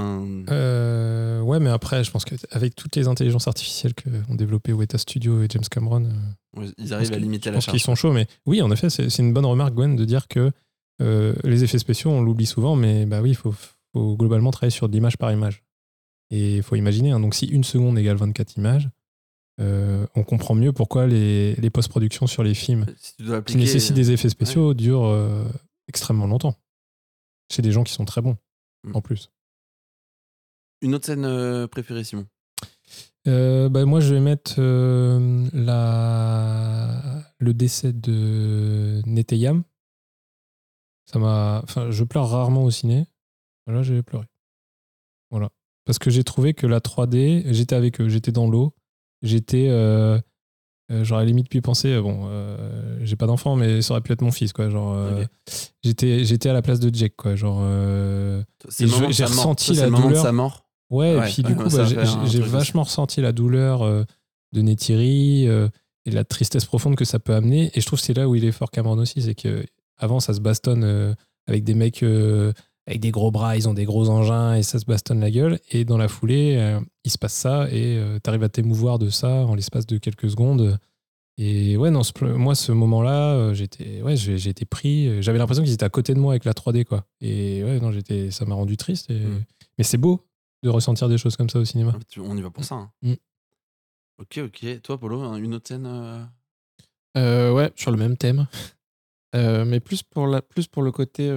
Euh, 0.51 1.41
ouais, 1.41 1.59
mais 1.61 1.71
après, 1.71 2.05
je 2.05 2.11
pense 2.11 2.25
qu'avec 2.25 2.75
toutes 2.75 2.95
les 2.97 3.09
intelligences 3.09 3.49
artificielles 3.49 3.95
qu'ont 3.95 4.35
développées 4.35 4.73
Weta 4.73 4.99
Studio 4.99 5.43
et 5.43 5.47
James 5.51 5.65
Cameron, 5.71 6.05
ouais, 6.57 6.67
ils 6.79 6.89
je 6.89 6.95
arrivent 6.95 7.09
pense 7.09 7.17
à 7.17 7.21
limiter 7.21 7.45
je 7.49 7.51
la 7.51 7.57
pense 7.57 7.65
charge. 7.65 7.73
qu'ils 7.79 7.85
sont 7.85 7.95
chauds. 7.95 8.13
Mais 8.13 8.27
oui, 8.47 8.61
en 8.63 8.71
effet, 8.71 8.91
c'est 8.91 9.09
c'est 9.11 9.23
une 9.23 9.33
bonne 9.33 9.47
remarque, 9.47 9.75
Gwen, 9.75 9.97
de 9.97 10.05
dire 10.05 10.29
que 10.29 10.53
les 11.01 11.65
effets 11.65 11.79
spéciaux, 11.79 12.11
on 12.11 12.23
l'oublie 12.23 12.47
souvent, 12.47 12.75
mais 12.77 13.07
bah 13.07 13.21
oui, 13.23 13.31
il 13.31 13.35
faut, 13.37 13.55
faut 13.93 14.17
globalement 14.17 14.51
travailler 14.51 14.71
sur 14.71 14.89
de 14.89 14.95
l'image 14.95 15.17
par 15.19 15.31
image. 15.33 15.63
Et 16.31 16.57
il 16.57 16.63
faut 16.63 16.77
imaginer, 16.77 17.13
hein, 17.13 17.21
donc 17.21 17.35
si 17.35 17.47
une 17.47 17.65
seconde 17.65 17.99
égale 17.99 18.17
24 18.17 18.57
images, 18.57 18.89
euh, 19.61 20.07
on 20.15 20.25
comprend 20.25 20.55
mieux 20.55 20.73
pourquoi 20.73 21.07
les, 21.07 21.55
les 21.55 21.71
post-productions 21.71 22.27
sur 22.27 22.43
les 22.43 22.55
films 22.55 22.85
Si 22.99 23.15
dois 23.21 23.43
qui 23.43 23.57
nécessitent 23.57 23.95
des 23.95 24.11
effets 24.11 24.29
spéciaux 24.29 24.75
durent 24.75 25.07
euh, 25.07 25.45
extrêmement 25.89 26.27
longtemps. 26.27 26.55
Chez 27.51 27.63
des 27.63 27.71
gens 27.73 27.85
qui 27.85 27.93
sont 27.93 28.05
très 28.05 28.21
bons, 28.21 28.37
Mm. 28.87 28.97
en 28.97 29.01
plus. 29.01 29.31
Une 30.83 30.95
autre 30.95 31.07
scène 31.07 31.25
euh, 31.25 31.67
préférée, 31.67 32.05
Simon? 32.05 32.27
Euh, 33.27 33.69
bah, 33.69 33.85
moi, 33.85 34.01
je 34.01 34.15
vais 34.15 34.21
mettre 34.21 34.55
euh, 34.59 35.49
la... 35.53 37.23
le 37.39 37.55
décès 37.55 37.93
de 37.93 39.03
Neteyam. 39.07 39.65
Ça 41.07 41.19
m'a. 41.19 41.61
Enfin, 41.65 41.91
je 41.91 42.05
pleure 42.05 42.29
rarement 42.29 42.65
au 42.65 42.71
ciné. 42.71 43.07
Là, 43.67 43.83
j'ai 43.83 44.03
pleuré. 44.03 44.27
Voilà. 45.31 45.51
Parce 45.87 45.99
que 45.99 46.11
j'ai 46.11 46.25
trouvé 46.25 46.53
que 46.53 46.67
la 46.67 46.81
3D, 46.81 47.45
j'étais 47.53 47.75
avec 47.75 48.01
eux, 48.01 48.09
j'étais 48.09 48.33
dans 48.33 48.49
l'eau, 48.49 48.75
j'étais. 49.23 49.69
Euh, 49.71 50.19
euh, 50.93 51.03
J'aurais 51.03 51.25
limite 51.27 51.49
pu 51.49 51.61
penser, 51.63 51.93
euh, 51.95 52.03
bon, 52.03 52.27
euh, 52.27 52.99
j'ai 53.03 53.17
pas 53.17 53.27
d'enfant, 53.27 53.57
mais 53.57 53.83
ça 53.83 53.93
aurait 53.95 54.01
pu 54.03 54.13
être 54.13 54.23
mon 54.23 54.31
fils, 54.31 54.53
quoi. 54.53 54.69
Genre, 54.69 54.93
euh, 54.95 55.25
j'étais, 55.83 56.25
j'étais 56.25 56.49
à 56.49 56.53
la 56.53 56.63
place 56.63 56.79
de 56.79 56.95
Jake, 56.95 57.15
quoi. 57.17 57.35
Genre, 57.35 57.59
euh, 57.63 58.43
j'ai 58.79 58.87
sa 58.87 59.01
mort. 59.01 59.09
ressenti 59.09 59.75
la 59.75 59.87
le 59.87 59.91
moment 59.91 60.05
de 60.05 60.09
douleur. 60.11 60.23
sa 60.25 60.33
mort. 60.33 60.67
Ouais, 60.91 61.17
Ouais, 61.17 61.29
et 61.29 61.33
puis 61.33 61.43
ouais, 61.43 61.49
du 61.49 61.57
coup, 61.57 61.69
bah, 61.69 61.85
j'ai 62.27 62.41
vachement 62.41 62.85
ressenti 62.85 63.21
la 63.21 63.33
douleur 63.33 63.83
euh, 63.83 64.05
de 64.53 64.61
Neytiri 64.63 65.49
euh, 65.49 65.69
et 66.05 66.13
la 66.13 66.23
tristesse 66.25 66.65
profonde 66.65 66.95
que 66.95 67.05
ça 67.05 67.19
peut 67.19 67.35
amener. 67.35 67.73
Et 67.75 67.81
je 67.81 67.87
trouve 67.87 67.99
que 67.99 68.05
c'est 68.07 68.15
là 68.17 68.29
où 68.29 68.37
il 68.37 68.45
est 68.45 68.53
fort 68.53 68.71
Cameron 68.71 68.99
aussi, 68.99 69.23
c'est 69.23 69.35
que 69.35 69.65
avant 69.99 70.21
ça 70.21 70.35
se 70.35 70.41
bastonne 70.41 70.85
euh, 70.85 71.15
avec 71.49 71.65
des 71.65 71.75
mecs 71.75 72.05
euh, 72.05 72.53
avec 72.87 73.01
des 73.01 73.11
gros 73.11 73.31
bras, 73.31 73.57
ils 73.57 73.69
ont 73.69 73.75
des 73.75 73.85
gros 73.85 74.09
engins 74.11 74.55
et 74.55 74.63
ça 74.63 74.79
se 74.79 74.85
bastonne 74.85 75.21
la 75.21 75.31
gueule. 75.31 75.59
Et 75.71 75.85
dans 75.85 75.99
la 75.99 76.09
foulée, 76.09 76.57
euh, 76.57 76.81
il 77.05 77.11
se 77.11 77.19
passe 77.19 77.35
ça 77.35 77.69
et 77.71 77.97
euh, 77.99 78.19
t'arrives 78.21 78.45
à 78.45 78.49
t'émouvoir 78.49 78.99
de 78.99 79.09
ça 79.11 79.29
en 79.29 79.55
l'espace 79.55 79.87
de 79.87 79.99
quelques 79.99 80.31
secondes. 80.31 80.79
Et 81.39 81.77
ouais, 81.77 81.91
non, 81.91 82.03
ce- 82.03 82.25
moi, 82.25 82.55
ce 82.55 82.73
moment-là, 82.73 83.35
euh, 83.35 83.55
j'étais, 83.55 84.01
ouais, 84.03 84.17
j'ai 84.17 84.39
j'ai 84.39 84.51
été 84.51 84.65
pris. 84.65 85.21
J'avais 85.23 85.39
l'impression 85.39 85.63
qu'ils 85.65 85.73
étaient 85.75 85.85
à 85.85 85.91
côté 85.91 86.15
de 86.15 86.21
moi 86.21 86.33
avec 86.33 86.45
la 86.45 86.55
3D, 86.55 86.85
quoi. 86.85 87.05
Et 87.21 87.63
ouais, 87.65 87.79
non, 87.81 87.91
j'étais, 87.93 88.31
ça 88.31 88.45
m'a 88.47 88.55
rendu 88.55 88.77
triste. 88.77 89.11
et- 89.11 89.19
Mm. 89.19 89.45
Mais 89.79 89.85
c'est 89.85 89.99
beau 89.99 90.25
de 90.63 90.71
ressentir 90.71 91.09
des 91.11 91.19
choses 91.19 91.37
comme 91.37 91.51
ça 91.51 91.59
au 91.59 91.65
cinéma. 91.67 91.93
Ah, 91.95 92.21
On 92.23 92.37
y 92.37 92.41
va 92.41 92.51
pour 92.51 92.65
ça. 92.65 92.77
hein. 92.77 92.91
Mm. 93.03 93.15
Ok, 94.19 94.39
ok. 94.45 94.81
Toi, 94.83 94.99
Polo, 94.99 95.21
hein, 95.21 95.37
une 95.37 95.53
autre 95.55 95.69
scène 95.69 95.85
euh, 95.87 96.25
Euh, 97.19 97.53
ouais, 97.53 97.71
sur 97.77 97.91
le 97.91 97.99
même 97.99 98.17
thème. 98.17 98.47
Euh, 99.35 99.65
mais 99.67 99.81
plus 99.81 100.03
pour, 100.03 100.27
la, 100.27 100.41
plus 100.41 100.67
pour 100.69 100.83
le 100.83 100.93
côté. 100.93 101.29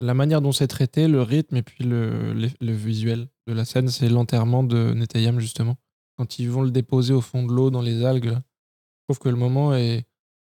La 0.00 0.14
manière 0.14 0.40
dont 0.42 0.52
c'est 0.52 0.66
traité, 0.66 1.08
le 1.08 1.22
rythme 1.22 1.56
et 1.56 1.62
puis 1.62 1.84
le, 1.84 2.32
le, 2.34 2.48
le 2.60 2.72
visuel 2.72 3.28
de 3.46 3.52
la 3.52 3.64
scène, 3.64 3.88
c'est 3.88 4.08
l'enterrement 4.08 4.62
de 4.62 4.92
Netayam, 4.92 5.40
justement. 5.40 5.76
Quand 6.18 6.38
ils 6.38 6.50
vont 6.50 6.62
le 6.62 6.70
déposer 6.70 7.12
au 7.14 7.20
fond 7.20 7.44
de 7.46 7.52
l'eau, 7.52 7.70
dans 7.70 7.82
les 7.82 8.04
algues, 8.04 8.26
là, 8.26 8.42
je 8.42 9.14
trouve 9.14 9.18
que 9.18 9.28
le 9.28 9.36
moment 9.36 9.74
est 9.74 10.04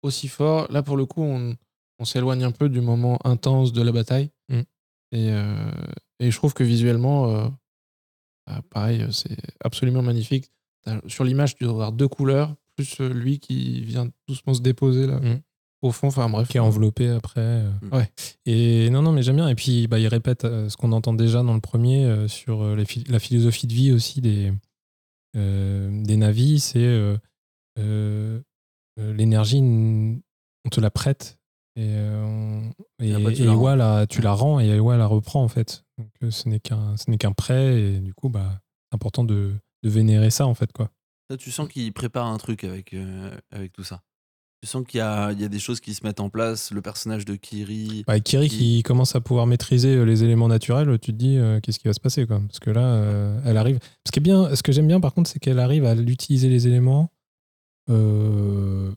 aussi 0.03 0.27
fort. 0.27 0.71
Là, 0.71 0.83
pour 0.83 0.97
le 0.97 1.05
coup, 1.05 1.21
on, 1.21 1.55
on 1.99 2.05
s'éloigne 2.05 2.43
un 2.43 2.51
peu 2.51 2.69
du 2.69 2.81
moment 2.81 3.19
intense 3.23 3.73
de 3.73 3.81
la 3.81 3.91
bataille. 3.91 4.29
Mm. 4.49 4.59
Et, 5.11 5.31
euh, 5.31 5.71
et 6.19 6.31
je 6.31 6.37
trouve 6.37 6.53
que 6.53 6.63
visuellement, 6.63 7.29
euh, 7.29 7.47
bah, 8.47 8.61
pareil, 8.69 9.05
c'est 9.11 9.37
absolument 9.63 10.01
magnifique. 10.01 10.51
Sur 11.07 11.23
l'image, 11.23 11.55
tu 11.55 11.63
dois 11.63 11.73
avoir 11.73 11.91
deux 11.91 12.07
couleurs, 12.07 12.55
plus 12.75 13.01
euh, 13.01 13.09
lui 13.09 13.39
qui 13.39 13.81
vient 13.81 14.07
doucement 14.27 14.53
se 14.53 14.61
déposer 14.61 15.07
là, 15.07 15.19
Mm. 15.19 15.41
Au 15.81 15.91
fond. 15.91 16.07
Enfin 16.07 16.29
bref. 16.29 16.47
Qui 16.47 16.57
est 16.57 16.61
enveloppé 16.61 17.09
après. 17.09 17.41
euh. 17.41 17.71
Ouais. 17.91 18.09
Et 18.45 18.89
non, 18.89 19.01
non, 19.01 19.11
mais 19.11 19.21
j'aime 19.23 19.35
bien. 19.37 19.47
Et 19.47 19.55
puis, 19.55 19.87
bah, 19.87 19.99
il 19.99 20.07
répète 20.07 20.45
euh, 20.45 20.69
ce 20.69 20.77
qu'on 20.77 20.91
entend 20.91 21.13
déjà 21.13 21.43
dans 21.43 21.53
le 21.53 21.61
premier 21.61 22.05
euh, 22.05 22.27
sur 22.27 22.75
les 22.75 22.85
la 23.07 23.19
philosophie 23.19 23.67
de 23.67 23.73
vie 23.73 23.91
aussi 23.91 24.21
des, 24.21 24.51
euh, 25.35 26.03
des 26.03 26.17
navis. 26.17 26.59
C'est 26.59 26.79
euh, 26.79 27.17
euh, 27.79 28.39
euh, 28.99 29.13
l'énergie, 29.13 29.59
on 29.59 30.69
te 30.71 30.79
la 30.79 30.89
prête. 30.91 31.37
Et, 31.77 31.89
euh, 31.89 32.23
on- 32.25 33.03
et, 33.03 33.13
après, 33.13 33.33
tu 33.33 33.41
et 33.41 33.45
la 33.45 33.51
rends. 33.51 33.59
Ewa, 33.59 33.75
la- 33.75 34.07
tu 34.07 34.21
la 34.21 34.31
rends 34.33 34.59
et 34.61 34.67
Ewa 34.67 34.95
la 34.97 35.07
reprend 35.07 35.43
en 35.43 35.49
fait. 35.49 35.83
Donc 35.97 36.09
euh, 36.23 36.31
ce 36.31 36.47
n'est 36.47 36.59
qu'un 36.61 36.95
ce 36.97 37.09
n'est 37.11 37.17
qu'un 37.17 37.33
prêt 37.33 37.81
et 37.81 37.99
du 37.99 38.13
coup 38.13 38.29
bah 38.29 38.61
c'est 38.89 38.95
important 38.95 39.23
de, 39.25 39.51
de 39.83 39.89
vénérer 39.89 40.29
ça 40.29 40.47
en 40.47 40.53
fait 40.53 40.71
quoi. 40.71 40.89
Là, 41.29 41.35
tu 41.37 41.51
sens 41.51 41.67
qu'il 41.67 41.91
prépare 41.91 42.27
un 42.27 42.37
truc 42.37 42.63
avec, 42.63 42.93
euh, 42.93 43.35
avec 43.51 43.73
tout 43.73 43.83
ça. 43.83 44.01
Tu 44.65 44.71
sens 44.71 44.83
qu'il 44.87 44.97
y 44.97 45.01
a, 45.01 45.31
il 45.31 45.39
y 45.39 45.43
a 45.43 45.47
des 45.47 45.59
choses 45.59 45.79
qui 45.79 45.93
se 45.93 46.03
mettent 46.03 46.19
en 46.19 46.29
place. 46.31 46.71
Le 46.71 46.81
personnage 46.81 47.23
de 47.23 47.35
Kiri. 47.35 48.03
Bah, 48.07 48.19
Kiri 48.19 48.49
qui- 48.49 48.57
qui 48.57 48.83
commence 48.83 49.15
à 49.15 49.21
pouvoir 49.21 49.45
maîtriser 49.45 49.89
euh, 49.95 50.05
les 50.05 50.23
éléments 50.23 50.47
naturels, 50.47 50.87
tu 50.99 51.11
te 51.11 51.17
dis 51.17 51.37
euh, 51.37 51.59
qu'est-ce 51.59 51.77
qui 51.77 51.87
va 51.87 51.93
se 51.93 51.99
passer 51.99 52.25
quoi 52.25 52.41
Parce 52.47 52.59
que 52.59 52.71
là, 52.71 52.81
euh, 52.81 53.39
elle 53.45 53.57
arrive. 53.57 53.77
Ce 54.07 54.11
qui 54.11 54.17
est 54.17 54.23
bien, 54.23 54.55
ce 54.55 54.63
que 54.63 54.71
j'aime 54.71 54.87
bien 54.87 54.99
par 54.99 55.13
contre, 55.13 55.29
c'est 55.29 55.37
qu'elle 55.37 55.59
arrive 55.59 55.85
à 55.85 55.93
l'utiliser 55.93 56.49
les 56.49 56.65
éléments 56.67 57.11
euh, 57.91 58.91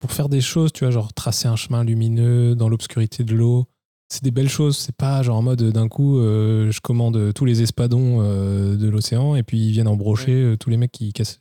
pour 0.00 0.10
faire 0.10 0.28
des 0.28 0.40
choses, 0.40 0.72
tu 0.72 0.82
vois, 0.84 0.90
genre 0.90 1.12
tracer 1.12 1.46
un 1.46 1.54
chemin 1.54 1.84
lumineux 1.84 2.56
dans 2.56 2.68
l'obscurité 2.68 3.22
de 3.22 3.34
l'eau. 3.36 3.66
C'est 4.08 4.24
des 4.24 4.32
belles 4.32 4.48
choses. 4.50 4.76
C'est 4.76 4.96
pas 4.96 5.22
genre 5.22 5.36
en 5.36 5.42
mode 5.42 5.62
d'un 5.62 5.86
coup, 5.88 6.18
je 6.18 6.80
commande 6.80 7.32
tous 7.34 7.44
les 7.44 7.62
espadons 7.62 8.20
de 8.74 8.88
l'océan 8.88 9.36
et 9.36 9.44
puis 9.44 9.58
ils 9.58 9.70
viennent 9.72 9.86
embrocher 9.88 10.56
tous 10.58 10.70
les 10.70 10.76
mecs 10.76 10.92
qui 10.92 11.12
cassent 11.12 11.38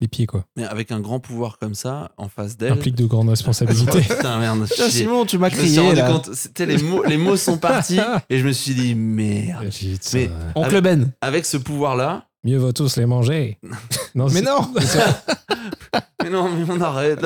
les 0.00 0.08
pieds 0.08 0.26
quoi. 0.26 0.44
Mais 0.56 0.64
avec 0.64 0.92
un 0.92 1.00
grand 1.00 1.18
pouvoir 1.20 1.58
comme 1.58 1.74
ça, 1.74 2.12
en 2.16 2.28
face 2.28 2.56
d'elle. 2.56 2.72
Implique 2.72 2.94
de 2.94 3.04
grandes 3.06 3.28
responsabilités. 3.30 4.00
Putain, 4.08 4.38
merde. 4.38 4.66
Simon, 4.66 5.24
tu 5.26 5.38
m'as 5.38 5.50
crié 5.50 5.94
là. 5.94 6.10
compte. 6.10 6.32
C'était 6.34 6.66
les 6.66 6.78
mots, 6.78 7.02
les 7.04 7.16
mots 7.16 7.36
sont 7.36 7.58
partis 7.58 7.98
et 8.30 8.38
je 8.38 8.46
me 8.46 8.52
suis 8.52 8.74
dit 8.74 8.94
merde. 8.94 9.68
Mais 10.14 10.30
Oncle 10.54 10.80
Ben. 10.80 11.10
avec 11.20 11.44
ce 11.46 11.56
pouvoir-là, 11.56 12.24
Mieux 12.44 12.58
vaut 12.58 12.72
tous 12.72 12.96
les 12.96 13.06
manger. 13.06 13.58
non, 14.14 14.28
Mais 14.28 14.42
non 14.42 14.60
mais 16.22 16.30
non, 16.30 16.48
mais 16.50 16.64
on 16.68 16.80
arrête. 16.80 17.20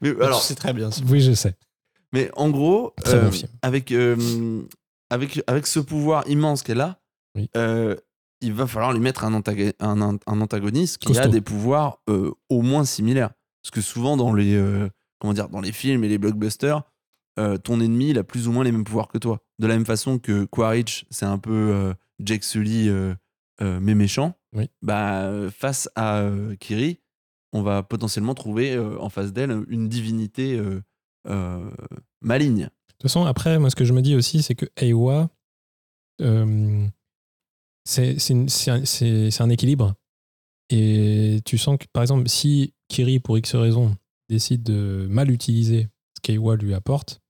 mais 0.00 0.10
alors, 0.22 0.42
C'est 0.42 0.54
très 0.54 0.72
bien. 0.72 0.90
Oui, 1.08 1.20
je 1.20 1.32
sais. 1.32 1.54
mais 2.12 2.30
en 2.36 2.50
gros, 2.50 2.92
Très 3.04 3.14
euh, 3.16 3.22
bon 3.22 3.32
film. 3.32 3.48
avec 3.62 3.92
euh, 3.92 4.62
avec 5.10 5.42
avec 5.46 5.66
ce 5.66 5.80
pouvoir 5.80 6.24
immense 6.28 6.62
qu'elle 6.62 6.80
a, 6.80 6.98
Oui. 7.34 7.48
euh, 7.56 7.94
il 8.40 8.52
va 8.52 8.66
falloir 8.66 8.92
lui 8.92 9.00
mettre 9.00 9.24
un, 9.24 9.32
antago- 9.34 9.72
un, 9.80 10.00
un- 10.00 10.18
un 10.26 10.40
antagoniste 10.40 10.98
qui 10.98 11.08
a 11.18 11.28
des 11.28 11.40
pouvoirs 11.40 12.00
euh, 12.08 12.32
au 12.48 12.62
moins 12.62 12.84
similaires. 12.84 13.30
Parce 13.62 13.70
que 13.72 13.80
souvent 13.80 14.16
dans 14.16 14.32
les 14.32 14.54
euh, 14.54 14.88
comment 15.20 15.32
dire 15.34 15.48
dans 15.48 15.60
les 15.60 15.72
films 15.72 16.04
et 16.04 16.08
les 16.08 16.18
blockbusters, 16.18 16.82
euh, 17.38 17.56
ton 17.58 17.80
ennemi 17.80 18.10
il 18.10 18.18
a 18.18 18.24
plus 18.24 18.48
ou 18.48 18.52
moins 18.52 18.64
les 18.64 18.72
mêmes 18.72 18.84
pouvoirs 18.84 19.08
que 19.08 19.18
toi. 19.18 19.40
De 19.58 19.66
la 19.66 19.74
même 19.74 19.86
façon 19.86 20.18
que 20.18 20.44
Quaritch, 20.44 21.04
c'est 21.10 21.26
un 21.26 21.38
peu 21.38 21.92
Jake 22.20 22.44
Sully 22.44 22.88
mais 23.60 23.94
méchant. 23.94 24.34
Oui. 24.54 24.70
Bah 24.82 25.30
face 25.50 25.88
à 25.96 26.24
Kiri, 26.60 27.00
on 27.52 27.62
va 27.62 27.82
potentiellement 27.82 28.34
trouver 28.34 28.78
en 28.78 29.08
face 29.10 29.32
d'elle 29.32 29.64
une 29.68 29.88
divinité 29.88 30.60
maligne. 32.22 32.64
De 32.64 32.92
toute 32.92 33.02
façon, 33.02 33.24
après, 33.26 33.58
moi, 33.58 33.70
ce 33.70 33.76
que 33.76 33.84
je 33.84 33.92
me 33.92 34.00
dis 34.02 34.16
aussi, 34.16 34.42
c'est 34.42 34.54
que 34.56 34.66
euh, 36.20 36.86
c'est 37.88 39.40
un, 39.40 39.50
équilibre. 39.50 39.94
Et 40.70 41.40
tu 41.44 41.56
sens 41.56 41.78
que, 41.78 41.86
par 41.92 42.02
exemple, 42.02 42.28
si 42.28 42.74
Kiri, 42.88 43.18
pour 43.18 43.38
X 43.38 43.54
raison, 43.54 43.96
décide 44.28 44.62
de 44.62 45.06
mal 45.08 45.30
utiliser 45.30 45.88
ce 46.16 46.20
qu'Eiwa 46.20 46.56
lui 46.56 46.74
apporte, 46.74 47.20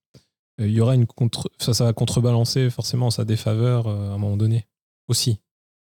euh, 0.60 0.66
il 0.66 0.72
y 0.72 0.80
aura 0.80 0.96
une 0.96 1.06
contre... 1.06 1.50
ça, 1.58 1.84
va 1.84 1.92
contrebalancer 1.92 2.70
forcément 2.70 3.10
sa 3.10 3.24
défaveur 3.24 3.86
euh, 3.86 4.10
à 4.10 4.14
un 4.14 4.18
moment 4.18 4.36
donné 4.36 4.66
aussi. 5.06 5.38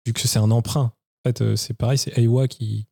Vu 0.05 0.13
que 0.13 0.21
c'est 0.21 0.39
un 0.39 0.51
emprunt. 0.51 0.93
En 1.25 1.29
fait, 1.29 1.41
euh, 1.41 1.55
c'est 1.57 1.73
pareil, 1.73 1.97
c'est 1.97 2.17
Eiwa 2.17 2.47
qui, 2.47 2.87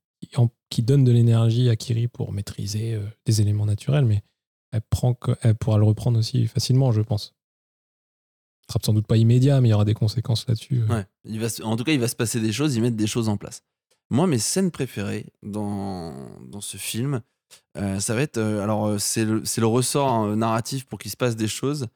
donne 0.80 1.05
de 1.05 1.11
l'énergie 1.11 1.69
à 1.69 1.78
Kiri 1.78 2.09
pour 2.09 2.34
maîtriser 2.34 2.99
des 3.26 3.41
éléments 3.41 3.65
naturels, 3.65 4.05
mais 4.05 4.24
elle, 4.72 4.82
prend, 4.82 5.15
elle 5.41 5.55
pourra 5.55 5.78
le 5.78 5.86
reprendre 5.86 6.19
aussi 6.19 6.47
facilement, 6.47 6.91
je 6.91 7.01
pense. 7.01 7.34
Sera 8.72 8.80
sans 8.86 8.93
doute 8.93 9.07
pas 9.07 9.17
immédiat, 9.17 9.59
mais 9.61 9.67
il 9.69 9.72
y 9.72 9.74
aura 9.74 9.86
des 9.86 9.93
conséquences 9.93 10.47
là-dessus. 10.47 10.82
euh. 10.82 10.95
Ouais. 10.95 11.05
Il 11.26 11.39
va 11.39 11.47
en 11.63 11.76
tout 11.76 11.84
cas, 11.84 11.91
il 11.91 11.99
va 11.99 12.07
se 12.07 12.15
passer 12.15 12.39
des 12.39 12.53
choses, 12.53 12.76
ils 12.76 12.82
mettent 12.82 12.95
des 12.95 13.07
choses 13.07 13.30
en 13.30 13.38
place. 13.38 13.63
Moi, 14.09 14.28
mes 14.28 14.39
scènes 14.39 14.72
préférées 14.72 15.28
dans, 15.43 16.13
dans 16.47 16.61
ce 16.61 16.78
film, 16.78 17.22
euh, 17.78 17.99
ça 17.99 18.15
va 18.15 18.22
être. 18.22 18.38
euh, 18.38 18.61
alors, 18.63 18.99
c'est 18.99 19.26
le, 19.26 19.41
le 19.57 19.65
ressort 19.67 20.11
hein, 20.11 20.36
narratif 20.36 20.86
pour 20.86 20.99
qu'il 20.99 21.11
se 21.11 21.17
passe 21.17 21.36
des 21.36 21.47
choses. 21.47 21.88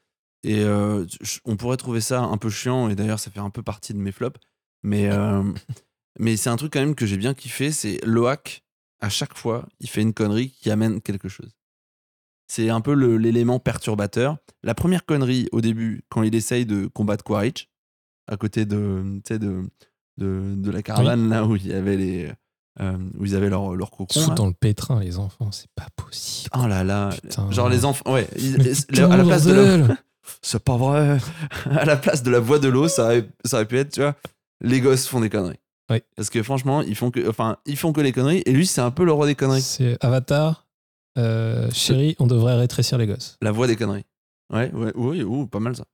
Et 0.43 0.63
euh, 0.63 1.05
on 1.45 1.57
pourrait 1.57 1.77
trouver 1.77 2.01
ça 2.01 2.21
un 2.21 2.37
peu 2.37 2.49
chiant, 2.49 2.87
et 2.89 2.95
d'ailleurs, 2.95 3.19
ça 3.19 3.31
fait 3.31 3.39
un 3.39 3.49
peu 3.49 3.63
partie 3.63 3.93
de 3.93 3.97
mes 3.99 4.11
flops. 4.11 4.39
Mais, 4.83 5.09
mais 6.19 6.37
c'est 6.37 6.49
un 6.49 6.55
truc 6.55 6.73
quand 6.73 6.79
même 6.79 6.95
que 6.95 7.05
j'ai 7.05 7.17
bien 7.17 7.33
kiffé 7.33 7.71
c'est 7.71 7.99
Loak, 8.05 8.63
à 9.01 9.09
chaque 9.09 9.35
fois, 9.37 9.67
il 9.79 9.89
fait 9.89 10.01
une 10.01 10.13
connerie 10.13 10.51
qui 10.51 10.69
amène 10.71 11.01
quelque 11.01 11.27
chose. 11.29 11.51
C'est 12.47 12.69
un 12.69 12.81
peu 12.81 12.93
l'élément 12.93 13.59
perturbateur. 13.59 14.37
La 14.63 14.75
première 14.75 15.05
connerie 15.05 15.47
au 15.51 15.61
début, 15.61 16.03
quand 16.09 16.23
il 16.23 16.35
essaye 16.35 16.65
de 16.65 16.87
combattre 16.87 17.23
Quaritch, 17.23 17.69
à 18.27 18.37
côté 18.37 18.65
de, 18.65 19.21
de, 19.29 19.37
de, 20.17 20.53
de 20.55 20.71
la 20.71 20.81
caravane, 20.81 21.29
là 21.29 21.43
où 21.45 21.55
il 21.55 21.67
y 21.67 21.73
avait 21.73 21.97
les. 21.97 22.31
euh, 22.81 22.97
où 23.19 23.25
ils 23.25 23.35
avaient 23.35 23.49
leur, 23.49 23.75
leur 23.75 23.89
cocon. 23.91 24.19
là. 24.29 24.35
dans 24.35 24.47
le 24.47 24.53
pétrin, 24.53 24.99
les 24.99 25.17
enfants, 25.17 25.51
c'est 25.51 25.69
pas 25.75 25.87
possible. 25.95 26.49
Oh 26.57 26.67
là 26.67 26.83
là. 26.83 27.09
Putain. 27.21 27.49
Genre 27.51 27.69
les 27.69 27.85
enfants. 27.85 28.11
Ouais. 28.13 28.27
ils- 28.37 28.57
les- 28.57 29.01
à 29.01 29.17
la 29.17 29.23
place 29.23 29.45
de 29.45 29.53
la, 29.53 29.95
C'est 30.41 30.63
pas 30.63 30.75
vrai. 30.77 31.17
à 31.69 31.85
la 31.85 31.97
place 31.97 32.23
de 32.23 32.31
la 32.31 32.39
voix 32.39 32.59
de 32.59 32.67
l'eau, 32.67 32.87
ça 32.87 33.05
aurait, 33.05 33.29
ça 33.43 33.57
aurait 33.57 33.67
pu 33.67 33.77
être, 33.77 33.91
tu 33.93 34.01
vois, 34.01 34.15
les 34.61 34.81
gosses 34.81 35.07
font 35.07 35.19
des 35.19 35.29
conneries. 35.29 35.59
Parce 36.15 36.31
que 36.31 36.41
franchement, 36.41 36.81
ils 36.81 36.95
font 36.95 37.11
que, 37.11 37.29
enfin, 37.29 37.57
ils 37.67 37.77
font 37.77 37.93
que 37.93 38.01
les 38.01 38.11
conneries. 38.11 38.41
Et 38.47 38.51
lui, 38.53 38.65
c'est 38.65 38.81
un 38.81 38.89
peu 38.89 39.05
le 39.05 39.11
roi 39.11 39.27
des 39.27 39.35
conneries. 39.35 39.61
C'est 39.61 40.03
Avatar. 40.03 40.64
Euh, 41.17 41.69
chérie, 41.71 42.15
on 42.19 42.27
devrait 42.27 42.55
rétrécir 42.57 42.97
les 42.97 43.07
gosses. 43.07 43.37
La 43.41 43.51
voix 43.51 43.67
des 43.67 43.75
conneries. 43.75 44.05
Ouais, 44.53 44.71
ouais, 44.73 44.91
oui, 44.95 45.23
ouh, 45.23 45.47
pas 45.47 45.59
mal 45.59 45.75
ça. 45.75 45.85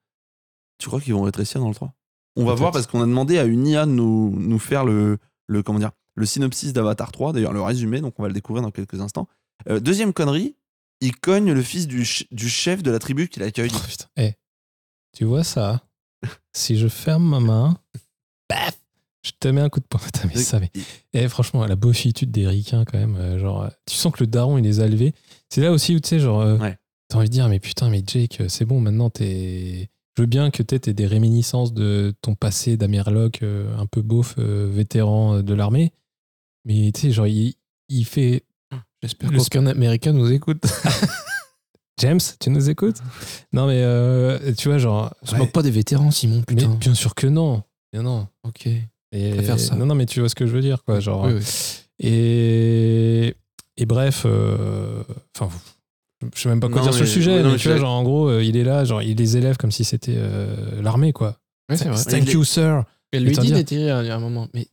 Tu 0.79 0.87
crois 0.87 0.99
qu'ils 0.99 1.13
vont 1.13 1.21
rétrécir 1.21 1.61
dans 1.61 1.69
le 1.69 1.75
3 1.75 1.93
On 2.35 2.45
va 2.45 2.53
voir 2.55 2.71
parce 2.71 2.87
qu'on 2.87 3.01
a 3.01 3.05
demandé 3.05 3.37
à 3.37 3.43
une 3.45 3.67
IA 3.67 3.85
de 3.85 3.91
nous, 3.91 4.35
nous 4.39 4.59
faire 4.59 4.83
le, 4.83 5.19
le, 5.47 5.61
comment 5.63 5.79
dire, 5.79 5.91
le 6.15 6.25
synopsis 6.25 6.73
d'Avatar 6.73 7.11
3, 7.11 7.33
d'ailleurs 7.33 7.53
le 7.53 7.61
résumé, 7.61 8.01
donc 8.01 8.15
on 8.17 8.23
va 8.23 8.27
le 8.27 8.33
découvrir 8.33 8.63
dans 8.63 8.71
quelques 8.71 8.99
instants. 8.99 9.27
Euh, 9.69 9.79
deuxième 9.79 10.11
connerie, 10.11 10.55
il 11.01 11.15
cogne 11.15 11.51
le 11.53 11.61
fils 11.61 11.87
du, 11.87 12.03
ch- 12.05 12.27
du 12.31 12.49
chef 12.49 12.81
de 12.83 12.89
la 12.91 12.99
tribu 12.99 13.27
qui 13.29 13.39
l'accueille. 13.39 13.71
Oh, 13.73 13.79
putain. 13.87 14.05
Eh, 14.17 14.33
tu 15.13 15.25
vois 15.25 15.43
ça? 15.43 15.81
Si 16.53 16.77
je 16.77 16.87
ferme 16.87 17.29
ma 17.29 17.39
main, 17.39 17.77
paf, 18.47 18.77
je 19.23 19.31
te 19.39 19.47
mets 19.47 19.61
un 19.61 19.69
coup 19.69 19.79
de 19.79 19.85
poing. 19.85 19.99
Putain, 20.05 20.27
mais 20.27 20.35
ça, 20.41 20.59
mais... 20.59 20.71
Eh, 21.13 21.27
franchement, 21.27 21.65
la 21.65 21.75
beaufitude 21.75 22.31
des 22.31 22.47
ricains, 22.47 22.85
quand 22.85 22.97
même, 22.97 23.15
euh, 23.15 23.37
genre, 23.39 23.63
euh, 23.63 23.69
tu 23.85 23.95
sens 23.95 24.11
que 24.13 24.19
le 24.23 24.27
daron, 24.27 24.57
il 24.57 24.63
les 24.63 24.79
a 24.79 24.85
élevés. 24.87 25.13
C'est 25.49 25.61
là 25.61 25.71
aussi 25.71 25.95
où, 25.95 25.99
tu 25.99 26.09
sais, 26.09 26.19
genre, 26.19 26.41
euh, 26.41 26.57
Ouais. 26.57 26.77
t'as 27.07 27.17
envie 27.17 27.27
de 27.27 27.33
dire, 27.33 27.47
mais 27.49 27.59
putain, 27.59 27.89
mais 27.89 28.03
Jake, 28.05 28.41
c'est 28.47 28.65
bon, 28.65 28.79
maintenant, 28.79 29.09
t'es. 29.09 29.89
Je 30.17 30.23
veux 30.23 30.27
bien 30.27 30.51
que 30.51 30.61
t'aies 30.61 30.93
des 30.93 31.05
réminiscences 31.07 31.73
de 31.73 32.13
ton 32.21 32.35
passé 32.35 32.75
d'Amerloc, 32.77 33.43
euh, 33.43 33.75
un 33.77 33.85
peu 33.85 34.01
beauf, 34.01 34.37
vétéran 34.37 35.41
de 35.41 35.53
l'armée. 35.53 35.93
Mais, 36.65 36.91
tu 36.93 37.01
sais, 37.01 37.11
genre, 37.11 37.27
il, 37.27 37.53
il 37.89 38.05
fait. 38.05 38.43
J'espère 39.01 39.31
qu'aucun 39.31 39.65
Américain 39.67 40.13
nous 40.13 40.31
écoute. 40.31 40.63
James, 41.99 42.19
tu 42.39 42.49
nous 42.49 42.69
écoutes? 42.69 42.97
Non, 43.53 43.67
mais 43.67 43.81
euh, 43.83 44.53
tu 44.55 44.67
vois, 44.69 44.77
genre. 44.79 45.13
On 45.21 45.25
se 45.25 45.31
ouais, 45.33 45.37
moque 45.39 45.51
pas 45.51 45.61
des 45.61 45.71
vétérans, 45.71 46.11
Simon, 46.11 46.43
mais 46.49 46.55
putain. 46.55 46.75
bien 46.75 46.93
sûr 46.95 47.13
que 47.15 47.27
non. 47.27 47.63
Mais 47.93 48.01
non. 48.01 48.27
Ok. 48.43 48.67
Et, 49.11 49.31
préfère 49.31 49.59
ça. 49.59 49.75
Non, 49.75 49.85
non, 49.85 49.95
mais 49.95 50.05
tu 50.05 50.19
vois 50.19 50.29
ce 50.29 50.35
que 50.35 50.45
je 50.47 50.51
veux 50.51 50.61
dire, 50.61 50.83
quoi. 50.83 50.99
Genre, 50.99 51.25
Oui, 51.25 51.33
oui. 51.33 51.43
Et, 52.03 53.35
et 53.77 53.85
bref, 53.85 54.23
euh, 54.25 55.03
enfin, 55.37 55.49
je 56.35 56.39
sais 56.41 56.49
même 56.49 56.59
pas 56.59 56.67
quoi 56.67 56.77
Non, 56.77 56.83
dire 56.83 56.93
sur 56.93 57.03
le 57.03 57.07
mais- 57.07 57.13
sujet, 57.13 57.37
non, 57.39 57.45
mais 57.47 57.51
mais 57.53 57.57
tu 57.57 57.67
vois, 57.67 57.77
genre, 57.77 57.91
en 57.91 58.03
gros, 58.03 58.27
euh, 58.29 58.43
il 58.43 58.57
est 58.57 58.63
là, 58.63 58.85
genre, 58.85 59.01
il 59.01 59.17
les 59.17 59.37
élève 59.37 59.57
comme 59.57 59.71
si 59.71 59.83
c'était 59.83 60.15
euh, 60.15 60.81
l'armée, 60.81 61.13
quoi. 61.13 61.37
Ouais, 61.69 61.77
c'est 61.77 61.87
vrai. 61.89 62.03
Thank 62.03 62.31
you, 62.31 62.43
sir. 62.43 62.83
Elle 63.11 63.25
lui 63.25 63.33
dit 63.33 63.47
dire. 63.47 63.55
Nétiri 63.57 63.89
à 63.89 63.97
un 64.15 64.19
moment, 64.19 64.47
mais 64.53 64.67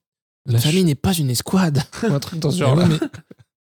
la 0.46 0.58
famille 0.58 0.84
n'est 0.84 0.94
pas 0.94 1.12
une 1.12 1.30
escouade. 1.30 1.82
Ou 2.08 2.12
un 2.12 2.20
truc 2.20 2.38
dans 2.38 2.50
ce 2.50 2.60
Mais 2.60 2.66
genre 2.66 2.76
mais, 2.76 2.98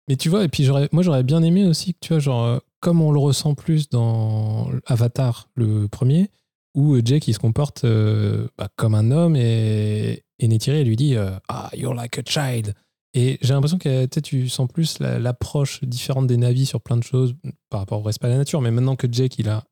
mais 0.08 0.16
tu 0.16 0.28
vois, 0.28 0.44
et 0.44 0.48
puis 0.48 0.68
moi 0.92 1.02
j'aurais 1.02 1.22
bien 1.22 1.42
aimé 1.42 1.66
aussi 1.66 1.94
que 1.94 1.98
tu 2.00 2.12
vois, 2.12 2.18
genre, 2.20 2.44
euh, 2.44 2.58
comme 2.80 3.00
on 3.00 3.10
le 3.10 3.18
ressent 3.18 3.54
plus 3.54 3.88
dans 3.88 4.70
Avatar, 4.86 5.48
le 5.54 5.88
premier, 5.88 6.30
où 6.74 6.94
euh, 6.94 7.02
Jake 7.04 7.26
il 7.26 7.32
se 7.34 7.38
comporte 7.38 7.84
euh, 7.84 8.46
bah, 8.58 8.68
comme 8.76 8.94
un 8.94 9.10
homme 9.10 9.34
et, 9.34 10.22
et 10.38 10.48
elle 10.80 10.86
lui 10.86 10.96
dit 10.96 11.16
euh, 11.16 11.38
Ah, 11.48 11.70
you're 11.74 11.94
like 11.94 12.18
a 12.18 12.22
child. 12.26 12.74
Et 13.14 13.38
j'ai 13.40 13.54
l'impression 13.54 13.78
que 13.78 14.04
tu 14.20 14.48
sens 14.48 14.68
plus 14.68 14.98
la- 14.98 15.18
l'approche 15.18 15.82
différente 15.84 16.26
des 16.26 16.36
navis 16.36 16.66
sur 16.66 16.80
plein 16.82 16.96
de 16.98 17.02
choses 17.02 17.34
par 17.70 17.80
rapport 17.80 18.00
au 18.00 18.02
respect 18.02 18.26
à 18.26 18.30
la 18.30 18.36
nature. 18.36 18.60
Mais 18.60 18.70
maintenant 18.70 18.96
que 18.96 19.06
Jake, 19.10 19.38
il 19.38 19.48
a, 19.48 19.64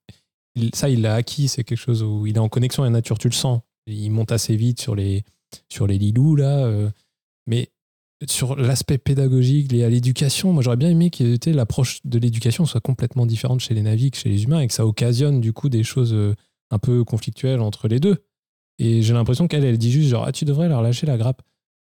ça, 0.72 0.88
il 0.88 1.02
l'a 1.02 1.14
acquis, 1.14 1.48
c'est 1.48 1.64
quelque 1.64 1.78
chose 1.78 2.02
où 2.02 2.26
il 2.26 2.36
est 2.36 2.40
en 2.40 2.48
connexion 2.48 2.82
avec 2.84 2.92
la 2.92 2.98
nature, 2.98 3.18
tu 3.18 3.28
le 3.28 3.34
sens. 3.34 3.60
Il 3.86 4.10
monte 4.10 4.32
assez 4.32 4.56
vite 4.56 4.80
sur 4.80 4.94
les, 4.94 5.24
sur 5.68 5.86
les 5.86 5.98
là. 5.98 6.64
euh, 6.64 6.90
mais 7.46 7.70
sur 8.26 8.56
l'aspect 8.56 8.96
pédagogique, 8.96 9.70
lié 9.72 9.84
à 9.84 9.90
l'éducation, 9.90 10.52
moi 10.52 10.62
j'aurais 10.62 10.76
bien 10.78 10.88
aimé 10.88 11.10
que 11.10 11.50
l'approche 11.50 12.00
de 12.04 12.18
l'éducation 12.18 12.64
soit 12.64 12.80
complètement 12.80 13.26
différente 13.26 13.60
chez 13.60 13.74
les 13.74 13.82
navis 13.82 14.10
que 14.10 14.16
chez 14.16 14.30
les 14.30 14.44
humains 14.44 14.60
et 14.60 14.66
que 14.66 14.72
ça 14.72 14.86
occasionne 14.86 15.40
du 15.40 15.52
coup 15.52 15.68
des 15.68 15.82
choses 15.82 16.14
euh, 16.14 16.34
un 16.70 16.78
peu 16.78 17.04
conflictuelles 17.04 17.60
entre 17.60 17.88
les 17.88 18.00
deux. 18.00 18.24
Et 18.78 19.02
j'ai 19.02 19.14
l'impression 19.14 19.46
qu'elle, 19.48 19.64
elle 19.64 19.78
dit 19.78 19.92
juste 19.92 20.08
genre, 20.10 20.24
ah, 20.26 20.32
tu 20.32 20.44
devrais 20.44 20.68
leur 20.68 20.82
lâcher 20.82 21.06
la 21.06 21.16
grappe. 21.16 21.42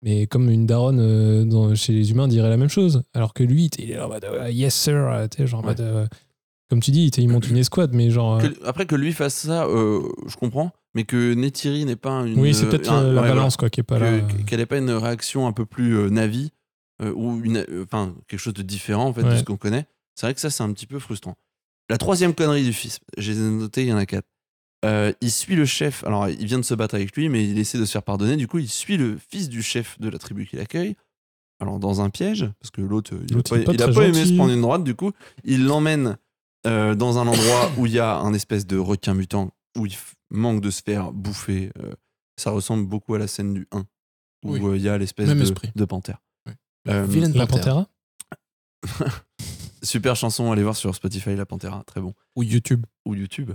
Mais 0.01 0.27
comme 0.27 0.49
une 0.49 0.65
daronne 0.65 0.99
euh, 0.99 1.45
dans- 1.45 1.73
chez 1.75 1.93
les 1.93 2.11
humains 2.11 2.27
dirait 2.27 2.49
la 2.49 2.57
même 2.57 2.69
chose. 2.69 3.03
Alors 3.13 3.33
que 3.33 3.43
lui, 3.43 3.69
il 3.79 3.91
est 3.91 3.99
en 3.99 4.09
mode, 4.09 4.25
euh, 4.25 4.49
yes 4.51 4.75
sir, 4.75 4.95
euh, 4.95 5.27
tu 5.27 5.47
genre 5.47 5.61
en 5.61 5.67
Ouais. 5.67 5.75
mode, 5.79 6.09
comme 6.69 6.81
tu 6.81 6.91
dis, 6.91 7.05
il 7.07 7.29
monte 7.29 7.47
une 7.47 7.55
escouade, 7.57 7.93
mais 7.93 8.09
genre. 8.09 8.41
Que- 8.41 8.65
après 8.65 8.85
que 8.85 8.95
lui 8.95 9.13
fasse 9.13 9.35
ça, 9.35 9.65
je 9.69 10.35
comprends, 10.35 10.71
mais 10.93 11.05
que 11.05 11.33
Neytiri 11.33 11.85
n'ait 11.85 11.95
pas 11.95 12.21
une. 12.25 12.37
oui, 12.37 12.53
c'est 12.53 12.67
peut-être 12.67 12.91
un- 12.91 13.13
la 13.13 13.21
balance 13.21 13.55
quoi, 13.55 13.69
qui 13.69 13.79
est 13.79 13.83
pas 13.83 13.97
là. 13.99 14.19
Que-. 14.19 14.43
Qu'elle 14.43 14.59
n'ait 14.59 14.65
pas 14.65 14.77
une 14.77 14.91
réaction 14.91 15.47
un 15.47 15.53
peu 15.53 15.65
plus 15.65 16.11
navi, 16.11 16.51
ou 17.01 17.39
une, 17.43 17.65
enfin, 17.83 18.13
quelque 18.27 18.39
chose 18.39 18.53
de 18.55 18.61
différent 18.61 19.05
en 19.07 19.13
fait 19.13 19.23
de 19.23 19.35
ce 19.37 19.43
qu'on 19.43 19.57
connaît. 19.57 19.85
C'est 20.15 20.25
vrai 20.25 20.33
que 20.33 20.41
ça, 20.41 20.49
c'est 20.49 20.63
un 20.63 20.73
petit 20.73 20.85
peu 20.87 20.99
frustrant. 20.99 21.35
La 21.89 21.97
troisième 21.97 22.33
connerie 22.33 22.63
du 22.63 22.73
fils, 22.73 22.99
j'ai 23.17 23.35
noté, 23.35 23.83
il 23.83 23.87
y 23.89 23.93
en 23.93 23.97
a 23.97 24.05
quatre. 24.05 24.27
Euh, 24.83 25.13
il 25.21 25.31
suit 25.31 25.55
le 25.55 25.65
chef, 25.65 26.03
alors 26.03 26.27
il 26.29 26.45
vient 26.45 26.57
de 26.59 26.63
se 26.63 26.73
battre 26.73 26.95
avec 26.95 27.15
lui, 27.15 27.29
mais 27.29 27.47
il 27.47 27.57
essaie 27.57 27.77
de 27.77 27.85
se 27.85 27.91
faire 27.91 28.03
pardonner. 28.03 28.35
Du 28.35 28.47
coup, 28.47 28.59
il 28.59 28.69
suit 28.69 28.97
le 28.97 29.17
fils 29.17 29.47
du 29.49 29.61
chef 29.61 29.99
de 29.99 30.09
la 30.09 30.19
tribu 30.19 30.45
qu'il 30.45 30.59
accueille. 30.59 30.95
Alors, 31.59 31.79
dans 31.79 32.01
un 32.01 32.09
piège, 32.09 32.49
parce 32.59 32.71
que 32.71 32.81
l'autre, 32.81 33.13
il 33.29 33.37
n'a 33.37 33.43
pas, 33.43 33.55
il 33.55 33.61
est 33.61 33.65
pas 33.65 33.73
il 33.73 33.81
a 33.81 33.85
très 33.85 33.93
pas 33.93 34.03
aimé 34.03 34.13
gentil. 34.19 34.29
se 34.31 34.35
prendre 34.35 34.51
une 34.51 34.61
droite. 34.61 34.83
Du 34.83 34.95
coup, 34.95 35.11
il 35.45 35.65
l'emmène 35.65 36.17
euh, 36.67 36.95
dans 36.95 37.17
un 37.19 37.27
endroit 37.27 37.71
où 37.77 37.85
il 37.85 37.93
y 37.93 37.99
a 37.99 38.17
un 38.17 38.33
espèce 38.33 38.67
de 38.67 38.77
requin 38.77 39.13
mutant, 39.13 39.51
où 39.77 39.85
il 39.85 39.95
manque 40.31 40.61
de 40.61 40.69
se 40.69 40.81
faire 40.81 41.13
bouffer. 41.13 41.71
euh, 41.81 41.93
ça 42.37 42.51
ressemble 42.51 42.85
beaucoup 42.85 43.13
à 43.13 43.19
la 43.19 43.27
scène 43.27 43.53
du 43.53 43.67
1, 43.71 43.79
où 44.43 44.53
Oui. 44.53 44.61
euh, 44.63 44.75
il 44.75 44.81
y 44.81 44.89
a 44.89 44.97
l'espèce 44.97 45.29
de, 45.29 45.85
panthère. 45.85 46.17
Euh, 46.89 47.05
Vilaine 47.05 47.33
La 47.33 47.47
Panthère. 47.47 47.87
Pantera 48.81 49.11
super 49.83 50.15
chanson, 50.15 50.51
allez 50.51 50.63
voir 50.63 50.75
sur 50.75 50.93
Spotify 50.93 51.35
La 51.35 51.45
Panthera, 51.45 51.83
très 51.85 52.01
bon. 52.01 52.13
Ou 52.35 52.43
YouTube. 52.43 52.85
Ou 53.05 53.15
YouTube, 53.15 53.51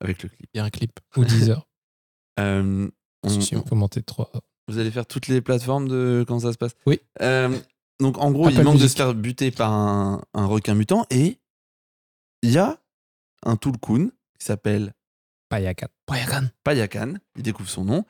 avec 0.00 0.22
le 0.22 0.28
clip. 0.28 0.48
Il 0.54 0.58
y 0.58 0.60
a 0.60 0.64
un 0.64 0.70
clip. 0.70 0.98
ou 1.16 1.24
10 1.24 1.50
heures. 1.50 1.68
Euh, 2.40 2.88
on- 3.24 3.28
Si, 3.40 3.54
on- 3.54 3.64
Faut 3.66 3.74
monter 3.74 4.02
3. 4.02 4.30
Vous 4.68 4.78
allez 4.78 4.90
faire 4.90 5.04
toutes 5.06 5.28
les 5.28 5.42
plateformes 5.42 5.86
de 5.86 6.24
quand 6.26 6.40
ça 6.40 6.52
se 6.52 6.56
passe? 6.56 6.72
Oui. 6.86 6.98
Euh, 7.20 7.54
donc 8.00 8.16
en 8.16 8.30
gros, 8.30 8.48
il 8.48 8.54
Apple 8.56 8.64
manque 8.64 8.76
de 8.76 8.82
Music. 8.82 8.96
se 8.96 9.02
faire 9.02 9.14
buter 9.14 9.50
par 9.50 9.70
un, 9.70 10.22
un 10.32 10.46
requin 10.46 10.74
mutant 10.74 11.04
et 11.10 11.38
il 12.42 12.50
y 12.50 12.56
a 12.58 12.80
un 13.44 13.56
Tulkun 13.56 14.08
qui 14.38 14.46
s'appelle 14.46 14.94
Payakat. 15.50 15.88
Payakan. 16.06 16.48
Payakan, 16.64 17.14
il 17.36 17.42
découvre 17.42 17.68
son 17.68 17.84
nom, 17.84 18.04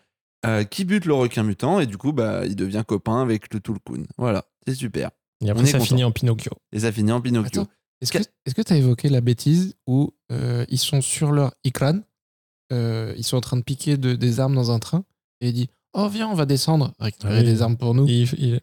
euh, 0.46 0.62
qui 0.62 0.84
bute 0.84 1.04
le 1.04 1.14
requin 1.14 1.42
mutant 1.42 1.80
et 1.80 1.86
du 1.86 1.98
coup, 1.98 2.12
bah, 2.12 2.46
il 2.46 2.54
devient 2.54 2.84
copain 2.86 3.20
avec 3.22 3.52
le 3.52 3.58
Tulkun. 3.58 4.04
Voilà, 4.18 4.44
c'est 4.66 4.74
super. 4.76 5.10
Et 5.40 5.46
On 5.46 5.48
après, 5.48 5.64
est 5.64 5.72
ça 5.72 5.80
finit 5.80 6.04
en 6.04 6.12
Pinocchio. 6.12 6.52
Et 6.70 6.78
ça 6.78 6.92
finit 6.92 7.10
en 7.10 7.20
Pinocchio. 7.20 7.62
Attends, 7.62 7.70
Est-ce 8.02 8.54
que 8.54 8.62
tu 8.62 8.72
as 8.72 8.76
évoqué 8.76 9.08
la 9.08 9.20
bêtise 9.20 9.74
où 9.86 10.12
euh, 10.30 10.64
ils 10.68 10.78
sont 10.78 11.00
sur 11.00 11.30
leur 11.32 11.54
Ikran, 11.64 12.00
euh, 12.72 13.14
ils 13.16 13.24
sont 13.24 13.36
en 13.36 13.40
train 13.40 13.56
de 13.56 13.62
piquer 13.62 13.96
de- 13.96 14.14
des 14.14 14.40
armes 14.40 14.54
dans 14.54 14.70
un 14.72 14.78
train, 14.78 15.04
et 15.40 15.48
il 15.48 15.52
dit 15.54 15.68
Oh, 15.94 16.08
viens, 16.08 16.26
on 16.28 16.34
va 16.34 16.46
descendre, 16.46 16.92
récupérer 16.98 17.38
oui. 17.40 17.44
des 17.44 17.60
armes 17.62 17.76
pour 17.76 17.94
nous. 17.94 18.06
Il, 18.08 18.22
il- 18.38 18.60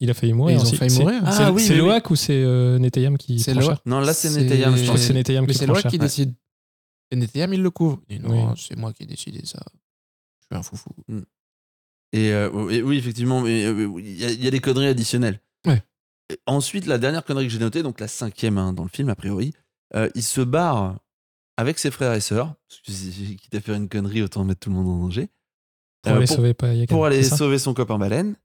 il 0.00 0.10
a 0.10 0.14
failli 0.14 0.30
Et 0.32 0.34
mourir. 0.34 0.56
ils 0.56 0.60
ont 0.60 0.62
aussi. 0.64 0.76
failli 0.76 0.90
C'est- 0.90 1.00
mourir. 1.00 1.20
C'est 1.32 1.42
Ah 1.44 1.52
oui, 1.52 1.62
oui, 1.62 1.70
oui. 1.70 1.76
Loak 1.78 2.10
ou 2.10 2.16
c'est 2.16 2.42
euh, 2.42 2.78
Neteyam 2.78 3.16
qui 3.16 3.38
C'est 3.38 3.52
prend 3.52 3.62
cher 3.62 3.80
Non, 3.86 4.00
là, 4.00 4.12
c'est 4.12 4.30
Neteyam, 4.30 4.76
je 4.76 4.82
crois 4.82 4.94
que 4.96 5.00
c'est 5.00 5.12
Neteyam 5.14 5.46
Mais 5.46 5.52
qui 5.52 5.58
prend 5.64 5.68
Loak 5.74 5.82
cher. 5.82 5.90
qui 5.90 5.96
Ouais. 5.98 6.04
décide. 6.04 6.34
Et 7.12 7.16
Neteyam, 7.16 7.54
il 7.54 7.62
le 7.62 7.70
couvre. 7.70 8.02
Il 8.10 8.18
dit 8.20 8.26
Non, 8.28 8.50
Oui. 8.50 8.54
c'est 8.60 8.76
moi 8.76 8.92
qui 8.92 9.04
ai 9.04 9.06
décidé 9.06 9.40
ça. 9.46 9.60
Je 10.40 10.46
suis 10.46 10.58
un 10.58 10.62
foufou. 10.62 10.90
Et, 12.12 12.32
euh, 12.32 12.68
et 12.70 12.82
oui, 12.82 12.98
effectivement, 12.98 13.40
mais, 13.40 13.64
euh, 13.64 13.90
il 13.98 14.20
y, 14.22 14.44
y 14.44 14.46
a 14.46 14.50
des 14.50 14.60
conneries 14.60 14.86
additionnelles. 14.88 15.40
Ouais. 15.66 15.82
Et 16.34 16.40
ensuite, 16.46 16.86
la 16.86 16.98
dernière 16.98 17.24
connerie 17.24 17.46
que 17.46 17.52
j'ai 17.52 17.58
notée, 17.60 17.82
donc 17.82 18.00
la 18.00 18.08
cinquième 18.08 18.58
hein, 18.58 18.72
dans 18.72 18.82
le 18.82 18.88
film, 18.88 19.08
a 19.08 19.14
priori, 19.14 19.52
euh, 19.94 20.08
il 20.14 20.22
se 20.22 20.40
barre 20.40 20.98
avec 21.56 21.78
ses 21.78 21.90
frères 21.92 22.12
et 22.14 22.20
sœurs, 22.20 22.54
parce 22.68 22.80
que 22.80 22.90
si- 22.92 23.36
quitte 23.40 23.54
à 23.54 23.60
faire 23.60 23.74
une 23.76 23.88
connerie, 23.88 24.22
autant 24.22 24.44
mettre 24.44 24.60
tout 24.60 24.70
le 24.70 24.76
monde 24.76 24.88
en 24.88 24.98
danger, 25.04 25.28
Pour 26.02 26.12
euh, 26.12 26.16
aller 26.16 26.26
pour, 26.26 26.36
sauver 26.36 26.54
pour 26.88 27.04
aller 27.06 27.58
son 27.58 27.74
copain 27.74 27.98
baleine. 27.98 28.36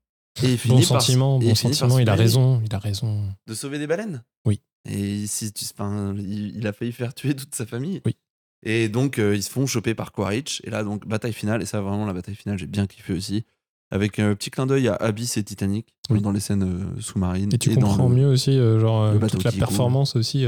Et 0.43 0.53
il 0.53 0.57
finit 0.57 0.81
Bon 0.81 0.87
par- 0.87 1.01
sentiment, 1.01 1.39
bon 1.39 1.47
par 1.47 1.57
sentiment, 1.57 1.95
se 1.97 2.01
il 2.01 2.09
a 2.09 2.15
raison, 2.15 2.61
il 2.63 2.73
a 2.75 2.79
raison. 2.79 3.27
De 3.47 3.53
sauver 3.55 3.79
des 3.79 3.87
baleines? 3.87 4.23
Oui. 4.45 4.61
Et 4.85 5.25
si 5.27 5.51
tu, 5.51 5.65
enfin, 5.73 6.15
il 6.17 6.65
a 6.67 6.71
failli 6.73 6.91
faire 6.91 7.13
tuer 7.13 7.35
toute 7.35 7.53
sa 7.55 7.65
famille. 7.65 8.01
Oui. 8.05 8.15
Et 8.63 8.87
donc, 8.89 9.19
euh, 9.19 9.35
ils 9.35 9.43
se 9.43 9.49
font 9.49 9.65
choper 9.65 9.95
par 9.95 10.11
Quaritch. 10.11 10.61
Et 10.65 10.69
là, 10.69 10.83
donc, 10.83 11.07
bataille 11.07 11.33
finale. 11.33 11.61
Et 11.61 11.65
ça, 11.65 11.81
vraiment, 11.81 12.05
la 12.05 12.13
bataille 12.13 12.35
finale, 12.35 12.57
j'ai 12.57 12.67
bien 12.67 12.87
kiffé 12.87 13.13
aussi. 13.13 13.43
Avec 13.91 14.19
un 14.19 14.35
petit 14.35 14.51
clin 14.51 14.67
d'œil 14.67 14.87
à 14.87 14.95
Abyss 14.95 15.37
et 15.37 15.43
Titanic 15.43 15.87
Oui. 16.11 16.21
dans 16.21 16.31
les 16.31 16.39
scènes 16.39 16.63
euh, 16.97 17.01
sous-marines. 17.01 17.53
Et 17.53 17.57
tu 17.57 17.73
comprends 17.75 18.07
le- 18.09 18.15
mieux 18.15 18.27
aussi, 18.27 18.51
euh, 18.57 18.79
genre, 18.79 19.01
euh, 19.03 19.27
toute 19.27 19.43
la 19.43 19.51
performance 19.51 20.15
aussi 20.15 20.45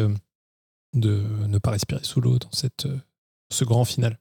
de 0.94 1.24
ne 1.48 1.58
pas 1.58 1.72
respirer 1.72 2.04
sous 2.04 2.22
l'eau 2.22 2.38
dans 2.38 2.52
cette, 2.52 2.88
ce 3.52 3.64
grand 3.66 3.84
final. 3.86 4.20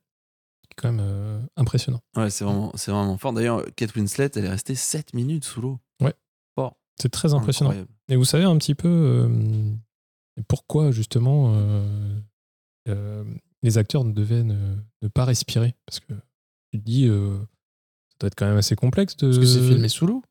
C'est 0.63 0.75
quand 0.83 0.93
même 0.93 1.01
euh, 1.03 1.41
impressionnant. 1.57 2.01
Ouais, 2.17 2.31
c'est 2.31 2.45
vraiment, 2.45 2.71
c'est 2.77 2.91
vraiment 2.93 3.19
fort. 3.19 3.33
D'ailleurs, 3.33 3.65
Kate 3.77 3.95
Winslet, 3.95 4.31
elle 4.37 4.45
est 4.45 4.51
restée 4.51 4.75
7 4.75 5.13
minutes 5.15 5.45
sous 5.45 5.61
l'eau. 5.61 5.79
C'est 7.03 7.09
très 7.09 7.33
impressionnant. 7.33 7.71
Incroyable. 7.71 7.91
Et 8.11 8.17
vous 8.17 8.27
savez 8.27 8.45
un 8.45 8.59
petit 8.59 8.75
peu 8.75 8.87
euh, 8.87 9.73
pourquoi 10.49 10.91
justement 10.91 11.55
euh, 12.87 13.25
les 13.63 13.79
acteurs 13.79 14.05
ne 14.05 14.13
devaient 14.13 14.43
ne, 14.43 14.77
ne 15.01 15.09
pas 15.09 15.25
respirer? 15.25 15.75
Parce 15.87 15.99
que 16.01 16.13
tu 16.71 16.79
te 16.79 16.85
dis, 16.85 17.09
doit 18.21 18.29
être 18.29 18.35
quand 18.37 18.47
même 18.47 18.57
assez 18.59 18.77
complexe 18.77 19.17
de. 19.17 19.27
Parce 19.27 19.39
que 19.39 19.47
c'est 19.47 19.61
filmé 19.67 19.89
sous 19.89 20.07
l'eau. 20.07 20.23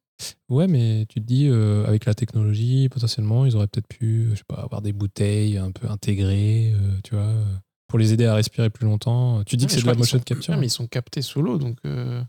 Ouais, 0.49 0.67
mais 0.67 1.05
tu 1.07 1.21
te 1.21 1.25
dis, 1.25 1.47
euh, 1.47 1.85
avec 1.85 2.05
la 2.05 2.13
technologie, 2.13 2.89
potentiellement, 2.89 3.45
ils 3.45 3.55
auraient 3.55 3.67
peut-être 3.67 3.87
pu, 3.87 4.27
je 4.31 4.35
sais 4.35 4.43
pas, 4.47 4.55
avoir 4.61 4.81
des 4.81 4.91
bouteilles 4.91 5.57
un 5.57 5.71
peu 5.71 5.87
intégrées, 5.89 6.73
euh, 6.73 6.99
tu 7.05 7.15
vois, 7.15 7.23
euh, 7.23 7.45
pour 7.87 7.97
les 7.99 8.11
aider 8.11 8.25
à 8.25 8.35
respirer 8.35 8.69
plus 8.69 8.85
longtemps. 8.85 9.43
Tu 9.45 9.55
dis 9.55 9.65
que 9.65 9.71
c'est 9.71 9.81
de 9.81 9.87
la 9.87 9.93
motion 9.93 10.17
sont- 10.17 10.23
capture. 10.25 10.53
ouais, 10.53 10.59
mais 10.59 10.67
ils 10.67 10.71
sont 10.71 10.87
captés 10.87 11.21
sous 11.21 11.41
l'eau, 11.41 11.57
donc. 11.57 11.77
euh, 11.85 12.21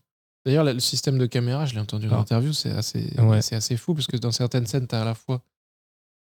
D'ailleurs, 0.46 0.64
le 0.64 0.78
système 0.80 1.18
de 1.18 1.26
caméra, 1.26 1.66
je 1.66 1.74
l'ai 1.74 1.80
entendu 1.80 2.06
dans 2.06 2.14
Ah. 2.14 2.18
l'interview, 2.18 2.52
c'est 2.54 2.70
assez, 2.70 3.12
Ouais. 3.18 3.42
c'est 3.42 3.56
assez 3.56 3.76
fou 3.76 3.92
parce 3.94 4.06
que 4.06 4.16
dans 4.16 4.30
certaines 4.32 4.66
scènes, 4.66 4.86
tu 4.86 4.94
as 4.94 5.02
à 5.02 5.04
la 5.04 5.14
fois. 5.14 5.42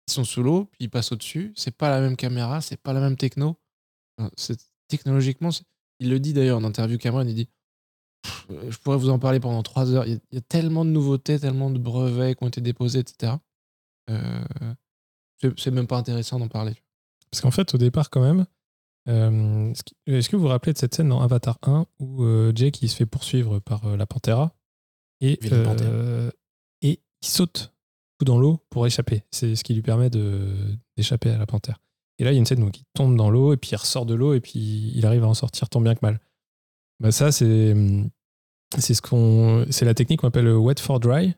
Ils 0.09 0.13
sont 0.15 0.25
sous 0.25 0.43
l'eau, 0.43 0.65
puis 0.73 0.87
ils 0.87 0.91
passent 0.91 1.13
au-dessus. 1.13 1.53
C'est 1.55 1.77
pas 1.77 1.89
la 1.89 2.01
même 2.01 2.17
caméra, 2.17 2.61
c'est 2.61 2.77
pas 2.81 2.93
la 2.93 2.99
même 3.01 3.17
techno. 3.17 3.57
Enfin, 4.19 4.31
Technologiquement, 4.89 5.51
il 6.01 6.11
le 6.11 6.19
dit 6.19 6.33
d'ailleurs 6.33 6.59
en 6.59 6.65
interview 6.65 6.99
Cameron, 6.99 7.25
il 7.27 7.35
dit 7.35 7.49
Je 8.49 8.77
pourrais 8.79 8.97
vous 8.97 9.11
en 9.11 9.19
parler 9.19 9.41
pendant 9.41 9.63
trois 9.63 9.91
heures. 9.93 10.07
Il 10.07 10.13
y, 10.13 10.17
a, 10.17 10.19
il 10.31 10.35
y 10.37 10.39
a 10.39 10.43
tellement 10.43 10.85
de 10.85 10.91
nouveautés, 10.91 11.39
tellement 11.39 11.71
de 11.71 11.79
brevets 11.79 12.35
qui 12.37 12.45
ont 12.45 12.49
été 12.49 12.61
déposés, 12.61 13.01
etc. 13.01 13.35
Euh, 14.11 14.45
c'est 15.57 15.71
même 15.71 15.87
pas 15.87 15.97
intéressant 15.99 16.39
d'en 16.39 16.49
parler. 16.49 16.75
Parce 17.31 17.41
qu'en 17.41 17.51
fait, 17.51 17.75
au 17.75 17.79
départ, 17.79 18.11
quand 18.11 18.21
même, 18.21 18.47
euh, 19.09 19.73
est-ce 20.07 20.29
que 20.29 20.37
vous 20.37 20.43
vous 20.43 20.49
rappelez 20.49 20.73
de 20.73 20.79
cette 20.79 20.95
scène 20.95 21.09
dans 21.09 21.21
Avatar 21.21 21.59
1 21.63 21.87
où 21.99 22.23
euh, 22.25 22.53
Jake 22.55 22.81
il 22.83 22.89
se 22.89 22.97
fait 22.97 23.07
poursuivre 23.07 23.59
par 23.59 23.85
euh, 23.87 23.97
la 23.97 24.07
panthère 24.07 24.51
et, 25.21 25.39
euh, 25.87 26.31
et 26.83 27.01
il 27.21 27.27
saute 27.29 27.73
tout 28.19 28.25
dans 28.25 28.39
l'eau 28.39 28.61
pour 28.71 28.87
échapper. 28.87 29.25
C'est 29.33 29.57
ce 29.57 29.65
qui 29.65 29.75
lui 29.75 29.83
permet 29.83 30.11
de- 30.11 30.77
d'échapper 30.97 31.31
à 31.31 31.39
la 31.39 31.47
panthère. 31.47 31.79
Et 32.19 32.25
là, 32.25 32.31
il 32.31 32.35
y 32.35 32.37
a 32.37 32.39
une 32.39 32.47
scène 32.47 32.63
où 32.63 32.69
il 32.73 32.85
tombe 32.95 33.17
dans 33.17 33.31
l'eau 33.31 33.53
et 33.53 33.57
puis 33.57 33.71
il 33.73 33.77
ressort 33.77 34.07
de 34.07 34.15
l'eau 34.15 34.35
et 34.35 34.41
puis 34.41 34.93
il 34.95 35.05
arrive 35.07 35.25
à 35.25 35.29
en 35.29 35.35
sortir 35.35 35.69
tant 35.69 35.81
bien 35.81 35.95
que 35.95 36.01
mal. 36.03 36.21
Bah 37.01 37.11
ça, 37.11 37.33
c'est 37.33 37.75
c'est 38.79 38.95
ce 38.95 39.03
qu'on 39.03 39.67
c'est 39.71 39.85
la 39.85 39.95
technique 39.95 40.21
qu'on 40.21 40.29
appelle 40.29 40.45
le 40.45 40.57
wet 40.57 40.81
for 40.81 41.01
dry. 41.01 41.35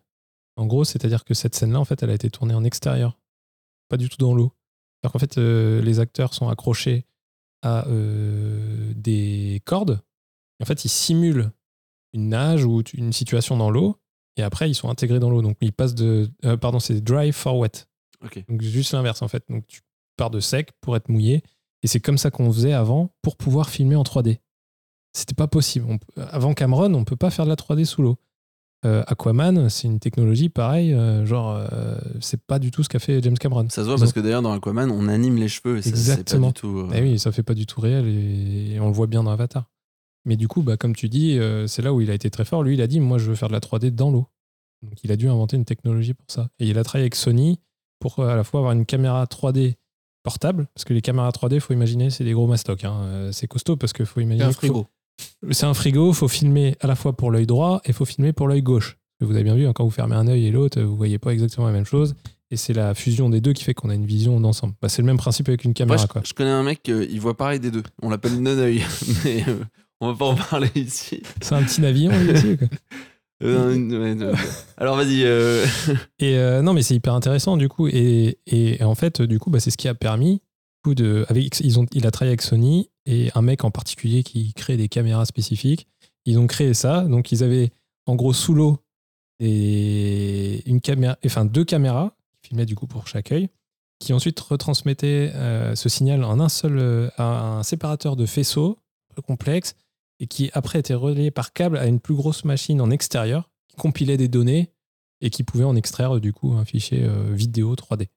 En 0.56 0.66
gros, 0.66 0.84
c'est-à-dire 0.84 1.24
que 1.24 1.34
cette 1.34 1.54
scène-là, 1.54 1.80
en 1.80 1.84
fait, 1.84 2.02
elle 2.02 2.10
a 2.10 2.14
été 2.14 2.30
tournée 2.30 2.54
en 2.54 2.64
extérieur, 2.64 3.18
pas 3.88 3.96
du 3.96 4.08
tout 4.08 4.18
dans 4.18 4.34
l'eau. 4.34 4.52
Alors 5.02 5.12
qu'en 5.12 5.18
fait, 5.18 5.36
euh, 5.38 5.82
les 5.82 6.00
acteurs 6.00 6.32
sont 6.32 6.48
accrochés 6.48 7.04
à 7.62 7.86
euh, 7.88 8.92
des 8.94 9.60
cordes. 9.64 10.00
Et 10.60 10.62
en 10.62 10.66
fait, 10.66 10.84
ils 10.84 10.90
simulent 10.90 11.50
une 12.12 12.28
nage 12.28 12.64
ou 12.64 12.82
une 12.94 13.12
situation 13.12 13.56
dans 13.56 13.70
l'eau. 13.70 13.96
Et 14.36 14.42
après, 14.42 14.70
ils 14.70 14.74
sont 14.74 14.88
intégrés 14.88 15.18
dans 15.18 15.30
l'eau. 15.30 15.42
Donc, 15.42 15.56
ils 15.60 15.72
passent 15.72 15.94
de. 15.94 16.30
euh, 16.44 16.56
pardon, 16.56 16.78
c'est 16.78 17.00
dry 17.00 17.32
for 17.32 17.58
wet. 17.58 17.86
Ok. 18.24 18.44
Donc, 18.48 18.62
juste 18.62 18.92
l'inverse, 18.92 19.22
en 19.22 19.28
fait. 19.28 19.44
Donc, 19.48 19.66
tu 19.66 19.80
pars 20.16 20.30
de 20.30 20.40
sec 20.40 20.70
pour 20.80 20.96
être 20.96 21.08
mouillé. 21.08 21.42
Et 21.82 21.86
c'est 21.86 22.00
comme 22.00 22.18
ça 22.18 22.30
qu'on 22.30 22.50
faisait 22.52 22.72
avant 22.72 23.14
pour 23.22 23.36
pouvoir 23.36 23.68
filmer 23.68 23.96
en 23.96 24.02
3D. 24.02 24.38
C'était 25.16 25.34
pas 25.34 25.46
possible. 25.46 25.86
On 25.88 25.98
avant 26.20 26.54
Cameron, 26.54 26.92
on 26.94 27.04
peut 27.04 27.16
pas 27.16 27.30
faire 27.30 27.44
de 27.44 27.50
la 27.50 27.56
3D 27.56 27.84
sous 27.84 28.02
l'eau. 28.02 28.16
Euh, 28.84 29.02
Aquaman, 29.06 29.70
c'est 29.70 29.86
une 29.88 29.98
technologie 29.98 30.50
pareille, 30.50 30.92
euh, 30.92 31.24
genre, 31.24 31.56
euh, 31.72 31.96
c'est 32.20 32.40
pas 32.44 32.58
du 32.58 32.70
tout 32.70 32.82
ce 32.82 32.88
qu'a 32.90 32.98
fait 32.98 33.22
James 33.22 33.38
Cameron. 33.38 33.66
Ça 33.70 33.82
se 33.82 33.88
voit 33.88 33.96
parce 33.96 34.12
que 34.12 34.20
d'ailleurs, 34.20 34.42
dans 34.42 34.52
Aquaman, 34.52 34.90
on 34.90 35.08
anime 35.08 35.36
les 35.36 35.48
cheveux. 35.48 35.78
Et 35.78 35.82
ça, 35.82 35.88
c'est 35.88 35.92
pas 35.94 35.98
Exactement. 36.20 36.48
du 36.48 36.52
tout. 36.52 36.78
euh, 36.80 36.90
Eh 36.94 37.00
oui, 37.00 37.18
ça 37.18 37.32
fait 37.32 37.42
pas 37.42 37.54
du 37.54 37.64
tout 37.64 37.80
réel 37.80 38.06
et, 38.06 38.72
et 38.74 38.80
on 38.80 38.88
le 38.88 38.92
voit 38.92 39.06
bien 39.06 39.22
dans 39.22 39.30
Avatar. 39.30 39.70
Mais 40.26 40.36
du 40.36 40.48
coup, 40.48 40.60
bah, 40.62 40.76
comme 40.76 40.94
tu 40.94 41.08
dis, 41.08 41.38
c'est 41.66 41.80
là 41.82 41.94
où 41.94 42.00
il 42.02 42.10
a 42.10 42.14
été 42.14 42.28
très 42.30 42.44
fort. 42.44 42.62
Lui, 42.62 42.74
il 42.74 42.82
a 42.82 42.86
dit 42.86 42.98
Moi, 43.00 43.16
je 43.18 43.28
veux 43.30 43.34
faire 43.36 43.48
de 43.48 43.52
la 43.54 43.60
3D 43.60 43.90
dans 43.90 44.10
l'eau. 44.10 44.26
Donc, 44.82 45.02
il 45.04 45.12
a 45.12 45.16
dû 45.16 45.28
inventer 45.28 45.56
une 45.56 45.64
technologie 45.64 46.12
pour 46.14 46.26
ça. 46.28 46.48
Et 46.58 46.66
il 46.68 46.76
a 46.78 46.84
travaillé 46.84 47.04
avec 47.04 47.14
Sony 47.14 47.60
pour 48.00 48.18
à 48.18 48.34
la 48.36 48.44
fois 48.44 48.60
avoir 48.60 48.72
une 48.74 48.84
caméra 48.84 49.24
3D 49.24 49.76
portable, 50.22 50.66
parce 50.74 50.84
que 50.84 50.92
les 50.94 51.00
caméras 51.02 51.30
3D, 51.30 51.60
faut 51.60 51.72
imaginer, 51.74 52.10
c'est 52.10 52.24
des 52.24 52.32
gros 52.32 52.46
mastocs. 52.46 52.84
hein. 52.84 53.28
C'est 53.32 53.46
costaud 53.46 53.76
parce 53.76 53.92
qu'il 53.94 54.04
faut 54.06 54.20
C'est 54.20 54.24
imaginer. 54.24 54.44
un 54.44 54.48
qu'il 54.48 54.54
faut- 54.68 54.74
frigo. 54.74 54.86
C'est 55.50 55.66
un 55.66 55.74
frigo, 55.74 56.12
faut 56.12 56.28
filmer 56.28 56.76
à 56.80 56.86
la 56.86 56.94
fois 56.96 57.14
pour 57.16 57.30
l'œil 57.30 57.46
droit 57.46 57.80
et 57.84 57.92
faut 57.92 58.04
filmer 58.04 58.32
pour 58.32 58.48
l'œil 58.48 58.62
gauche. 58.62 58.96
Vous 59.20 59.34
avez 59.34 59.44
bien 59.44 59.54
vu, 59.54 59.66
hein, 59.66 59.72
quand 59.74 59.84
vous 59.84 59.90
fermez 59.90 60.16
un 60.16 60.26
œil 60.26 60.46
et 60.46 60.50
l'autre, 60.50 60.80
vous 60.82 60.96
voyez 60.96 61.18
pas 61.18 61.30
exactement 61.32 61.66
la 61.66 61.72
même 61.72 61.84
chose. 61.86 62.14
Et 62.50 62.56
c'est 62.56 62.72
la 62.72 62.94
fusion 62.94 63.30
des 63.30 63.40
deux 63.40 63.52
qui 63.52 63.64
fait 63.64 63.74
qu'on 63.74 63.88
a 63.90 63.94
une 63.94 64.06
vision 64.06 64.38
d'ensemble. 64.40 64.74
Bah, 64.82 64.88
c'est 64.88 65.02
le 65.02 65.06
même 65.06 65.16
principe 65.16 65.48
avec 65.48 65.64
une 65.64 65.70
Moi, 65.70 65.74
caméra. 65.74 65.98
je, 65.98 66.06
quoi. 66.06 66.22
je 66.24 66.34
connais 66.34 66.50
un 66.50 66.62
mec, 66.62 66.88
euh, 66.88 67.06
il 67.10 67.20
voit 67.20 67.36
pareil 67.36 67.58
des 67.60 67.70
deux. 67.70 67.82
On 68.02 68.10
l'appelle 68.10 68.40
non-œil. 68.40 68.82
Mais 69.24 69.44
euh, 69.48 69.64
on 70.00 70.08
va 70.12 70.14
pas 70.18 70.26
en 70.26 70.34
parler 70.34 70.70
ici. 70.74 71.22
C'est 71.40 71.54
un 71.54 71.62
petit 71.62 71.80
navire, 71.80 72.10
lui 72.18 72.30
aussi, 72.32 72.56
quoi. 72.56 72.68
Euh. 73.42 74.34
Alors, 74.78 74.96
vas-y. 74.96 75.24
euh, 75.24 75.66
Et 76.18 76.38
euh, 76.38 76.62
non, 76.62 76.72
mais 76.72 76.82
c'est 76.82 76.94
hyper 76.94 77.12
intéressant 77.14 77.56
du 77.58 77.68
coup. 77.68 77.88
Et, 77.88 78.38
et 78.46 78.82
en 78.82 78.94
fait, 78.94 79.20
du 79.20 79.38
coup, 79.38 79.50
bah, 79.50 79.60
c'est 79.60 79.70
ce 79.70 79.76
qui 79.76 79.88
a 79.88 79.94
permis. 79.94 80.34
du 80.34 80.40
coup, 80.84 80.94
De, 80.94 81.26
avec, 81.28 81.60
ils 81.60 81.78
ont, 81.78 81.84
il 81.92 82.06
a 82.06 82.10
travaillé 82.10 82.30
avec 82.30 82.42
Sony 82.42 82.88
et 83.06 83.30
un 83.34 83.42
mec 83.42 83.64
en 83.64 83.70
particulier 83.70 84.22
qui 84.22 84.52
crée 84.54 84.76
des 84.76 84.88
caméras 84.88 85.26
spécifiques. 85.26 85.86
Ils 86.24 86.38
ont 86.38 86.46
créé 86.46 86.74
ça. 86.74 87.02
Donc, 87.02 87.32
ils 87.32 87.44
avaient 87.44 87.70
en 88.06 88.14
gros 88.14 88.32
sous 88.32 88.54
l'eau 88.54 88.78
caméra, 90.82 91.16
enfin 91.24 91.44
deux 91.44 91.64
caméras 91.64 92.16
qui 92.32 92.48
filmaient 92.48 92.66
du 92.66 92.74
coup 92.74 92.86
pour 92.86 93.06
chaque 93.08 93.32
œil, 93.32 93.48
qui 93.98 94.12
ensuite 94.12 94.38
retransmettaient 94.40 95.32
euh, 95.34 95.74
ce 95.74 95.88
signal 95.88 96.24
en 96.24 96.40
un 96.40 96.48
seul, 96.48 96.78
euh, 96.78 97.10
un 97.18 97.62
séparateur 97.62 98.16
de 98.16 98.26
faisceaux 98.26 98.78
complexe 99.26 99.76
et 100.18 100.26
qui 100.26 100.50
après 100.54 100.80
était 100.80 100.94
relayé 100.94 101.30
par 101.30 101.52
câble 101.52 101.78
à 101.78 101.86
une 101.86 102.00
plus 102.00 102.14
grosse 102.14 102.44
machine 102.44 102.80
en 102.80 102.90
extérieur 102.90 103.48
qui 103.68 103.76
compilait 103.76 104.16
des 104.16 104.28
données 104.28 104.72
et 105.20 105.30
qui 105.30 105.44
pouvait 105.44 105.64
en 105.64 105.76
extraire 105.76 106.20
du 106.20 106.32
coup 106.32 106.52
un 106.52 106.64
fichier 106.64 107.04
euh, 107.04 107.32
vidéo 107.32 107.74
3D. 107.74 108.08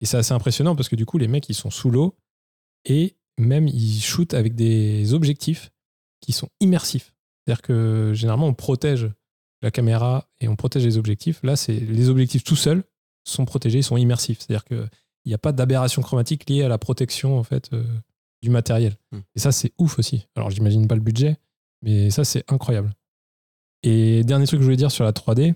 Et 0.00 0.06
c'est 0.06 0.16
assez 0.16 0.34
impressionnant 0.34 0.74
parce 0.74 0.88
que 0.88 0.96
du 0.96 1.06
coup 1.06 1.18
les 1.18 1.28
mecs 1.28 1.48
ils 1.48 1.54
sont 1.54 1.70
sous 1.70 1.90
l'eau 1.90 2.16
et 2.84 3.16
même 3.38 3.68
ils 3.68 4.00
shootent 4.00 4.34
avec 4.34 4.54
des 4.54 5.14
objectifs 5.14 5.70
qui 6.20 6.32
sont 6.32 6.48
immersifs. 6.60 7.12
C'est-à-dire 7.44 7.62
que 7.62 8.12
généralement 8.14 8.46
on 8.46 8.54
protège 8.54 9.08
la 9.62 9.70
caméra 9.70 10.28
et 10.40 10.48
on 10.48 10.56
protège 10.56 10.84
les 10.84 10.98
objectifs. 10.98 11.40
Là 11.42 11.56
c'est 11.56 11.78
les 11.78 12.08
objectifs 12.08 12.44
tout 12.44 12.56
seuls 12.56 12.84
sont 13.24 13.44
protégés, 13.44 13.78
ils 13.78 13.84
sont 13.84 13.96
immersifs. 13.96 14.38
C'est-à-dire 14.40 14.64
qu'il 14.64 14.88
n'y 15.26 15.34
a 15.34 15.38
pas 15.38 15.52
d'aberration 15.52 16.02
chromatique 16.02 16.48
liée 16.48 16.62
à 16.62 16.68
la 16.68 16.78
protection 16.78 17.38
en 17.38 17.42
fait 17.42 17.72
euh, 17.72 17.84
du 18.42 18.50
matériel. 18.50 18.96
Hmm. 19.12 19.20
Et 19.34 19.40
ça 19.40 19.52
c'est 19.52 19.72
ouf 19.78 19.98
aussi. 19.98 20.26
Alors 20.36 20.50
j'imagine 20.50 20.86
pas 20.86 20.94
le 20.94 21.00
budget, 21.00 21.36
mais 21.82 22.10
ça 22.10 22.24
c'est 22.24 22.44
incroyable. 22.50 22.94
Et 23.82 24.24
dernier 24.24 24.46
truc 24.46 24.58
que 24.58 24.62
je 24.62 24.66
voulais 24.66 24.76
dire 24.76 24.90
sur 24.90 25.04
la 25.04 25.12
3D, 25.12 25.54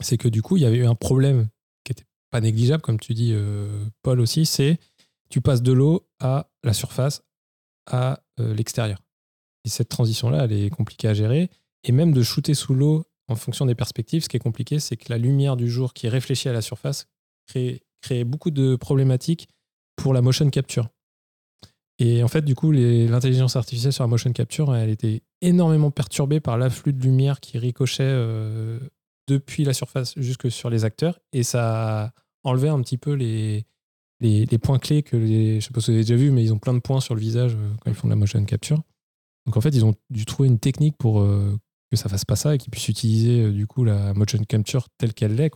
c'est 0.00 0.16
que 0.16 0.28
du 0.28 0.42
coup, 0.42 0.56
il 0.56 0.62
y 0.62 0.66
avait 0.66 0.78
eu 0.78 0.86
un 0.86 0.94
problème 0.94 1.48
qui 1.84 1.92
était 1.92 2.06
pas 2.30 2.40
négligeable, 2.40 2.82
comme 2.82 3.00
tu 3.00 3.14
dis, 3.14 3.32
euh, 3.32 3.84
Paul 4.02 4.20
aussi, 4.20 4.46
c'est 4.46 4.78
tu 5.30 5.40
passes 5.40 5.62
de 5.62 5.72
l'eau 5.72 6.06
à 6.18 6.49
la 6.62 6.72
surface, 6.72 7.22
à 7.86 8.20
euh, 8.38 8.54
l'extérieur. 8.54 9.02
Et 9.64 9.68
cette 9.68 9.88
transition-là, 9.88 10.44
elle 10.44 10.52
est 10.52 10.70
compliquée 10.70 11.08
à 11.08 11.14
gérer. 11.14 11.50
Et 11.84 11.92
même 11.92 12.12
de 12.12 12.22
shooter 12.22 12.54
sous 12.54 12.74
l'eau 12.74 13.04
en 13.28 13.36
fonction 13.36 13.66
des 13.66 13.74
perspectives, 13.74 14.24
ce 14.24 14.28
qui 14.28 14.36
est 14.36 14.40
compliqué, 14.40 14.80
c'est 14.80 14.96
que 14.96 15.06
la 15.08 15.18
lumière 15.18 15.56
du 15.56 15.70
jour 15.70 15.92
qui 15.92 16.08
réfléchit 16.08 16.48
à 16.48 16.52
la 16.52 16.62
surface 16.62 17.06
crée, 17.46 17.82
crée 18.00 18.24
beaucoup 18.24 18.50
de 18.50 18.76
problématiques 18.76 19.48
pour 19.96 20.12
la 20.12 20.22
motion 20.22 20.48
capture. 20.50 20.88
Et 21.98 22.22
en 22.22 22.28
fait, 22.28 22.42
du 22.42 22.54
coup, 22.54 22.72
l'intelligence 22.72 23.56
artificielle 23.56 23.92
sur 23.92 24.04
la 24.04 24.08
motion 24.08 24.32
capture, 24.32 24.74
elle 24.74 24.88
était 24.88 25.22
énormément 25.42 25.90
perturbée 25.90 26.40
par 26.40 26.56
l'afflux 26.56 26.94
de 26.94 27.02
lumière 27.02 27.40
qui 27.40 27.58
ricochait 27.58 28.02
euh, 28.02 28.80
depuis 29.28 29.64
la 29.64 29.74
surface 29.74 30.14
jusque 30.16 30.50
sur 30.50 30.70
les 30.70 30.84
acteurs. 30.84 31.20
Et 31.32 31.42
ça 31.42 32.04
a 32.06 32.12
enlevé 32.42 32.70
un 32.70 32.80
petit 32.80 32.96
peu 32.96 33.12
les, 33.12 33.66
les, 34.20 34.58
points 34.58 34.78
clés 34.78 35.02
que 35.02 35.16
les. 35.16 35.60
Je 35.60 35.66
sais 35.66 35.72
pas 35.72 35.80
si 35.80 35.90
vous 35.90 35.94
avez 35.94 36.04
déjà 36.04 36.16
vu, 36.16 36.30
mais 36.30 36.42
ils 36.42 36.52
ont 36.52 36.58
plein 36.58 36.74
de 36.74 36.78
points 36.78 37.00
sur 37.00 37.14
le 37.14 37.20
visage 37.20 37.54
euh, 37.54 37.70
quand 37.80 37.90
ils 37.90 37.94
font 37.94 38.08
de 38.08 38.12
la 38.12 38.16
motion 38.16 38.44
capture. 38.44 38.82
Donc 39.46 39.56
en 39.56 39.60
fait, 39.60 39.70
ils 39.70 39.84
ont 39.84 39.94
dû 40.10 40.24
trouver 40.26 40.48
une 40.48 40.58
technique 40.58 40.96
pour 40.98 41.20
euh, 41.20 41.56
que 41.90 41.96
ça 41.96 42.08
fasse 42.08 42.24
pas 42.24 42.36
ça 42.36 42.54
et 42.54 42.58
qu'ils 42.58 42.70
puissent 42.70 42.88
utiliser 42.88 43.44
euh, 43.44 43.52
du 43.52 43.66
coup 43.66 43.84
la 43.84 44.12
motion 44.14 44.38
capture 44.44 44.88
telle 44.98 45.14
qu'elle 45.14 45.34
l'est. 45.34 45.52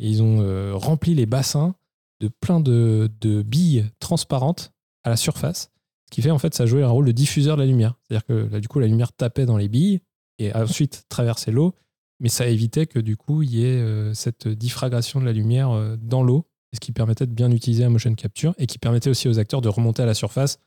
Et 0.00 0.08
ils 0.08 0.22
ont 0.22 0.78
rempli 0.78 1.16
les 1.16 1.26
bassins 1.26 1.74
de 2.20 2.28
plein 2.28 2.60
de, 2.60 3.10
billes 3.44 3.90
transparentes 3.98 4.72
à 5.02 5.10
la 5.10 5.16
surface. 5.16 5.72
Ce 6.06 6.14
qui 6.14 6.22
fait 6.22 6.30
en 6.30 6.38
fait 6.38 6.54
ça 6.54 6.66
jouait 6.66 6.84
un 6.84 6.88
rôle 6.88 7.06
de 7.06 7.12
diffuseur 7.12 7.56
de 7.56 7.62
la 7.62 7.66
lumière. 7.66 7.94
C'est-à-dire 8.02 8.24
que 8.24 8.48
là, 8.52 8.60
du 8.60 8.68
coup 8.68 8.78
la 8.78 8.86
lumière 8.86 9.12
tapait 9.12 9.44
dans 9.44 9.56
les 9.56 9.68
billes 9.68 9.98
et 10.38 10.54
ensuite 10.54 11.04
traversait 11.08 11.50
l'eau 11.50 11.74
mais 12.20 12.28
ça 12.28 12.46
évitait 12.46 12.86
que 12.86 13.00
du 13.00 13.16
coup 13.16 13.42
il 13.42 13.52
y 13.52 13.64
ait 13.64 14.14
cette 14.14 14.46
diffragration 14.46 15.18
de 15.18 15.24
la 15.24 15.32
lumière 15.32 15.96
dans 15.98 16.22
l'eau, 16.22 16.46
et 16.72 16.76
ce 16.76 16.80
qui 16.80 16.92
permettait 16.92 17.26
de 17.26 17.32
bien 17.32 17.50
utiliser 17.50 17.82
la 17.82 17.88
motion 17.90 18.14
capture 18.14 18.54
et 18.58 18.66
qui 18.66 18.78
permettait 18.78 19.10
aussi 19.10 19.28
aux 19.28 19.38
acteurs 19.38 19.60
de 19.60 19.68
remonter 19.68 20.02
à 20.02 20.06
la 20.06 20.14
surface 20.14 20.58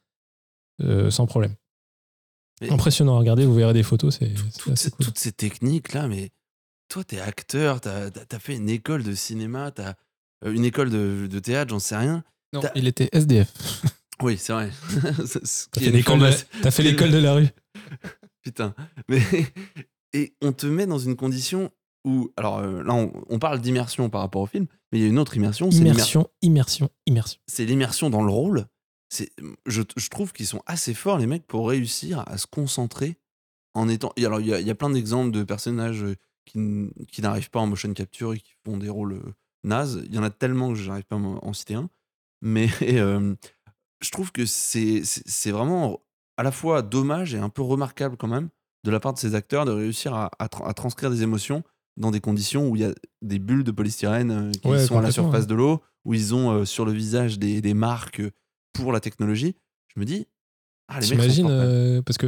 euh, 0.82 1.12
sans 1.12 1.26
problème. 1.26 1.56
Mais- 2.62 2.72
Impressionnant 2.72 3.16
à 3.16 3.20
regarder, 3.20 3.46
vous 3.46 3.54
verrez 3.56 3.74
des 3.74 3.84
photos, 3.84 4.18
c'est 4.20 4.34
toutes, 4.34 4.74
assez 4.74 4.86
ces, 4.86 4.92
cool. 4.92 5.06
toutes 5.06 5.20
ces 5.20 5.32
techniques-là, 5.32 6.08
mais 6.08 6.30
toi, 6.90 7.04
t'es 7.04 7.20
acteur, 7.20 7.82
t'as 7.82 8.10
as, 8.32 8.40
fait 8.40 8.56
une 8.56 8.70
école 8.70 9.04
de 9.04 9.14
cinéma, 9.16 9.72
t'as 9.72 9.94
euh, 10.46 10.52
une 10.54 10.66
école 10.66 10.90
de, 10.90 11.28
de 11.30 11.40
théâtre, 11.40 11.70
j'en 11.72 11.80
sais 11.80 11.96
rien. 11.98 12.24
Non, 12.54 12.62
il 12.76 12.88
était 12.88 13.10
SDF. 13.14 13.52
Oui, 14.24 14.38
c'est 14.38 14.54
vrai. 14.54 14.70
T'as 15.72 15.82
fait 15.82 15.90
l'école 15.90 16.20
de, 16.20 16.26
formation- 16.26 16.48
t'as 16.62 16.70
fait 16.70 16.84
l'école 16.84 17.10
de 17.10 17.18
la 17.18 17.34
rue. 17.34 17.48
Putain. 18.44 18.76
Mais, 19.10 19.20
et 20.14 20.36
on 20.44 20.54
te 20.54 20.68
met 20.68 20.86
dans 20.86 21.00
une 21.00 21.16
condition 21.16 21.72
où. 22.06 22.32
Alors 22.38 22.60
euh, 22.60 22.84
là, 22.84 22.94
on, 22.94 23.12
on 23.30 23.40
parle 23.40 23.60
d'immersion 23.62 24.10
par 24.10 24.22
rapport 24.22 24.42
au 24.42 24.48
film, 24.48 24.68
mais 24.92 25.00
il 25.00 25.02
y 25.02 25.06
a 25.06 25.08
une 25.10 25.20
autre 25.20 25.36
immersion. 25.38 25.70
Immersion, 25.70 26.30
immersion, 26.42 26.90
immersion. 27.06 27.40
C'est 27.48 27.66
l'immersion 27.66 28.10
dans 28.10 28.24
le 28.24 28.32
rôle. 28.32 28.66
C'est, 29.10 29.30
je, 29.66 29.82
je 29.98 30.10
trouve 30.10 30.32
qu'ils 30.32 30.48
sont 30.48 30.62
assez 30.66 30.94
forts, 30.94 31.18
les 31.18 31.28
mecs, 31.28 31.46
pour 31.46 31.68
réussir 31.70 32.24
à 32.28 32.38
se 32.38 32.48
concentrer 32.48 33.18
en 33.74 33.90
étant. 33.90 34.14
et 34.16 34.26
Alors, 34.26 34.40
il 34.40 34.48
y 34.48 34.54
a, 34.54 34.60
il 34.62 34.68
y 34.68 34.72
a 34.72 34.76
plein 34.76 34.90
d'exemples 34.90 35.32
de 35.32 35.44
personnages 35.44 36.04
euh, 36.04 36.16
qui, 36.46 36.58
qui 37.12 37.22
n'arrivent 37.22 37.50
pas 37.50 37.60
en 37.60 37.68
motion 37.68 37.94
capture 37.94 38.34
et 38.34 38.40
qui 38.40 38.54
font 38.66 38.78
des 38.78 38.90
rôles 38.90 39.14
euh, 39.14 39.34
nazes. 39.64 40.02
Il 40.06 40.16
y 40.16 40.18
en 40.18 40.24
a 40.24 40.30
tellement 40.30 40.70
que 40.70 40.76
je 40.76 40.88
n'arrive 40.90 41.04
pas 41.06 41.18
à 41.18 41.20
en 41.20 41.54
citer 41.54 41.74
un. 41.76 41.90
Mais 42.42 42.70
euh, 42.84 43.36
je 44.02 44.12
trouve 44.12 44.32
que 44.32 44.46
c'est, 44.46 45.04
vraiment 45.52 46.00
à 46.38 46.44
la 46.44 46.52
fois 46.52 46.82
dommage 46.82 47.36
et 47.36 47.38
un 47.38 47.50
peu 47.50 47.62
remarquable 47.62 48.16
quand 48.18 48.28
même 48.30 48.50
de 48.84 48.92
la 48.92 49.00
part 49.00 49.14
de 49.14 49.20
ces 49.20 49.36
acteurs 49.36 49.66
de 49.66 49.72
réussir 49.72 50.14
à, 50.16 50.32
à 50.40 50.48
tra- 50.48 50.68
à 50.68 50.74
transcrire 50.74 51.12
des 51.12 51.22
émotions 51.22 51.64
dans 52.02 52.12
des 52.12 52.20
conditions 52.20 52.68
où 52.70 52.76
il 52.76 52.82
y 52.82 52.86
a 52.86 52.94
des 53.22 53.40
bulles 53.40 53.64
de 53.64 53.72
polystyrène 53.72 54.32
euh, 54.32 54.52
qui 54.52 54.68
Ouais, 54.68 54.86
sont 54.86 54.98
à 54.98 55.02
la 55.02 55.12
surface 55.12 55.42
ouais. 55.44 55.48
de 55.48 55.56
l'eau, 55.56 55.82
où 56.04 56.14
ils 56.14 56.36
ont 56.36 56.52
euh, 56.52 56.66
sur 56.66 56.84
le 56.84 56.92
visage 56.92 57.40
des, 57.40 57.62
des 57.62 57.74
marques 57.74 58.22
pour 58.74 58.92
la 58.92 59.00
technologie. 59.00 59.56
Je 59.96 60.00
me 60.00 60.06
dis, 60.06 60.26
ah, 60.90 61.00
les 61.00 61.16
mecs 61.16 61.32
sont 61.32 61.48
euh, 61.50 62.02
parce 62.02 62.18
que 62.18 62.28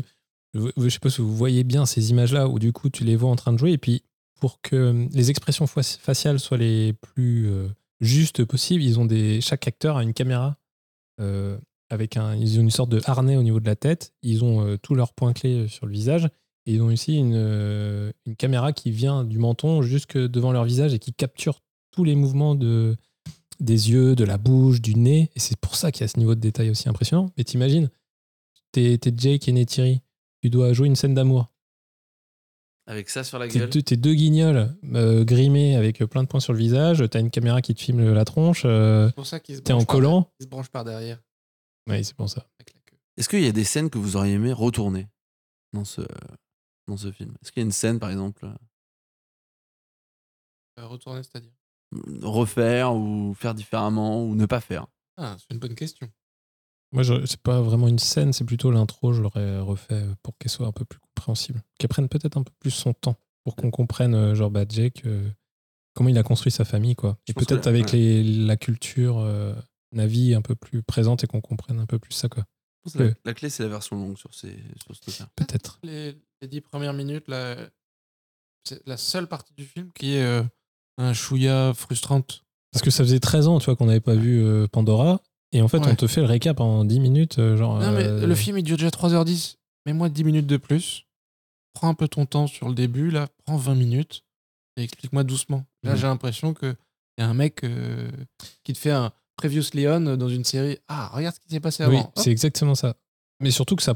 je 0.53 0.89
sais 0.89 0.99
pas 0.99 1.09
si 1.09 1.19
vous 1.21 1.35
voyez 1.35 1.63
bien 1.63 1.85
ces 1.85 2.11
images-là 2.11 2.47
où 2.47 2.59
du 2.59 2.71
coup 2.71 2.89
tu 2.89 3.03
les 3.03 3.15
vois 3.15 3.29
en 3.31 3.35
train 3.35 3.51
de 3.53 3.57
jouer 3.57 3.71
et 3.71 3.77
puis 3.77 4.03
pour 4.39 4.61
que 4.61 4.75
euh, 4.75 5.05
les 5.11 5.29
expressions 5.31 5.65
fa- 5.67 5.81
faciales 5.83 6.39
soient 6.39 6.57
les 6.57 6.93
plus 6.93 7.47
euh, 7.49 7.67
justes 8.01 8.45
possibles, 8.45 8.83
ils 8.83 8.99
ont 8.99 9.05
des 9.05 9.41
chaque 9.41 9.67
acteur 9.67 9.97
a 9.97 10.03
une 10.03 10.13
caméra 10.13 10.57
avec 11.89 12.17
un 12.17 12.35
ils 12.35 12.59
ont 12.59 12.61
une 12.63 12.71
sorte 12.71 12.89
de 12.89 13.01
harnais 13.05 13.37
au 13.37 13.43
niveau 13.43 13.59
de 13.59 13.65
la 13.65 13.75
tête, 13.75 14.13
ils 14.23 14.43
ont 14.43 14.77
tous 14.81 14.95
leurs 14.95 15.13
points 15.13 15.33
clés 15.33 15.67
sur 15.67 15.85
le 15.85 15.91
visage 15.93 16.27
et 16.65 16.73
ils 16.73 16.81
ont 16.81 16.87
aussi 16.87 17.15
une, 17.15 17.35
euh, 17.35 18.11
une 18.25 18.35
caméra 18.35 18.73
qui 18.73 18.91
vient 18.91 19.23
du 19.23 19.37
menton 19.37 19.81
jusque 19.81 20.17
devant 20.17 20.51
leur 20.51 20.63
visage 20.63 20.93
et 20.93 20.99
qui 20.99 21.13
capture 21.13 21.61
tous 21.91 22.03
les 22.03 22.15
mouvements 22.15 22.55
de 22.55 22.95
des 23.59 23.91
yeux, 23.91 24.15
de 24.15 24.23
la 24.23 24.37
bouche, 24.37 24.81
du 24.81 24.95
nez 24.95 25.29
et 25.35 25.39
c'est 25.39 25.57
pour 25.57 25.75
ça 25.75 25.91
qu'il 25.91 26.01
y 26.01 26.05
a 26.05 26.07
ce 26.07 26.17
niveau 26.17 26.35
de 26.35 26.39
détail 26.39 26.69
aussi 26.69 26.89
impressionnant. 26.89 27.29
Mais 27.37 27.43
t'imagines 27.43 27.89
t'es 28.71 28.97
t'es 28.97 29.13
Jake 29.15 29.47
et 29.47 29.51
Neytiri, 29.51 30.01
tu 30.41 30.49
dois 30.49 30.73
jouer 30.73 30.87
une 30.87 30.95
scène 30.95 31.13
d'amour. 31.13 31.49
Avec 32.85 33.09
ça 33.09 33.23
sur 33.23 33.39
la 33.39 33.47
gueule. 33.47 33.69
t'es 33.69 33.95
deux 33.95 34.13
guignols 34.13 34.75
euh, 34.93 35.23
grimés 35.23 35.77
avec 35.77 35.99
plein 36.03 36.23
de 36.23 36.27
points 36.27 36.41
sur 36.41 36.51
le 36.51 36.59
visage, 36.59 37.03
t'as 37.09 37.21
une 37.21 37.29
caméra 37.31 37.61
qui 37.61 37.73
te 37.73 37.81
filme 37.81 38.13
la 38.13 38.25
tronche, 38.25 38.63
euh, 38.65 39.07
C'est 39.07 39.15
pour 39.15 39.25
ça 39.25 39.39
qu'il 39.39 39.55
se 39.55 39.61
t'es 39.61 39.71
en 39.71 39.85
collant. 39.85 40.29
Il 40.39 40.43
se 40.43 40.49
branche 40.49 40.67
par 40.67 40.83
derrière. 40.83 41.21
Oui, 41.87 42.03
c'est 42.03 42.15
pour 42.15 42.29
ça. 42.29 42.45
Est-ce 43.15 43.29
qu'il 43.29 43.41
y 43.41 43.47
a 43.47 43.53
des 43.53 43.63
scènes 43.63 43.89
que 43.89 43.97
vous 43.97 44.17
auriez 44.17 44.33
aimé 44.33 44.51
retourner 44.51 45.07
dans 45.71 45.85
ce, 45.85 46.01
dans 46.87 46.97
ce 46.97 47.11
film? 47.11 47.33
Est-ce 47.41 47.51
qu'il 47.51 47.61
y 47.61 47.63
a 47.63 47.65
une 47.65 47.71
scène, 47.71 47.99
par 47.99 48.09
exemple, 48.11 48.47
Euh, 50.79 50.87
retourner, 50.87 51.21
c'est-à-dire? 51.23 51.51
euh, 51.93 51.99
refaire 52.23 52.95
ou 52.95 53.33
faire 53.35 53.53
différemment 53.53 54.23
ou 54.25 54.33
ne 54.35 54.45
pas 54.45 54.59
faire? 54.59 54.87
Ah, 55.17 55.35
c'est 55.37 55.53
une 55.53 55.59
bonne 55.59 55.75
question. 55.75 56.09
Moi, 56.91 57.03
je- 57.03 57.25
c'est 57.25 57.41
pas 57.41 57.61
vraiment 57.61 57.87
une 57.87 57.99
scène, 57.99 58.33
c'est 58.33 58.45
plutôt 58.45 58.71
l'intro, 58.71 59.13
je 59.13 59.21
l'aurais 59.21 59.59
refait 59.59 60.05
pour 60.23 60.37
qu'elle 60.37 60.51
soit 60.51 60.67
un 60.67 60.71
peu 60.71 60.85
plus 60.85 60.99
compréhensible. 60.99 61.61
Qu'elle 61.77 61.89
prenne 61.89 62.07
peut-être 62.09 62.37
un 62.37 62.43
peu 62.43 62.51
plus 62.59 62.71
son 62.71 62.93
temps 62.93 63.15
pour 63.43 63.55
qu'on 63.55 63.71
comprenne, 63.71 64.15
euh, 64.15 64.35
genre, 64.35 64.49
bah, 64.51 64.65
Jake, 64.67 65.03
euh, 65.05 65.29
comment 65.93 66.09
il 66.09 66.17
a 66.17 66.23
construit 66.23 66.51
sa 66.51 66.65
famille, 66.65 66.95
quoi. 66.95 67.17
Je 67.27 67.31
Et 67.31 67.33
peut-être 67.35 67.67
avec 67.67 67.91
ouais. 67.91 67.97
les, 67.97 68.23
la 68.23 68.57
culture 68.57 69.19
euh, 69.19 69.53
Navi 69.91 70.33
un 70.33 70.41
peu 70.41 70.55
plus 70.55 70.81
présente 70.81 71.23
et 71.23 71.27
qu'on 71.27 71.41
comprenne 71.41 71.79
un 71.79 71.85
peu 71.85 71.99
plus 71.99 72.13
ça, 72.13 72.29
quoi. 72.29 72.45
Je 72.79 72.83
pense 72.91 72.93
que 72.93 73.03
la, 73.03 73.13
la 73.25 73.33
clé, 73.33 73.49
c'est 73.49 73.63
la 73.63 73.69
version 73.69 73.95
longue 73.95 74.17
sur, 74.17 74.33
ces, 74.33 74.55
sur 74.83 74.95
ce 74.95 75.01
truc-là. 75.01 75.29
Peut-être. 75.35 75.79
Les, 75.83 76.19
les 76.43 76.49
dix 76.49 76.61
premières 76.61 76.93
minutes, 76.93 77.27
là, 77.29 77.55
c'est 78.67 78.85
la 78.85 78.97
seule 78.97 79.27
partie 79.27 79.53
du 79.53 79.63
film 79.65 79.91
qui 79.93 80.15
est 80.15 80.23
euh, 80.23 80.43
un 80.97 81.13
chouïa 81.13 81.73
frustrante. 81.73 82.43
Parce 82.73 82.83
que 82.83 82.91
ça 82.91 83.03
faisait 83.03 83.19
13 83.21 83.47
ans, 83.47 83.59
tu 83.59 83.65
vois, 83.65 83.75
qu'on 83.77 83.85
n'avait 83.85 83.99
pas 84.01 84.15
vu 84.15 84.43
euh, 84.43 84.67
Pandora. 84.67 85.21
Et 85.53 85.61
en 85.61 85.67
fait, 85.69 85.77
Ouais. 85.79 85.91
on 85.91 85.95
te 85.95 86.05
fait 86.07 86.19
le 86.21 86.27
récap 86.27 86.59
en 86.59 86.83
10 86.83 86.99
minutes, 86.99 87.39
euh, 87.39 87.55
genre. 87.55 87.79
Non, 87.79 87.91
mais 87.93 88.25
le 88.25 88.35
film, 88.35 88.57
il 88.57 88.63
dure 88.63 88.75
déjà 88.77 88.89
3h10. 88.89 89.55
Mets-moi 89.85 90.09
10 90.09 90.23
minutes 90.25 90.47
de 90.47 90.57
plus. 90.57 91.05
Prends 91.73 91.87
un 91.89 91.93
peu 91.93 92.07
ton 92.09 92.25
temps 92.25 92.47
sur 92.47 92.67
le 92.67 92.75
début, 92.75 93.09
là. 93.09 93.29
Prends 93.45 93.57
20 93.57 93.75
minutes. 93.75 94.23
Et 94.75 94.83
explique-moi 94.83 95.23
doucement. 95.23 95.63
Là, 95.83 95.91
Mhm. 95.91 95.97
j'ai 95.97 96.07
l'impression 96.07 96.53
qu'il 96.53 96.75
y 97.19 97.21
a 97.21 97.27
un 97.29 97.33
mec 97.33 97.63
qui 98.63 98.73
te 98.73 98.77
fait 98.77 98.91
un 98.91 99.11
Previous 99.37 99.63
Leon 99.73 100.15
dans 100.17 100.29
une 100.29 100.43
série. 100.43 100.77
Ah, 100.87 101.09
regarde 101.13 101.35
ce 101.35 101.39
qui 101.39 101.49
s'est 101.49 101.59
passé 101.59 101.85
Oui, 101.85 101.95
avant. 101.97 102.05
Hop. 102.07 102.13
c'est 102.17 102.31
exactement 102.31 102.75
ça. 102.75 102.95
Mais 103.39 103.51
surtout 103.51 103.75
que 103.75 103.83
ça. 103.83 103.95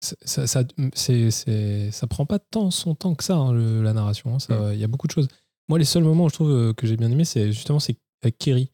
Ça, 0.00 0.14
ça, 0.24 0.46
ça, 0.46 0.62
c'est- 0.94 1.30
c'est- 1.30 1.90
ça 1.90 2.06
prend 2.06 2.24
pas 2.24 2.38
tant 2.38 2.70
son 2.70 2.94
temps 2.94 3.14
que 3.14 3.24
ça, 3.24 3.36
hein, 3.36 3.52
le- 3.52 3.82
la 3.82 3.92
narration. 3.92 4.34
hein. 4.34 4.38
Ça- 4.38 4.72
Il 4.74 4.80
y 4.80 4.84
a 4.84 4.88
beaucoup 4.88 5.06
de 5.08 5.12
choses. 5.12 5.28
Moi, 5.68 5.78
les 5.78 5.84
seuls 5.84 6.04
moments 6.04 6.24
où 6.24 6.28
je 6.28 6.34
trouve 6.34 6.50
euh, 6.50 6.72
que 6.72 6.86
j'ai 6.86 6.96
bien 6.96 7.10
aimé, 7.10 7.24
c'est 7.24 7.52
justement 7.52 7.80
c'est 7.80 7.96
avec 8.22 8.38
Kiri. 8.38 8.70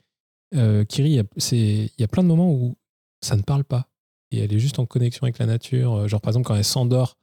Euh, 0.54 0.84
Kiri, 0.84 1.10
il 1.52 1.90
y 1.98 2.04
a- 2.04 2.08
plein 2.08 2.22
de 2.22 2.28
moments 2.28 2.52
où 2.52 2.76
ça 3.22 3.36
ne 3.36 3.42
parle 3.42 3.64
pas. 3.64 3.88
Et 4.30 4.38
elle 4.38 4.52
est 4.52 4.58
juste 4.58 4.78
en 4.78 4.86
connexion 4.86 5.22
avec 5.24 5.38
la 5.38 5.46
nature. 5.46 5.94
Euh, 5.94 6.08
Genre, 6.08 6.20
par 6.20 6.30
exemple, 6.30 6.46
quand 6.46 6.54
elle 6.56 6.64
s'endort 6.64 7.16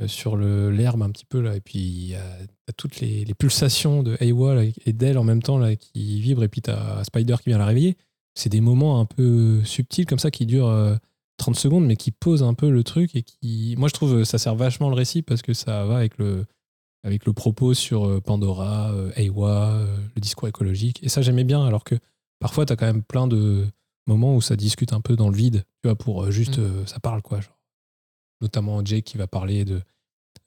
euh, 0.00 0.06
sur 0.06 0.36
le- 0.36 0.70
l'herbe 0.70 1.02
un 1.02 1.10
petit 1.10 1.24
peu, 1.26 1.40
là, 1.40 1.56
et 1.56 1.60
puis 1.60 1.78
il 1.80 2.06
y 2.10 2.14
a, 2.14 2.22
toutes 2.76 3.00
les, 3.00 3.24
les 3.24 3.34
pulsations 3.34 4.04
de 4.04 4.16
Eywa 4.20 4.54
là, 4.54 4.62
et 4.86 4.92
d'elle 4.92 5.18
en 5.18 5.24
même 5.24 5.42
temps 5.42 5.58
là, 5.58 5.74
qui 5.74 6.20
vibrent, 6.20 6.44
et 6.44 6.48
puis 6.48 6.60
t'as 6.62 7.02
Spider 7.02 7.34
qui 7.42 7.50
vient 7.50 7.58
la 7.58 7.66
réveiller. 7.66 7.96
C'est 8.36 8.48
des 8.48 8.60
moments 8.60 9.00
un 9.00 9.06
peu 9.06 9.62
subtils 9.64 10.06
comme 10.06 10.20
ça 10.20 10.30
qui 10.30 10.46
durent 10.46 10.68
euh, 10.68 10.94
30 11.38 11.56
secondes, 11.56 11.86
mais 11.86 11.96
qui 11.96 12.10
posent 12.10 12.42
un 12.42 12.54
peu 12.54 12.70
le 12.70 12.84
truc 12.84 13.16
et 13.16 13.22
qui. 13.22 13.74
Moi, 13.78 13.88
je 13.88 13.94
trouve 13.94 14.18
euh, 14.18 14.24
ça 14.24 14.38
sert 14.38 14.54
vachement 14.54 14.90
le 14.90 14.94
récit 14.94 15.22
parce 15.22 15.42
que 15.42 15.54
ça 15.54 15.84
va 15.84 15.96
avec 15.96 16.18
le, 16.18 16.44
avec 17.04 17.24
le 17.24 17.32
propos 17.32 17.74
sur 17.74 18.06
euh, 18.06 18.20
Pandora, 18.20 18.90
euh, 18.90 19.12
euh, 19.18 19.96
le 20.14 20.20
discours 20.20 20.48
écologique. 20.48 21.02
Et 21.02 21.08
ça, 21.08 21.22
j'aimais 21.22 21.44
bien, 21.44 21.64
alors 21.64 21.84
que 21.84 21.94
parfois, 22.40 22.66
t'as 22.66 22.76
quand 22.76 22.86
même 22.86 23.02
plein 23.02 23.26
de 23.26 23.66
moments 24.06 24.34
où 24.36 24.40
ça 24.40 24.56
discute 24.56 24.92
un 24.92 25.00
peu 25.00 25.16
dans 25.16 25.28
le 25.28 25.36
vide, 25.36 25.64
tu 25.82 25.88
vois, 25.88 25.96
pour 25.96 26.30
juste. 26.30 26.58
Mm. 26.58 26.86
ça 26.86 27.00
parle, 27.00 27.22
quoi. 27.22 27.40
Genre. 27.40 27.58
Notamment 28.40 28.84
Jake 28.84 29.04
qui 29.04 29.18
va 29.18 29.26
parler 29.26 29.64
de 29.64 29.80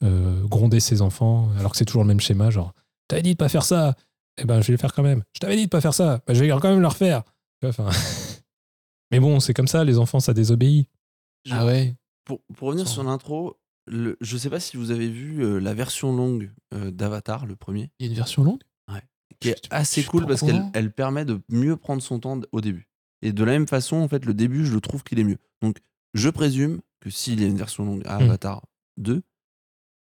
euh, 0.04 0.44
gronder 0.48 0.80
ses 0.80 1.02
enfants, 1.02 1.50
alors 1.60 1.72
que 1.72 1.78
c'est 1.78 1.86
toujours 1.86 2.04
le 2.04 2.08
même 2.08 2.20
schéma, 2.20 2.50
genre, 2.50 2.74
t'avais 3.08 3.22
dit 3.22 3.34
de 3.34 3.38
pas 3.38 3.50
faire 3.50 3.64
ça, 3.64 3.96
eh 4.38 4.46
ben, 4.46 4.62
je 4.62 4.68
vais 4.68 4.74
le 4.74 4.78
faire 4.78 4.94
quand 4.94 5.04
même. 5.04 5.24
Je 5.34 5.40
t'avais 5.40 5.56
dit 5.56 5.66
de 5.66 5.70
pas 5.70 5.82
faire 5.82 5.94
ça, 5.94 6.22
ben, 6.26 6.34
je 6.34 6.44
vais 6.44 6.50
quand 6.50 6.70
même 6.70 6.80
le 6.80 6.88
refaire. 6.88 7.24
Tu 7.62 7.68
Enfin. 7.68 7.90
Mais 9.12 9.20
bon, 9.20 9.40
c'est 9.40 9.54
comme 9.54 9.68
ça, 9.68 9.84
les 9.84 9.98
enfants, 9.98 10.20
ça 10.20 10.34
désobéit. 10.34 10.88
Je- 11.46 11.54
Ah 11.54 11.66
ouais. 11.66 11.96
Pour, 12.26 12.42
pour 12.56 12.68
revenir 12.70 12.88
Sans- 12.88 12.94
sur 12.96 13.04
l'intro, 13.04 13.60
le- 13.88 14.18
je 14.22 14.38
sais 14.38 14.50
pas 14.50 14.60
si 14.60 14.78
vous 14.78 14.92
avez 14.92 15.10
vu 15.10 15.44
euh, 15.44 15.60
la 15.60 15.74
version 15.74 16.16
longue 16.16 16.52
euh, 16.74 16.92
d'Avatar, 16.92 17.46
le 17.46 17.56
premier, 17.56 17.92
Il 18.00 18.06
y 18.06 18.10
a 18.10 18.12
une 18.12 18.18
version 18.18 18.44
longue? 18.44 18.62
Qui 19.40 19.50
est 19.50 19.66
Je- 19.66 19.70
assez 19.72 20.04
cool 20.04 20.28
parce 20.28 20.42
qu'elle 20.42 20.64
elle 20.76 20.94
permet 20.94 21.26
de 21.26 21.42
mieux 21.50 21.76
prendre 21.76 22.00
son 22.04 22.20
temps 22.20 22.40
au 22.52 22.62
début. 22.62 22.88
Et 23.24 23.34
de 23.34 23.44
la 23.44 23.54
même 23.54 23.68
façon, 23.68 23.96
en 23.96 24.08
fait, 24.08 24.24
le 24.26 24.36
début, 24.36 24.66
je 24.68 24.74
le 24.74 24.82
trouve 24.82 25.04
qu'il 25.04 25.18
est 25.18 25.24
mieux. 25.24 25.40
Donc, 25.64 25.78
je 26.14 26.30
présume 26.30 26.82
que 27.00 27.10
s'il 27.10 27.42
y 27.42 27.44
a 27.44 27.48
une 27.48 27.58
version 27.58 27.84
longue 27.84 28.04
à 28.06 28.20
Mm. 28.20 28.24
Avatar 28.24 28.68
2, 28.98 29.24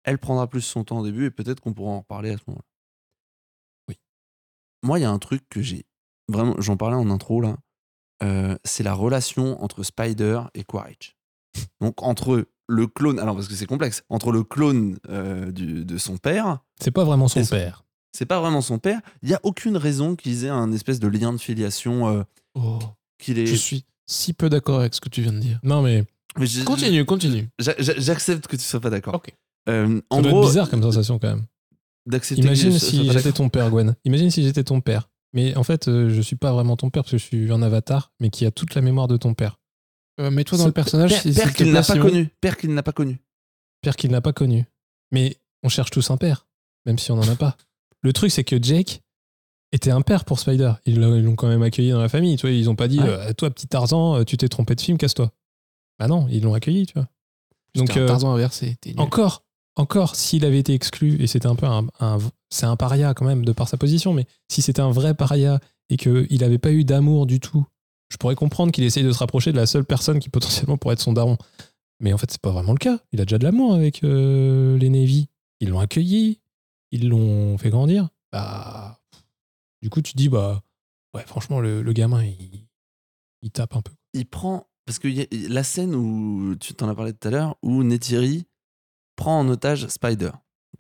elle 0.03 0.17
prendra 0.17 0.49
plus 0.49 0.59
son 0.61 0.83
temps 0.83 0.99
au 0.99 1.05
début 1.05 1.23
et 1.25 1.31
peut-être 1.31 1.61
qu'on 1.61 1.73
pourra 1.73 1.91
en 1.91 1.99
reparler 1.99 2.31
à 2.31 2.37
ce 2.37 2.43
moment-là. 2.47 2.65
Oui. 3.87 3.95
Moi, 4.83 4.99
il 4.99 5.03
y 5.03 5.05
a 5.05 5.11
un 5.11 5.19
truc 5.19 5.47
que 5.49 5.61
j'ai 5.61 5.85
vraiment, 6.27 6.55
j'en 6.59 6.75
parlais 6.75 6.97
en 6.97 7.09
intro 7.09 7.39
là, 7.39 7.57
euh, 8.23 8.57
c'est 8.63 8.83
la 8.83 8.93
relation 8.93 9.61
entre 9.63 9.83
Spider 9.83 10.41
et 10.53 10.63
Quaritch. 10.63 11.15
Donc, 11.81 12.01
entre 12.03 12.45
le 12.67 12.87
clone, 12.87 13.19
alors 13.19 13.35
parce 13.35 13.47
que 13.47 13.55
c'est 13.55 13.65
complexe, 13.65 14.03
entre 14.09 14.31
le 14.31 14.43
clone 14.43 14.97
euh, 15.09 15.51
du- 15.51 15.85
de 15.85 15.97
son 15.97 16.17
père 16.17 16.59
C'est 16.79 16.91
pas 16.91 17.03
vraiment 17.03 17.27
son 17.27 17.43
père. 17.45 17.83
c'est 18.15 18.25
pas 18.27 18.39
vraiment 18.39 18.61
son 18.61 18.77
père. 18.77 18.99
Il 19.23 19.29
y 19.29 19.33
a 19.33 19.39
aucune 19.43 19.75
raison 19.77 20.15
qu'ils 20.15 20.45
aient 20.45 20.49
un 20.49 20.71
espèce 20.71 20.99
de 20.99 21.07
lien 21.07 21.33
de 21.33 21.37
filiation 21.39 22.07
euh, 22.07 22.23
Oh, 22.55 22.79
qu'il 23.17 23.39
est. 23.39 23.45
Je 23.47 23.55
suis 23.55 23.85
si 24.07 24.33
peu 24.33 24.49
d'accord 24.49 24.79
avec 24.81 24.93
ce 24.95 25.01
que 25.01 25.09
tu 25.09 25.21
viens 25.21 25.33
de 25.33 25.39
dire. 25.39 25.59
Non, 25.63 25.81
mais 25.81 26.05
Mais 26.37 26.45
je- 26.45 26.63
Continue, 26.63 27.05
continue. 27.05 27.49
j'a- 27.59 27.75
j'a- 27.79 27.99
J'accepte 27.99 28.47
que 28.47 28.55
tu 28.55 28.63
sois 28.63 28.79
pas 28.79 28.89
d'accord. 28.91 29.15
Ok. 29.15 29.33
Euh, 29.67 29.99
en 30.09 30.17
ça 30.17 30.21
doit 30.21 30.31
gros, 30.31 30.41
être 30.43 30.47
bizarre 30.49 30.69
comme 30.69 30.81
sensation 30.83 31.17
quand 31.19 31.27
même. 31.29 31.45
Imagine 32.37 32.77
si 32.79 33.09
j'étais 33.11 33.31
ton 33.31 33.49
père, 33.49 33.69
Gwen. 33.69 33.95
Imagine 34.05 34.31
si 34.31 34.43
j'étais 34.43 34.63
ton 34.63 34.81
père. 34.81 35.08
Mais 35.33 35.55
en 35.55 35.63
fait, 35.63 35.87
euh, 35.87 36.09
je 36.09 36.21
suis 36.21 36.35
pas 36.35 36.51
vraiment 36.53 36.75
ton 36.75 36.89
père 36.89 37.03
parce 37.03 37.11
que 37.11 37.17
je 37.17 37.23
suis 37.23 37.51
un 37.51 37.61
avatar, 37.61 38.11
mais 38.19 38.29
qui 38.29 38.45
a 38.45 38.51
toute 38.51 38.73
la 38.75 38.81
mémoire 38.81 39.07
de 39.07 39.17
ton 39.17 39.33
père. 39.33 39.59
Euh, 40.19 40.31
Mets-toi 40.31 40.57
dans 40.57 40.65
le 40.65 40.71
personnage. 40.71 41.23
Père, 41.23 41.53
qu'il 41.53 41.71
n'a 41.71 41.83
pas 41.83 41.97
connu. 41.97 42.29
Père 42.41 42.57
qu'il 42.57 42.73
n'a 42.73 42.83
pas 42.83 42.91
connu. 42.91 43.19
Père 43.81 43.95
qu'il 43.95 44.11
n'a 44.11 44.21
pas 44.21 44.33
connu. 44.33 44.65
Mais 45.11 45.37
on 45.63 45.69
cherche 45.69 45.91
tous 45.91 46.09
un 46.11 46.17
père. 46.17 46.47
même 46.85 46.97
si 46.97 47.11
on 47.11 47.15
n'en 47.15 47.27
a 47.29 47.35
pas. 47.35 47.55
Le 48.01 48.13
truc, 48.13 48.31
c'est 48.31 48.43
que 48.43 48.61
Jake 48.61 49.01
était 49.71 49.91
un 49.91 50.01
père 50.01 50.25
pour 50.25 50.39
Spider. 50.39 50.73
Ils 50.85 50.99
l'ont 50.99 51.35
quand 51.35 51.47
même 51.47 51.61
accueilli 51.61 51.91
dans 51.91 52.01
la 52.01 52.09
famille. 52.09 52.35
Tu 52.37 52.47
vois, 52.47 52.51
ils 52.55 52.69
ont 52.69 52.75
pas 52.75 52.87
dit 52.87 52.99
Ouais. 52.99 53.07
euh, 53.07 53.33
Toi, 53.33 53.51
petit 53.51 53.67
Tarzan, 53.67 54.15
euh, 54.17 54.23
tu 54.23 54.35
t'es 54.37 54.47
trompé 54.49 54.73
de 54.75 54.81
film, 54.81 54.97
casse-toi. 54.97 55.31
Bah 55.99 56.07
non, 56.07 56.27
ils 56.31 56.41
l'ont 56.43 56.53
accueilli, 56.53 56.85
tu 56.87 56.93
vois. 56.95 57.07
Donc, 57.75 57.95
un 57.95 58.05
Tarzan 58.07 58.33
inversé. 58.33 58.77
encore, 58.97 59.43
encore, 59.79 60.15
s'il 60.15 60.43
avait 60.43 60.59
été 60.59 60.73
exclu, 60.73 61.21
et 61.21 61.27
c'était 61.27 61.47
un 61.47 61.55
peu 61.55 61.65
un, 61.65 61.87
c'est 62.49 62.65
un 62.65 62.75
paria 62.75 63.13
quand 63.13 63.25
même 63.25 63.45
de 63.45 63.51
par 63.53 63.69
sa 63.69 63.77
position, 63.77 64.13
mais 64.13 64.25
si 64.49 64.61
c'était 64.61 64.81
un 64.81 64.91
vrai 64.91 65.13
paria 65.13 65.59
et 65.89 65.95
qu'il 65.95 66.39
n'avait 66.39 66.57
pas 66.57 66.71
eu 66.71 66.83
d'amour 66.83 67.25
du 67.25 67.39
tout, 67.39 67.65
je 68.11 68.17
pourrais 68.17 68.35
comprendre 68.35 68.71
qu'il 68.73 68.83
essaye 68.83 69.03
de 69.03 69.11
se 69.11 69.19
rapprocher 69.19 69.51
de 69.51 69.57
la 69.57 69.65
seule 69.65 69.85
personne 69.85 70.19
qui 70.19 70.29
potentiellement 70.29 70.77
pourrait 70.77 70.93
être 70.93 71.01
son 71.01 71.13
daron. 71.13 71.37
Mais 72.01 72.11
en 72.11 72.17
fait, 72.17 72.29
c'est 72.29 72.41
pas 72.41 72.51
vraiment 72.51 72.73
le 72.73 72.77
cas. 72.77 72.99
Il 73.11 73.21
a 73.21 73.25
déjà 73.25 73.37
de 73.37 73.43
l'amour 73.43 73.73
avec 73.73 74.03
euh, 74.03 74.77
les 74.77 74.89
Navy. 74.89 75.29
Ils 75.61 75.69
l'ont 75.69 75.79
accueilli, 75.79 76.39
ils 76.91 77.07
l'ont 77.07 77.57
fait 77.57 77.69
grandir. 77.69 78.09
Bah, 78.31 78.99
du 79.81 79.89
coup, 79.89 80.01
tu 80.01 80.13
dis, 80.15 80.29
bah, 80.29 80.61
ouais, 81.13 81.23
franchement, 81.25 81.59
le, 81.59 81.81
gamin, 81.93 82.23
il, 83.41 83.51
tape 83.51 83.75
un 83.75 83.81
peu. 83.81 83.91
il 84.13 84.25
prend. 84.25 84.67
Parce 84.85 84.99
que 84.99 85.07
y 85.07 85.21
a- 85.21 85.27
la 85.49 85.63
scène 85.63 85.93
où 85.95 86.55
tu 86.55 86.73
t'en 86.73 86.89
as 86.89 86.95
parlé 86.95 87.13
tout 87.13 87.27
à 87.27 87.31
l'heure, 87.31 87.57
où 87.61 87.83
Neytiri 87.83 88.45
prend 89.19 89.39
en 89.39 89.47
otage 89.49 89.87
Spider. 89.87 90.31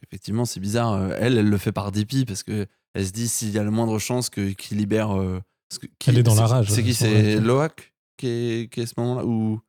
Effectivement, 0.05 0.45
c'est 0.45 0.59
bizarre. 0.59 0.93
euh, 0.93 1.15
Elle, 1.19 1.37
elle 1.37 1.49
le 1.49 1.57
fait 1.57 1.71
par 1.71 1.91
dépit 1.91 2.25
parce 2.25 2.41
que 2.43 2.65
elle 2.95 3.05
se 3.05 3.11
dit 3.11 3.27
s'il 3.27 3.51
y 3.51 3.59
a 3.59 3.63
la 3.63 3.69
moindre 3.71 3.99
chance 3.99 4.29
que 4.29 4.49
qu'il 4.51 4.77
libère. 4.77 5.11
euh, 5.11 5.39
parce 5.69 5.79
que- 5.79 5.87
qui- 5.99 6.09
Elle 6.09 6.17
est 6.19 6.23
dans 6.23 6.35
la 6.35 6.47
rage, 6.47 6.69
C'est 6.71 6.83
qui 6.83 6.93
C'est. 6.93 7.39
Loak 7.39 7.93
qui 8.17 8.27
est, 8.27 8.71
qui 8.73 8.79
est 8.79 8.83
à 8.83 8.87
ce 8.87 8.93
moment-là 8.97 9.25
Ou 9.25 9.59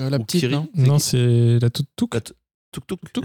Euh, 0.00 0.10
la 0.10 0.18
ou 0.18 0.24
petite, 0.24 0.40
Kiri 0.40 0.52
non 0.54 0.68
C'est 0.74 0.82
Non, 0.86 0.96
qui 0.96 1.02
c'est 1.04 1.58
la 1.60 1.70
toute 1.70 1.88
touque. 1.96 2.14
La 2.14 2.20
t- 2.20 2.32
Touk 2.72 2.84
touk. 3.12 3.24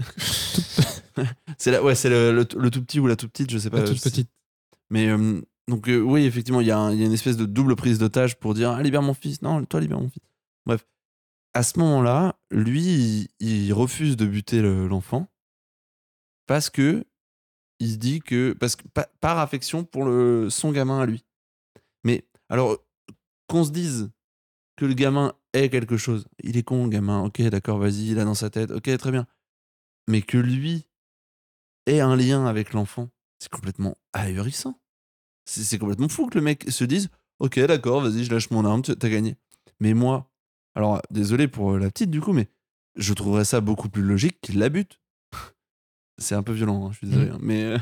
c'est 1.58 1.70
la, 1.70 1.82
ouais, 1.82 1.94
c'est 1.94 2.08
le, 2.08 2.32
le, 2.32 2.46
le 2.58 2.70
tout 2.70 2.82
petit 2.82 2.98
ou 3.00 3.06
la 3.06 3.14
toute 3.16 3.30
petite, 3.30 3.50
je 3.50 3.58
sais 3.58 3.68
pas. 3.70 3.80
La 3.80 3.84
toute 3.88 4.02
petite. 4.02 4.30
Mais 4.90 5.08
euh, 5.08 5.40
donc 5.68 5.88
euh, 5.88 6.00
oui, 6.00 6.24
effectivement, 6.24 6.60
il 6.60 6.64
y, 6.64 6.68
y 6.68 6.72
a 6.72 6.90
une 6.90 7.12
espèce 7.12 7.36
de 7.36 7.44
double 7.46 7.76
prise 7.76 7.98
d'otage 7.98 8.36
pour 8.36 8.54
dire 8.54 8.70
ah, 8.70 8.82
libère 8.82 9.02
mon 9.02 9.14
fils. 9.14 9.42
Non, 9.42 9.62
toi 9.64 9.80
libère 9.80 10.00
mon 10.00 10.08
fils. 10.08 10.22
Bref, 10.66 10.84
à 11.54 11.62
ce 11.62 11.78
moment-là, 11.78 12.36
lui, 12.50 13.28
il, 13.40 13.72
refuse 13.72 14.16
de 14.16 14.26
buter 14.26 14.60
le- 14.60 14.88
l'enfant 14.88 15.28
parce 16.46 16.68
que 16.68 17.04
il 17.80 17.92
se 17.92 17.96
dit 17.96 18.20
que 18.20 18.52
parce 18.52 18.76
que 18.76 18.86
pa- 18.88 19.08
par 19.20 19.38
affection 19.38 19.84
pour 19.84 20.04
le 20.04 20.50
son 20.50 20.72
gamin 20.72 21.00
à 21.00 21.06
lui. 21.06 21.24
Mais 22.04 22.26
alors 22.48 22.78
qu'on 23.48 23.64
se 23.64 23.70
dise 23.70 24.10
que 24.76 24.84
le 24.84 24.94
gamin 24.94 25.34
est 25.52 25.70
quelque 25.70 25.96
chose, 25.96 26.26
il 26.42 26.56
est 26.56 26.62
con 26.62 26.84
le 26.84 26.90
gamin. 26.90 27.24
Ok, 27.24 27.40
d'accord, 27.42 27.78
vas-y, 27.78 28.10
il 28.10 28.18
a 28.18 28.24
dans 28.24 28.34
sa 28.34 28.50
tête. 28.50 28.70
Ok, 28.70 28.96
très 28.96 29.10
bien. 29.10 29.26
Mais 30.08 30.22
que 30.22 30.38
lui 30.38 30.86
ait 31.86 32.00
un 32.00 32.16
lien 32.16 32.46
avec 32.46 32.72
l'enfant, 32.72 33.10
c'est 33.38 33.50
complètement 33.50 33.96
ahurissant. 34.12 34.80
C'est 35.46 35.78
complètement 35.78 36.08
fou 36.08 36.26
que 36.26 36.38
le 36.38 36.44
mec 36.44 36.70
se 36.70 36.84
dise 36.84 37.08
Ok, 37.38 37.58
d'accord, 37.60 38.00
vas-y, 38.00 38.24
je 38.24 38.32
lâche 38.32 38.50
mon 38.50 38.64
arme, 38.64 38.82
t'as 38.82 39.08
gagné. 39.08 39.36
Mais 39.80 39.94
moi, 39.94 40.30
alors 40.74 41.00
désolé 41.10 41.48
pour 41.48 41.72
euh, 41.72 41.78
la 41.78 41.90
petite 41.90 42.10
du 42.10 42.20
coup, 42.20 42.32
mais 42.32 42.48
je 42.96 43.12
trouverais 43.14 43.44
ça 43.44 43.60
beaucoup 43.60 43.88
plus 43.88 44.02
logique 44.02 44.40
qu'il 44.40 44.58
la 44.58 44.68
bute. 44.68 45.00
c'est 46.18 46.34
un 46.34 46.42
peu 46.42 46.52
violent, 46.52 46.86
hein, 46.86 46.90
je 46.92 46.98
suis 46.98 47.06
désolé. 47.08 47.30
hein, 47.30 47.38
mais 47.40 47.62
euh, 47.64 47.78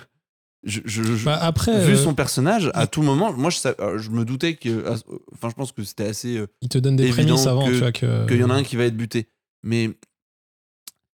je, 0.65 0.81
je- 0.85 1.03
je- 1.03 1.25
Bah, 1.25 1.39
après, 1.43 1.85
vu 1.87 1.93
euh, 1.95 1.97
son 1.97 2.15
personnage, 2.15 2.71
à 2.75 2.87
tout 2.87 3.03
moment, 3.03 3.33
moi 3.33 3.51
je, 3.51 4.11
me 4.11 4.25
doutais 4.25 4.55
que. 4.57 4.89
Enfin, 5.35 5.49
je 5.51 5.55
pense 5.55 5.73
que 5.73 5.83
c'était 5.85 6.07
assez. 6.07 6.45
il 6.61 6.69
te 6.69 6.79
donne 6.79 6.97
des 6.97 7.11
prémices 7.11 7.47
avant, 7.47 7.67
que- 7.67 7.73
tu 7.73 7.79
vois, 7.79 7.93
que. 7.93 8.27
qu'il 8.29 8.39
y 8.41 8.45
en 8.45 8.51
a 8.51 8.55
un 8.55 8.63
qui 8.63 8.77
va 8.77 8.85
être 8.85 8.97
buté. 8.97 9.29
Mais 9.65 9.91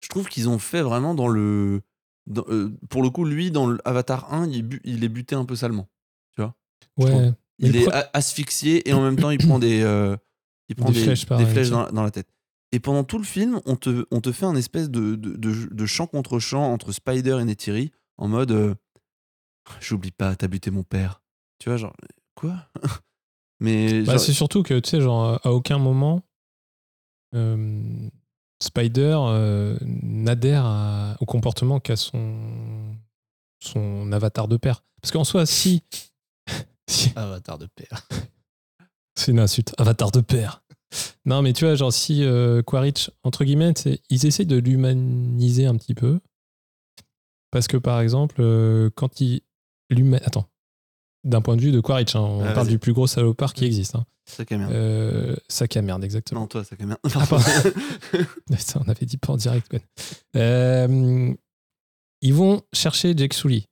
je 0.01 0.07
trouve 0.09 0.27
qu'ils 0.27 0.49
ont 0.49 0.59
fait 0.59 0.81
vraiment 0.81 1.13
dans 1.15 1.27
le. 1.27 1.81
dans- 2.27 2.45
euh, 2.49 2.71
pour 2.89 3.03
le 3.03 3.09
coup, 3.09 3.25
lui, 3.25 3.51
dans 3.51 3.67
l'Avatar 3.67 4.33
1, 4.33 4.49
il, 4.49 4.63
bu- 4.63 4.81
il 4.83 5.03
est 5.03 5.09
buté 5.09 5.35
un 5.35 5.45
peu 5.45 5.55
salement. 5.55 5.87
je 6.37 6.43
Ouais. 6.43 7.09
trouve. 7.09 7.33
Mais 7.59 7.69
Il 7.69 7.75
est 7.77 7.85
pro- 7.85 7.93
asphyxié 8.13 8.87
et 8.89 8.93
en 8.93 9.01
même 9.01 9.15
temps, 9.15 9.29
il 9.29 9.37
prend 9.39 9.59
des, 9.59 9.81
euh, 9.81 10.15
il 10.69 10.75
prend 10.75 10.89
Des 10.89 10.95
des, 10.95 11.03
flèches 11.03 11.25
des 11.25 11.69
dans, 11.69 11.83
la- 11.83 11.91
dans 11.91 12.03
la 12.03 12.11
tête. 12.11 12.27
Et 12.71 12.79
pendant 12.79 13.03
tout 13.03 13.17
le 13.19 13.23
film, 13.23 13.61
on 13.65 13.75
te, 13.75 14.05
on 14.11 14.19
te 14.21 14.31
fait 14.31 14.45
un 14.45 14.55
espèce 14.55 14.89
de, 14.89 15.15
de, 15.15 15.35
de- 15.35 15.73
de 15.73 15.85
chant 15.85 16.07
contre 16.07 16.39
chant 16.39 16.71
entre 16.73 16.91
Spider 16.91 17.37
et 17.39 17.45
Neytiri 17.45 17.91
en 18.17 18.27
mode 18.27 18.51
euh, 18.51 18.75
J'oublie 19.79 20.11
pas, 20.11 20.35
t'as 20.35 20.47
buté 20.47 20.71
mon 20.71 20.83
père. 20.83 21.21
Tu 21.59 21.69
vois, 21.69 21.77
genre, 21.77 21.95
quoi? 22.35 22.67
Mais 23.61 24.01
Bah, 24.03 24.13
genre, 24.13 24.21
c'est 24.21 24.33
surtout 24.33 24.61
que, 24.63 24.77
tu 24.79 24.89
sais, 24.89 25.01
genre, 25.01 25.39
à 25.45 25.51
aucun 25.53 25.77
moment, 25.77 26.21
euh, 27.35 28.09
Spider 28.61 29.17
euh, 29.19 29.77
n'adhère 29.81 30.65
à- 30.65 31.15
au 31.21 31.25
comportement 31.25 31.79
qu'a 31.79 31.95
son, 31.95 32.95
son 33.61 34.11
avatar 34.11 34.47
de 34.47 34.57
père. 34.57 34.83
Parce 35.01 35.11
qu'en 35.11 35.23
soi, 35.23 35.45
si. 35.45 35.83
si 36.89 37.11
Avatar 37.15 37.57
de 37.57 37.67
père. 37.67 38.07
C'est 39.15 39.31
une 39.31 39.39
insulte. 39.39 39.73
Avatar 39.77 40.11
de 40.11 40.21
père. 40.21 40.63
Non, 41.25 41.41
mais 41.41 41.53
tu 41.53 41.65
vois, 41.65 41.75
genre, 41.75 41.91
si 41.93 42.23
euh, 42.23 42.61
Quaritch, 42.61 43.09
entre 43.23 43.43
guillemets, 43.45 43.73
ils 44.09 44.25
essayent 44.25 44.45
de 44.45 44.57
l'humaniser 44.57 45.65
un 45.65 45.75
petit 45.75 45.95
peu. 45.95 46.19
Parce 47.51 47.67
que, 47.67 47.77
par 47.77 47.99
exemple, 48.01 48.37
euh, 48.39 48.89
quand 48.95 49.21
il. 49.21 49.41
Attends. 50.23 50.47
D'un 51.23 51.41
point 51.41 51.55
de 51.55 51.61
vue 51.61 51.71
de 51.71 51.79
Quaritch, 51.79 52.15
hein, 52.15 52.19
on 52.21 52.43
Ah, 52.43 52.51
parle 52.53 52.67
du 52.67 52.79
plus 52.79 52.91
gros 52.93 53.07
salopard 53.07 53.53
qui 53.53 53.61
Vas-y. 53.61 53.67
existe. 53.67 53.95
Hein. 53.95 54.05
sac 54.25 54.51
à 54.51 54.57
merde. 54.57 54.71
Euh, 54.73 55.35
sac 55.47 55.77
à 55.77 55.81
merde, 55.81 56.03
exactement. 56.03 56.41
Non, 56.41 56.47
toi, 56.47 56.63
sac 56.63 56.81
à 56.81 56.85
merde. 56.85 56.99
Ah, 57.15 57.25
on 58.85 58.89
avait 58.89 59.05
dit 59.05 59.17
pas 59.17 59.33
en 59.33 59.37
direct. 59.37 59.73
Euh, 60.35 61.33
ils 62.21 62.33
vont 62.33 62.61
chercher 62.73 63.13
Jake 63.15 63.33
Sully. 63.33 63.67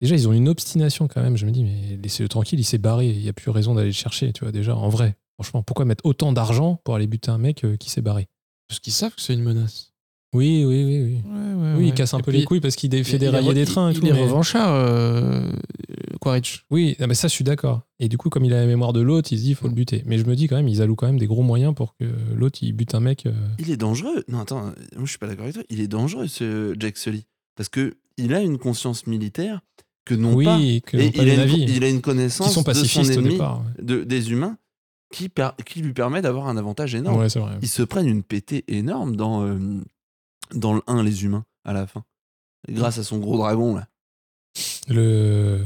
Déjà, 0.00 0.14
ils 0.14 0.28
ont 0.28 0.32
une 0.32 0.48
obstination 0.48 1.08
quand 1.08 1.20
même. 1.22 1.36
Je 1.36 1.44
me 1.46 1.50
dis, 1.50 1.62
mais 1.64 1.98
laissez-le 2.02 2.28
tranquille, 2.28 2.58
il 2.58 2.64
s'est 2.64 2.78
barré. 2.78 3.08
Il 3.08 3.18
n'y 3.20 3.28
a 3.28 3.32
plus 3.32 3.50
raison 3.50 3.74
d'aller 3.74 3.88
le 3.88 3.92
chercher, 3.94 4.32
tu 4.32 4.44
vois, 4.44 4.52
déjà, 4.52 4.74
en 4.76 4.88
vrai. 4.88 5.16
Franchement, 5.34 5.62
pourquoi 5.62 5.84
mettre 5.84 6.04
autant 6.06 6.32
d'argent 6.32 6.80
pour 6.84 6.94
aller 6.94 7.06
buter 7.06 7.30
un 7.30 7.38
mec 7.38 7.64
euh, 7.64 7.76
qui 7.76 7.90
s'est 7.90 8.02
barré? 8.02 8.28
Parce 8.68 8.78
qu'ils 8.80 8.92
savent 8.92 9.14
que 9.14 9.20
c'est 9.20 9.34
une 9.34 9.42
menace. 9.42 9.92
Oui, 10.32 10.64
oui, 10.64 10.84
oui, 10.84 11.02
oui. 11.02 11.22
Ouais, 11.28 11.54
ouais, 11.54 11.74
Oui, 11.78 11.88
il 11.88 11.94
casse 11.94 12.14
un 12.14 12.20
peu 12.20 12.30
les 12.30 12.44
couilles 12.44 12.60
parce 12.60 12.76
qu'il 12.76 13.04
fait 13.04 13.18
dérailler 13.18 13.52
des 13.52 13.64
trains 13.64 13.88
et 13.90 13.92
il, 13.92 13.98
tout. 13.98 14.06
Il 14.06 14.10
est 14.10 14.12
mais- 14.12 14.22
revanchard, 14.22 14.72
euh, 14.74 15.50
Quaritch. 16.20 16.64
Oui, 16.70 16.94
non, 17.00 17.06
mais 17.08 17.14
ça, 17.14 17.26
je 17.28 17.32
suis 17.32 17.42
d'accord. 17.44 17.82
Et 17.98 18.08
du 18.08 18.16
coup, 18.16 18.28
comme 18.30 18.44
il 18.44 18.52
a 18.52 18.60
la 18.60 18.66
mémoire 18.66 18.92
de 18.92 19.00
l'autre, 19.00 19.32
il 19.32 19.38
se 19.38 19.42
dit, 19.42 19.50
il 19.50 19.54
faut 19.54 19.66
le 19.66 19.74
buter. 19.74 20.02
Mais 20.06 20.18
je 20.18 20.24
me 20.24 20.36
dis 20.36 20.46
quand 20.46 20.56
même, 20.56 20.68
ils 20.68 20.82
allouent 20.82 20.94
quand 20.94 21.06
même 21.06 21.18
des 21.18 21.26
gros 21.26 21.42
moyens 21.42 21.74
pour 21.74 21.96
que 21.96 22.04
l'autre, 22.34 22.60
il 22.62 22.72
bute 22.74 22.94
un 22.94 23.00
mec. 23.00 23.26
euh, 23.26 23.32
Il 23.58 23.70
est 23.70 23.76
dangereux. 23.76 24.22
Non, 24.28 24.38
attends, 24.40 24.60
moi 24.62 24.74
je 25.04 25.06
suis 25.10 25.18
pas 25.18 25.26
d'accord 25.26 25.44
avec 25.44 25.54
toi. 25.54 25.64
Il 25.68 25.80
est 25.80 25.88
dangereux 25.88 26.28
ce 26.28 26.74
Jack 26.78 26.96
Sully 26.96 27.24
parce 27.56 27.68
que 27.68 27.96
il 28.16 28.32
a 28.34 28.40
une 28.40 28.58
conscience 28.58 29.06
militaire 29.06 29.60
que 30.04 30.14
non 30.14 30.32
pas. 30.42 30.56
oui, 30.58 30.82
que 30.86 30.96
Et 30.96 31.10
pas 31.10 31.22
il, 31.22 31.30
a 31.30 31.44
une, 31.44 31.50
il 31.68 31.84
a 31.84 31.88
une 31.88 32.00
connaissance 32.00 32.52
sont 32.54 32.60
de 32.62 32.64
son 32.66 32.80
pacifistes 32.80 33.10
au 33.10 33.12
ennemi, 33.20 33.30
départ. 33.34 33.60
ouais. 33.60 33.84
de- 33.84 34.04
des 34.04 34.30
humains, 34.32 34.56
qui, 35.12 35.28
per- 35.28 35.50
qui 35.66 35.82
lui 35.82 35.92
permet 35.92 36.22
d'avoir 36.22 36.48
un 36.48 36.56
avantage 36.56 36.94
énorme. 36.94 37.18
Ouais, 37.20 37.28
c'est 37.28 37.38
vrai. 37.40 37.58
Ils 37.62 37.68
se 37.68 37.82
prennent 37.82 38.08
une 38.08 38.22
pétée 38.22 38.64
énorme 38.68 39.16
dans, 39.16 39.44
euh, 39.44 39.58
dans 40.54 40.72
le 40.74 40.82
1, 40.86 41.02
les 41.02 41.24
humains, 41.24 41.44
à 41.64 41.72
la 41.72 41.86
fin. 41.86 42.04
Grâce 42.68 42.98
à 42.98 43.04
son 43.04 43.18
gros 43.18 43.36
dragon, 43.38 43.74
là. 43.76 43.88
Le. 44.88 45.64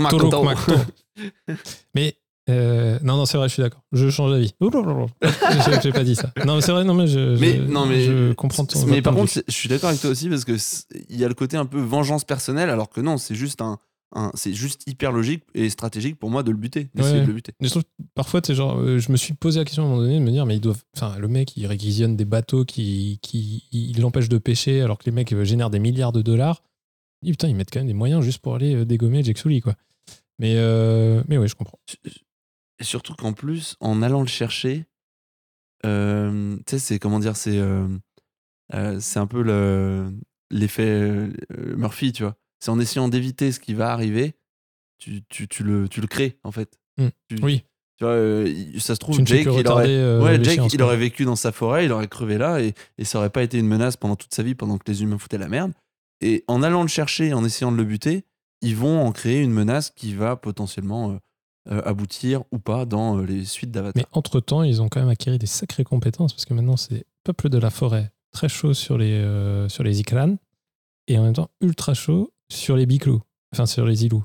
Makto. 0.00 0.42
Makto. 0.42 0.72
mais. 1.94 2.16
Euh, 2.50 2.98
non, 3.02 3.16
non, 3.16 3.24
c'est 3.26 3.38
vrai, 3.38 3.48
je 3.48 3.54
suis 3.54 3.62
d'accord. 3.62 3.82
Je 3.92 4.10
change 4.10 4.30
d'avis. 4.32 4.54
J'ai 5.64 5.80
j'ai 5.82 5.92
pas 5.92 6.04
dit 6.04 6.14
ça. 6.14 6.30
Non, 6.44 6.56
mais 6.56 6.60
c'est 6.60 6.72
vrai, 6.72 6.84
non, 6.84 6.94
mais 6.94 7.06
je, 7.06 7.38
Mais, 7.38 7.56
je, 7.56 7.62
non, 7.62 7.86
mais, 7.86 8.04
je 8.04 8.32
comprends 8.34 8.64
ton 8.66 8.84
mais 8.86 9.00
par 9.02 9.14
contre, 9.14 9.32
je 9.46 9.52
suis 9.52 9.68
d'accord 9.68 9.88
avec 9.90 10.00
toi 10.00 10.10
aussi 10.10 10.28
parce 10.28 10.44
que 10.44 10.56
c'est- 10.58 10.86
il 11.08 11.18
y 11.18 11.24
a 11.24 11.28
le 11.28 11.34
côté 11.34 11.56
un 11.56 11.64
peu 11.66 11.80
vengeance 11.80 12.24
personnelle, 12.24 12.68
alors 12.70 12.90
que 12.90 13.00
non, 13.00 13.16
c'est 13.16 13.34
juste 13.34 13.62
un, 13.62 13.78
un- 14.14 14.30
c'est 14.34 14.52
juste 14.52 14.82
hyper 14.86 15.10
logique 15.10 15.42
et 15.54 15.70
stratégique 15.70 16.18
pour 16.18 16.30
moi 16.30 16.42
de 16.42 16.50
le 16.50 16.56
buter, 16.56 16.88
d'essayer 16.94 17.14
Ouais. 17.16 17.22
de 17.22 17.26
le 17.28 17.32
buter. 17.32 17.52
Mais 17.60 17.66
je 17.68 17.72
trouve, 17.72 17.84
parfois, 18.14 18.40
tu 18.42 18.48
sais, 18.48 18.54
genre, 18.54 18.78
euh, 18.78 18.98
je 18.98 19.10
me 19.10 19.16
suis 19.16 19.32
posé 19.34 19.58
la 19.60 19.64
question 19.64 19.82
à 19.84 19.86
un 19.86 19.88
moment 19.88 20.02
donné 20.02 20.18
de 20.18 20.24
me 20.24 20.30
dire, 20.30 20.44
mais 20.44 20.56
ils 20.56 20.60
doivent. 20.60 20.82
Enfin, 20.96 21.16
le 21.18 21.28
mec, 21.28 21.56
il 21.56 21.66
réquisitionne 21.66 22.14
des 22.16 22.24
bateaux 22.26 22.64
qui, 22.66 23.18
qui 23.22 23.64
il 23.72 24.00
l'empêchent 24.00 24.28
de 24.28 24.38
pêcher 24.38 24.82
alors 24.82 24.98
que 24.98 25.04
les 25.06 25.12
mecs 25.12 25.32
euh, 25.32 25.44
génèrent 25.44 25.70
des 25.70 25.78
milliards 25.80 26.12
de 26.12 26.20
dollars. 26.22 26.62
Et 27.26 27.30
putain, 27.30 27.48
ils 27.48 27.56
mettent 27.56 27.70
quand 27.72 27.80
même 27.80 27.86
des 27.88 27.94
moyens 27.94 28.22
juste 28.22 28.38
pour 28.40 28.54
aller 28.54 28.84
dégommer 28.84 29.24
Jack 29.24 29.38
Sully, 29.38 29.62
quoi. 29.62 29.74
Mais, 30.38 30.54
euh, 30.56 31.22
mais 31.28 31.38
oui, 31.38 31.48
je 31.48 31.54
comprends. 31.54 31.78
Et 32.84 32.86
surtout 32.86 33.14
qu'en 33.14 33.32
plus, 33.32 33.76
en 33.80 34.02
allant 34.02 34.20
le 34.20 34.26
chercher, 34.26 34.84
euh, 35.86 36.56
tu 36.58 36.62
sais, 36.72 36.78
c'est 36.78 36.98
comment 36.98 37.18
dire, 37.18 37.34
c'est 37.34 37.56
euh, 37.58 37.88
euh, 38.74 39.00
c'est 39.00 39.18
un 39.18 39.26
peu 39.26 39.42
le- 39.42 40.12
l'effet 40.50 41.30
Murphy, 41.78 42.12
tu 42.12 42.24
vois. 42.24 42.36
C'est 42.60 42.70
en 42.70 42.78
essayant 42.78 43.08
d'éviter 43.08 43.52
ce 43.52 43.58
qui 43.60 43.72
va 43.72 43.90
arriver, 43.90 44.34
tu, 44.98 45.22
tu, 45.30 45.48
tu 45.48 45.64
le, 45.64 45.88
tu 45.88 46.02
le 46.02 46.06
crées, 46.06 46.38
en 46.44 46.52
fait. 46.52 46.78
Tu- 47.30 47.38
Oui. 47.42 47.64
Tu 47.96 48.04
vois, 48.04 48.80
ça 48.80 48.94
se 48.94 48.98
trouve, 49.00 49.16
Jake, 49.26 49.44
il 49.60 49.66
aurait, 49.72 49.86
ouais, 50.20 50.36
Jake, 50.44 50.56
il 50.74 50.82
aurait 50.82 50.96
vécu 50.96 51.24
dans 51.24 51.36
sa 51.36 51.52
forêt, 51.52 51.86
il 51.86 51.92
aurait 51.92 52.08
crevé 52.08 52.36
là, 52.36 52.60
et, 52.60 52.74
et 52.98 53.04
ça 53.06 53.18
aurait 53.18 53.30
pas 53.30 53.42
été 53.44 53.56
une 53.58 53.66
menace 53.68 53.96
pendant 53.96 54.16
toute 54.16 54.34
sa 54.34 54.42
vie, 54.42 54.54
pendant 54.54 54.76
que 54.76 54.90
les 54.90 55.02
humains 55.02 55.16
foutaient 55.16 55.38
la 55.38 55.48
merde. 55.48 55.72
Et 56.20 56.44
en 56.48 56.62
allant 56.62 56.82
le 56.82 56.88
chercher, 56.88 57.32
en 57.32 57.44
essayant 57.46 57.72
de 57.72 57.78
le 57.78 57.84
buter, 57.84 58.24
ils 58.60 58.76
vont 58.76 59.00
en 59.06 59.12
créer 59.12 59.40
une 59.40 59.52
menace 59.52 59.90
qui 59.90 60.12
va 60.12 60.36
potentiellement 60.36 61.18
aboutir 61.70 62.42
ou 62.52 62.58
pas 62.58 62.84
dans 62.86 63.18
euh, 63.18 63.24
les 63.24 63.44
suites 63.44 63.70
d'Avatar. 63.70 63.94
Mais 63.96 64.06
entre-temps, 64.12 64.62
ils 64.62 64.82
ont 64.82 64.88
quand 64.88 65.00
même 65.00 65.08
acquis 65.08 65.36
des 65.38 65.46
sacrées 65.46 65.84
compétences 65.84 66.32
parce 66.32 66.44
que 66.44 66.54
maintenant, 66.54 66.76
c'est 66.76 67.04
peuple 67.24 67.48
de 67.48 67.58
la 67.58 67.70
forêt, 67.70 68.12
très 68.32 68.48
chaud 68.48 68.74
sur 68.74 68.98
les, 68.98 69.12
euh, 69.12 69.68
sur 69.68 69.82
les 69.82 69.98
Ikran, 70.00 70.36
et 71.08 71.18
en 71.18 71.22
même 71.24 71.32
temps 71.34 71.50
ultra 71.60 71.94
chaud 71.94 72.32
sur 72.50 72.76
les 72.76 72.86
biclous. 72.86 73.22
Enfin, 73.52 73.66
sur 73.66 73.86
les 73.86 74.04
îlots. 74.04 74.24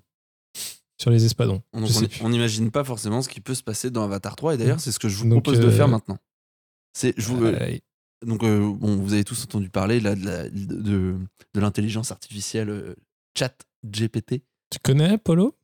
Sur 1.01 1.11
les 1.11 1.23
espadons. 1.23 1.61
Donc, 1.73 1.89
on- 2.21 2.29
n'imagine 2.29 2.71
pas 2.71 2.83
forcément 2.83 3.21
ce 3.21 3.29
qui 3.29 3.39
peut 3.39 3.55
se 3.55 3.63
passer 3.63 3.89
dans 3.89 4.03
Avatar 4.03 4.35
3 4.35 4.55
et 4.55 4.57
d'ailleurs 4.57 4.79
c'est 4.81 4.91
ce 4.91 4.99
que 4.99 5.07
je 5.07 5.15
vous 5.17 5.29
Donc, 5.29 5.43
propose 5.43 5.61
de 5.61 5.67
euh, 5.67 5.71
faire 5.71 5.87
maintenant. 5.87 6.17
C'est 6.93 7.13
je 7.17 7.27
vous, 7.27 7.41
Euh, 7.45 7.77
donc 8.25 8.43
euh, 8.43 8.59
bon 8.73 8.97
vous 8.97 9.13
avez 9.13 9.23
tous 9.23 9.41
entendu 9.45 9.69
parler 9.69 10.01
là 10.01 10.15
de 10.15 10.49
de, 10.49 11.15
de 11.53 11.59
l'intelligence 11.61 12.11
artificielle 12.11 12.69
euh, 12.69 12.95
Chat 13.37 13.55
GPT 13.85 14.43
tu 14.71 14.79
connais, 14.83 15.17
Polo? 15.17 15.55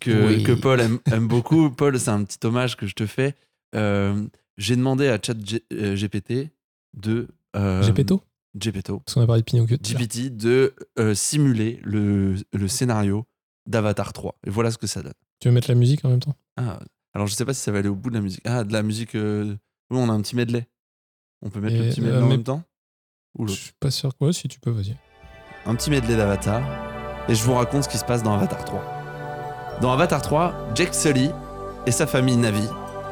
Que, 0.00 0.26
Oui. 0.36 0.42
que 0.42 0.52
Paul 0.52 0.80
aime, 0.80 0.98
aime 1.10 1.26
beaucoup. 1.28 1.70
Paul 1.76 1.98
c'est 1.98 2.10
un 2.10 2.24
petit 2.24 2.38
hommage 2.46 2.76
que 2.76 2.86
je 2.86 2.94
te 2.94 3.06
fais. 3.06 3.34
Euh, 3.74 4.26
J'ai 4.56 4.76
demandé 4.76 5.08
à 5.08 5.18
Chat 5.22 5.36
G- 5.44 5.64
euh, 5.72 5.94
GPT 5.96 6.50
de 6.96 7.28
euh, 7.56 7.82
Gepetto 7.82 8.22
Gepetto 8.58 9.00
Parce 9.00 9.14
qu'on 9.14 9.20
a 9.22 9.26
parlé 9.26 9.42
de 9.42 9.44
Pinocchio. 9.44 9.76
GPT 9.76 10.30
de 10.36 10.74
euh, 10.98 11.14
simuler 11.14 11.80
le, 11.84 12.34
le 12.52 12.68
scénario 12.68 13.26
d'Avatar 13.66 14.12
3 14.12 14.36
et 14.46 14.50
voilà 14.50 14.70
ce 14.70 14.78
que 14.78 14.86
ça 14.86 15.02
donne. 15.02 15.12
Tu 15.40 15.48
veux 15.48 15.54
mettre 15.54 15.68
la 15.68 15.74
musique 15.74 16.04
en 16.04 16.08
même 16.08 16.20
temps? 16.20 16.34
Ah, 16.56 16.80
alors 17.14 17.26
je 17.26 17.34
sais 17.34 17.44
pas 17.44 17.52
si 17.54 17.60
ça 17.60 17.70
va 17.70 17.78
aller 17.78 17.88
au 17.88 17.94
bout 17.94 18.08
de 18.10 18.14
la 18.14 18.20
musique. 18.22 18.40
Ah, 18.46 18.64
de 18.64 18.72
la 18.72 18.82
musique. 18.82 19.10
Oui, 19.14 19.56
on 19.90 20.08
a 20.08 20.12
un 20.12 20.20
petit 20.22 20.34
medley. 20.34 20.66
On 21.42 21.50
peut 21.50 21.60
mettre 21.60 21.76
le 21.76 21.84
Et, 21.84 21.88
petit 21.90 22.00
medley 22.00 22.18
en 22.18 22.22
mais- 22.22 22.28
même 22.28 22.42
temps? 22.44 22.62
Ou 23.38 23.46
Je 23.46 23.52
suis 23.52 23.72
pas 23.78 23.90
sûr. 23.90 24.10
Ouais, 24.20 24.32
si 24.32 24.48
tu 24.48 24.58
peux, 24.58 24.70
vas-y. 24.70 24.96
Un 25.66 25.74
petit 25.76 25.90
medley 25.90 26.16
d'Avatar. 26.16 26.62
Et 27.28 27.34
je 27.34 27.44
vous 27.44 27.52
raconte 27.54 27.84
ce 27.84 27.88
qui 27.88 27.98
se 27.98 28.04
passe 28.04 28.22
dans 28.22 28.34
Avatar 28.34 28.64
3. 28.64 28.97
Dans 29.80 29.92
Avatar 29.92 30.22
3, 30.22 30.52
Jake 30.74 30.94
Sully 30.94 31.30
et 31.86 31.90
sa 31.92 32.06
famille 32.06 32.36
Navi 32.36 32.66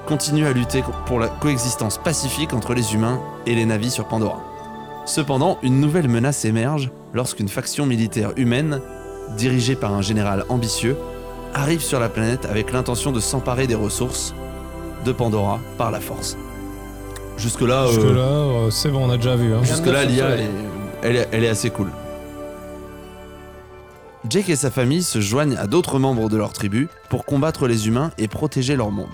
continuent 0.06 0.46
à 0.46 0.52
lutter 0.52 0.82
pour 1.06 1.18
la 1.18 1.28
coexistence 1.28 1.98
pacifique 1.98 2.52
entre 2.52 2.74
les 2.74 2.94
humains 2.94 3.20
et 3.46 3.54
les 3.54 3.64
Navis 3.66 3.90
sur 3.90 4.06
Pandora. 4.06 4.40
Cependant, 5.04 5.58
une 5.62 5.80
nouvelle 5.80 6.08
menace 6.08 6.44
émerge 6.44 6.90
lorsqu'une 7.14 7.48
faction 7.48 7.86
militaire 7.86 8.30
humaine, 8.36 8.80
dirigée 9.36 9.76
par 9.76 9.92
un 9.92 10.02
général 10.02 10.44
ambitieux, 10.48 10.96
arrive 11.54 11.80
sur 11.82 12.00
la 12.00 12.08
planète 12.08 12.46
avec 12.46 12.72
l'intention 12.72 13.12
de 13.12 13.20
s'emparer 13.20 13.66
des 13.66 13.74
ressources 13.74 14.34
de 15.04 15.12
Pandora 15.12 15.60
par 15.78 15.90
la 15.90 16.00
force. 16.00 16.36
Jusque-là, 17.36 17.84
euh, 17.84 17.92
Jusque-là, 17.92 18.20
euh, 18.20 18.70
c'est 18.70 18.90
bon, 18.90 19.06
on 19.06 19.10
a 19.10 19.16
déjà 19.16 19.36
vu. 19.36 19.54
hein. 19.54 19.60
Jusque-là, 19.62 20.04
l'IA, 20.04 20.16
sûr, 20.16 20.26
elle 20.34 20.40
est, 20.40 20.50
elle, 21.02 21.16
est, 21.16 21.28
elle 21.32 21.44
est 21.44 21.48
assez 21.48 21.70
cool. 21.70 21.88
Jake 24.28 24.48
et 24.48 24.56
sa 24.56 24.70
famille 24.70 25.02
se 25.02 25.20
joignent 25.20 25.56
à 25.56 25.66
d'autres 25.66 25.98
membres 25.98 26.28
de 26.28 26.36
leur 26.36 26.52
tribu 26.52 26.88
pour 27.10 27.24
combattre 27.24 27.68
les 27.68 27.86
humains 27.86 28.10
et 28.18 28.28
protéger 28.28 28.74
leur 28.74 28.90
monde. 28.90 29.12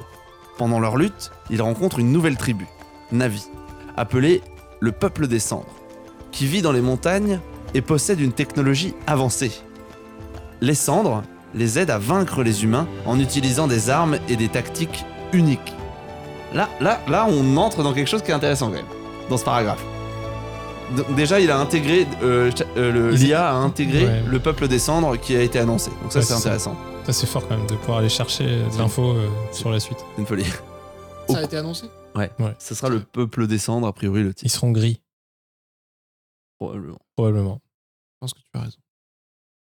Pendant 0.58 0.80
leur 0.80 0.96
lutte, 0.96 1.32
ils 1.50 1.60
rencontrent 1.60 1.98
une 1.98 2.12
nouvelle 2.12 2.36
tribu, 2.36 2.66
Navi, 3.10 3.44
appelée 3.96 4.42
le 4.80 4.92
Peuple 4.92 5.26
des 5.26 5.38
Cendres, 5.38 5.74
qui 6.30 6.46
vit 6.46 6.62
dans 6.62 6.72
les 6.72 6.80
montagnes 6.80 7.40
et 7.74 7.82
possède 7.82 8.20
une 8.20 8.32
technologie 8.32 8.94
avancée. 9.06 9.52
Les 10.60 10.74
cendres 10.74 11.22
les 11.54 11.78
aident 11.78 11.90
à 11.90 11.98
vaincre 11.98 12.42
les 12.42 12.64
humains 12.64 12.86
en 13.04 13.18
utilisant 13.18 13.66
des 13.66 13.90
armes 13.90 14.18
et 14.28 14.36
des 14.36 14.48
tactiques 14.48 15.04
uniques. 15.32 15.74
Là, 16.54 16.68
là, 16.80 17.00
là, 17.08 17.26
on 17.28 17.56
entre 17.56 17.82
dans 17.82 17.92
quelque 17.92 18.08
chose 18.08 18.22
qui 18.22 18.30
est 18.30 18.34
intéressant 18.34 18.68
quand 18.68 18.76
même, 18.76 18.84
dans 19.28 19.36
ce 19.36 19.44
paragraphe. 19.44 19.84
Déjà, 21.16 21.40
il 21.40 21.50
a 21.50 21.58
intégré, 21.58 22.06
euh, 22.22 22.50
ch- 22.50 22.68
euh, 22.76 22.92
le- 22.92 23.12
Ils- 23.14 23.26
l'IA 23.26 23.50
a 23.50 23.54
intégré 23.54 24.04
Ouais. 24.06 24.22
le 24.22 24.38
peuple 24.40 24.68
des 24.68 24.78
cendres 24.78 25.16
qui 25.16 25.34
a 25.36 25.42
été 25.42 25.58
annoncé. 25.58 25.90
Donc 26.02 26.12
ça, 26.12 26.18
Ouais, 26.20 26.24
c'est 26.24 26.32
ça. 26.34 26.38
intéressant. 26.38 26.76
Ça, 27.06 27.12
c'est 27.12 27.26
fort 27.26 27.46
quand 27.48 27.56
même 27.56 27.66
de 27.66 27.74
pouvoir 27.76 27.98
aller 27.98 28.08
chercher 28.08 28.44
de 28.46 28.78
l'info 28.78 29.12
euh, 29.12 29.28
sur 29.52 29.70
la 29.70 29.80
suite. 29.80 29.98
C'est 30.14 30.20
une 30.20 30.26
folie. 30.26 30.44
Ça 31.28 31.38
a 31.38 31.42
été 31.42 31.56
annoncé? 31.56 31.86
Ce 32.58 32.74
sera 32.74 32.88
le 32.90 33.00
peuple 33.00 33.46
des 33.46 33.58
cendres, 33.58 33.86
a 33.86 33.92
priori, 33.92 34.22
le 34.22 34.28
Ils 34.30 34.34
titre. 34.34 34.52
seront 34.54 34.70
gris, 34.70 35.00
probablement. 36.58 36.98
probablement. 37.16 37.60
Je 37.64 38.16
pense 38.20 38.34
que 38.34 38.40
tu 38.40 38.50
as 38.58 38.60
raison. 38.60 38.78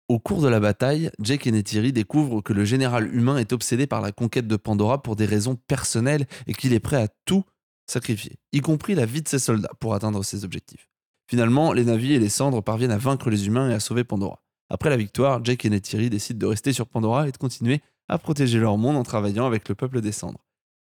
Au 0.08 0.18
cours 0.18 0.42
de 0.42 0.48
la 0.48 0.60
bataille, 0.60 1.10
Jake 1.20 1.46
et 1.46 1.52
Neytiri 1.52 1.92
découvrent 1.92 2.42
que 2.42 2.52
le 2.52 2.64
général 2.64 3.14
humain 3.14 3.38
est 3.38 3.52
obsédé 3.52 3.86
par 3.86 4.02
la 4.02 4.12
conquête 4.12 4.46
de 4.46 4.56
Pandora 4.56 5.02
pour 5.02 5.16
des 5.16 5.24
raisons 5.24 5.56
personnelles 5.56 6.26
et 6.46 6.52
qu'il 6.52 6.72
est 6.74 6.80
prêt 6.80 7.02
à 7.02 7.08
tout 7.24 7.44
sacrifier, 7.86 8.38
y 8.52 8.60
compris 8.60 8.94
la 8.94 9.06
vie 9.06 9.22
de 9.22 9.28
ses 9.28 9.38
soldats, 9.38 9.70
pour 9.80 9.94
atteindre 9.94 10.22
ses 10.22 10.44
objectifs. 10.44 10.88
Finalement, 11.32 11.72
les 11.72 11.86
navis 11.86 12.12
et 12.12 12.18
les 12.18 12.28
cendres 12.28 12.62
parviennent 12.62 12.90
à 12.90 12.98
vaincre 12.98 13.30
les 13.30 13.46
humains 13.46 13.70
et 13.70 13.72
à 13.72 13.80
sauver 13.80 14.04
Pandora. 14.04 14.42
Après 14.68 14.90
la 14.90 14.98
victoire, 14.98 15.42
Jake 15.42 15.64
et 15.64 15.70
Neytiri 15.70 16.10
décident 16.10 16.38
de 16.38 16.44
rester 16.44 16.74
sur 16.74 16.86
Pandora 16.86 17.26
et 17.26 17.32
de 17.32 17.38
continuer 17.38 17.80
à 18.06 18.18
protéger 18.18 18.58
leur 18.58 18.76
monde 18.76 18.98
en 18.98 19.02
travaillant 19.02 19.46
avec 19.46 19.66
le 19.70 19.74
peuple 19.74 20.02
des 20.02 20.12
cendres. 20.12 20.44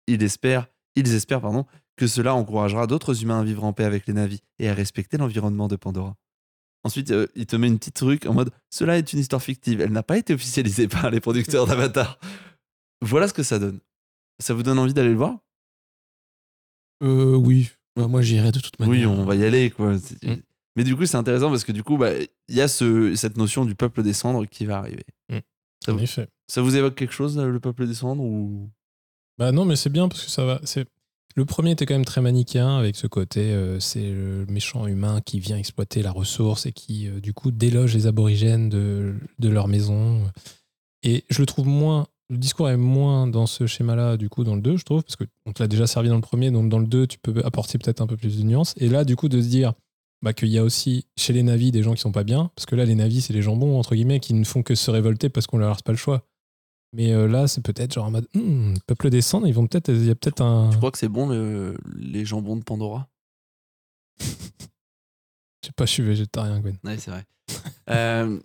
Ils 0.07 0.23
espèrent, 0.23 0.65
ils 0.95 1.13
espèrent 1.13 1.41
pardon, 1.41 1.67
que 1.97 2.07
cela 2.07 2.33
encouragera 2.33 2.87
d'autres 2.87 3.21
humains 3.21 3.41
à 3.41 3.43
vivre 3.43 3.63
en 3.63 3.73
paix 3.73 3.83
avec 3.83 4.07
les 4.07 4.13
navis 4.13 4.41
et 4.57 4.69
à 4.69 4.73
respecter 4.73 5.17
l'environnement 5.17 5.67
de 5.67 5.75
Pandora. 5.75 6.15
Ensuite, 6.83 7.11
euh, 7.11 7.27
il 7.35 7.45
te 7.45 7.55
met 7.55 7.67
une 7.67 7.77
petite 7.77 7.93
truc 7.93 8.25
en 8.25 8.33
mode 8.33 8.49
Cela 8.71 8.97
est 8.97 9.13
une 9.13 9.19
histoire 9.19 9.43
fictive, 9.43 9.81
elle 9.81 9.91
n'a 9.91 10.01
pas 10.01 10.17
été 10.17 10.33
officialisée 10.33 10.87
par 10.87 11.11
les 11.11 11.19
producteurs 11.19 11.67
d'Avatar. 11.67 12.17
Voilà 13.03 13.27
ce 13.27 13.35
que 13.35 13.43
ça 13.43 13.59
donne. 13.59 13.81
Ça 14.39 14.55
vous 14.55 14.63
donne 14.63 14.79
envie 14.79 14.95
d'aller 14.95 15.09
le 15.09 15.15
voir? 15.15 15.37
Euh, 17.03 17.35
oui. 17.35 17.69
Bah, 17.95 18.07
moi, 18.07 18.21
j'irai 18.21 18.51
de 18.51 18.59
toute 18.59 18.79
manière. 18.79 18.91
Oui, 18.91 19.05
on 19.05 19.23
va 19.25 19.35
y 19.35 19.43
aller, 19.45 19.69
quoi. 19.69 19.93
Mm. 19.95 20.35
Mais 20.75 20.83
du 20.83 20.95
coup, 20.95 21.05
c'est 21.05 21.17
intéressant 21.17 21.49
parce 21.49 21.63
que 21.63 21.71
du 21.71 21.83
coup, 21.83 21.97
bah, 21.97 22.09
il 22.47 22.55
y 22.55 22.61
a 22.61 22.67
ce, 22.67 23.13
cette 23.15 23.37
notion 23.37 23.65
du 23.65 23.75
peuple 23.75 24.01
des 24.03 24.13
cendres 24.13 24.45
qui 24.47 24.65
va 24.65 24.77
arriver. 24.79 25.03
Ça 25.85 25.91
En 25.91 25.95
vous- 25.97 26.03
effet. 26.03 26.27
Ça 26.47 26.61
vous 26.61 26.75
évoque 26.75 26.95
quelque 26.95 27.13
chose, 27.13 27.37
là, 27.37 27.45
le 27.45 27.59
peuple 27.59 27.85
des 27.87 27.93
cendres 27.93 28.23
ou... 28.23 28.69
Bah 29.37 29.51
non, 29.51 29.65
mais 29.65 29.75
c'est 29.75 29.89
bien 29.89 30.07
parce 30.07 30.23
que 30.23 30.29
ça 30.31 30.45
va. 30.45 30.59
C'est 30.63 30.87
le 31.35 31.45
premier 31.45 31.71
était 31.71 31.85
quand 31.87 31.95
même 31.95 32.05
très 32.05 32.21
manichéen 32.21 32.77
avec 32.77 32.95
ce 32.95 33.07
côté, 33.07 33.41
euh, 33.51 33.79
c'est 33.79 34.11
le 34.11 34.45
méchant 34.47 34.85
humain 34.85 35.19
qui 35.25 35.39
vient 35.39 35.57
exploiter 35.57 36.03
la 36.03 36.11
ressource 36.11 36.67
et 36.67 36.71
qui 36.71 37.07
euh, 37.07 37.19
du 37.19 37.33
coup 37.33 37.49
déloge 37.49 37.93
les 37.95 38.05
aborigènes 38.05 38.69
de, 38.69 39.15
de 39.39 39.49
leur 39.49 39.67
maison. 39.67 40.23
Et 41.01 41.25
je 41.29 41.39
le 41.41 41.45
trouve 41.47 41.67
moins. 41.67 42.07
Le 42.33 42.39
discours 42.39 42.67
est 42.67 42.77
moins 42.77 43.27
dans 43.27 43.45
ce 43.45 43.67
schéma-là, 43.67 44.17
du 44.17 44.27
coup, 44.27 44.43
dans 44.43 44.55
le 44.55 44.61
2, 44.61 44.75
je 44.77 44.83
trouve, 44.85 45.03
parce 45.03 45.15
que 45.15 45.23
on 45.45 45.53
te 45.53 45.61
l'a 45.61 45.67
déjà 45.67 45.85
servi 45.85 46.09
dans 46.09 46.15
le 46.15 46.21
premier, 46.21 46.49
donc 46.49 46.67
dans 46.67 46.79
le 46.79 46.87
2, 46.87 47.05
tu 47.05 47.19
peux 47.19 47.39
apporter 47.45 47.77
peut-être 47.77 48.01
un 48.01 48.07
peu 48.07 48.17
plus 48.17 48.39
de 48.39 48.43
nuances. 48.43 48.73
Et 48.77 48.89
là, 48.89 49.03
du 49.03 49.15
coup, 49.15 49.29
de 49.29 49.39
se 49.39 49.47
dire 49.47 49.73
bah, 50.23 50.33
qu'il 50.33 50.47
y 50.49 50.57
a 50.57 50.63
aussi 50.63 51.05
chez 51.15 51.31
les 51.31 51.43
navis 51.43 51.71
des 51.71 51.83
gens 51.83 51.93
qui 51.93 52.01
sont 52.01 52.11
pas 52.11 52.23
bien, 52.23 52.49
parce 52.55 52.65
que 52.65 52.75
là, 52.75 52.85
les 52.85 52.95
navis, 52.95 53.21
c'est 53.21 53.33
les 53.33 53.43
jambons, 53.43 53.77
entre 53.77 53.93
guillemets, 53.93 54.19
qui 54.19 54.33
ne 54.33 54.43
font 54.45 54.63
que 54.63 54.73
se 54.73 54.89
révolter 54.89 55.29
parce 55.29 55.45
qu'on 55.45 55.59
leur 55.59 55.69
laisse 55.73 55.83
pas 55.83 55.91
le 55.91 55.97
choix. 55.97 56.25
Mais 56.95 57.11
euh, 57.11 57.27
là, 57.27 57.47
c'est 57.47 57.61
peut-être 57.61 57.93
genre 57.93 58.05
en 58.05 58.11
mode 58.11 58.27
Hmm, 58.33 58.73
peuple 58.87 59.11
des 59.11 59.21
cendres, 59.21 59.45
ils 59.47 59.53
vont 59.53 59.67
peut-être. 59.67 59.89
Il 59.89 60.05
y 60.05 60.09
a 60.09 60.15
peut-être 60.15 60.41
un. 60.41 60.69
Tu 60.71 60.77
crois 60.77 60.89
que 60.91 60.97
c'est 60.97 61.09
bon, 61.09 61.27
le- 61.29 61.77
les 61.95 62.25
jambons 62.25 62.55
de 62.55 62.63
Pandora? 62.63 63.07
Je 64.19 65.67
sais 65.67 65.73
pas, 65.75 65.85
je 65.85 65.91
suis 65.91 66.03
végétarien, 66.03 66.59
Gwen. 66.59 66.77
Ouais, 66.83 66.97
c'est 66.97 67.09
vrai. 67.11 67.25
Euh, 67.89 68.39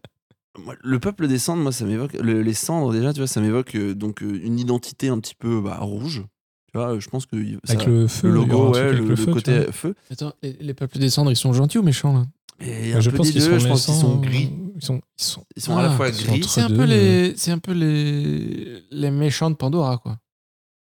le 0.82 0.98
peuple 0.98 1.28
des 1.28 1.38
cendres, 1.38 1.62
moi, 1.62 1.72
ça 1.72 1.84
m'évoque. 1.84 2.12
le- 2.14 2.42
les 2.42 2.54
cendres, 2.54 2.92
déjà, 2.92 3.12
tu 3.12 3.20
vois, 3.20 3.26
ça 3.26 3.40
m'évoque 3.40 3.74
euh, 3.74 3.94
donc 3.94 4.22
euh, 4.22 4.40
une 4.42 4.58
identité 4.58 5.08
un 5.08 5.18
petit 5.20 5.34
peu 5.34 5.60
bah, 5.60 5.78
rouge. 5.80 6.24
Tu 6.72 6.78
vois, 6.78 6.94
euh, 6.94 7.00
je 7.00 7.08
pense 7.08 7.26
que. 7.26 7.36
ça- 7.64 7.72
Avec 7.74 7.86
le 7.86 8.06
feu, 8.06 8.28
le 8.28 8.34
logo, 8.34 8.70
ouais, 8.74 8.92
le, 8.92 9.04
le 9.06 9.16
feu, 9.16 9.32
côté 9.32 9.72
feu. 9.72 9.94
Attends, 10.10 10.32
les, 10.42 10.52
les 10.60 10.74
peuples 10.74 10.98
des 10.98 11.08
cendres, 11.10 11.30
ils 11.30 11.36
sont 11.36 11.52
gentils 11.52 11.78
ou 11.78 11.82
méchants 11.82 12.12
là? 12.12 12.26
Et 12.60 12.92
Bah, 12.92 12.98
un 12.98 13.00
je 13.00 13.10
peu 13.10 13.16
pense 13.18 13.32
deux, 13.32 13.40
sont 13.40 13.58
je 13.58 13.68
pense 13.68 13.84
qu'ils 13.86 13.94
sont 13.94 14.16
gris. 14.20 14.50
Ils 14.76 14.84
sont, 14.84 15.00
ils 15.18 15.24
sont. 15.24 15.44
Ils 15.56 15.62
sont 15.62 15.76
à 15.78 15.82
la 15.82 15.90
Ah, 15.92 15.96
fois 15.96 16.10
gris. 16.10 16.42
C'est 16.48 16.60
un 16.60 16.68
peu 16.68 16.84
les, 16.84 17.36
c'est 17.36 17.52
un 17.52 17.58
peu 17.58 17.72
les, 17.72 18.82
les 18.90 19.10
méchants 19.10 19.50
de 19.50 19.56
Pandora 19.56 19.98
quoi. 19.98 20.18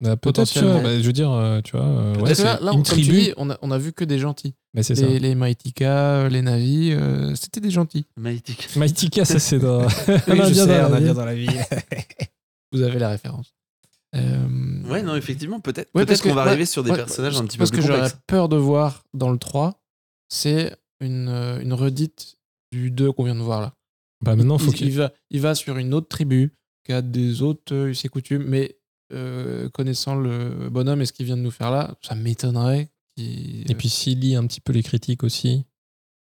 Bah, 0.00 0.16
peut-être, 0.16 0.50
tu 0.50 0.58
vois, 0.58 0.68
Potentiellement. 0.68 0.82
bah, 0.82 0.98
je 1.00 1.06
veux 1.06 1.12
dire, 1.12 1.30
euh, 1.30 1.60
tu 1.62 1.76
vois, 1.76 1.86
ouais, 1.86 2.12
Parce 2.18 2.28
que 2.30 2.34
c'est 2.34 2.44
là, 2.44 2.58
là, 2.60 2.72
une 2.72 2.82
comme 2.82 2.82
tu 2.82 3.02
tribu. 3.02 3.12
dis, 3.12 3.32
on 3.36 3.50
a, 3.50 3.58
on 3.62 3.70
a 3.70 3.78
vu 3.78 3.92
que 3.92 4.04
des 4.04 4.18
gentils. 4.18 4.54
Mais 4.74 4.82
c'est 4.82 4.94
ça. 4.94 5.06
Les, 5.06 5.18
les 5.18 5.34
Maitika, 5.34 6.28
les 6.28 6.40
Navis, 6.42 6.92
euh, 6.92 7.34
c'était 7.34 7.60
des 7.60 7.70
gentils. 7.70 8.06
Maïtik. 8.16 8.74
Maïtika, 8.76 9.24
ça 9.24 9.38
c'est 9.38 9.58
dans. 9.58 9.86
je 10.06 10.30
un 10.32 10.40
indien 10.40 10.64
sais, 10.66 10.80
dans 10.80 10.94
un 10.94 11.00
la 11.00 11.12
dans 11.14 11.34
ville. 11.34 11.50
Vous 12.72 12.80
avez 12.80 12.98
la 12.98 13.10
référence. 13.10 13.52
Euh, 14.14 14.82
Ouais, 14.88 15.02
non, 15.02 15.14
effectivement, 15.14 15.60
peut-être 15.60 15.90
Ouais, 15.94 16.02
peut 16.02 16.06
parce 16.06 16.20
qu'on 16.22 16.30
que- 16.30 16.34
va 16.34 16.42
ouais, 16.44 16.48
arriver 16.48 16.66
sur 16.66 16.82
des 16.82 16.90
ouais, 16.90 16.96
personnages 16.96 17.36
un 17.36 17.44
petit 17.44 17.56
peu 17.56 17.62
Parce 17.62 17.70
plus 17.70 17.80
que 17.80 17.86
j'aurais 17.86 18.10
peur 18.26 18.48
de 18.48 18.56
voir 18.56 19.04
dans 19.14 19.30
le 19.30 19.38
3, 19.38 19.80
c'est 20.28 20.74
une, 21.00 21.28
euh, 21.28 21.60
une 21.60 21.72
redite 21.74 22.36
du 22.72 22.90
2 22.90 23.12
qu'on 23.12 23.24
vient 23.24 23.34
de 23.34 23.40
voir 23.40 23.60
là. 23.60 23.74
Bah 24.22 24.36
maintenant, 24.36 24.56
il, 24.58 24.64
faut 24.64 24.70
il 24.72 24.76
qu'il. 24.76 24.92
va, 24.92 25.12
il 25.30 25.40
va 25.40 25.54
sur 25.54 25.76
une 25.78 25.92
autre 25.94 26.08
tribu 26.08 26.54
qui 26.84 26.92
a 26.92 27.02
des 27.02 27.42
autres 27.42 27.74
euh, 27.74 27.90
us 27.90 28.04
et 28.04 28.08
coutumes, 28.08 28.44
mais 28.44 28.76
euh, 29.12 29.68
connaissant 29.70 30.14
le 30.14 30.68
bonhomme 30.70 31.00
et 31.02 31.06
ce 31.06 31.12
qu'il 31.12 31.26
vient 31.26 31.36
de 31.36 31.42
nous 31.42 31.50
faire 31.50 31.70
là, 31.70 31.94
ça 32.02 32.14
m'étonnerait 32.14 32.88
Et 33.18 33.74
puis 33.76 33.88
s'il 33.88 34.20
lit 34.20 34.36
un 34.36 34.46
petit 34.46 34.60
peu 34.60 34.72
les 34.72 34.82
critiques 34.82 35.22
aussi, 35.22 35.64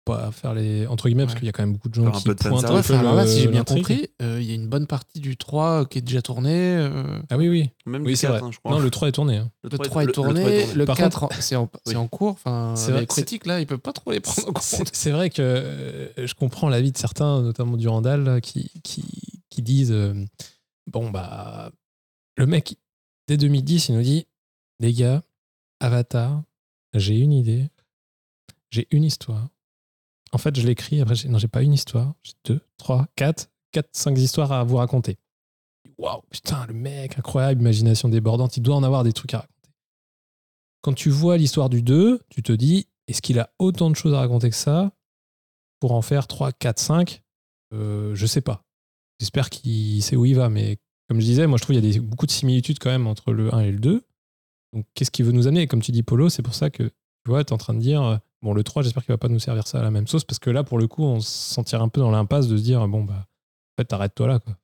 pas 0.05 0.31
faire 0.31 0.55
les 0.55 0.87
entre 0.87 1.07
guillemets, 1.07 1.25
parce 1.25 1.35
qu'il 1.35 1.45
y 1.45 1.49
a 1.49 1.51
quand 1.51 1.61
même 1.61 1.73
beaucoup 1.73 1.89
de 1.89 1.93
gens 1.93 2.03
Faire 2.05 2.15
un 2.15 2.17
qui 2.17 2.23
peu 2.23 2.33
de 2.33 2.39
pointent 2.39 2.65
un 2.65 2.69
peu 2.69 2.77
enfin, 2.79 2.99
alors 2.99 3.13
là, 3.13 3.27
si 3.27 3.41
j'ai 3.41 3.47
bien 3.47 3.63
compris, 3.63 4.07
euh, 4.23 4.39
il 4.41 4.47
y 4.47 4.51
a 4.51 4.55
une 4.55 4.67
bonne 4.67 4.87
partie 4.87 5.19
du 5.19 5.37
3 5.37 5.85
qui 5.85 5.99
est 5.99 6.01
déjà 6.01 6.21
tournée. 6.23 6.49
euh, 6.77 7.19
Ah 7.29 7.37
oui, 7.37 7.47
oui. 7.47 7.69
Même 7.85 8.01
Oui, 8.03 8.13
du 8.13 8.15
c'est 8.15 8.25
4, 8.27 8.39
vrai. 8.39 8.47
hein, 8.47 8.51
je 8.51 8.57
crois. 8.57 8.71
Non, 8.71 8.79
le 8.79 8.89
3 8.89 9.07
est 9.09 9.11
tourné. 9.11 9.37
hein. 9.37 9.51
le 9.63 9.69
3 9.77 10.03
est 10.03 10.07
tourné, 10.11 10.73
le, 10.73 10.85
Par 10.85 10.97
4 10.97 11.23
en- 11.25 11.29
c'est 11.39 11.55
en, 11.55 11.69
c'est 11.85 11.91
Oui. 11.91 11.95
en 11.97 12.07
cours. 12.07 12.31
Enfin, 12.31 12.73
les 12.87 12.91
vrai, 12.93 13.05
critiques 13.05 13.45
là, 13.45 13.59
ils 13.59 13.67
peuvent 13.67 13.77
pas 13.77 13.93
trop 13.93 14.11
les 14.11 14.19
prendre 14.19 14.47
en 14.49 14.53
compte. 14.53 14.89
C'est 14.93 15.11
vrai 15.11 15.29
que 15.29 15.41
euh, 15.43 16.25
je 16.25 16.33
comprends 16.33 16.69
l'avis 16.69 16.91
de 16.91 16.97
certains, 16.97 17.43
notamment 17.43 17.77
Durandal, 17.77 18.23
là, 18.23 18.41
qui, 18.41 18.71
qui, 18.83 19.03
qui 19.51 19.61
disent 19.61 19.91
euh, 19.91 20.15
Bon, 20.87 21.11
bah, 21.11 21.71
le 22.35 22.47
mec, 22.47 22.77
dès 23.27 23.37
2010, 23.37 23.89
il 23.89 23.95
nous 23.95 24.01
dit 24.01 24.25
Les 24.79 24.93
gars, 24.93 25.21
Avatar, 25.81 26.41
j'ai 26.93 27.17
une 27.17 27.33
idée, 27.33 27.69
j'ai 28.71 28.87
une 28.91 29.03
histoire, 29.03 29.49
en 30.31 30.37
fait, 30.37 30.55
je 30.55 30.65
l'écris. 30.65 31.01
Après, 31.01 31.15
non, 31.27 31.37
j'ai 31.37 31.47
pas 31.47 31.61
une 31.61 31.73
histoire. 31.73 32.13
J'ai 32.23 32.33
deux, 32.45 32.61
trois, 32.77 33.07
quatre, 33.15 33.49
quatre, 33.71 33.89
cinq 33.93 34.17
histoires 34.17 34.51
à 34.51 34.63
vous 34.63 34.77
raconter. 34.77 35.17
Waouh, 35.97 36.21
putain, 36.29 36.65
le 36.67 36.73
mec, 36.73 37.17
incroyable, 37.17 37.61
imagination 37.61 38.09
débordante. 38.09 38.55
Il 38.57 38.63
doit 38.63 38.75
en 38.75 38.83
avoir 38.83 39.03
des 39.03 39.13
trucs 39.13 39.33
à 39.33 39.39
raconter. 39.39 39.55
Quand 40.81 40.93
tu 40.93 41.09
vois 41.09 41.37
l'histoire 41.37 41.69
du 41.69 41.81
2, 41.81 42.21
tu 42.29 42.41
te 42.41 42.53
dis, 42.53 42.87
est-ce 43.07 43.21
qu'il 43.21 43.39
a 43.39 43.51
autant 43.59 43.89
de 43.89 43.95
choses 43.95 44.13
à 44.13 44.19
raconter 44.19 44.49
que 44.49 44.55
ça 44.55 44.93
pour 45.79 45.93
en 45.93 46.01
faire 46.01 46.27
3, 46.27 46.53
4, 46.53 46.79
5 46.79 47.21
euh, 47.73 48.15
Je 48.15 48.25
sais 48.25 48.41
pas. 48.41 48.63
J'espère 49.19 49.49
qu'il 49.49 50.01
sait 50.01 50.15
où 50.15 50.25
il 50.25 50.35
va, 50.35 50.49
mais 50.49 50.77
comme 51.09 51.19
je 51.19 51.25
disais, 51.25 51.47
moi 51.47 51.57
je 51.57 51.63
trouve 51.63 51.75
qu'il 51.75 51.93
y 51.93 51.97
a 51.97 52.01
beaucoup 52.01 52.27
de 52.27 52.31
similitudes 52.31 52.79
quand 52.79 52.91
même 52.91 53.07
entre 53.07 53.33
le 53.33 53.53
1 53.53 53.59
et 53.61 53.71
le 53.71 53.79
2. 53.79 54.05
Donc 54.73 54.85
qu'est-ce 54.93 55.11
qu'il 55.11 55.25
veut 55.25 55.31
nous 55.31 55.47
amener? 55.47 55.61
Et 55.61 55.67
comme 55.67 55.81
tu 55.81 55.91
dis, 55.91 56.03
Polo, 56.03 56.29
c'est 56.29 56.43
pour 56.43 56.53
ça 56.55 56.69
que 56.69 56.83
tu 56.83 56.91
vois, 57.31 57.43
tu 57.43 57.49
es 57.49 57.53
en 57.53 57.57
train 57.57 57.73
de 57.73 57.79
dire, 57.79 58.01
euh, 58.03 58.17
bon, 58.41 58.53
le 58.53 58.63
3, 58.63 58.83
j'espère 58.83 59.03
qu'il 59.03 59.13
va 59.13 59.17
pas 59.17 59.27
nous 59.27 59.39
servir 59.39 59.67
ça 59.67 59.79
à 59.79 59.83
la 59.83 59.91
même 59.91 60.07
sauce, 60.07 60.23
parce 60.23 60.39
que 60.39 60.49
là, 60.49 60.63
pour 60.63 60.77
le 60.77 60.87
coup, 60.87 61.03
on 61.03 61.19
se 61.19 61.29
sentirait 61.53 61.81
un 61.81 61.89
peu 61.89 62.01
dans 62.01 62.11
l'impasse 62.11 62.47
de 62.47 62.55
se 62.57 62.61
dire, 62.63 62.87
bon, 62.87 63.03
bah, 63.03 63.25
en 63.25 63.81
fait, 63.81 63.91
arrête-toi 63.93 64.27
là, 64.27 64.39
quoi. 64.39 64.55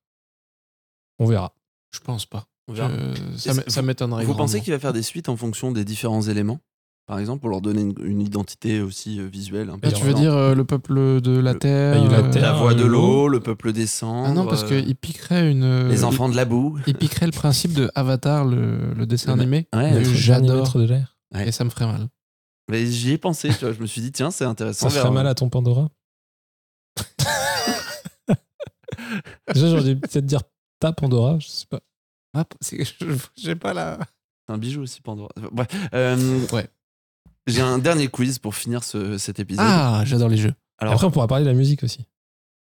On 1.19 1.25
verra. 1.25 1.53
Je 1.91 1.99
pense 1.99 2.25
pas. 2.25 2.45
On 2.67 2.73
verra. 2.73 2.89
Je- 3.35 3.69
ça 3.69 3.81
m'étonnerait. 3.81 4.25
Vous 4.25 4.33
pensez 4.35 4.61
qu'il 4.61 4.73
va 4.73 4.79
faire 4.79 4.93
des 4.93 5.03
suites 5.03 5.29
en 5.29 5.37
fonction 5.37 5.71
des 5.71 5.85
différents 5.85 6.21
éléments? 6.21 6.59
Par 7.07 7.19
exemple, 7.19 7.41
pour 7.41 7.49
leur 7.51 7.61
donner 7.61 7.81
une, 7.81 7.93
une 8.03 8.19
identité 8.21 8.81
aussi 8.81 9.19
euh, 9.19 9.27
visuelle. 9.27 9.69
Un 9.69 9.77
peu 9.77 9.89
Là, 9.89 9.93
tu 9.93 10.03
veux 10.03 10.13
dire 10.15 10.33
euh, 10.33 10.55
le 10.55 10.65
peuple 10.65 11.21
de 11.21 11.37
la 11.37 11.53
Le- 11.53 11.59
Terre 11.59 12.01
bah, 12.03 12.09
la 12.09 12.17
euh, 12.25 12.31
Terre, 12.31 12.41
La 12.41 12.53
voix 12.53 12.73
de 12.73 12.83
l'eau, 12.83 13.27
le 13.27 13.39
peuple 13.39 13.73
des 13.73 13.85
cendres. 13.85 14.27
Ah 14.29 14.33
non, 14.33 14.45
parce 14.47 14.63
euh, 14.63 14.81
qu'il 14.81 14.95
piquerait 14.95 15.51
une. 15.51 15.87
Les 15.87 16.03
enfants 16.03 16.29
de 16.29 16.35
la 16.35 16.45
boue. 16.45 16.79
Il 16.87 16.95
piquerait 16.95 17.27
le 17.27 17.31
principe 17.31 17.73
de 17.73 17.91
Avatar, 17.93 18.43
le, 18.45 18.93
le 18.95 19.05
dessin 19.05 19.35
Le- 19.35 19.41
animé. 19.43 19.67
Ouais, 19.75 20.03
j'adore. 20.03 20.73
de 20.77 20.83
l'air. 20.85 21.15
Ouais. 21.33 21.47
Et 21.49 21.51
ça 21.51 21.63
me 21.63 21.69
ferait 21.69 21.85
mal. 21.85 22.07
Mais 22.71 22.87
J'y 22.87 23.11
ai 23.11 23.17
pensé, 23.19 23.49
tu 23.49 23.59
vois, 23.65 23.71
je 23.73 23.79
me 23.81 23.85
suis 23.85 24.01
dit, 24.01 24.11
tiens, 24.11 24.31
c'est 24.31 24.45
intéressant. 24.45 24.89
Ça 24.89 24.95
ferait 24.95 25.03
vers- 25.03 25.11
mal 25.11 25.27
à 25.27 25.35
ton 25.35 25.49
Pandora 25.49 25.89
Déjà, 29.53 29.69
j'aurais 29.69 29.83
dû 29.83 29.95
peut-être 29.99 30.25
dire 30.25 30.41
ta 30.79 30.91
Pandora, 30.91 31.37
je 31.39 31.47
sais 31.47 31.67
pas. 31.69 31.81
Ah, 32.33 32.45
j'ai 33.37 33.55
pas 33.55 33.73
la. 33.73 33.99
C'est 34.47 34.53
un 34.53 34.57
bijou 34.57 34.81
aussi, 34.81 35.01
Pandora. 35.01 35.29
Euh, 35.93 36.39
Ouais. 36.51 36.67
J'ai 37.47 37.61
un 37.61 37.77
dernier 37.77 38.07
quiz 38.07 38.39
pour 38.39 38.55
finir 38.55 38.83
ce- 38.83 39.17
cet 39.17 39.39
épisode. 39.39 39.65
Ah, 39.67 40.01
j'adore 40.05 40.29
les 40.29 40.37
jeux. 40.37 40.53
Alors, 40.79 40.93
Après, 40.95 41.05
on 41.07 41.11
pourra 41.11 41.27
parler 41.27 41.45
de 41.45 41.49
la 41.49 41.55
musique 41.55 41.83
aussi. 41.83 42.05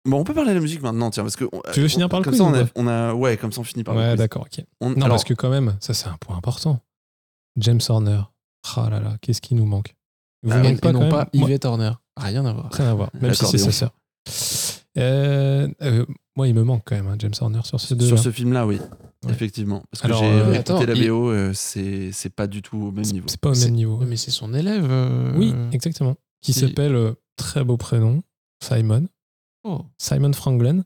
bon, 0.06 0.18
on 0.20 0.24
peut 0.24 0.32
parler 0.34 0.50
de 0.50 0.54
la 0.56 0.60
musique 0.60 0.82
maintenant, 0.82 1.10
tiens, 1.10 1.22
parce 1.22 1.36
que. 1.36 1.44
on- 1.52 1.60
Tu 1.72 1.80
veux 1.80 1.86
on- 1.86 1.88
finir 1.90 2.08
par 2.08 2.20
le 2.20 2.24
comme 2.24 2.32
quiz 2.32 2.38
ça, 2.40 2.44
on 2.46 2.54
a, 2.54 2.64
pas 2.64 2.70
on 2.76 2.86
a- 2.86 3.12
Ouais, 3.14 3.36
comme 3.36 3.52
ça, 3.52 3.60
on 3.60 3.64
finit 3.64 3.84
par 3.84 3.94
le 3.94 4.00
Ouais, 4.00 4.08
quiz. 4.10 4.18
d'accord, 4.18 4.42
ok. 4.50 4.64
On- 4.80 4.90
Non, 4.90 4.96
alors, 4.96 5.08
parce 5.10 5.24
que 5.24 5.34
quand 5.34 5.50
même, 5.50 5.76
ça, 5.80 5.92
c'est 5.94 6.08
un 6.08 6.16
point 6.18 6.36
important. 6.36 6.80
James 7.58 7.80
Horner. 7.88 8.22
Ah 8.76 8.88
là 8.90 9.00
là, 9.00 9.16
qu'est-ce 9.20 9.40
qui 9.40 9.54
nous 9.54 9.66
manque? 9.66 9.94
Vous 10.42 10.52
Ah, 10.52 10.58
manque 10.62 10.72
et 10.72 10.76
pas 10.76 10.92
non 10.92 11.08
pas 11.10 11.28
Yvette 11.32 11.64
Horner. 11.66 11.92
Rien 12.16 12.44
à 12.46 12.52
voir. 12.52 12.70
Rien 12.72 12.90
à 12.90 12.94
voir, 12.94 13.10
même 13.20 13.34
si 13.34 13.44
c'est 13.46 13.58
sa 13.58 13.72
sœur. 13.72 13.90
Euh, 14.98 15.68
euh, 15.82 16.04
moi, 16.36 16.48
il 16.48 16.54
me 16.54 16.62
manque 16.64 16.82
quand 16.84 16.96
même 16.96 17.06
un 17.06 17.16
James 17.18 17.32
Horner 17.40 17.60
sur 17.64 17.80
ces 17.80 17.94
deux. 17.94 18.06
Sur 18.06 18.18
ce 18.18 18.30
film-là, 18.30 18.66
oui. 18.66 18.78
Ouais. 19.24 19.32
Effectivement. 19.32 19.82
Parce 19.90 20.00
que 20.02 20.06
Alors, 20.06 20.20
j'ai 20.20 20.26
euh, 20.30 20.86
la 20.86 20.94
il- 20.94 21.08
BO, 21.08 21.30
euh, 21.30 21.52
c'est 21.54 22.34
pas 22.34 22.46
du 22.46 22.62
tout 22.62 22.78
au 22.78 22.90
même 22.90 23.04
niveau. 23.04 23.26
C'est 23.28 23.40
pas 23.40 23.50
au 23.50 23.54
même 23.54 23.72
niveau. 23.74 23.98
Mais 23.98 24.16
c'est 24.16 24.30
son 24.30 24.54
élève. 24.54 24.86
euh, 24.90 25.32
Oui, 25.36 25.54
exactement. 25.72 26.16
Qui 26.42 26.52
s'appelle, 26.52 27.14
très 27.36 27.62
beau 27.64 27.76
prénom, 27.76 28.22
Simon. 28.62 29.06
Oh. 29.64 29.84
Simon 29.98 30.32
Franklin. 30.32 30.82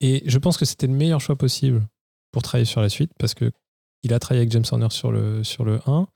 Et 0.00 0.22
je 0.26 0.38
pense 0.38 0.56
que 0.58 0.64
c'était 0.64 0.86
le 0.86 0.92
meilleur 0.92 1.20
choix 1.20 1.36
possible 1.36 1.86
pour 2.32 2.42
travailler 2.42 2.64
sur 2.66 2.80
la 2.82 2.88
suite 2.88 3.12
parce 3.18 3.34
que 3.34 3.50
il 4.02 4.12
a 4.12 4.18
travaillé 4.18 4.40
avec 4.40 4.50
James 4.52 4.64
Horner 4.70 4.90
sur 4.90 5.12
le, 5.12 5.44
sur 5.44 5.64
le 5.64 5.78
1, 5.86 6.08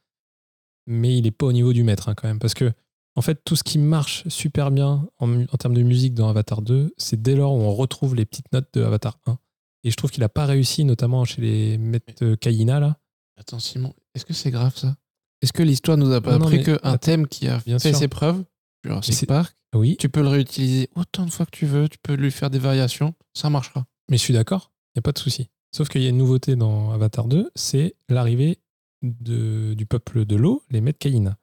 mais 0.89 1.17
il 1.17 1.23
n'est 1.23 1.31
pas 1.31 1.47
au 1.47 1.53
niveau 1.53 1.73
du 1.73 1.85
maître 1.85 2.09
hein, 2.09 2.15
quand 2.17 2.27
même. 2.29 2.39
Parce 2.41 2.55
que, 2.55 2.73
en 3.17 3.23
fait, 3.23 3.41
tout 3.45 3.57
ce 3.57 3.65
qui 3.65 3.79
marche 3.79 4.29
super 4.29 4.71
bien 4.71 5.09
en, 5.19 5.47
termes 5.59 5.75
de 5.75 5.83
musique 5.83 6.15
dans 6.15 6.29
Avatar 6.29 6.63
2, 6.63 6.95
c'est 6.99 7.21
dès 7.21 7.35
lors 7.35 7.53
où 7.55 7.61
on 7.61 7.75
retrouve 7.75 8.15
les 8.15 8.27
petites 8.27 8.53
notes 8.53 8.69
de 8.75 8.83
Avatar 8.83 9.19
1. 9.27 9.39
Et 9.85 9.91
je 9.91 9.97
trouve 9.97 10.11
qu'il 10.11 10.21
n'a 10.21 10.29
pas 10.29 10.47
réussi, 10.47 10.85
notamment 10.85 11.25
chez 11.25 11.41
les 11.41 11.79
maîtres 11.79 12.35
Kaina, 12.35 12.79
là. 12.81 12.99
Attends, 13.39 13.59
Simon, 13.59 13.95
est-ce 14.15 14.25
que 14.25 14.33
c'est 14.33 14.51
grave 14.51 14.77
ça? 14.77 14.97
Est-ce 15.43 15.53
que 15.53 15.63
l'histoire 15.63 15.97
nous 15.97 16.13
a 16.13 16.21
pas 16.21 16.39
Non, 16.39 16.47
appris 16.47 16.63
qu'un 16.63 16.97
thème 16.99 17.27
qui 17.27 17.49
a 17.49 17.59
Bien 17.67 17.79
fait 17.79 17.91
sûr. 17.91 17.99
ses 17.99 18.09
preuves, 18.09 18.45
Jurassic 18.85 19.15
c'est- 19.15 19.27
Park, 19.27 19.57
Oui, 19.75 19.97
tu 19.99 20.09
peux 20.09 20.23
le 20.23 20.29
réutiliser 20.29 20.89
autant 20.95 21.27
de 21.27 21.31
fois 21.31 21.45
que 21.45 21.51
tu 21.51 21.67
veux, 21.67 21.89
tu 21.89 21.99
peux 22.03 22.15
lui 22.15 22.31
faire 22.31 22.49
des 22.51 22.59
variations, 22.59 23.15
ça 23.35 23.51
marchera. 23.51 23.87
Mais 24.11 24.17
je 24.17 24.23
suis 24.23 24.33
d'accord, 24.33 24.73
il 24.95 24.99
n'y 24.99 25.01
a 25.01 25.03
pas 25.03 25.13
de 25.13 25.19
souci. 25.19 25.49
Sauf 25.75 25.89
qu'il 25.89 26.03
y 26.03 26.07
a 26.07 26.09
une 26.09 26.17
nouveauté 26.17 26.57
dans 26.57 26.93
Avatar 26.93 27.27
2, 27.29 27.51
c'est 27.55 27.95
l'arrivée 28.09 28.59
du 29.03 29.87
peuple 29.87 30.25
de 30.25 30.37
l'eau, 30.37 30.63
les 30.71 30.81
maîtres 30.81 30.99
Kaina. 30.99 31.37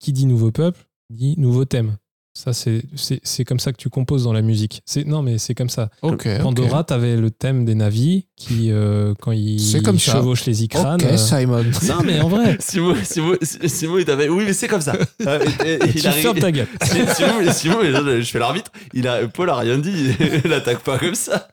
Qui 0.00 0.12
dit 0.12 0.26
nouveau 0.26 0.50
peuple, 0.52 0.87
dit 1.10 1.34
nouveau 1.38 1.64
thème. 1.64 1.96
Ça, 2.34 2.52
c'est 2.52 2.82
c'est- 2.94 3.18
c'est 3.24 3.44
comme 3.44 3.58
ça 3.58 3.72
que 3.72 3.78
tu 3.78 3.88
composes 3.88 4.22
dans 4.22 4.32
la 4.32 4.42
musique. 4.42 4.80
C'est- 4.86 5.04
Non, 5.04 5.22
mais 5.22 5.38
c'est 5.38 5.56
comme 5.56 5.70
ça. 5.70 5.90
Ok. 6.02 6.26
ok. 6.26 6.40
Pandora, 6.42 6.84
t'avais 6.84 7.16
le 7.16 7.32
thème 7.32 7.64
des 7.64 7.74
navis 7.74 8.26
qui, 8.36 8.70
euh, 8.70 9.12
quand 9.20 9.32
ils 9.32 9.58
C'est 9.60 9.82
comme 9.82 9.98
ça. 9.98 10.22
les 10.46 10.62
icranes. 10.62 11.00
Ok, 11.02 11.08
euh, 11.10 11.16
Simon. 11.16 11.64
Non, 11.88 12.02
mais 12.04 12.20
en 12.20 12.28
vrai, 12.28 12.56
Simon, 12.60 12.94
Simon, 13.02 13.34
Simon, 13.42 13.98
il 13.98 14.04
t'avait. 14.04 14.28
Oui, 14.28 14.44
mais 14.46 14.52
c'est 14.52 14.68
comme 14.68 14.80
ça. 14.82 14.92
Euh, 15.26 15.44
et- 15.66 15.92
tu 15.94 15.98
fermes 15.98 16.38
ta 16.38 16.52
gueule. 16.52 16.68
Simon, 16.82 17.52
Simon, 17.52 17.78
je, 17.82 18.20
je 18.20 18.30
fais 18.30 18.38
l'arbitre. 18.38 18.70
Il 18.94 19.08
a, 19.08 19.26
Paul 19.26 19.50
a 19.50 19.56
rien 19.56 19.78
dit. 19.78 20.12
Il 20.44 20.52
attaque 20.52 20.84
pas 20.84 20.96
comme 20.98 21.16
ça. 21.16 21.48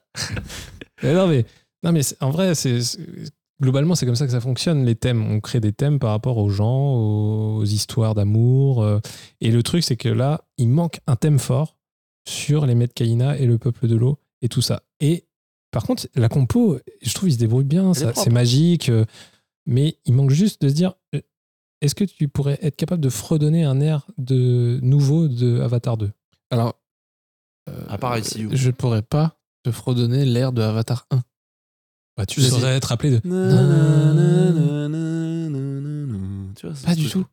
Mais 1.02 1.14
non, 1.14 1.26
mais, 1.27 1.45
non, 1.84 1.91
mais 1.94 2.03
c'est- 2.03 2.18
en 2.22 2.30
vrai, 2.30 2.53
c'est- 2.53 2.80
globalement, 3.61 3.95
c'est 3.95 4.06
comme 4.06 4.15
ça 4.15 4.26
que 4.26 4.32
ça 4.32 4.41
fonctionne. 4.41 4.86
Les 4.86 4.95
thèmes, 4.95 5.23
on 5.32 5.40
crée 5.40 5.60
des 5.60 5.73
thèmes 5.73 5.99
par 5.99 6.11
rapport 6.11 6.38
aux 6.38 6.49
gens, 6.49 6.94
aux, 6.95 7.64
histoires 7.65 8.15
d'amour. 8.15 8.84
euh, 8.84 8.99
et 9.41 9.52
le 9.52 9.64
truc, 9.64 9.84
c'est 9.84 9.98
que 9.98 10.10
là, 10.10 10.44
il 10.57 10.69
manque 10.69 10.99
un 11.07 11.15
thème 11.15 11.40
fort 11.40 11.77
sur 12.27 12.65
les 12.65 12.76
maîtres 12.76 12.94
Kaina 12.94 13.38
et 13.38 13.45
le 13.45 13.57
peuple 13.57 13.88
de 13.88 13.95
l'eau 13.95 14.18
et 14.41 14.49
tout 14.49 14.61
ça. 14.61 14.82
Et 14.99 15.26
par 15.72 15.84
contre, 15.84 16.07
la 16.15 16.30
compo, 16.30 16.80
je 17.02 17.14
trouve, 17.14 17.30
il 17.30 17.34
se 17.34 17.38
débrouille 17.38 17.65
bien. 17.65 17.94
C'est 17.94 18.30
magique. 18.32 18.90
euh, 18.90 19.06
mais 19.68 19.98
il 20.06 20.14
manque 20.14 20.30
juste 20.32 20.61
de 20.61 20.69
se 20.69 20.73
dire. 20.73 20.94
euh, 21.15 21.22
Est-ce 21.82 21.95
que 21.95 22.03
tu 22.03 22.27
pourrais 22.27 22.57
être 22.61 22.76
capable 22.76 23.02
de 23.02 23.10
fredonner 23.10 23.64
un 23.64 23.80
air 23.82 24.06
de 24.18 24.80
nouveau 24.82 25.27
de 25.27 25.60
Avatar 25.60 25.98
2 25.98 26.11
Alors, 26.52 26.76
euh, 27.69 27.84
À 27.90 27.98
part 27.98 28.18
ICU. 28.18 28.49
je 28.52 28.72
pourrais 28.72 29.02
pas 29.02 29.38
te 29.64 29.72
fredonner 29.72 30.23
l'air 30.26 30.52
de 30.53 30.61
Avatar 30.61 31.07
1. 31.11 31.22
Bah, 32.18 32.26
Tu 32.26 32.42
saurais 32.42 32.76
être 32.76 32.92
appelé 32.92 33.12
de. 33.12 33.20
Tu 36.56 36.68
vois, 36.68 36.76
Pas 36.86 36.96
du 36.96 37.10
tout. 37.10 37.26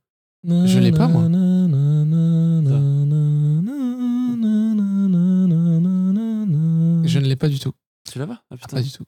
Je 0.45 0.79
l'ai 0.79 0.93
pas, 0.93 1.09
moi. 1.09 1.29
Je 7.05 7.19
ne 7.19 7.25
l'ai 7.27 7.37
pas 7.37 7.49
du 7.49 7.59
tout. 7.59 7.73
Tu 8.11 8.19
l'as 8.19 8.27
pas 8.27 8.43
Ah, 8.51 8.57
putain. 8.57 8.77
Pas 8.77 8.83
du 8.83 8.91
tout. 8.91 9.05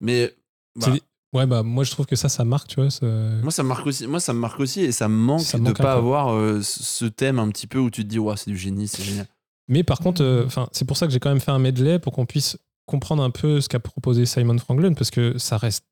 Mais. 0.00 0.34
Bah, 0.76 0.88
Ouais, 1.32 1.44
bah, 1.44 1.62
moi, 1.62 1.84
je 1.84 1.90
trouve 1.90 2.06
que 2.06 2.16
ça, 2.16 2.30
ça 2.30 2.44
marque, 2.44 2.68
tu 2.68 2.76
vois. 2.80 2.88
ça- 2.90 3.04
Moi 3.42 3.50
ça 3.50 3.62
me 3.62 3.68
marque 3.68 3.86
aussi, 3.86 4.06
moi 4.06 4.20
ça 4.20 4.32
me 4.32 4.38
marque 4.38 4.58
aussi 4.60 4.80
et 4.80 4.92
ça 4.92 5.06
me 5.08 5.16
manque 5.16 5.40
Ça 5.42 5.58
de 5.58 5.66
un 5.68 5.72
pas 5.72 5.82
peu. 5.82 5.88
avoir 5.88 6.32
euh, 6.34 6.62
ce 6.62 7.04
thème 7.04 7.38
un 7.38 7.48
petit 7.50 7.66
peu 7.66 7.78
où 7.78 7.90
tu 7.90 8.04
te 8.04 8.08
dis 8.08 8.18
ouais 8.18 8.36
c'est 8.38 8.50
du 8.50 8.56
génie, 8.56 8.88
c'est 8.88 9.02
génial. 9.02 9.26
Mais 9.68 9.82
par 9.82 9.98
contre, 9.98 10.22
euh, 10.22 10.46
enfin, 10.46 10.68
c'est 10.72 10.86
pour 10.86 10.96
ça 10.96 11.06
que 11.06 11.12
j'ai 11.12 11.18
quand 11.18 11.28
même 11.28 11.40
fait 11.40 11.50
un 11.50 11.58
medley 11.58 11.98
pour 11.98 12.12
qu'on 12.14 12.24
puisse 12.24 12.56
comprendre 12.86 13.22
un 13.22 13.30
peu 13.30 13.60
ce 13.60 13.68
qu'a 13.68 13.80
proposé 13.80 14.26
Simon 14.26 14.58
Franklin, 14.58 14.94
parce 14.94 15.10
que 15.10 15.36
ça 15.38 15.56
reste 15.58 15.84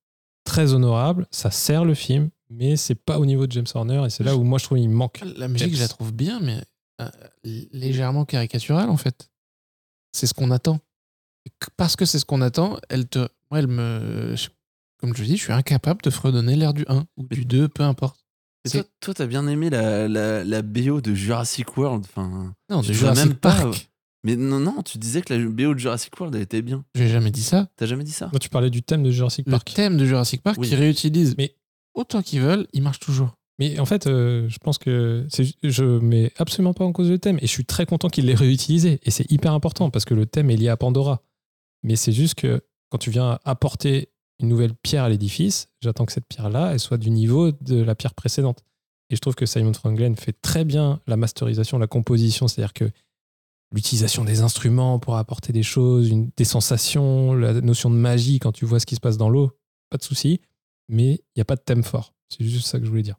très 0.44 0.72
honorable, 0.72 1.26
ça 1.30 1.50
sert 1.50 1.84
le 1.84 1.94
film, 1.94 2.30
mais 2.50 2.76
c'est 2.76 2.94
pas 2.94 3.18
au 3.18 3.26
niveau 3.26 3.46
de 3.46 3.52
James 3.52 3.66
Horner, 3.74 4.04
et 4.06 4.10
c'est 4.10 4.24
là 4.24 4.36
où 4.36 4.42
moi 4.44 4.58
je 4.58 4.64
trouve 4.64 4.78
il 4.78 4.88
manque. 4.90 5.20
La 5.36 5.48
musique, 5.48 5.68
Peps. 5.68 5.76
je 5.78 5.82
la 5.82 5.88
trouve 5.88 6.12
bien, 6.12 6.40
mais 6.40 6.60
euh, 7.00 7.08
légèrement 7.72 8.24
caricaturale, 8.24 8.88
en 8.90 8.96
fait. 8.96 9.30
C'est 10.12 10.26
ce 10.26 10.34
qu'on 10.34 10.50
attend. 10.50 10.78
Parce 11.76 11.96
que 11.96 12.04
c'est 12.04 12.18
ce 12.18 12.24
qu'on 12.24 12.40
attend, 12.40 12.78
elle 12.88 13.06
te. 13.06 13.18
Moi, 13.50 13.58
elle 13.58 13.66
me. 13.66 14.34
je- 14.36 14.48
Comme 15.00 15.14
je 15.16 15.24
dis, 15.24 15.36
je 15.36 15.42
suis 15.42 15.52
incapable 15.52 16.00
de 16.02 16.10
fredonner 16.10 16.56
l'air 16.56 16.72
du 16.72 16.84
1 16.88 17.04
ou 17.16 17.26
du 17.28 17.44
2, 17.44 17.68
peu 17.68 17.82
importe. 17.82 18.24
Et 18.66 18.70
toi, 18.70 18.82
toi 19.00 19.14
t'as 19.14 19.26
bien 19.26 19.46
aimé 19.48 19.68
la, 19.68 20.08
la, 20.08 20.42
la 20.44 20.62
BO 20.62 21.00
de 21.02 21.12
Jurassic 21.14 21.76
World, 21.76 22.04
enfin. 22.08 22.54
Non, 22.70 22.80
Je 22.80 22.88
de 22.88 22.92
Jurassic 22.94 23.26
même 23.26 23.34
pas, 23.34 23.54
Park. 23.62 23.90
Mais 24.24 24.36
non 24.36 24.58
non, 24.58 24.82
tu 24.82 24.98
disais 24.98 25.20
que 25.22 25.32
la 25.34 25.44
BO 25.44 25.74
de 25.74 25.78
Jurassic 25.78 26.18
World 26.18 26.34
elle 26.34 26.42
était 26.42 26.62
bien. 26.62 26.84
J'ai 26.94 27.08
jamais 27.08 27.30
dit 27.30 27.42
ça. 27.42 27.68
T'as 27.76 27.86
jamais 27.86 28.04
dit 28.04 28.12
ça? 28.12 28.28
Moi, 28.32 28.38
tu 28.40 28.48
parlais 28.48 28.70
du 28.70 28.82
thème 28.82 29.02
de 29.02 29.10
Jurassic 29.10 29.46
Le 29.46 29.52
Park. 29.52 29.72
thème 29.74 29.96
de 29.98 30.04
Jurassic 30.06 30.42
Park, 30.42 30.56
Oui. 30.58 30.68
qu'ils 30.68 30.78
réutilisent 30.78 31.34
Mais- 31.36 31.54
autant 31.94 32.22
qu'ils 32.22 32.40
veulent, 32.40 32.66
il 32.72 32.82
marche 32.82 32.98
toujours. 33.00 33.34
Mais 33.60 33.78
en 33.78 33.84
fait, 33.84 34.06
euh, 34.08 34.48
je 34.48 34.58
pense 34.58 34.78
que 34.78 35.26
je 35.62 35.84
mets 36.00 36.32
absolument 36.38 36.74
pas 36.74 36.84
en 36.84 36.92
cause 36.92 37.08
le 37.10 37.18
thème, 37.18 37.36
et 37.40 37.46
je 37.46 37.52
suis 37.52 37.64
très 37.64 37.86
content 37.86 38.08
qu'il 38.08 38.26
l'ait 38.26 38.34
réutilisé, 38.34 38.98
et 39.04 39.10
c'est 39.12 39.30
hyper 39.30 39.52
important, 39.52 39.90
parce 39.90 40.04
que 40.04 40.14
le 40.14 40.26
thème 40.26 40.50
est 40.50 40.56
lié 40.56 40.68
à 40.68 40.76
Pandora. 40.76 41.22
Mais 41.84 41.94
c'est 41.94 42.10
juste 42.12 42.34
que 42.34 42.62
quand 42.90 42.98
tu 42.98 43.10
viens 43.10 43.38
apporter 43.44 44.08
une 44.40 44.48
nouvelle 44.48 44.74
pierre 44.74 45.04
à 45.04 45.08
l'édifice, 45.08 45.68
j'attends 45.82 46.04
que 46.06 46.12
cette 46.12 46.26
pierre-là, 46.26 46.72
elle 46.72 46.80
soit 46.80 46.96
du 46.98 47.10
niveau 47.10 47.52
de 47.52 47.80
la 47.80 47.94
pierre 47.94 48.14
précédente. 48.14 48.64
Et 49.10 49.14
je 49.16 49.20
trouve 49.20 49.34
que 49.36 49.46
Simon 49.46 49.72
Franklin 49.74 50.14
fait 50.16 50.32
très 50.40 50.64
bien 50.64 51.00
la 51.06 51.16
masterisation, 51.16 51.78
la 51.78 51.86
composition, 51.86 52.48
c'est-à-dire 52.48 52.72
que 52.72 52.90
l'utilisation 53.74 54.24
des 54.24 54.40
instruments 54.42 54.98
pour 54.98 55.16
apporter 55.16 55.52
des 55.52 55.62
choses, 55.62 56.08
une- 56.08 56.30
des 56.36 56.44
sensations, 56.44 57.34
la 57.34 57.60
notion 57.60 57.90
de 57.90 57.96
magie 57.96 58.38
quand 58.38 58.52
tu 58.52 58.64
vois 58.64 58.80
ce 58.80 58.86
qui 58.86 58.94
se 58.94 59.00
passe 59.00 59.16
dans 59.18 59.28
l'eau, 59.28 59.50
pas 59.90 59.96
de 59.98 60.02
souci, 60.02 60.40
mais 60.88 61.14
il 61.14 61.36
n'y 61.36 61.40
a 61.42 61.44
pas 61.44 61.56
de 61.56 61.60
thème 61.60 61.82
fort. 61.82 62.14
C'est 62.28 62.44
juste 62.44 62.66
ça 62.66 62.78
que 62.78 62.84
je 62.84 62.90
voulais 62.90 63.02
dire. 63.02 63.16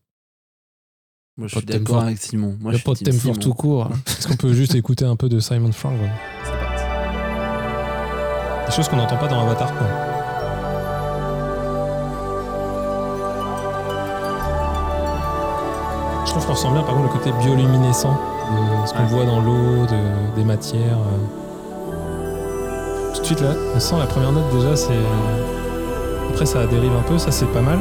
Moi, 1.38 1.48
je 1.50 1.54
Pas 1.56 1.60
suis 1.60 1.66
de 1.68 1.72
thème 1.74 1.82
d'accord 1.84 1.96
fort. 1.98 2.06
avec 2.06 2.18
Simon. 2.18 2.58
Moi, 2.62 2.72
Il 2.72 2.76
n'y 2.76 2.82
a 2.82 2.84
pas 2.84 2.94
de 2.94 3.00
thème 3.00 3.14
fort 3.14 3.34
Simon. 3.34 3.44
tout 3.44 3.54
court. 3.54 3.90
Est-ce 4.08 4.28
qu'on 4.28 4.38
peut 4.38 4.54
juste 4.54 4.74
écouter 4.76 5.04
un 5.06 5.16
peu 5.18 5.28
de 5.28 5.40
Simon 5.42 5.72
Frank 5.74 5.98
C'est 6.44 6.52
parti. 6.52 6.84
Des 8.70 8.76
choses 8.76 8.88
qu'on 8.88 8.96
n'entend 8.98 9.18
pas 9.18 9.28
dans 9.28 9.42
Avatar, 9.42 9.78
quoi. 9.78 9.88
Je 16.26 16.32
trouve 16.32 16.46
qu'on 16.48 16.56
sent 16.56 16.72
bien, 16.72 16.84
par 16.84 16.96
contre, 16.96 17.14
le 17.14 17.20
côté 17.20 17.32
bioluminescent 17.34 18.18
ce 18.86 18.94
qu'on 18.94 19.00
Ouais. 19.00 19.06
voit 19.10 19.26
dans 19.26 19.40
l'eau, 19.42 19.86
de- 19.86 20.36
des 20.36 20.44
matières. 20.44 20.98
euh. 20.98 23.14
Tout 23.14 23.22
de 23.22 23.26
suite, 23.26 23.42
là, 23.42 23.54
on 23.76 23.80
sent 23.80 23.96
la 23.98 24.06
première 24.06 24.32
note 24.32 24.50
déjà, 24.54 24.76
c'est. 24.76 24.94
Après, 26.32 26.46
ça 26.46 26.66
dérive 26.68 26.92
un 26.94 27.02
peu, 27.10 27.18
ça 27.18 27.32
c'est 27.32 27.46
pas 27.48 27.62
mal. 27.62 27.80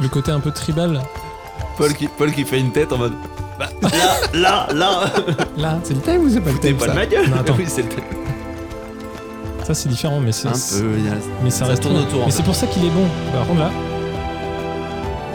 Le 0.00 0.08
côté 0.08 0.32
un 0.32 0.40
peu 0.40 0.50
tribal, 0.50 1.00
Paul 1.78 1.94
qui, 1.94 2.08
Paul 2.08 2.32
qui 2.32 2.44
fait 2.44 2.60
une 2.60 2.72
tête 2.72 2.92
en 2.92 2.98
mode. 2.98 3.14
Bah, 3.58 3.66
là, 4.32 4.66
là, 4.72 4.74
là. 4.74 5.00
là, 5.56 5.78
c'est 5.84 5.94
le 5.94 6.00
thème 6.00 6.22
ou 6.24 6.28
c'est 6.30 6.40
pas 6.40 6.50
le 6.50 6.58
thème 6.58 6.76
pas 6.76 6.86
ça 6.86 6.90
de 6.92 6.96
ma 6.96 7.06
gueule. 7.06 7.28
Non, 7.30 7.36
attends. 7.40 7.54
Oui, 7.56 7.64
c'est 7.68 7.82
le 7.82 7.88
thème. 7.88 8.04
Ça 9.64 9.74
c'est 9.74 9.88
différent, 9.88 10.20
mais 10.20 10.32
c'est. 10.32 10.48
Un 10.48 10.52
peu. 10.52 10.94
il 10.98 11.04
y 11.06 11.08
a- 11.08 11.12
Mais 11.42 11.50
ça, 11.50 11.60
Ça 11.60 11.64
reste 11.66 11.82
tourne 11.82 11.94
bon. 11.94 12.00
autour, 12.02 12.22
en 12.22 12.26
Mais 12.26 12.30
fait. 12.32 12.36
c'est 12.38 12.42
pour 12.42 12.54
ça 12.54 12.66
qu'il 12.66 12.84
est 12.84 12.90
bon. 12.90 13.06
Par 13.32 13.46
contre 13.46 13.60
là. 13.60 13.70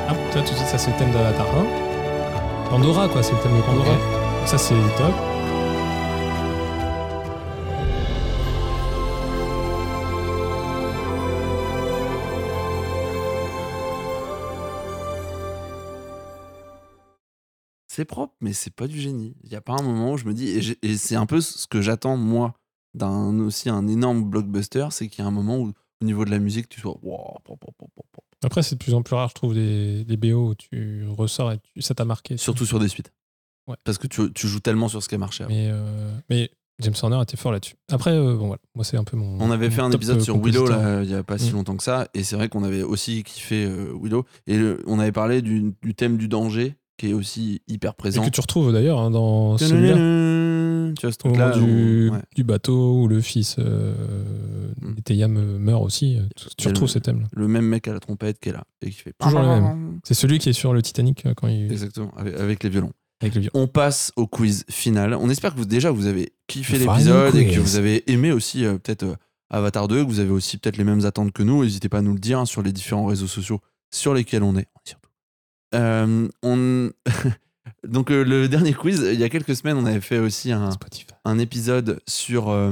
Hop, 0.10 0.18
tu 0.32 0.38
vois, 0.38 0.48
tout 0.48 0.52
de 0.54 0.58
suite, 0.58 0.68
ça 0.70 0.78
c'est 0.78 0.92
le 0.92 0.98
thème 0.98 1.12
d'Avatar 1.12 1.46
1. 2.68 2.70
Pandora, 2.70 3.08
quoi, 3.08 3.24
c'est 3.24 3.32
le 3.34 3.40
thème 3.40 3.56
de 3.58 3.62
Pandora. 3.62 3.96
Ça 4.46 4.58
c'est 4.58 4.74
top. 4.98 5.14
C'est 18.00 18.06
propre, 18.06 18.34
mais 18.40 18.54
c'est 18.54 18.74
pas 18.74 18.88
du 18.88 18.98
génie. 18.98 19.36
Il 19.44 19.52
y 19.52 19.58
a 19.58 19.62
pas 19.62 19.74
un 19.74 19.82
moment 19.82 20.14
où 20.14 20.18
je 20.18 20.24
me 20.24 20.34
dis. 20.34 20.48
Et, 20.82 20.96
c'est 20.96 21.18
un 21.18 21.26
peu 21.26 21.42
ce 21.42 21.68
que 21.68 21.82
j'attends, 21.82 22.16
moi, 22.16 22.54
d'un 22.94 23.38
aussi 23.42 23.70
un 23.70 23.88
énorme 23.90 24.24
blockbuster 24.24 24.88
c'est 24.92 25.10
qu'il 25.10 25.22
y 25.22 25.26
a 25.26 25.28
un 25.28 25.32
moment 25.32 25.58
où, 25.58 25.74
au 26.02 26.06
niveau 26.06 26.24
de 26.24 26.30
la 26.32 26.40
musique, 26.40 26.70
tu 26.70 26.80
sois. 26.80 26.98
Après, 28.42 28.64
c'est 28.64 28.76
de 28.76 28.80
plus 28.82 28.94
en 28.94 29.02
plus 29.02 29.16
rare, 29.16 29.28
je 29.30 29.34
trouve, 29.36 29.54
des, 29.54 30.06
des 30.06 30.16
BO 30.16 30.52
où 30.52 30.56
tu 30.56 31.06
ressors 31.10 31.52
et 31.52 31.58
tu- 31.60 31.82
ça 31.82 31.94
t'a 31.94 32.06
marqué. 32.06 32.38
Surtout 32.38 32.66
sur 32.66 32.80
des 32.80 32.88
suites. 32.88 33.12
Ouais. 33.68 33.76
Parce 33.84 33.98
que 33.98 34.08
tu, 34.08 34.32
tu 34.32 34.48
joues 34.48 34.62
tellement 34.62 34.88
sur 34.88 35.04
ce 35.04 35.10
qui 35.10 35.16
a 35.16 35.18
marché 35.18 35.44
avant. 35.44 35.54
Mais, 35.54 35.68
euh, 35.70 36.18
mais 36.30 36.50
James 36.80 36.94
Horner 37.04 37.22
était 37.22 37.36
fort 37.36 37.52
là-dessus. 37.52 37.76
Après, 37.92 38.12
euh, 38.12 38.38
bon, 38.38 38.48
voilà. 38.48 38.62
Moi, 38.76 38.86
c'est 38.86 38.96
un 38.96 39.04
peu 39.04 39.18
mon. 39.18 39.42
On 39.42 39.52
avait 39.52 39.68
mon 39.68 39.76
fait 39.76 39.82
un 39.82 39.92
épisode 39.92 40.20
euh, 40.20 40.24
sur 40.24 40.38
Willow 40.42 40.68
là, 40.68 41.04
il 41.04 41.10
y 41.10 41.14
a 41.16 41.24
pas 41.24 41.38
si 41.38 41.50
Mm. 41.52 41.56
longtemps 41.56 41.76
que 41.76 41.84
ça, 41.84 42.08
et 42.14 42.24
c'est 42.24 42.38
vrai 42.38 42.48
qu'on 42.48 42.64
avait 42.64 42.82
aussi 42.84 43.24
kiffé 43.24 43.66
euh, 43.66 43.94
Willow. 44.02 44.24
Et 44.48 44.58
le- 44.58 44.82
on 44.88 45.00
avait 45.00 45.12
parlé 45.12 45.42
du, 45.42 45.74
du 45.82 45.94
thème 45.94 46.16
du 46.16 46.30
danger, 46.30 46.78
qui 47.00 47.10
est 47.10 47.14
aussi 47.14 47.62
hyper 47.68 47.92
Et 47.92 47.96
présent. 47.98 48.24
que 48.24 48.30
tu 48.30 48.42
retrouves 48.42 48.72
d'ailleurs 48.74 49.00
hein, 49.00 49.10
dans 49.12 49.58
celui-là. 49.58 49.96
Tu 50.96 51.06
vois 51.06 51.12
ce 51.12 51.18
truc-là 51.18 51.52
du, 51.52 52.10
où- 52.10 52.14
ouais. 52.14 52.20
du 52.36 52.44
bateau 52.44 53.02
où 53.02 53.08
le 53.08 53.22
fils 53.22 53.56
euh, 53.60 53.94
Mm. 54.82 54.96
euh, 55.38 55.60
meurt 55.60 55.84
aussi, 55.84 56.18
euh, 56.18 56.22
tu, 56.36 56.46
tu 56.58 56.66
Et 56.68 56.72
retrouves 56.72 56.90
ces 56.90 57.00
thèmes-là. 57.02 57.28
Le 57.32 57.48
même 57.48 57.66
mec 57.66 57.88
à 57.88 57.94
la 57.94 58.00
trompette 58.00 58.40
qui 58.40 58.50
est 58.50 58.54
là 58.54 58.64
et 58.82 58.90
qui 58.90 58.98
fait. 58.98 59.14
Toujours 59.20 59.42
le 59.42 59.48
même. 59.48 60.00
C'est 60.04 60.14
celui 60.14 60.40
qui 60.40 60.50
est 60.50 60.54
sur 60.54 60.74
le 60.74 60.82
Titanic 60.82 61.26
euh, 61.26 61.34
quand 61.36 61.48
il 61.48 61.72
Exactement, 61.72 62.12
avec, 62.18 62.36
avec 62.40 62.64
les 62.64 62.70
violons. 62.70 62.92
avec. 63.22 63.38
On 63.54 63.68
passe 63.68 64.12
au 64.16 64.28
quiz 64.28 64.66
final. 64.70 65.14
On 65.14 65.30
espère 65.30 65.54
que 65.54 65.60
vous, 65.60 65.66
déjà 65.66 65.92
vous 65.92 66.08
avez 66.08 66.34
kiffé 66.48 66.78
l'épisode 66.80 67.36
et 67.36 67.48
que 67.48 67.60
vous 67.60 67.76
avez 67.76 68.10
aimé 68.12 68.32
aussi 68.32 68.66
euh, 68.66 68.78
peut-être 68.78 69.04
euh, 69.04 69.16
Avatar 69.52 69.88
2, 69.88 70.04
que 70.06 70.10
vous 70.10 70.20
avez 70.20 70.32
aussi 70.32 70.58
peut-être 70.58 70.78
les 70.78 70.84
mêmes 70.84 71.06
attentes 71.06 71.32
que 71.32 71.44
nous. 71.44 71.64
N'hésitez 71.64 71.90
pas 71.90 72.00
à 72.00 72.02
nous 72.02 72.14
le 72.14 72.20
dire 72.20 72.40
hein, 72.40 72.46
sur 72.46 72.62
les 72.62 72.72
différents 72.72 73.06
réseaux 73.06 73.28
sociaux 73.28 73.60
sur 73.92 74.14
lesquels 74.14 74.44
on 74.44 74.56
est. 74.56 74.68
Euh, 75.76 76.28
on... 76.44 76.92
Donc 77.88 78.12
euh, 78.12 78.24
le 78.24 78.48
dernier 78.48 78.74
quiz, 78.74 79.08
il 79.14 79.20
y 79.20 79.24
a 79.24 79.30
quelques 79.30 79.56
semaines, 79.56 79.78
on 79.78 79.86
avait 79.86 80.02
fait 80.02 80.20
aussi 80.20 80.52
un, 80.52 81.40
épisode 81.40 82.02
sur 82.08 82.50
euh, 82.50 82.72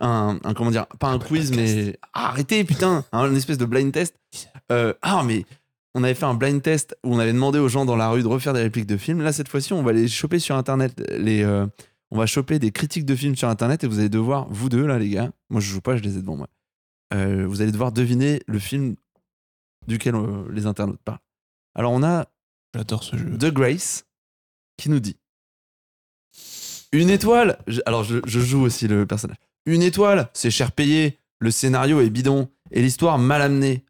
un, 0.00 0.38
un- 0.44 0.54
comment 0.54 0.70
dire 0.70 0.86
pas 0.98 1.08
un 1.08 1.18
quiz 1.18 1.50
mais 1.50 1.98
Ah, 2.12 2.28
arrêtez 2.28 2.62
putain 2.64 3.04
un 3.12 3.34
espèce 3.34 3.58
de 3.58 3.64
blind 3.64 3.92
test. 3.92 4.14
Euh, 4.70 4.92
ah 5.02 5.22
mais 5.24 5.44
on 5.94 6.04
avait 6.04 6.14
fait 6.14 6.26
un 6.26 6.34
blind 6.34 6.62
test 6.62 6.96
où 7.04 7.14
on 7.14 7.18
avait 7.18 7.32
demandé 7.32 7.58
aux 7.58 7.68
gens 7.68 7.84
dans 7.84 7.96
la 7.96 8.10
rue 8.10 8.22
de 8.22 8.28
refaire 8.28 8.52
des 8.52 8.62
répliques 8.62 8.86
de 8.86 8.96
films. 8.96 9.22
Là 9.22 9.32
cette 9.32 9.48
fois-ci 9.48 9.72
on 9.72 9.82
va 9.82 9.92
les 9.92 10.08
choper 10.08 10.38
sur 10.38 10.56
internet. 10.56 11.02
Les 11.16 11.44
on 12.10 12.16
va 12.16 12.26
choper 12.26 12.58
des 12.58 12.70
critiques 12.70 13.06
de 13.06 13.16
films 13.16 13.36
sur 13.36 13.48
internet 13.48 13.82
et 13.84 13.86
vous 13.86 13.98
allez 13.98 14.08
devoir 14.08 14.46
vous 14.50 14.68
deux 14.68 14.86
là 14.86 14.98
les 14.98 15.08
gars 15.10 15.30
moi 15.50 15.60
je 15.60 15.70
joue 15.70 15.80
pas 15.80 15.96
je 15.96 16.02
les 16.02 16.16
ai 16.16 16.20
devant 16.20 16.36
moi 16.36 16.48
vous 17.12 17.62
allez 17.62 17.72
devoir 17.72 17.92
deviner 17.92 18.40
le 18.46 18.58
film 18.58 18.96
duquel 19.86 20.14
les 20.50 20.66
internautes 20.66 21.00
parlent 21.04 21.18
alors 21.78 21.92
on 21.92 22.02
a 22.02 22.26
J'adore 22.74 23.02
ce 23.02 23.16
jeu. 23.16 23.38
The 23.38 23.46
Grace 23.46 24.04
qui 24.76 24.90
nous 24.90 25.00
dit 25.00 25.16
Une 26.92 27.10
étoile 27.10 27.58
Je- 27.66 27.80
Alors 27.86 28.04
je, 28.04 28.18
je 28.26 28.40
joue 28.40 28.60
aussi 28.62 28.88
le 28.88 29.06
personnage. 29.06 29.38
Une 29.66 29.82
étoile, 29.82 30.28
c'est 30.34 30.50
cher 30.50 30.72
payé, 30.72 31.18
le 31.38 31.50
scénario 31.50 32.00
est 32.00 32.10
bidon 32.10 32.50
et 32.70 32.82
l'histoire 32.82 33.18
mal 33.18 33.42
amenée. 33.42 33.84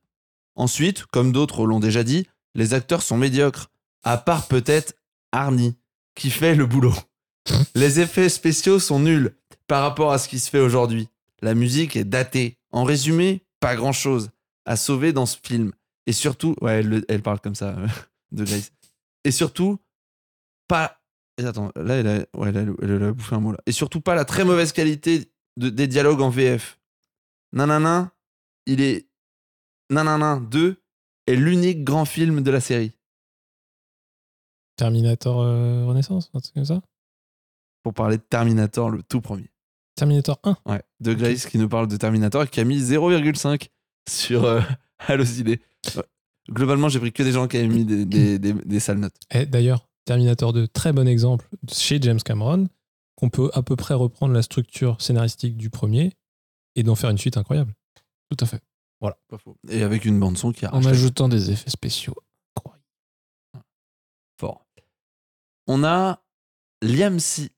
Ensuite, 0.57 1.07
comme 1.07 1.33
d'autres 1.33 1.67
l'ont 1.67 1.81
déjà 1.81 2.03
dit, 2.05 2.27
les 2.55 2.75
acteurs 2.75 3.03
sont 3.03 3.17
médiocres, 3.17 3.71
à 4.03 4.17
part 4.19 4.49
peut-être 4.49 4.95
Arnie, 5.33 5.77
qui 6.15 6.31
fait 6.31 6.55
le 6.55 6.67
boulot. 6.67 6.95
Les 7.75 8.01
effets 8.01 8.29
spéciaux 8.29 8.79
sont 8.79 8.99
nuls 9.01 9.35
par 9.67 9.83
rapport 9.83 10.13
à 10.13 10.19
ce 10.19 10.29
qui 10.29 10.39
se 10.39 10.51
fait 10.51 10.59
aujourd'hui. 10.61 11.09
La 11.43 11.55
musique 11.55 11.97
est 11.97 12.05
datée. 12.05 12.59
En 12.73 12.85
résumé, 12.85 13.45
pas 13.61 13.77
grand-chose 13.77 14.31
à 14.65 14.77
sauver 14.77 15.13
dans 15.13 15.27
ce 15.27 15.37
film. 15.43 15.73
Et 16.09 16.13
surtout, 16.13 16.57
ouais, 16.63 16.81
elle, 16.81 16.89
le- 16.89 17.05
elle 17.09 17.23
parle 17.23 17.39
comme 17.41 17.55
ça, 17.55 17.77
euh, 17.79 17.87
de 18.33 18.45
Grace. 18.45 18.73
Et 19.25 19.31
surtout, 19.31 19.79
pas. 20.67 21.01
et 21.37 21.45
Attends, 21.45 21.71
là, 21.77 21.95
elle 21.97 22.07
a, 22.09 22.17
ouais, 22.37 22.49
elle 22.49 22.57
a, 22.59 22.65
elle 22.83 23.03
a 23.05 23.13
bouffé 23.13 23.35
un 23.37 23.41
mot 23.41 23.53
là. 23.53 23.59
Et 23.67 23.73
surtout 23.73 24.01
pas 24.01 24.15
la 24.15 24.25
très 24.25 24.45
mauvaise 24.45 24.73
qualité 24.73 25.31
de- 25.59 25.69
des 25.69 25.87
dialogues 25.87 26.21
en 26.23 26.31
VF. 26.31 26.81
Nanana, 27.53 28.13
il 28.67 28.81
est. 28.81 29.07
Nanana 29.91 30.41
2 30.51 30.83
est 31.27 31.37
l'unique 31.37 31.85
grand 31.85 32.05
film 32.05 32.43
de 32.43 32.51
la 32.51 32.61
série. 32.61 32.93
Terminator 34.77 35.41
euh, 35.43 35.87
Renaissance, 35.87 36.31
un 36.35 36.41
truc 36.41 36.55
comme 36.55 36.65
ça? 36.65 36.81
Pour 37.83 37.95
parler 37.95 38.17
de 38.19 38.23
Terminator, 38.23 38.91
le 38.91 39.03
tout 39.03 39.21
premier. 39.21 39.51
Terminator 39.97 40.39
1. 40.45 40.57
Ouais, 40.67 40.83
de 41.01 41.15
Grace 41.15 41.47
qui 41.47 41.59
nous 41.59 41.69
parle 41.69 41.89
de 41.89 41.97
Terminator 41.97 42.43
et 42.45 42.49
qui 42.49 42.61
a 42.61 42.65
mis 42.65 42.79
0,5 42.81 43.69
sur 44.09 44.45
euh, 44.45 44.61
Allociné. 45.09 45.61
Ouais. 45.97 46.03
Globalement, 46.51 46.89
j'ai 46.89 46.99
pris 46.99 47.13
que 47.13 47.23
des 47.23 47.33
gens 47.33 47.47
qui 47.49 47.57
avaient 47.59 47.69
mis 47.69 47.85
des, 47.85 48.05
des, 48.07 48.39
des- 48.39 48.53
des 48.53 48.81
sales 48.81 48.99
notes. 48.99 49.17
Et 49.33 49.45
d'ailleurs, 49.47 49.87
Terminator 50.07 50.53
2, 50.53 50.69
très 50.69 50.93
bon 50.93 51.07
exemple 51.07 51.47
chez 51.71 52.01
James 52.01 52.21
Cameron, 52.23 52.69
qu'on 53.17 53.29
peut 53.31 53.51
à 53.53 53.63
peu 53.63 53.77
près 53.77 53.95
reprendre 53.95 54.33
la 54.33 54.43
structure 54.43 55.01
scénaristique 55.01 55.57
du 55.57 55.69
premier 55.71 56.13
et 56.77 56.83
d'en 56.83 56.95
faire 56.95 57.11
une 57.11 57.19
suite 57.19 57.37
incroyable. 57.37 57.75
Tout 58.31 58.43
à 58.45 58.47
fait. 58.47 58.63
Pas 59.01 59.39
faux. 59.39 59.57
Et 59.69 59.83
avec 59.83 60.05
une 60.07 60.19
bande-son 60.19 60.53
qui 60.53 60.65
a 60.67 60.75
En 60.75 60.85
ajoutant 60.85 61.29
des 61.29 61.51
effets 61.51 61.71
spéciaux. 61.71 62.15
fort. 64.41 64.67
On 65.67 65.85
a 65.85 66.23
Liam 66.83 67.19
C 67.21 67.51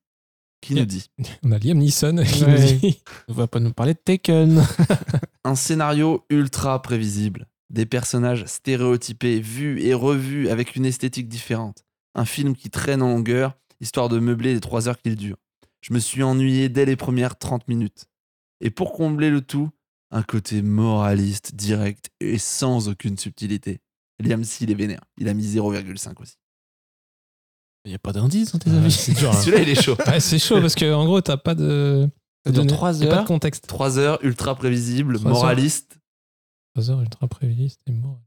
qui 0.61 0.75
nous 0.75 0.85
dit 0.85 1.11
On 1.45 1.53
a 1.53 1.59
Liam 1.59 1.79
Neeson 1.79 2.23
qui 2.25 2.45
Ouais. 2.45 2.73
nous 2.73 2.79
dit 2.81 3.03
On 3.29 3.33
va 3.33 3.47
pas 3.47 3.61
nous 3.61 3.73
parler 3.73 3.95
de 3.95 3.99
Taken. 3.99 4.63
un 5.45 5.55
scénario 5.55 6.25
ultra 6.31 6.81
prévisible, 6.83 7.47
des 7.71 7.87
personnages 7.87 8.45
stéréotypés, 8.47 9.41
vus 9.41 9.81
et 9.83 9.95
revus 9.95 10.49
avec 10.49 10.77
une 10.77 10.85
esthétique 10.85 11.29
différente, 11.29 11.85
un 12.15 12.25
film 12.25 12.55
qui 12.55 12.69
traîne 12.71 13.03
en 13.03 13.09
longueur, 13.09 13.57
histoire 13.81 14.09
de 14.09 14.19
meubler 14.19 14.55
les 14.55 14.61
trois 14.61 14.89
heures 14.89 14.99
qu'il 15.01 15.17
dure. 15.17 15.37
Je 15.81 15.95
me 15.95 15.99
suis 15.99 16.23
ennuyé 16.23 16.69
dès 16.69 16.85
les 16.85 16.97
premières 16.97 17.39
30 17.39 17.67
minutes. 17.69 18.07
Et 18.61 18.71
pour 18.71 18.93
combler 18.93 19.31
le 19.31 19.41
tout, 19.41 19.71
un 20.11 20.23
côté 20.23 20.61
moraliste, 20.61 21.55
direct 21.55 22.11
et 22.21 22.37
sans 22.39 22.89
aucune 22.89 23.17
subtilité. 23.17 23.81
Liam 24.19 24.45
C, 24.45 24.65
il 24.65 24.71
est 24.71 24.75
vénère. 24.75 25.01
Il 25.17 25.29
a 25.29 25.35
mis 25.35 25.47
0,5 25.47 26.21
aussi. 26.21 26.35
Il 27.87 27.89
n'y 27.89 27.95
a 27.95 27.99
pas 27.99 28.13
d'indice 28.13 28.53
dans 28.53 28.59
tes 28.59 28.71
avis. 28.71 28.87
hein. 29.27 29.33
Celui-là, 29.33 29.63
il 29.63 29.69
est 29.71 29.81
chaud. 29.81 29.97
Ouais, 30.07 30.21
c'est 30.21 30.39
chaud 30.39 30.61
parce 30.61 30.75
que 30.75 30.93
en 30.93 31.07
gros, 31.07 31.21
t'as 31.23 31.39
pas 31.39 31.55
de. 31.55 32.09
Ça 32.45 32.53
dure 32.53 32.63
a 32.63 32.77
Pas 32.93 33.03
heures. 33.03 33.23
de 33.23 33.27
contexte. 33.27 33.67
3 33.67 33.99
heures, 33.99 34.19
ultra 34.23 34.55
prévisible, 34.55 35.17
heures. 35.17 35.23
moraliste. 35.23 35.89
3 35.93 36.00
heures 36.79 37.01
ultra 37.01 37.27
préviste 37.29 37.81
et 37.87 37.93
mort. 37.93 38.21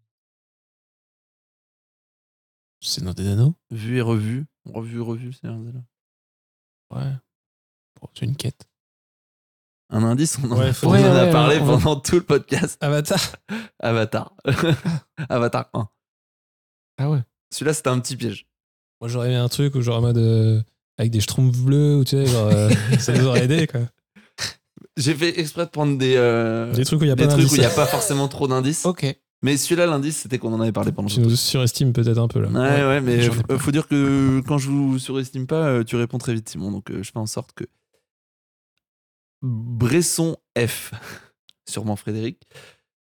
C'est 2.82 3.04
dans 3.04 3.14
des 3.14 3.28
anneaux? 3.28 3.56
Vu 3.72 3.98
et 3.98 4.02
revu. 4.02 4.46
Revu, 4.66 5.00
revu, 5.02 5.34
c'est 5.34 5.48
un 5.48 5.58
là. 5.64 5.82
Ouais. 6.92 7.12
Bon, 8.02 8.10
c'est 8.14 8.26
une 8.26 8.36
quête. 8.36 8.68
Un 9.90 10.04
indice, 10.04 10.38
on 10.44 10.52
en, 10.52 10.58
Ouais, 10.60 10.68
a- 10.68 10.74
faut- 10.74 10.88
on 10.88 10.92
Ouais, 10.92 11.00
en 11.04 11.16
a 11.16 11.26
ouais, 11.26 11.32
parlé 11.32 11.60
pendant 11.60 12.00
tout 12.00 12.16
le 12.16 12.24
podcast. 12.24 12.78
Avatar. 12.84 13.20
Avatar. 13.80 14.36
Avatar 15.30 15.70
1. 15.74 15.90
Ah 16.98 17.10
ouais. 17.10 17.20
Celui-là, 17.52 17.74
c'était 17.74 17.90
un 17.90 18.00
petit 18.00 18.18
piège. 18.18 18.48
Moi, 19.00 19.08
j'aurais 19.10 19.30
mis 19.30 19.36
un 19.36 19.50
truc 19.50 19.76
où 19.76 19.82
genre 19.82 19.98
en 20.00 20.02
mode 20.02 20.18
euh, 20.18 20.62
avec 20.98 21.12
des 21.12 21.22
schtroumpfs 21.22 21.60
bleus 21.60 21.98
ou 21.98 22.04
tu 22.04 22.12
sais, 22.12 22.26
genre, 22.26 22.48
euh, 22.48 22.70
ça 23.00 23.14
nous 23.18 23.26
aurait 23.28 23.44
aidé 23.46 23.68
quoi. 23.68 23.82
J'ai 24.98 25.16
fait 25.16 25.40
exprès 25.40 25.66
de 25.66 25.72
prendre 25.72 25.98
des, 25.98 26.16
euh, 26.18 26.72
Des 26.74 26.86
trucs 26.86 27.02
où 27.02 27.06
il 27.06 27.12
a 27.12 27.16
n'y 27.16 27.66
a 27.66 27.70
pas 27.70 27.86
forcément 27.86 28.28
trop 28.28 28.48
d'indices. 28.48 28.86
Ok. 28.86 29.06
Mais 29.42 29.58
celui-là, 29.58 29.88
l'indice, 29.88 30.18
c'était 30.18 30.38
qu'on 30.40 30.54
en 30.54 30.62
avait 30.62 30.72
parlé 30.72 30.92
pendant 30.94 31.10
Tu 31.10 31.20
nous 31.20 31.36
surestimes 31.36 31.92
peut-être 31.92 32.18
un 32.18 32.30
peu 32.30 32.40
là. 32.40 32.48
Ouais, 32.50 32.86
ouais, 32.88 33.02
mais 33.02 33.30
faut, 33.30 33.58
faut 33.60 33.72
dire 33.72 33.88
que 33.90 34.42
quand 34.48 34.58
je 34.58 34.70
vous 34.70 35.00
surestime 35.00 35.48
pas, 35.48 35.68
euh, 35.68 35.84
tu 35.84 35.98
réponds 35.98 36.18
très 36.18 36.34
vite, 36.34 36.48
Simon. 36.48 36.72
Donc 36.72 36.90
euh, 36.90 37.04
je 37.04 37.12
fais 37.12 37.20
en 37.20 37.26
sorte 37.26 37.52
que. 37.54 37.66
Bresson 39.42 40.38
F, 40.58 40.94
sûrement 41.70 41.98
Frédéric, 41.98 42.40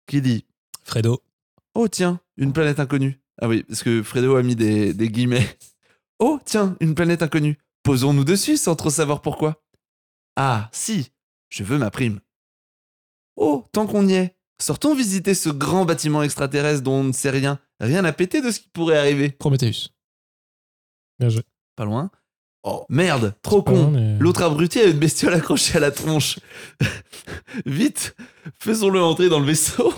qui 0.07 0.23
dit 0.23 0.47
Fredo. 0.85 1.23
Oh 1.75 1.89
tiens, 1.89 2.21
une 2.39 2.55
planète 2.55 2.81
inconnue. 2.81 3.21
Ah 3.41 3.49
oui, 3.49 3.65
parce 3.65 3.83
que 3.83 4.03
Fredo 4.03 4.37
a 4.37 4.43
mis 4.43 4.57
des, 4.57 4.95
des 4.95 5.09
guillemets. 5.09 5.47
Oh 6.25 6.39
tiens, 6.45 6.77
une 6.79 6.95
planète 6.95 7.21
inconnue. 7.25 7.59
Posons-nous 7.83 8.23
dessus 8.23 8.57
sans 8.57 8.77
trop 8.77 8.91
savoir 8.91 9.23
pourquoi. 9.23 9.61
Ah, 10.37 10.69
si, 10.71 11.11
je 11.53 11.65
veux 11.65 11.77
ma 11.79 11.91
prime. 11.91 12.21
Oh, 13.37 13.67
tant 13.73 13.87
qu'on 13.87 14.07
y 14.09 14.15
est, 14.15 14.37
sortons 14.61 14.95
visiter 14.95 15.35
ce 15.35 15.49
grand 15.51 15.85
bâtiment 15.85 16.23
extraterrestre 16.23 16.83
dont 16.83 17.01
on 17.01 17.05
ne 17.05 17.13
sait 17.13 17.31
rien. 17.31 17.59
Rien 17.81 18.05
à 18.05 18.13
péter 18.13 18.41
de 18.41 18.51
ce 18.51 18.61
qui 18.61 18.69
pourrait 18.71 18.97
arriver. 18.99 19.31
Prometheus. 19.31 19.91
Bien 21.19 21.29
joué. 21.29 21.43
Pas 21.77 21.85
loin. 21.85 22.11
Oh 22.65 22.87
merde, 22.89 23.35
trop 23.43 23.63
con. 23.63 23.91
mais- 23.91 24.19
L'autre 24.19 24.43
abruti 24.43 24.79
a 24.79 24.85
une 24.85 24.99
bestiole 24.99 25.35
accrochée 25.35 25.77
à 25.79 25.81
la 25.81 25.91
tronche. 25.91 26.39
Vite, 27.67 28.15
faisons-le 28.61 29.03
entrer 29.03 29.29
dans 29.29 29.41
le 29.41 29.47
vaisseau. 29.47 29.93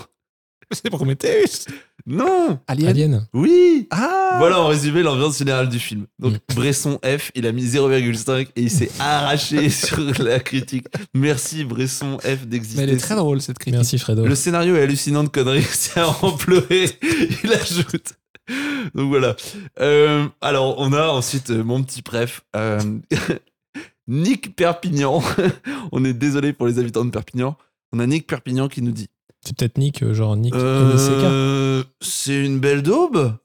C'est 0.71 0.89
Prometheus. 0.89 1.65
Non 2.07 2.59
Alien. 2.67 2.89
Alien. 2.89 3.27
Oui 3.33 3.87
Ah 3.91 4.35
Voilà 4.37 4.59
en 4.61 4.67
résumé 4.67 5.01
l'ambiance 5.01 5.37
générale 5.39 5.69
du 5.69 5.79
film. 5.79 6.05
Donc 6.19 6.35
Bresson 6.55 6.99
F, 7.03 7.31
il 7.35 7.47
a 7.47 7.51
mis 7.51 7.63
0,5 7.65 8.47
et 8.55 8.61
il 8.61 8.69
s'est 8.71 8.91
arraché 8.99 9.69
sur 9.69 9.99
la 10.21 10.39
critique. 10.39 10.85
Merci 11.15 11.63
Bresson 11.63 12.17
F 12.19 12.25
Mais 12.41 12.45
d'exister. 12.45 12.81
elle 12.83 12.89
est 12.91 12.97
très 12.97 13.15
drôle 13.15 13.41
cette 13.41 13.57
critique. 13.57 13.75
Merci 13.77 13.97
Fredo. 13.97 14.25
Le 14.25 14.35
scénario 14.35 14.75
est 14.75 14.81
hallucinant 14.83 15.23
de 15.23 15.29
conneries, 15.29 15.63
c'est 15.71 15.99
à 15.99 16.07
en 16.09 16.31
pleurer. 16.33 16.89
Il 17.43 17.51
ajoute. 17.53 18.13
Donc 18.93 19.07
voilà. 19.09 19.35
Euh, 19.79 20.27
alors, 20.41 20.75
on 20.77 20.93
a 20.93 21.07
ensuite 21.07 21.49
euh, 21.49 21.63
mon 21.63 21.81
petit 21.81 22.03
préf. 22.03 22.41
euh, 22.55 22.79
Nick 24.07 24.55
Perpignan. 24.55 25.23
on 25.91 26.05
est 26.05 26.13
désolé 26.13 26.53
pour 26.53 26.67
les 26.67 26.77
habitants 26.79 27.05
de 27.05 27.09
Perpignan. 27.09 27.57
On 27.91 27.99
a 27.99 28.05
Nick 28.05 28.27
Perpignan 28.27 28.67
qui 28.67 28.81
nous 28.83 28.91
dit 28.91 29.07
C'est 29.45 29.55
peut-être 29.55 29.77
Nick, 29.77 30.01
euh, 30.01 30.13
genre 30.13 30.35
Nick 30.35 30.55
euh, 30.55 31.83
C'est 32.01 32.43
une 32.43 32.59
belle 32.59 32.81
daube. 32.81 33.37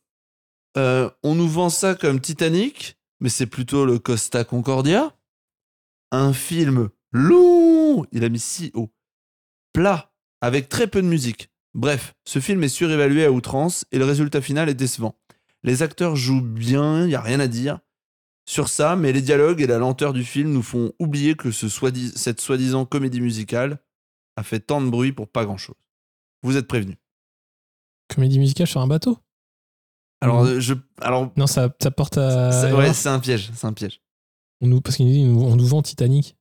Euh, 0.78 1.10
on 1.22 1.34
nous 1.34 1.48
vend 1.48 1.68
ça 1.68 1.94
comme 1.94 2.20
Titanic, 2.20 2.96
mais 3.20 3.28
c'est 3.28 3.46
plutôt 3.46 3.84
le 3.84 3.98
Costa 3.98 4.44
Concordia. 4.44 5.14
Un 6.10 6.32
film 6.32 6.88
long, 7.12 8.06
il 8.12 8.24
a 8.24 8.28
mis 8.28 8.38
si 8.38 8.70
haut, 8.74 8.90
plat, 9.74 10.12
avec 10.40 10.68
très 10.68 10.86
peu 10.86 11.02
de 11.02 11.06
musique. 11.06 11.50
Bref, 11.74 12.14
ce 12.24 12.38
film 12.38 12.64
est 12.64 12.68
surévalué 12.68 13.24
à 13.24 13.30
outrance 13.30 13.84
et 13.92 13.98
le 13.98 14.04
résultat 14.04 14.40
final 14.40 14.68
est 14.68 14.74
décevant. 14.74 15.16
Les 15.62 15.82
acteurs 15.82 16.16
jouent 16.16 16.40
bien, 16.40 17.02
il 17.02 17.08
n'y 17.08 17.14
a 17.14 17.20
rien 17.20 17.40
à 17.40 17.46
dire 17.46 17.78
sur 18.46 18.68
ça, 18.68 18.96
mais 18.96 19.12
les 19.12 19.22
dialogues 19.22 19.60
et 19.60 19.66
la 19.66 19.78
lenteur 19.78 20.12
du 20.12 20.24
film 20.24 20.50
nous 20.50 20.62
font 20.62 20.92
oublier 20.98 21.36
que 21.36 21.52
cette 21.52 22.40
soi-disant 22.40 22.86
comédie 22.86 23.20
musicale 23.20 23.78
a 24.36 24.42
fait 24.42 24.60
tant 24.60 24.80
de 24.80 24.88
bruit 24.88 25.12
pour 25.12 25.28
pas 25.28 25.44
grand-chose. 25.44 25.76
Vous 26.42 26.56
êtes 26.56 26.66
prévenus. 26.66 26.96
Comédie 28.08 28.38
musicale 28.38 28.66
sur 28.66 28.80
un 28.80 28.86
bateau? 28.86 29.18
Alors, 30.20 30.44
euh, 30.44 30.60
je, 30.60 30.74
alors 31.00 31.32
Non, 31.36 31.46
ça, 31.46 31.74
ça 31.80 31.90
porte 31.90 32.18
à. 32.18 32.74
ouais, 32.76 32.92
c'est 32.92 33.08
un 33.08 33.20
piège, 33.20 33.50
c'est 33.54 33.66
un 33.66 33.72
piège. 33.72 34.00
On 34.60 34.66
nous, 34.66 34.80
parce 34.80 34.96
qu'il 34.96 35.26
nous 35.32 35.42
on 35.42 35.56
nous 35.56 35.66
vend 35.66 35.80
Titanic. 35.82 36.36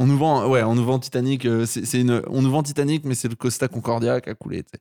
On 0.00 0.06
nous 0.06 0.18
vend, 0.18 0.48
ouais, 0.48 0.62
on 0.62 0.74
nous 0.74 0.84
vend 0.84 0.98
Titanic. 0.98 1.44
euh, 1.44 1.66
c'est 1.66 1.84
c'est 1.84 2.00
une, 2.00 2.22
on 2.28 2.42
nous 2.42 2.50
vend 2.50 2.62
Titanic, 2.62 3.04
mais 3.04 3.14
c'est 3.14 3.28
le 3.28 3.34
Costa 3.36 3.68
Concordia 3.68 4.20
qui 4.20 4.30
a 4.30 4.34
coulé. 4.34 4.62
tu 4.64 4.70
sais. 4.72 4.80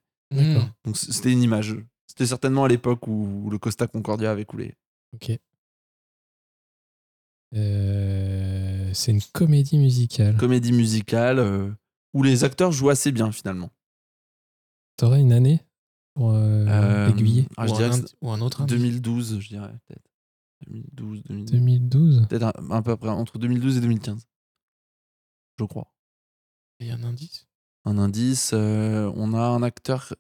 D'accord. 0.54 0.70
Donc 0.86 0.98
c'était 0.98 1.32
une 1.32 1.42
image. 1.44 1.76
C'était 2.08 2.26
certainement 2.26 2.64
à 2.64 2.68
l'époque 2.68 3.08
où 3.08 3.50
le 3.52 3.58
Costa 3.60 3.88
Concordia 3.88 4.32
avait 4.32 4.46
coulé. 4.46 4.76
Ok. 5.14 5.32
Euh, 7.56 8.92
c'est 8.94 9.12
une 9.12 9.22
comédie 9.34 9.78
musicale. 9.78 10.36
Comédie 10.38 10.74
musicale 10.74 11.40
euh, 11.40 11.72
où 12.18 12.24
les 12.24 12.44
acteurs 12.44 12.72
jouent 12.72 12.90
assez 12.90 13.12
bien 13.12 13.32
finalement. 13.32 13.70
T'aurais 14.98 15.22
une 15.22 15.32
année 15.32 15.64
pour 16.16 16.32
euh, 16.32 16.66
Euh, 16.68 17.10
aiguiller 17.10 17.48
ah, 17.58 17.68
je 17.68 17.74
ou, 17.74 17.78
dirais 17.78 17.96
un, 17.96 18.02
que 18.02 18.08
ou 18.22 18.32
un 18.32 18.42
autre 18.42 18.62
indice. 18.62 18.78
2012, 18.78 19.40
je 19.40 19.48
dirais 19.50 19.72
peut-être. 19.88 20.10
2012, 20.66 21.24
2012. 21.26 21.52
2012 21.52 22.28
Peut-être 22.28 22.44
un, 22.46 22.72
un 22.72 22.82
peu 22.82 22.90
après, 22.92 23.10
entre 23.10 23.38
2012 23.38 23.78
et 23.78 23.82
2015. 23.82 24.26
Je 25.60 25.66
crois. 25.66 25.94
Il 26.80 26.88
y 26.88 26.92
a 26.92 26.96
un 26.96 27.04
indice? 27.04 27.48
Un 27.86 28.00
indice, 28.00 28.52
euh, 28.54 29.12
on 29.16 29.34
a 29.36 29.42
un 29.42 29.62
acteur 29.62 30.16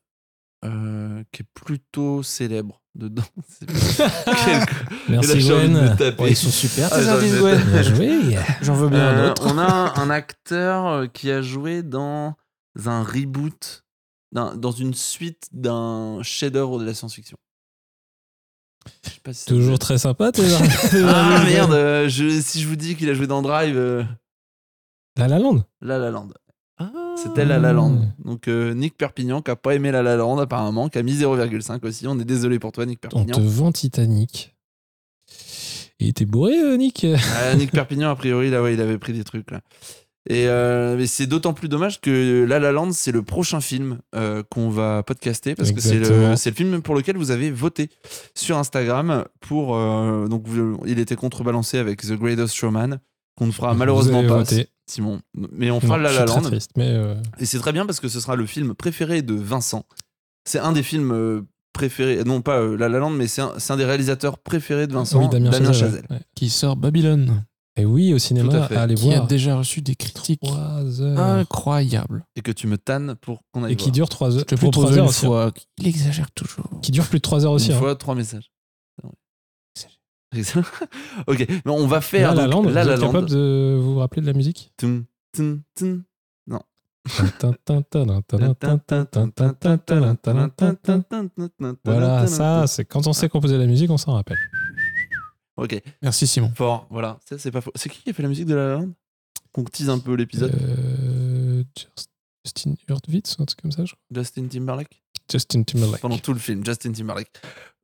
euh, 0.68 1.24
qui 1.32 1.42
est 1.44 1.48
plutôt 1.54 2.22
célèbre 2.24 2.82
dedans. 2.96 3.24
Merci 5.10 5.40
Gwen. 5.48 5.96
taper. 5.98 6.24
Ouais, 6.24 6.30
ils 6.32 6.36
sont 6.36 6.50
super 6.50 6.90
Ah. 6.92 7.02
J'en 8.62 8.74
veux 8.74 8.90
bien 8.90 9.08
un 9.08 9.18
Euh, 9.18 9.32
autre. 9.32 9.44
on 9.46 9.58
a 9.58 10.00
un 10.00 10.10
acteur 10.10 10.88
euh, 10.88 11.08
qui 11.08 11.32
a 11.32 11.42
joué 11.42 11.84
dans 11.84 12.36
un 12.86 13.04
reboot, 13.04 13.84
d'un- 14.32 14.56
dans 14.56 14.72
une 14.72 14.94
suite 14.94 15.48
d'un 15.52 16.20
chef-d'œuvre 16.24 16.80
de 16.80 16.86
la 16.86 16.94
science-fiction. 16.94 17.38
Si 19.32 19.46
Toujours 19.46 19.80
très 19.80 19.98
sympa. 19.98 20.32
tes- 20.32 20.44
Ah 21.08 21.44
merde, 21.46 21.74
euh, 21.74 22.08
je- 22.10 22.40
si 22.42 22.62
je 22.62 22.68
vous 22.68 22.76
dis 22.78 22.96
qu'il 22.96 23.10
a 23.10 23.14
joué 23.14 23.28
dans 23.28 23.42
Drive, 23.42 23.76
euh, 23.78 24.04
La 25.18 25.28
La 25.28 25.40
Land. 25.40 25.66
La 25.82 25.98
La 25.98 26.10
Land. 26.12 26.30
C'était 27.22 27.46
La 27.46 27.60
La 27.60 27.74
Land. 27.74 28.02
Donc 28.24 28.48
euh, 28.48 28.74
Nick 28.74 28.98
Perpignan 28.98 29.42
qui 29.42 29.52
a 29.52 29.56
pas 29.56 29.76
aimé 29.76 29.92
La 29.92 30.04
La 30.04 30.16
Land 30.16 30.38
apparemment, 30.40 30.90
qui 30.90 30.98
a 30.98 31.04
mis 31.04 31.14
0,5 31.14 31.86
aussi. 31.86 32.08
On 32.08 32.20
est 32.20 32.26
désolé 32.26 32.60
pour 32.60 32.72
toi 32.72 32.86
Nick 32.86 33.00
On 33.06 33.10
Perpignan. 33.10 33.36
te 33.36 33.42
vend 33.42 33.72
Titanic. 33.72 34.56
Il 36.00 36.08
était 36.10 36.26
bourré, 36.26 36.60
euh, 36.60 36.78
Nick. 36.78 37.06
Ah, 37.36 37.56
Nick 37.56 37.72
Perpignan, 37.72 38.12
a 38.12 38.16
priori, 38.16 38.52
là, 38.52 38.62
ouais, 38.62 38.76
il 38.76 38.82
avait 38.82 39.00
pris 39.00 39.14
des 39.14 39.24
trucs. 39.24 39.50
Là. 39.50 39.62
Et 40.30 40.48
euh, 40.48 40.98
mais 40.98 41.08
c'est 41.08 41.26
d'autant 41.26 41.54
plus 41.54 41.70
dommage 41.70 42.02
que 42.02 42.46
La 42.48 42.60
La 42.60 42.74
Land, 42.74 42.92
c'est 42.92 43.14
le 43.14 43.24
prochain 43.24 43.62
film 43.62 44.00
euh, 44.14 44.44
qu'on 44.50 44.70
va 44.70 45.02
podcaster 45.04 45.56
parce 45.56 45.72
que 45.72 45.80
c'est 45.80 46.00
le, 46.00 46.36
film 46.36 46.82
pour 46.82 46.96
lequel 46.96 47.16
vous 47.16 47.32
avez 47.32 47.50
voté 47.50 47.90
sur 48.36 48.58
Instagram. 48.58 49.24
Pour, 49.40 49.78
euh, 49.78 50.28
donc, 50.28 50.44
il 50.86 51.00
était 51.00 51.16
contrebalancé 51.16 51.78
avec 51.78 52.02
The 52.02 52.14
Greatest 52.14 52.56
Showman, 52.56 53.00
qu'on 53.38 53.48
ne 53.48 53.52
fera 53.52 53.74
malheureusement 53.74 54.22
pas, 54.24 54.40
voté. 54.40 54.68
Simon. 54.90 55.20
Mais 55.52 55.70
on 55.72 55.80
fera 55.80 55.98
Non, 55.98 56.04
La 56.04 56.14
La 56.14 56.26
Land. 56.26 56.42
triste, 56.42 56.72
mais 56.78 56.90
euh, 56.90 57.16
Et 57.40 57.46
c'est 57.46 57.60
très 57.60 57.74
bien 57.74 57.86
parce 57.86 58.00
que 58.00 58.08
ce 58.08 58.20
sera 58.20 58.36
le 58.36 58.46
film 58.46 58.74
préféré 58.74 59.22
de 59.22 59.34
Vincent. 59.34 59.84
C'est 60.46 60.60
un 60.60 60.72
des 60.72 60.84
films 60.84 61.12
euh, 61.12 61.42
préférés, 61.74 62.24
non 62.24 62.42
pas 62.42 62.60
euh, 62.60 62.78
La 62.78 62.88
La 62.90 63.00
Land, 63.00 63.10
mais 63.12 63.28
c'est 63.28 63.42
un, 63.42 63.78
des 63.78 63.86
réalisateurs 63.86 64.40
préférés 64.40 64.88
de 64.88 64.94
Vincent, 64.94 65.20
oui, 65.22 65.30
Damien, 65.30 65.52
Chazelle. 65.52 65.74
Chazelle. 65.74 66.06
ouais. 66.10 66.22
Qui 66.36 66.50
sort 66.50 66.78
Babylone. 66.78 67.44
Et 67.80 67.86
oui, 67.86 68.12
au 68.14 68.18
cinéma, 68.18 68.66
à 68.66 68.82
aller 68.82 68.96
Qui 68.96 69.12
a 69.12 69.18
voir. 69.18 69.28
déjà 69.28 69.56
reçu 69.56 69.82
des 69.82 69.96
critiques 69.96 70.42
incroyables. 71.16 72.26
Et 72.36 72.42
que 72.42 72.52
tu 72.52 72.66
me 72.66 72.78
tannes 72.78 73.16
pour 73.22 73.42
qu'on 73.52 73.64
aille 73.64 73.74
Et 73.74 73.76
qui 73.76 73.92
dure 73.92 74.10
trois 74.10 74.34
heures. 74.36 74.46
Je 74.50 74.56
te 74.56 74.56
propose 74.56 74.98
heures 74.98 75.04
une 75.04 75.10
aussi, 75.10 75.26
hein. 75.26 75.30
fois. 75.30 75.52
Il 75.78 75.88
exagère 75.88 76.32
toujours. 76.32 76.68
Qui 76.82 76.92
dure 76.92 77.06
plus 77.06 77.20
de 77.20 77.22
trois 77.22 77.46
heures 77.46 77.52
aussi. 77.52 77.70
Une 77.70 77.76
hein. 77.76 77.80
fois, 77.80 77.96
trois 77.96 78.16
messages. 78.16 78.50
Ok, 81.28 81.46
mais 81.50 81.72
on 81.72 81.88
va 81.88 82.02
faire 82.02 82.36
La 82.36 82.44
La 82.44 82.48
donc 82.50 82.66
Land, 82.66 82.72
La 82.72 82.84
vous 82.84 82.88
La 82.90 82.94
êtes 82.96 83.00
Land. 83.02 83.08
capable 83.08 83.30
de 83.30 83.78
vous 83.82 83.98
rappeler 84.00 84.22
de 84.22 84.28
la 84.28 84.34
musique 84.34 84.72
Tum, 84.78 85.06
tum, 85.34 85.62
tum. 85.76 86.04
Voilà, 91.86 92.28
ça, 92.28 92.68
c'est 92.68 92.86
quand 92.86 93.08
on 93.08 93.14
sait 93.14 93.30
composer 93.30 93.58
la 93.58 93.66
musique, 93.66 93.90
on 93.90 93.98
s'en 93.98 94.14
rappelle. 94.14 94.38
Ok, 95.56 95.82
Merci 96.04 96.28
Simon. 96.28 96.52
fort, 96.56 96.88
voilà. 96.90 97.18
Ça, 97.28 97.38
C'est 97.40 97.52
pas 97.52 97.62
faux. 97.62 97.72
C'est 97.76 97.90
qui 97.90 98.04
qui 98.04 98.10
a 98.12 98.14
fait 98.14 98.22
la 98.24 98.30
musique 98.30 98.46
de 98.46 98.54
La 98.56 98.68
La 98.68 98.74
Land? 98.76 98.90
Qu'on 99.52 99.64
tease 99.64 99.90
un 99.90 99.98
peu 99.98 100.14
l'épisode? 100.14 100.54
Euh, 100.54 101.64
Justin 102.46 102.76
Hurwitz, 102.88 103.36
un 103.40 103.46
truc 103.46 103.62
comme 103.62 103.72
ça, 103.72 103.84
je 103.86 103.94
crois. 103.94 104.04
Justin 104.22 104.48
Timberlake? 104.48 105.02
Justin 105.30 105.64
Timberlake. 105.64 106.02
pendant 106.02 106.18
tout 106.18 106.34
le 106.34 106.40
film, 106.40 106.66
Justin 106.66 106.92
Timberlake. 106.92 107.32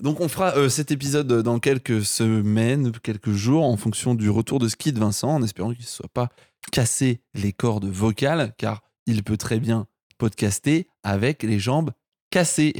Donc 0.01 0.19
on 0.21 0.27
fera 0.27 0.55
euh, 0.57 0.69
cet 0.69 0.91
épisode 0.91 1.27
dans 1.41 1.59
quelques 1.59 2.03
semaines, 2.03 2.91
quelques 3.03 3.31
jours, 3.31 3.63
en 3.63 3.77
fonction 3.77 4.15
du 4.15 4.29
retour 4.29 4.59
de 4.59 4.67
ski 4.67 4.91
de 4.91 4.99
Vincent, 4.99 5.29
en 5.29 5.43
espérant 5.43 5.71
qu'il 5.71 5.81
ne 5.81 5.87
soit 5.87 6.09
pas 6.13 6.29
cassé 6.71 7.21
les 7.33 7.53
cordes 7.53 7.85
vocales, 7.85 8.53
car 8.57 8.81
il 9.05 9.23
peut 9.23 9.37
très 9.37 9.59
bien 9.59 9.87
podcaster 10.17 10.87
avec 11.03 11.43
les 11.43 11.59
jambes 11.59 11.91
cassées, 12.31 12.73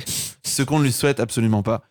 ce 0.44 0.64
qu'on 0.64 0.80
ne 0.80 0.84
lui 0.84 0.92
souhaite 0.92 1.20
absolument 1.20 1.64
pas. 1.64 1.84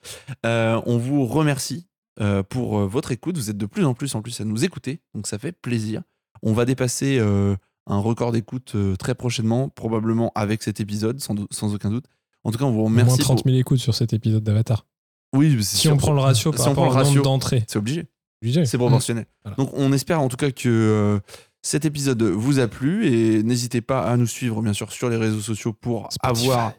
Euh, 0.47 0.81
on 0.87 0.99
vous 0.99 1.27
remercie 1.27 1.87
euh, 2.21 2.43
pour 2.43 2.79
votre 2.87 3.13
écoute, 3.13 3.37
vous 3.37 3.51
êtes 3.51 3.59
de 3.59 3.67
plus 3.67 3.85
en 3.85 3.95
plus 3.95 4.15
en 4.15 4.23
plus 4.23 4.41
à 4.41 4.45
nous 4.45 4.65
écouter, 4.65 5.01
donc 5.15 5.27
ça 5.27 5.39
fait 5.39 5.53
plaisir. 5.53 6.03
On 6.43 6.53
va 6.53 6.65
dépasser 6.65 7.21
un 7.21 7.99
record 7.99 8.33
d'écoute 8.33 8.75
très 8.99 9.15
prochainement, 9.15 9.69
probablement 9.69 10.33
avec 10.35 10.63
cet 10.63 10.81
épisode, 10.81 11.21
sans 11.21 11.75
aucun 11.75 11.91
doute. 11.91 12.07
En 12.45 12.51
tout 12.51 12.59
cas, 12.59 12.65
on 12.65 12.71
vous 12.73 12.81
Au 12.81 12.89
moins 12.89 13.03
remercie. 13.03 13.19
30 13.21 13.39
pour- 13.43 13.47
000 13.51 13.59
écoutes 13.61 13.79
sur 13.79 13.95
cet 13.95 14.13
épisode 14.13 14.43
d'Avatar. 14.43 14.87
Oui, 15.35 15.57
c'est 15.63 15.77
Si 15.77 15.83
sûr. 15.83 15.93
on 15.95 15.97
prend 15.97 16.13
le 16.13 16.21
ratio 16.21 16.51
par 16.53 16.61
Si 16.63 16.69
on 16.69 16.75
prend 16.75 16.85
le 16.87 16.91
ratio, 16.91 17.15
nombre 17.15 17.25
d'entrées. 17.25 17.65
c'est 17.69 17.79
obligé. 17.79 18.07
Obligé. 18.43 18.67
C'est 18.67 18.77
proportionnel. 18.79 19.27
Voilà. 19.45 19.57
Donc 19.57 19.71
on 19.75 19.93
espère 19.93 20.21
en 20.21 20.29
tout 20.29 20.37
cas 20.37 20.51
que 20.51 20.69
euh, 20.69 21.21
cet 21.63 21.85
épisode 21.85 22.23
vous 22.23 22.59
a 22.59 22.67
plu 22.69 23.07
et 23.07 23.43
n'hésitez 23.43 23.81
pas 23.81 24.03
à 24.03 24.17
nous 24.17 24.27
suivre 24.27 24.61
bien 24.63 24.73
sûr 24.73 24.91
sur 24.93 25.09
les 25.09 25.17
réseaux 25.17 25.41
sociaux 25.41 25.73
pour 25.73 26.09
Spotify, 26.13 26.47
avoir 26.49 26.73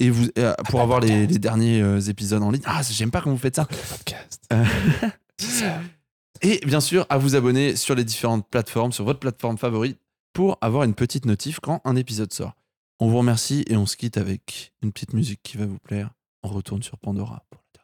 et 0.00 0.08
vous 0.08 0.28
euh, 0.38 0.54
pour 0.70 0.80
avoir 0.80 0.98
les, 1.00 1.26
derniers 1.26 1.82
euh, 1.82 2.00
épisodes 2.00 2.42
en 2.42 2.50
ligne. 2.50 2.62
Ah, 2.64 2.80
j'aime 2.90 3.10
pas 3.10 3.20
quand 3.20 3.30
vous 3.30 3.36
faites 3.36 3.56
ça. 3.56 3.66
podcast. 3.66 4.48
Et 6.42 6.60
bien 6.66 6.80
sûr 6.80 7.06
à 7.10 7.18
vous 7.18 7.36
abonner 7.36 7.76
sur 7.76 7.94
les 7.94 8.04
différentes 8.04 8.48
plateformes, 8.48 8.92
sur 8.92 9.04
votre 9.04 9.18
plateforme 9.20 9.58
favorite 9.58 9.98
pour 10.32 10.56
avoir 10.62 10.84
une 10.84 10.94
petite 10.94 11.26
notif 11.26 11.60
quand 11.60 11.82
un 11.84 11.96
épisode 11.96 12.32
sort. 12.32 12.54
On 13.02 13.08
vous 13.08 13.16
remercie 13.16 13.64
et 13.66 13.78
on 13.78 13.86
se 13.86 13.96
quitte 13.96 14.18
avec 14.18 14.74
une 14.82 14.92
petite 14.92 15.14
musique 15.14 15.40
qui 15.42 15.56
va 15.56 15.64
vous 15.64 15.78
plaire. 15.78 16.10
On 16.42 16.48
retourne 16.48 16.82
sur 16.82 16.98
Pandora 16.98 17.42
pour 17.48 17.62
la. 17.72 17.80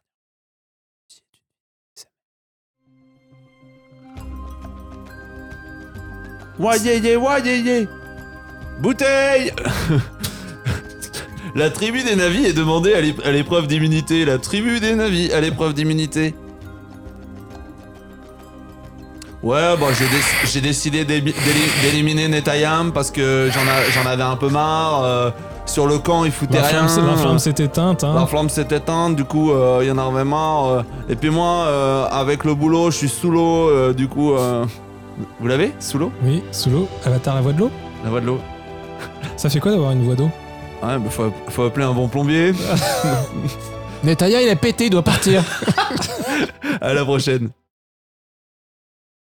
Bouteille 8.80 9.52
La 11.54 11.70
tribu 11.70 12.02
des 12.02 12.16
navis 12.16 12.44
est 12.44 12.52
demandée 12.52 12.92
à 12.92 13.32
l'épreuve 13.32 13.66
d'immunité. 13.68 14.26
La 14.26 14.36
tribu 14.36 14.80
des 14.80 14.94
navis 14.94 15.32
à 15.32 15.40
l'épreuve 15.40 15.72
d'immunité. 15.72 16.34
Ouais, 19.46 19.76
bon, 19.78 19.86
j'ai 19.96 20.06
déc- 20.06 20.46
j'ai 20.52 20.60
décidé 20.60 21.04
d'éli- 21.04 21.32
d'éli- 21.32 21.72
d'éliminer 21.82 22.26
Netayam 22.26 22.90
parce 22.92 23.10
que 23.12 23.48
j'en 23.94 24.10
avais 24.10 24.22
un 24.24 24.36
peu 24.36 24.48
marre. 24.48 25.04
euh, 25.04 25.30
sur 25.66 25.86
le 25.86 25.98
camp, 25.98 26.24
il 26.24 26.30
foutait 26.32 26.58
La 26.60 26.66
rien. 26.66 26.86
flamme, 26.88 27.06
la 27.08 27.16
flamme 27.16 27.38
s'est 27.38 27.54
éteinte. 27.58 28.02
Hein. 28.04 28.14
La 28.14 28.26
flamme 28.26 28.48
s'est 28.48 28.66
éteinte, 28.70 29.14
du 29.16 29.24
coup, 29.24 29.50
euh, 29.52 29.80
il 29.82 29.88
y 29.88 29.90
en 29.90 29.98
avait 29.98 30.24
marre. 30.24 30.66
euh. 30.68 30.82
et 31.08 31.16
puis 31.16 31.30
moi, 31.30 32.08
avec 32.10 32.44
le 32.44 32.54
boulot, 32.54 32.90
je 32.90 32.96
suis 32.96 33.08
sous 33.08 33.30
l'eau, 33.30 33.92
du 33.92 34.08
coup... 34.08 34.32
Vous 35.40 35.46
l'avez? 35.46 35.72
Sous 35.80 35.98
l'eau? 35.98 36.12
Oui, 36.24 36.42
sous 36.52 36.68
l'eau. 36.70 36.88
Avatar, 37.04 37.34
la 37.36 37.40
voix 37.40 37.52
de 37.52 37.58
l'eau? 37.60 37.70
La 38.04 38.10
voix 38.10 38.20
de 38.20 38.26
l'eau 38.26 38.38
Ça 39.36 39.48
fait 39.48 39.60
quoi 39.60 39.70
d'avoir 39.72 39.92
une 39.92 40.02
voix 40.04 40.14
d'eau? 40.14 40.30
Ouais, 40.82 40.98
bah 40.98 41.08
faut, 41.10 41.32
faut 41.48 41.62
appeler 41.64 41.86
un 41.86 41.92
bon 41.92 42.06
plombier. 42.08 42.52
Netaya, 44.04 44.42
il 44.42 44.48
a 44.50 44.56
pété, 44.56 44.84
il 44.86 44.90
doit 44.90 45.02
partir. 45.02 45.42
à 46.80 46.92
la 46.92 47.04
prochaine. 47.04 47.48